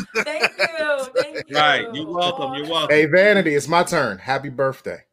[0.23, 1.05] Thank you.
[1.15, 1.55] Thank you.
[1.57, 1.87] Right.
[1.93, 2.53] You're welcome.
[2.55, 2.95] You're welcome.
[2.95, 4.17] Hey, Vanity, it's my turn.
[4.17, 5.03] Happy birthday.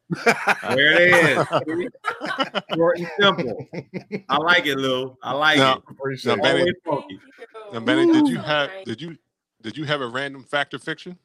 [0.75, 1.47] There it is.
[2.75, 3.67] Short and simple.
[4.29, 5.17] I like it, Lou.
[5.23, 5.83] I like Now, it.
[5.91, 6.57] Appreciate now, it.
[6.57, 7.21] Benny, funky.
[7.73, 8.85] now, Benny, did you have Right.
[8.85, 9.17] did you
[9.63, 11.17] did you have a random fact or fiction?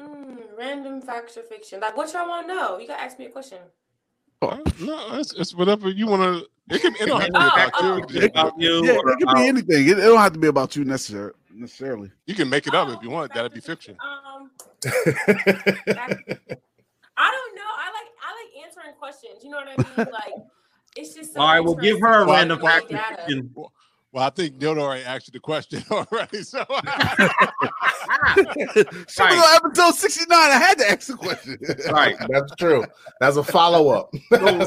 [0.00, 1.80] Mm, random facts or fiction.
[1.80, 2.78] Like, what y'all want to know?
[2.78, 3.58] You gotta ask me a question.
[4.40, 6.48] Uh, no, it's, it's whatever you want to.
[6.74, 7.96] It, can, it don't have to be Oh, about oh.
[7.96, 8.20] you.
[8.20, 8.84] It's about you.
[8.84, 9.86] Yeah, it could be anything.
[9.88, 12.10] It, it don't have to be about you necessar- necessarily.
[12.26, 13.32] You can make it up if you want.
[13.34, 13.96] That'd be fiction.
[14.02, 14.50] Um,
[14.84, 14.90] I
[17.30, 17.70] don't know.
[17.78, 18.50] I like I like
[18.82, 19.42] answering questions.
[19.44, 20.12] You know what I mean?
[20.12, 20.32] Like,
[20.96, 21.34] it's just.
[21.34, 23.70] So All right, we'll give her a Well, random well, fact or
[24.12, 26.42] Well, I think Dildo already asked you the question already.
[26.42, 26.58] So
[29.08, 31.56] Some of the episode 69, I had to ask the question.
[31.90, 32.14] Right.
[32.28, 32.84] That's true.
[33.20, 34.12] That's a follow up.
[34.30, 34.66] That's a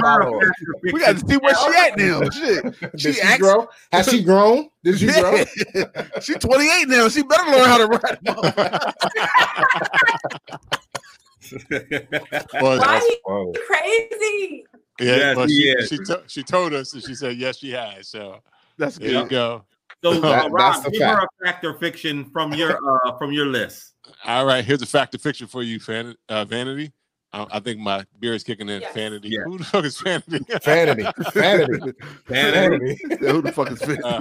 [0.00, 0.42] follow-up.
[0.82, 2.22] We got to see where she at now.
[2.30, 2.80] Shit.
[2.92, 3.68] Did She she, asked- grow?
[3.92, 4.70] Has she grown?
[4.82, 5.44] Did she grow?
[5.74, 5.84] Yeah.
[6.22, 7.08] She 28 now.
[7.10, 8.18] She better learn how to ride.
[12.60, 14.64] well, Why he Oh, crazy?
[15.00, 18.08] yeah, Yes, well, she, she, to, she told us and she said yes, she has.
[18.08, 18.40] So
[18.78, 19.22] That's there good.
[19.24, 19.64] you go.
[20.02, 23.16] So, uh, That- Rob, that's the give her a fact or fiction from your uh
[23.18, 23.94] from your list.
[24.24, 26.92] All right, here's a fact of fiction for you, fan, uh, Vanity.
[27.32, 28.80] I think my beer is kicking in.
[28.80, 28.92] Yes.
[28.92, 29.28] Vanity.
[29.28, 29.42] Yeah.
[29.44, 30.40] Who the fuck is Vanity?
[30.64, 31.06] Vanity.
[31.32, 31.92] Vanity.
[32.26, 33.00] Vanity.
[33.08, 34.02] Yeah, who the fuck is fit?
[34.04, 34.20] Uh,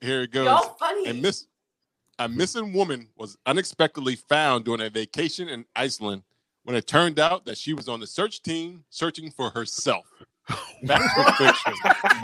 [0.00, 0.46] Here it goes.
[0.46, 1.10] Y'all funny.
[1.10, 1.46] A miss
[2.18, 6.22] a missing woman was unexpectedly found during a vacation in Iceland
[6.64, 10.04] when it turned out that she was on the search team searching for herself.
[10.86, 11.74] Fact or fiction?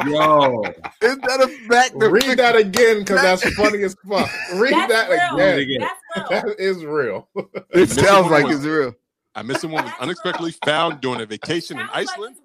[0.06, 0.62] Yo,
[1.02, 1.92] is that a fact?
[1.96, 4.30] or Read that again because that's funny as fuck.
[4.54, 5.34] Read That's that real.
[5.36, 5.58] again.
[5.58, 5.80] again.
[6.16, 6.42] That's real.
[6.54, 7.28] That is real.
[7.74, 8.94] It sounds like was- it's real.
[9.36, 12.36] A missing woman was unexpectedly found during a vacation in Sounds like Iceland.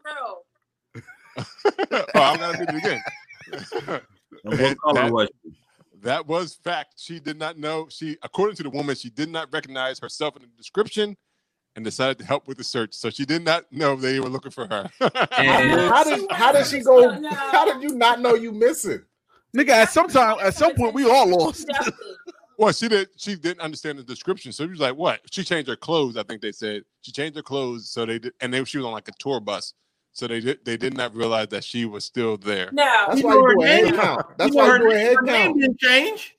[0.95, 1.05] it's
[1.85, 1.95] real.
[2.15, 4.01] oh, I'm gonna read it again.
[4.43, 5.51] and what color That- was she?
[6.01, 6.95] That was fact.
[6.97, 7.87] She did not know.
[7.89, 11.17] She, according to the woman, she did not recognize herself in the description
[11.75, 12.93] and decided to help with the search.
[12.93, 14.89] So she did not know they were looking for her.
[14.99, 17.21] How did how did she go?
[17.29, 19.01] How did you not know you missing?
[19.55, 21.69] Nigga, at some time, at some point, we all lost.
[22.59, 23.07] Well, she did.
[23.15, 26.17] She didn't understand the description, so she was like, "What?" She changed her clothes.
[26.17, 28.85] I think they said she changed her clothes, so they did, and they, she was
[28.85, 29.73] on like a tour bus,
[30.19, 30.59] so they did.
[30.65, 32.69] They did not realize that she was still there.
[32.73, 32.83] No.
[33.07, 33.95] That's You why you her do a head name.
[33.95, 34.25] count.
[34.37, 36.35] That's You why her you do a head her name didn't change.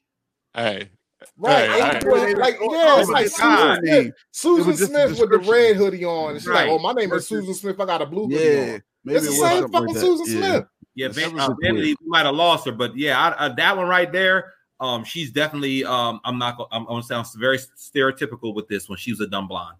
[0.54, 0.90] Hey,
[1.36, 1.70] Right.
[1.70, 2.00] Hey, I'm hey.
[2.00, 3.78] doing it like yeah, it's like God.
[3.78, 4.14] Susan Smith.
[4.32, 6.32] Susan was just a Smith with the red hoodie on.
[6.32, 6.68] And she's Right.
[6.68, 7.80] like, "Oh, my name is Susan Smith.
[7.80, 9.96] I got a blue hoodie Yeah, on." maybe It's the same fucking like.
[9.96, 10.48] Susan Yeah.
[10.50, 10.64] Smith.
[10.94, 13.76] Yeah, That's Van- uh, Vanity, we might have lost her, but yeah, I, uh, that
[13.76, 14.52] one right there.
[14.80, 15.84] Um, she's definitely.
[15.84, 16.56] Um, I'm not.
[16.72, 18.98] I'm, I'm gonna sound very stereotypical with this one.
[18.98, 19.76] She was a dumb blonde.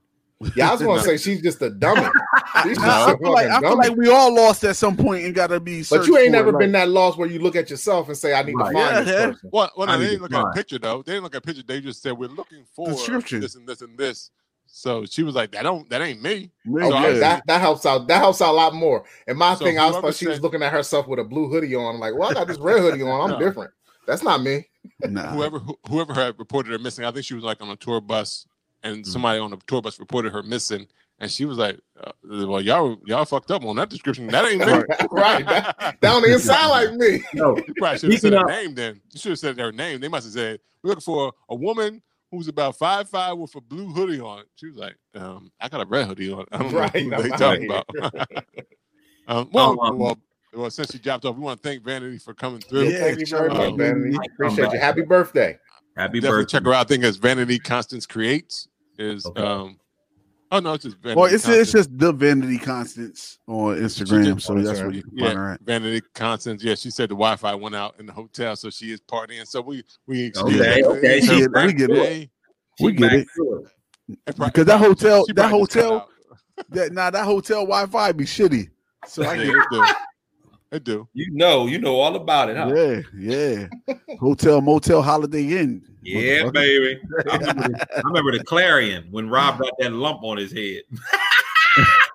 [0.56, 2.00] Yeah, I was gonna say she's just a dummy.
[2.64, 4.74] She's just I, a I feel like, fucking I feel like we all lost at
[4.74, 5.84] some point and gotta be.
[5.88, 8.16] But you ain't for, never like- been that lost where you look at yourself and
[8.16, 8.72] say, "I need Right.
[8.72, 9.26] to find Yeah, this yeah.
[9.26, 11.02] person." well, well, no, they didn't look at a picture though.
[11.02, 11.62] They didn't look at a picture.
[11.62, 13.40] They just said we're looking for Description.
[13.40, 14.30] this and this and this.
[14.66, 15.88] So she was like, "That don't.
[15.90, 18.08] That ain't me." Me, So Okay, was- that, that helps out.
[18.08, 19.04] That helps out a lot more.
[19.28, 21.48] And my So thing, I was thought she was looking at herself with a blue
[21.48, 21.94] hoodie on.
[21.94, 23.30] I'm like, well, I got this red hoodie on.
[23.30, 23.46] I'm No.
[23.46, 23.72] different.
[24.06, 24.66] That's not me.
[25.02, 25.32] Nah.
[25.34, 28.46] whoever whoever had reported her missing, I think she was like on a tour bus,
[28.82, 30.86] and somebody on the tour bus reported her missing,
[31.18, 34.26] And she was like, uh, "Well, y'all y'all fucked up on that description.
[34.28, 34.72] That ain't me.
[34.72, 35.46] Right, right.
[35.48, 37.22] That, that don't even sound like me.
[37.34, 39.00] No, You probably should have said her name then.
[39.12, 40.00] You should have said their name.
[40.00, 43.60] They must have said, We're looking for a woman who's about five five with a
[43.60, 44.44] blue hoodie on.
[44.56, 46.46] She was like, um, I got a red hoodie on.
[46.52, 47.86] I don't Right, know who they I'm talking about.
[49.28, 50.18] um, well, Um, well,
[50.54, 52.90] well, since she dropped off, we want to thank Vanity for coming through.
[52.90, 54.16] Yeah, thank you very much, Um, Vanity.
[54.34, 54.78] Appreciate you.
[54.78, 55.58] Happy birthday.
[55.96, 56.58] Happy Definitely birthday.
[56.58, 56.86] check her out.
[56.86, 58.68] I think it's Vanity Constance Creates.
[59.00, 59.42] Is Okay.
[59.42, 59.78] um
[60.52, 61.62] oh no, it's just Vanity Well, it's Constance.
[61.62, 65.46] it's just the Vanity Constance on Instagram, just- so that's where you can find her
[65.48, 65.60] yeah, at.
[65.62, 66.62] Vanity Constance.
[66.62, 69.46] Yeah, she said the Wi-Fi went out in the hotel, so she is partying.
[69.46, 71.52] So we we Okay, okay, We she get it.
[71.52, 72.30] back We get it.
[72.80, 73.26] We get it.
[74.36, 76.08] Because that hotel, She that probably just cut hotel,
[76.70, 78.68] that nah, that hotel Wi-Fi be shitty.
[79.06, 79.96] So I get it
[80.72, 80.84] it.
[80.84, 81.08] do.
[81.12, 82.72] You know, you know all about it, huh?
[82.74, 83.96] Yeah, yeah.
[84.18, 85.82] Hotel, motel, Holiday Inn.
[86.02, 87.00] Yeah, baby.
[87.30, 90.82] I remember, the, I remember the Clarion when Rob got that lump on his head.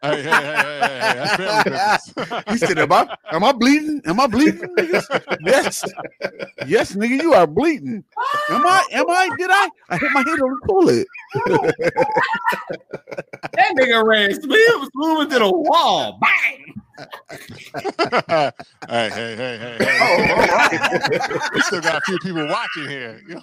[0.01, 2.43] Hey, hey, hey, hey, hey, hey, that's family business.
[2.49, 4.01] he said, "Am I am I bleeding?
[4.05, 4.75] Am I bleeding?
[4.75, 5.37] niggas?
[5.45, 5.83] yes,
[6.67, 8.03] yes, nigga, you are bleeding.
[8.49, 8.85] Am I?
[8.91, 9.29] Am I?
[9.37, 9.69] Did I?
[9.89, 11.07] I hit my head on the toilet.
[13.53, 16.19] That nigga ran smooth, smooth into the wall.
[16.21, 16.81] Bang!
[16.97, 18.51] Hey,
[18.87, 19.87] hey, hey, hey, hey.
[20.01, 23.19] Oh, we still got a few people watching here.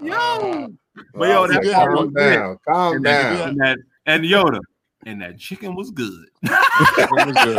[0.00, 0.68] Yo,
[1.14, 2.58] but yo, Oh, that calm was down, good.
[2.66, 3.48] calm and that- down.
[3.50, 4.60] and that and Yoda,
[5.06, 6.26] and that chicken was good.
[7.00, 7.58] It was good.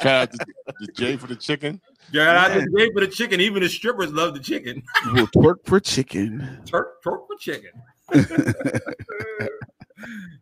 [0.00, 1.80] Shout out to, to Jay for the chicken.
[2.12, 3.40] Yeah, I just gave for the chicken.
[3.40, 4.82] Even the strippers love the chicken.
[5.12, 6.60] We'll twerk for chicken.
[6.66, 7.70] Turk, turk for chicken.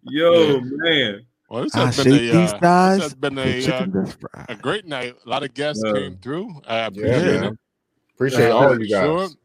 [0.05, 1.27] Yo, man.
[1.49, 3.91] Well, this I has been a, these uh, thighs, this has been a, uh, chicken
[3.93, 4.47] that's fried.
[4.51, 5.15] a great night.
[5.25, 5.93] A lot of guests Yeah.
[5.93, 6.61] came through.
[6.67, 7.41] I appreciate Yeah, it.
[7.41, 7.59] man.
[8.15, 9.37] Appreciate all of you guys.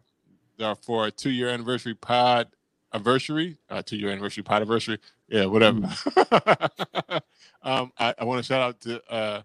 [0.59, 2.47] Uh, for a two year anniversary pod
[2.93, 4.99] anniversary, uh, two year anniversary pod anniversary.
[5.27, 5.79] Yeah, whatever.
[5.79, 7.21] Mm.
[7.63, 9.41] um, I, I want to shout out to uh,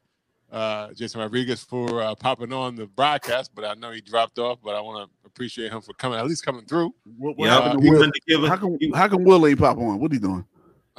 [0.53, 4.59] uh, Jason Rodriguez for uh, popping on the broadcast, but I know he dropped off.
[4.63, 6.95] But I want to appreciate him for coming, at least coming through.
[7.17, 7.99] What, Yeah, happened but to he Will?
[8.01, 9.99] wanted to give us- how come how come Will ain't pop on?
[10.01, 10.45] What he doing?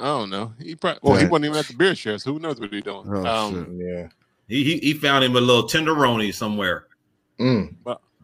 [0.00, 0.52] I don't know.
[0.60, 2.82] He probably, well, he wasn't even at the beer share, so who knows what he's
[2.82, 3.04] doing.
[3.06, 4.08] Oh, um, Yeah.
[4.48, 6.86] He, he he found him a little tenderoni somewhere.
[7.38, 7.76] Mm.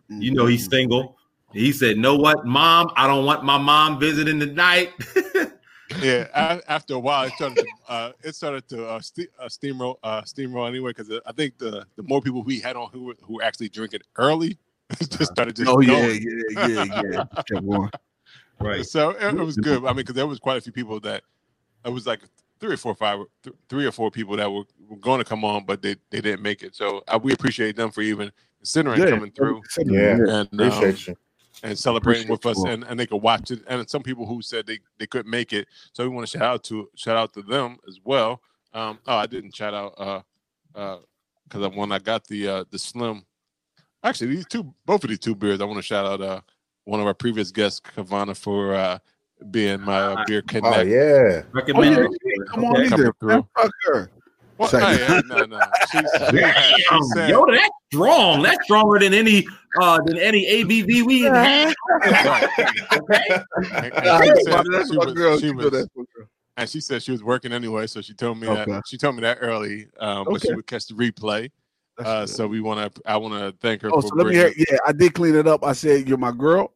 [0.09, 1.17] You know he's single.
[1.53, 2.91] He said, "Know what, mom?
[2.97, 4.93] I don't want my mom visiting tonight."
[6.03, 9.45] yeah, a- after a while, it started to, uh, it started to uh, ste- uh,
[9.47, 10.91] steamroll, uh, steamroll anyway.
[10.91, 13.69] Because I think the the more people we had on who were, who were actually
[13.69, 14.59] drinking early,
[15.01, 16.23] it just started just Oh yeah, going.
[16.57, 17.25] yeah, yeah, yeah.
[17.47, 17.91] Kept going.
[18.61, 18.85] right.
[18.85, 19.85] So it, it was good.
[19.85, 21.23] I mean, because there was quite a few people that
[21.87, 22.21] it was like
[22.61, 25.45] three or four, five, th- three or four people that were, were going to come
[25.45, 26.75] on, but they, they didn't make it.
[26.75, 30.17] So uh, we appreciate them for even considering Yeah, coming through Yeah.
[30.29, 31.17] and um, Appreciate you.
[31.63, 32.67] and celebrating with us, you.
[32.67, 33.63] and, and they could watch it.
[33.69, 36.47] And some people who said they, they couldn't make it, so we want to shout
[36.47, 38.41] out to shout out to them as well.
[38.75, 40.21] Um, oh, I didn't shout out uh
[40.75, 40.99] uh
[41.49, 43.25] because when I got the uh the slim,
[44.03, 46.41] actually these two both of these two beers, I want to shout out uh
[46.85, 48.99] one of our previous guests, Kavana, for uh
[49.51, 50.89] being my uh, beer Oh connect.
[50.89, 51.01] yeah.
[51.01, 52.11] Oh yeah, Recommend.
[52.49, 52.85] come on Okay.
[52.87, 52.97] either.
[52.97, 53.29] Coming through.
[53.29, 54.11] Man, fuck her.
[54.59, 54.97] Well, Second.
[54.97, 55.61] hey, hey, no, no.
[55.91, 58.43] She, she, she Damn, said, that's strong.
[58.43, 59.47] That's stronger than any
[59.81, 61.75] uh than any ABV we had.
[62.97, 63.21] Okay.
[63.29, 65.39] and, and she said she was- girl.
[65.39, 66.29] she You know was- that's my girl.
[66.57, 68.73] and she said she was working anyway, so she told me Okay.
[68.73, 71.51] that she told me that early, um, but she would catch the replay.
[71.99, 72.29] That's Uh, good.
[72.31, 74.53] so we want to, I want to thank her Oh, for so let me hear.
[74.57, 75.65] Yeah, I did clean it up.
[75.65, 76.73] I said you're my girl.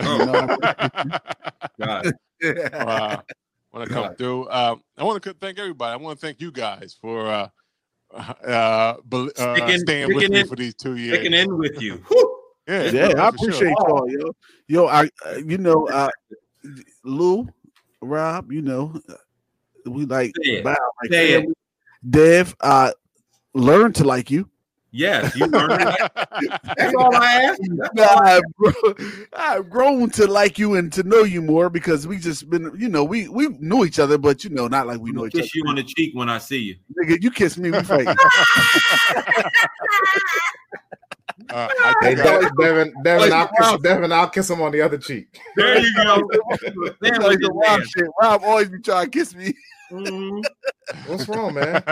[0.08, 0.56] You know,
[1.78, 2.12] God.
[2.40, 2.68] yeah.
[2.72, 3.20] uh,
[3.72, 4.50] want to come through.
[4.50, 5.92] Um, I want to thank everybody.
[5.92, 7.48] I want to thank you guys for uh,
[8.14, 11.14] uh, bel- uh, Sticking- staying with sticking me in- for these two years.
[11.18, 11.96] Sticking in with you.
[12.08, 12.36] Whew.
[12.68, 13.28] Yeah, Yeah, for I sure.
[13.28, 14.32] appreciate y'all, yo.
[14.68, 16.08] Yo, I, uh, you know, uh,
[17.04, 17.48] Lou,
[18.00, 19.14] Rob, you know, uh,
[19.90, 20.64] we like, Say it.
[20.64, 20.78] like
[21.10, 21.46] Say
[22.08, 22.92] Dev, uh,
[23.54, 24.49] learn to like you.
[24.92, 26.12] Yes, you learned it.
[26.76, 27.60] That's all I asked.
[27.94, 31.70] That's all I I've, grown, I've grown to like you and to know you more
[31.70, 34.86] because we just been, you know, we we knew each other, but you know, not
[34.88, 35.42] like we know gonna each other.
[35.42, 36.76] kiss you on the cheek when I see you.
[37.00, 38.06] Nigga, you kiss me, we fight.
[41.48, 44.98] Uh, I Hey, think Devin, Devin, I'll kiss, Devin, I'll kiss him on the other
[44.98, 45.40] cheek.
[45.56, 46.28] There you go.
[46.30, 48.06] It's like the Rob shit.
[48.20, 49.54] Rob always be trying to kiss me.
[49.90, 50.44] Mhm.
[51.06, 51.82] What's wrong, man?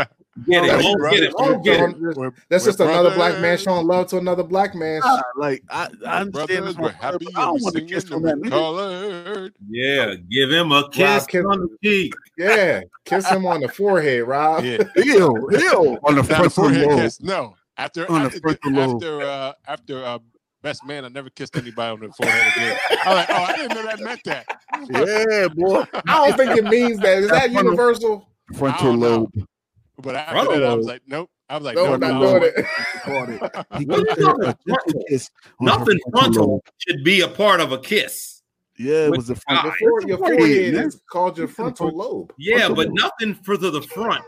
[0.46, 0.70] Get it.
[0.70, 1.32] Hey, Don't bro, get it.
[1.36, 1.96] Don't get it.
[1.98, 5.00] we're- That's we're just another black man showing love to another black man.
[5.04, 8.22] Ah, like I, I understand this we're happy I don't want to kiss and on
[8.22, 9.54] we that colored.
[9.68, 12.14] Yeah, give him a kiss kiss- on the cheek.
[12.36, 14.64] Yeah, kiss him on the forehead, Rob.
[14.64, 14.78] Yeah.
[14.96, 17.20] Ew, ew, on the Not the frontal forehead kiss.
[17.20, 20.18] No, after On the after after uh, after uh,
[20.62, 21.04] best man.
[21.04, 22.78] I never kissed anybody on the forehead again.
[23.04, 24.46] I was like, oh, I didn't know that meant that.
[24.90, 25.84] Yeah, boy.
[26.08, 27.18] I don't think it means that.
[27.18, 28.28] Is that universal?
[28.56, 29.32] Frontal lobe.
[30.00, 31.30] But after Frontal that, I was like, nope.
[31.50, 32.38] I was like, No, no, I'm not no.
[32.38, 32.66] doing it.
[33.78, 34.58] He What are you talking about?
[34.66, 38.42] gentle kiss on her Nothing frontal frontal should be a part of a kiss.
[38.78, 39.60] Yeah, it With was the God.
[39.62, 39.80] front.
[39.80, 42.32] Your, your forehead, forehead is called your frontal lobe.
[42.38, 42.96] Yeah, Frontal but lobe.
[42.96, 44.22] nothing further the front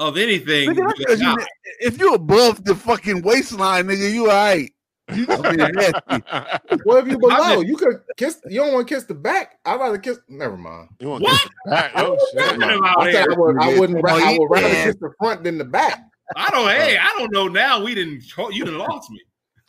[0.00, 0.70] of anything.
[0.70, 1.36] Nigga, that's with 'cause you-
[1.80, 4.72] if you're above the fucking waistline, nigga, you all right.
[5.16, 6.78] You just nasty.
[6.84, 7.54] What if you I below?
[7.56, 8.40] just- You could kiss.
[8.48, 9.58] You don't want to kiss the back.
[9.64, 10.18] I'd rather kiss.
[10.28, 10.88] Never mind.
[11.00, 11.32] You want What?
[11.32, 11.92] to kiss the back?
[11.96, 12.42] Oh, shit.
[12.62, 13.26] I about said here.
[13.30, 14.08] I, would, I wouldn't.
[14.08, 16.00] I would rather kiss the front than the back.
[16.36, 16.68] I don't.
[16.68, 17.48] Hey, I don't know.
[17.48, 18.22] Now we didn't.
[18.52, 19.20] You done lost me.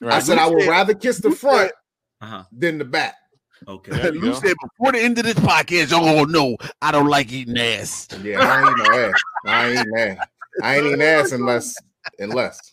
[0.01, 0.23] I Right.
[0.23, 1.72] said I would rather kiss the front
[2.22, 2.43] Uh huh.
[2.51, 3.15] than the back.
[3.67, 4.11] Okay.
[4.13, 4.33] You go.
[4.33, 8.07] said before the end of this podcast, oh no, I don't like eating ass.
[8.22, 9.22] Yeah, I ain't no ass.
[9.45, 10.27] I ain't eating ass.
[10.61, 11.75] I ain't eating ass unless
[12.19, 12.73] unless.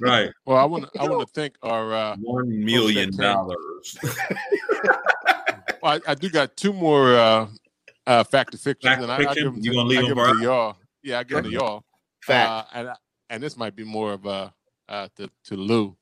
[0.00, 0.30] Right.
[0.46, 1.94] Well, I want to I want to thank our.
[1.94, 3.98] Uh, One million dollars.
[5.82, 7.48] well, I, I do got two more uh,
[8.06, 9.98] uh, fact or fiction, Fact and or I, I give them You to, gonna leave
[9.98, 10.76] I them give them to y'all.
[11.02, 11.84] Yeah, I give them to y'all.
[12.22, 12.50] Fact.
[12.50, 12.88] Uh, and
[13.30, 14.52] and this might be more of a
[14.88, 15.96] uh, to, to Lou.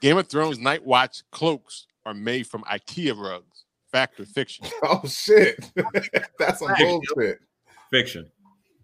[0.00, 3.64] Game of Thrones Night Watch cloaks are made from IKEA rugs.
[3.92, 4.66] Fact or fiction?
[4.82, 5.70] Oh shit.
[6.38, 7.38] That's some bullshit.
[7.90, 8.30] Fiction.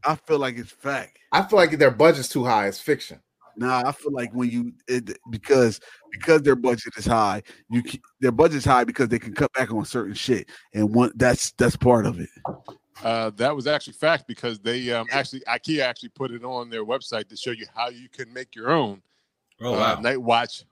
[0.04, 1.18] I feel like it's fact.
[1.32, 2.68] I feel like their budget's too high.
[2.68, 3.20] It's fiction.
[3.58, 5.80] Nah, I feel like when you it, because
[6.12, 9.72] because their budget is high, you ke- their budget's high because they can cut back
[9.72, 12.28] on certain shit, and one that's that's part of it.
[13.02, 16.84] Uh, that was actually fact because they um, actually IKEA actually put it on their
[16.84, 19.02] website to show you how you can make your own
[19.60, 20.00] Oh uh.
[20.00, 20.64] Night Watch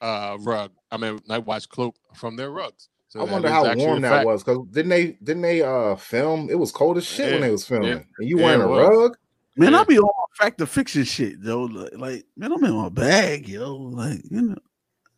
[0.00, 0.70] uh, rug.
[0.90, 2.88] I mean Night Watch cloak from their rugs.
[3.08, 4.26] So I wonder how warm that fact.
[4.26, 6.48] was because didn't they didn't they uh film?
[6.48, 8.02] It was cold as shit when they was filming, yeah.
[8.18, 9.16] and you Yeah, wearing a rug.
[9.56, 9.80] Man, Yeah.
[9.80, 11.64] I be on my fact of fiction shit though.
[11.64, 13.74] Like, like, man, I'm in my bag, yo.
[13.74, 14.56] Like, you know.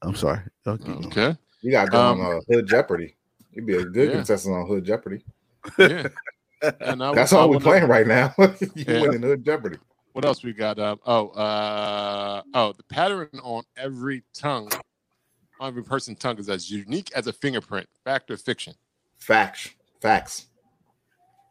[0.02, 0.40] I'm sorry.
[0.66, 0.92] Okay.
[1.06, 1.36] Okay.
[1.62, 3.16] You got to go Um, on uh, Hood Jeopardy.
[3.52, 4.16] You'd be a good Yeah.
[4.16, 5.24] contestant on Hood Jeopardy.
[5.78, 6.08] Yeah.
[6.80, 8.34] And I, That's I all we're wanna- playing right now.
[8.38, 9.02] you Yeah.
[9.02, 9.76] winning Hood Jeopardy.
[10.12, 10.78] What else we got?
[10.78, 14.70] Um, oh, uh, oh, the pattern on every tongue,
[15.60, 17.86] on every person's tongue is as unique as a fingerprint.
[18.04, 18.72] Fact or fiction?
[19.18, 19.70] Facts.
[20.00, 20.46] Facts.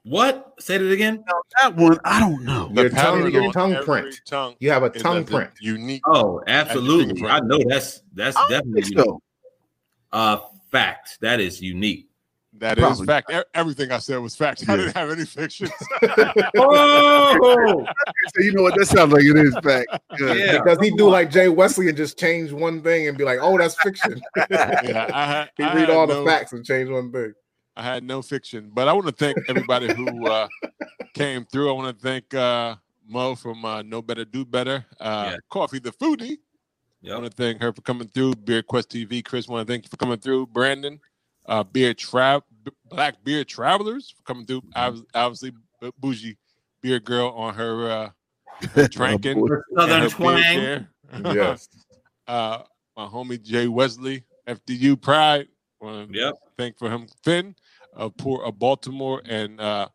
[0.06, 0.53] What?
[0.59, 1.23] Say it again.
[1.61, 2.69] That one, I don't know.
[2.73, 4.19] The Your tongue, pattern your tongue print.
[4.25, 5.51] tongue You have a tongue print.
[5.61, 6.01] unique.
[6.06, 7.25] Oh, absolutely.
[7.27, 9.06] I know that's that's I definitely think unique.
[9.07, 9.22] so.
[10.11, 10.38] uh
[10.72, 11.19] fact.
[11.22, 12.09] That is unique.
[12.59, 13.06] That is Probably.
[13.07, 13.32] fact.
[13.32, 14.67] E- Everything I said was fact.
[14.69, 15.69] I didn't have any fiction.
[16.57, 17.85] Oh,
[18.35, 18.75] So you know what?
[18.77, 19.88] That sounds like it is fact.
[20.17, 20.38] Good.
[20.38, 20.61] yeah.
[20.64, 23.57] Because he do like Jay Wesley and just change one thing and be like, "Oh,
[23.57, 25.49] that's fiction." yeah, I had.
[25.57, 27.33] he I read had all no, the facts and change one thing.
[27.76, 30.48] I had no fiction, but I want to thank everybody who uh,
[31.14, 31.69] came through.
[31.69, 32.76] I want to thank uh,
[33.08, 35.38] Mo from uh, No Better Do Better, uh, Yeah.
[35.50, 36.38] Coffee the Foodie.
[37.06, 38.35] I want to thank her for coming through.
[38.35, 39.48] Beer Quest TV, Chris.
[39.48, 40.48] Want to thank you for coming through.
[40.48, 41.00] Brandon,
[41.48, 42.43] uh, Beard Trav,
[42.90, 44.61] Black Beard Travelers for coming through.
[44.76, 45.52] Obvi- Obviously,
[46.00, 46.38] bougie
[46.82, 48.10] beer girl on her uh,
[48.74, 49.45] her drinking.
[49.77, 50.88] Southern her twang.
[51.35, 51.68] Yes.
[52.27, 52.60] uh,
[52.95, 55.48] my homie Jay Wesley, FDU Pride.
[55.82, 56.34] Want to Yep.
[56.58, 57.53] thank for him, Finn
[57.95, 59.88] of Port of Baltimore, and uh,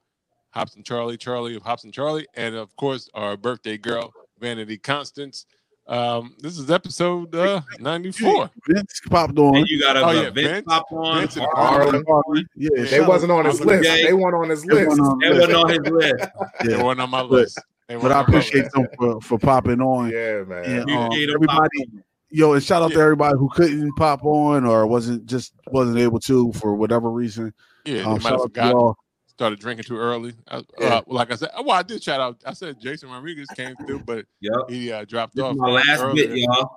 [0.50, 5.46] Hobson Charlie, Charlie of Hobson Charlie, and of course our birthday girl Vanity Constance.
[5.86, 8.50] Um, this is episode uh, ninety four.
[8.68, 9.56] Vince popped on.
[9.56, 11.20] And you got a Oh, yeah, Vince, Vince- pop on.
[11.20, 12.04] Vince and Harlan.
[12.06, 12.46] Harlan.
[12.54, 13.82] Yeah, They shout wasn't out- on his list.
[13.84, 14.04] Gay.
[14.04, 15.00] They weren't on his They list.
[15.00, 16.28] on They the wasn't on his list.
[16.64, 17.58] They weren't on my list.
[17.88, 20.10] They But I appreciate them for, for popping on.
[20.10, 20.64] Yeah, man.
[20.66, 21.88] And, um, everybody,
[22.28, 26.20] yo, and shout out to everybody who couldn't pop on or wasn't just wasn't able
[26.20, 27.54] to for whatever reason.
[27.88, 28.92] Yeah, Um, they might have out forgotten.
[29.28, 30.34] Started drinking too early.
[30.48, 30.86] Uh, Yeah.
[30.96, 32.38] uh, like I said, well, I did shout out.
[32.44, 34.52] I said Jason Rodriguez came through, but Yep.
[34.68, 35.56] he uh, dropped This off.
[35.56, 36.26] my last earlier.
[36.28, 36.70] bit, y'all.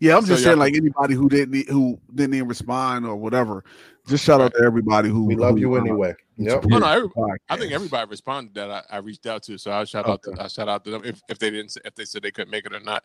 [0.00, 3.64] Yeah, I'm So just saying, like anybody who didn't who didn't even respond or whatever.
[4.06, 6.14] Just shout out to everybody who We love who, you uh, anyway.
[6.36, 6.64] Yep.
[6.72, 7.08] Oh, no, every-
[7.48, 9.56] I think everybody responded that I, I reached out to.
[9.56, 11.94] So I shout out to I shout out to them if, if they didn't if
[11.94, 13.04] they said they couldn't make it or not.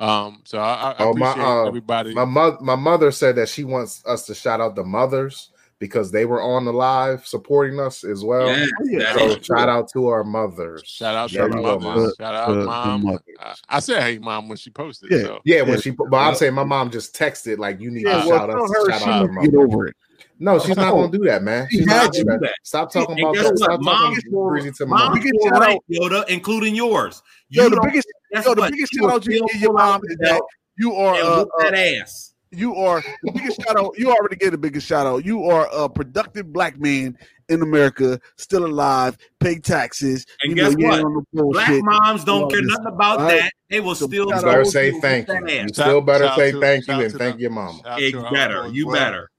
[0.00, 2.14] Um, so I, I I Oh, my, appreciate uh, everybody.
[2.14, 6.10] My mother, my mother said that she wants us to shout out the mothers because
[6.10, 8.48] they were on the live supporting us as well.
[8.48, 9.12] Yeah, yeah.
[9.14, 10.82] So shout out to our mothers.
[10.86, 12.14] shout out to There the you go, mothers.
[12.18, 12.26] Mom.
[12.26, 13.18] Shout out Uh, mom.
[13.40, 15.10] I, I said hey mom when she posted.
[15.10, 15.22] Yeah.
[15.22, 15.76] So Yeah, when Yeah.
[15.80, 16.36] she, but I'm Yep.
[16.36, 18.90] saying my mom just texted like, "You need Yeah, to well, shout tell us, her
[18.90, 19.96] shout she out our to mother." get over it.
[20.38, 21.68] No, she's not gonna do that, man.
[21.70, 22.54] She's had not gonna do that.
[22.64, 23.58] Stop talking And about that.
[23.58, 25.14] Stop Mom- talking breezy to Mom mom.
[25.14, 27.22] Biggest shout out- Yoda, including yours.
[27.50, 30.00] Yo, You the biggest, yo, the biggest You shout will out you give your mom
[30.04, 30.42] is that
[30.76, 32.33] you are and uh, whoop uh, that ass.
[32.56, 33.94] You are the biggest shout out.
[33.98, 35.24] You already get the biggest shout out.
[35.24, 37.16] You are a productive black man,
[37.50, 40.24] in America, still alive, pay taxes.
[40.42, 41.00] And you know, guess you what?
[41.04, 43.40] on the Black moms don't care nothing about all right?
[43.42, 43.52] that.
[43.68, 45.34] They will So still shout You out better to say thank you.
[45.34, 45.70] You ass.
[45.74, 47.78] still better shout say to- thank you and to thank your mama.
[47.84, 48.68] shout You to better.
[48.68, 49.30] You better.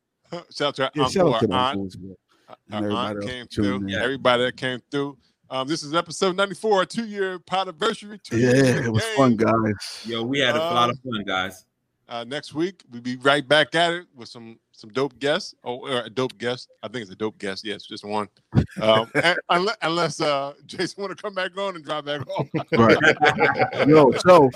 [0.52, 2.18] Shout out to our Yeah, uncle, our aunt, uncle as well.
[2.70, 3.76] And our aunt came through.
[3.88, 3.94] in.
[3.96, 5.18] Everybody that came through.
[5.50, 8.20] Um, this is episode 94, a two-year anniversary.
[8.24, 9.16] Two Yeah, years in the it was game.
[9.16, 10.04] fun, guys.
[10.06, 11.66] Yo, we had a lot of Um, fun, guys.
[12.08, 15.56] Uh, next week we'll be right back at it with some some dope guests.
[15.64, 16.70] Oh, or a dope guest.
[16.84, 17.66] I think it's a dope guest.
[17.66, 18.28] Yes, just one.
[18.82, 19.10] Um,
[19.50, 22.50] unless unless uh, Jason want to come back on and drive back home.
[22.74, 23.88] Right.
[23.88, 24.50] Yo, so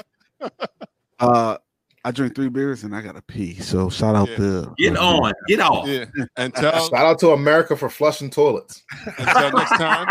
[1.19, 1.57] uh
[2.05, 3.55] I drink three beers and I gotta pee.
[3.59, 4.35] So shout out Yeah.
[4.37, 5.33] to Get on.
[5.47, 5.85] Get off.
[5.87, 6.05] Yeah.
[6.37, 8.83] Until Shout out to America for flushing toilets.
[9.17, 10.07] until next time.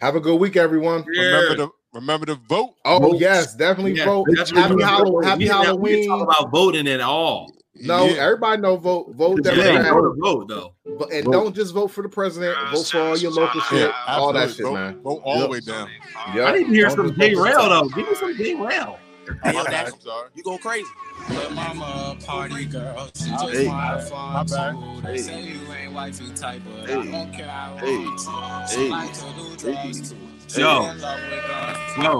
[0.00, 1.04] Have a good week, everyone.
[1.04, 2.74] Remember to remember to vote.
[2.84, 3.20] Oh Vote.
[3.20, 4.26] yes, definitely Yeah, vote.
[4.36, 6.08] that's Happy, what we- happy we- We Halloween.
[6.08, 7.50] talk about voting at all.
[7.76, 8.22] No, Yeah.
[8.22, 9.12] everybody know vote.
[9.16, 9.92] Vote Yeah, they Democrat.
[10.20, 10.72] vote though.
[10.98, 11.32] But- and Vote.
[11.32, 12.56] don't just vote for the president.
[12.56, 13.80] Uh, vote for all your local shit.
[13.90, 15.00] Yeah, all that shit, vote, man.
[15.02, 15.50] Vote all the Yep.
[15.50, 15.88] way down.
[16.34, 16.46] Yep.
[16.48, 17.88] I need to hear Don't some just J Rail though.
[17.88, 18.98] Give me some J Rail.
[19.42, 20.28] My Yo, bad, Dad, I'm sorry.
[20.34, 20.84] you go crazy.
[21.30, 23.08] Lil' mama, a party girl.
[23.16, 23.66] She ah, just Hey.
[23.68, 25.00] wanna My fun too.
[25.06, 27.10] They say you ain't wifey type, but I Hey.
[27.10, 27.50] don't care.
[27.50, 27.98] I Hey.
[28.04, 28.74] want to.
[28.74, 28.88] She Hey.
[28.90, 30.16] like to do drugs too.
[30.56, 30.90] Yo.
[30.90, 31.44] in love with.
[31.96, 32.18] Yo,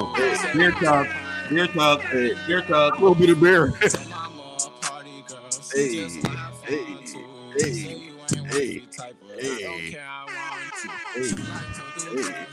[0.54, 1.08] beer talk,
[1.50, 2.00] beer talk,
[2.46, 2.94] beer a talk.
[3.00, 3.72] little bit of beer.
[3.82, 5.50] Lil' mama, a party girl.
[5.62, 7.24] She Hey, just wanna have hey, fun too.
[7.58, 8.12] They say hey,
[8.50, 10.06] hey, wifey type, but I don't hey, care.
[10.08, 10.88] I want to.
[11.14, 12.46] hey, She like to do hey,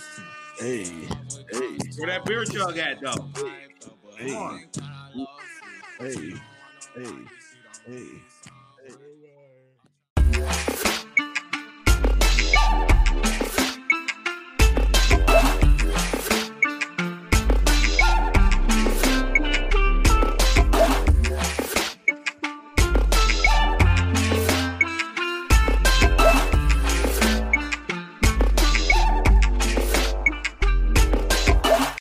[0.59, 0.83] hey,
[1.51, 3.29] hey, Where that beer jug at though?
[4.17, 4.65] hey, on.
[5.99, 6.41] hey,
[6.95, 7.25] hey,
[7.87, 8.07] hey.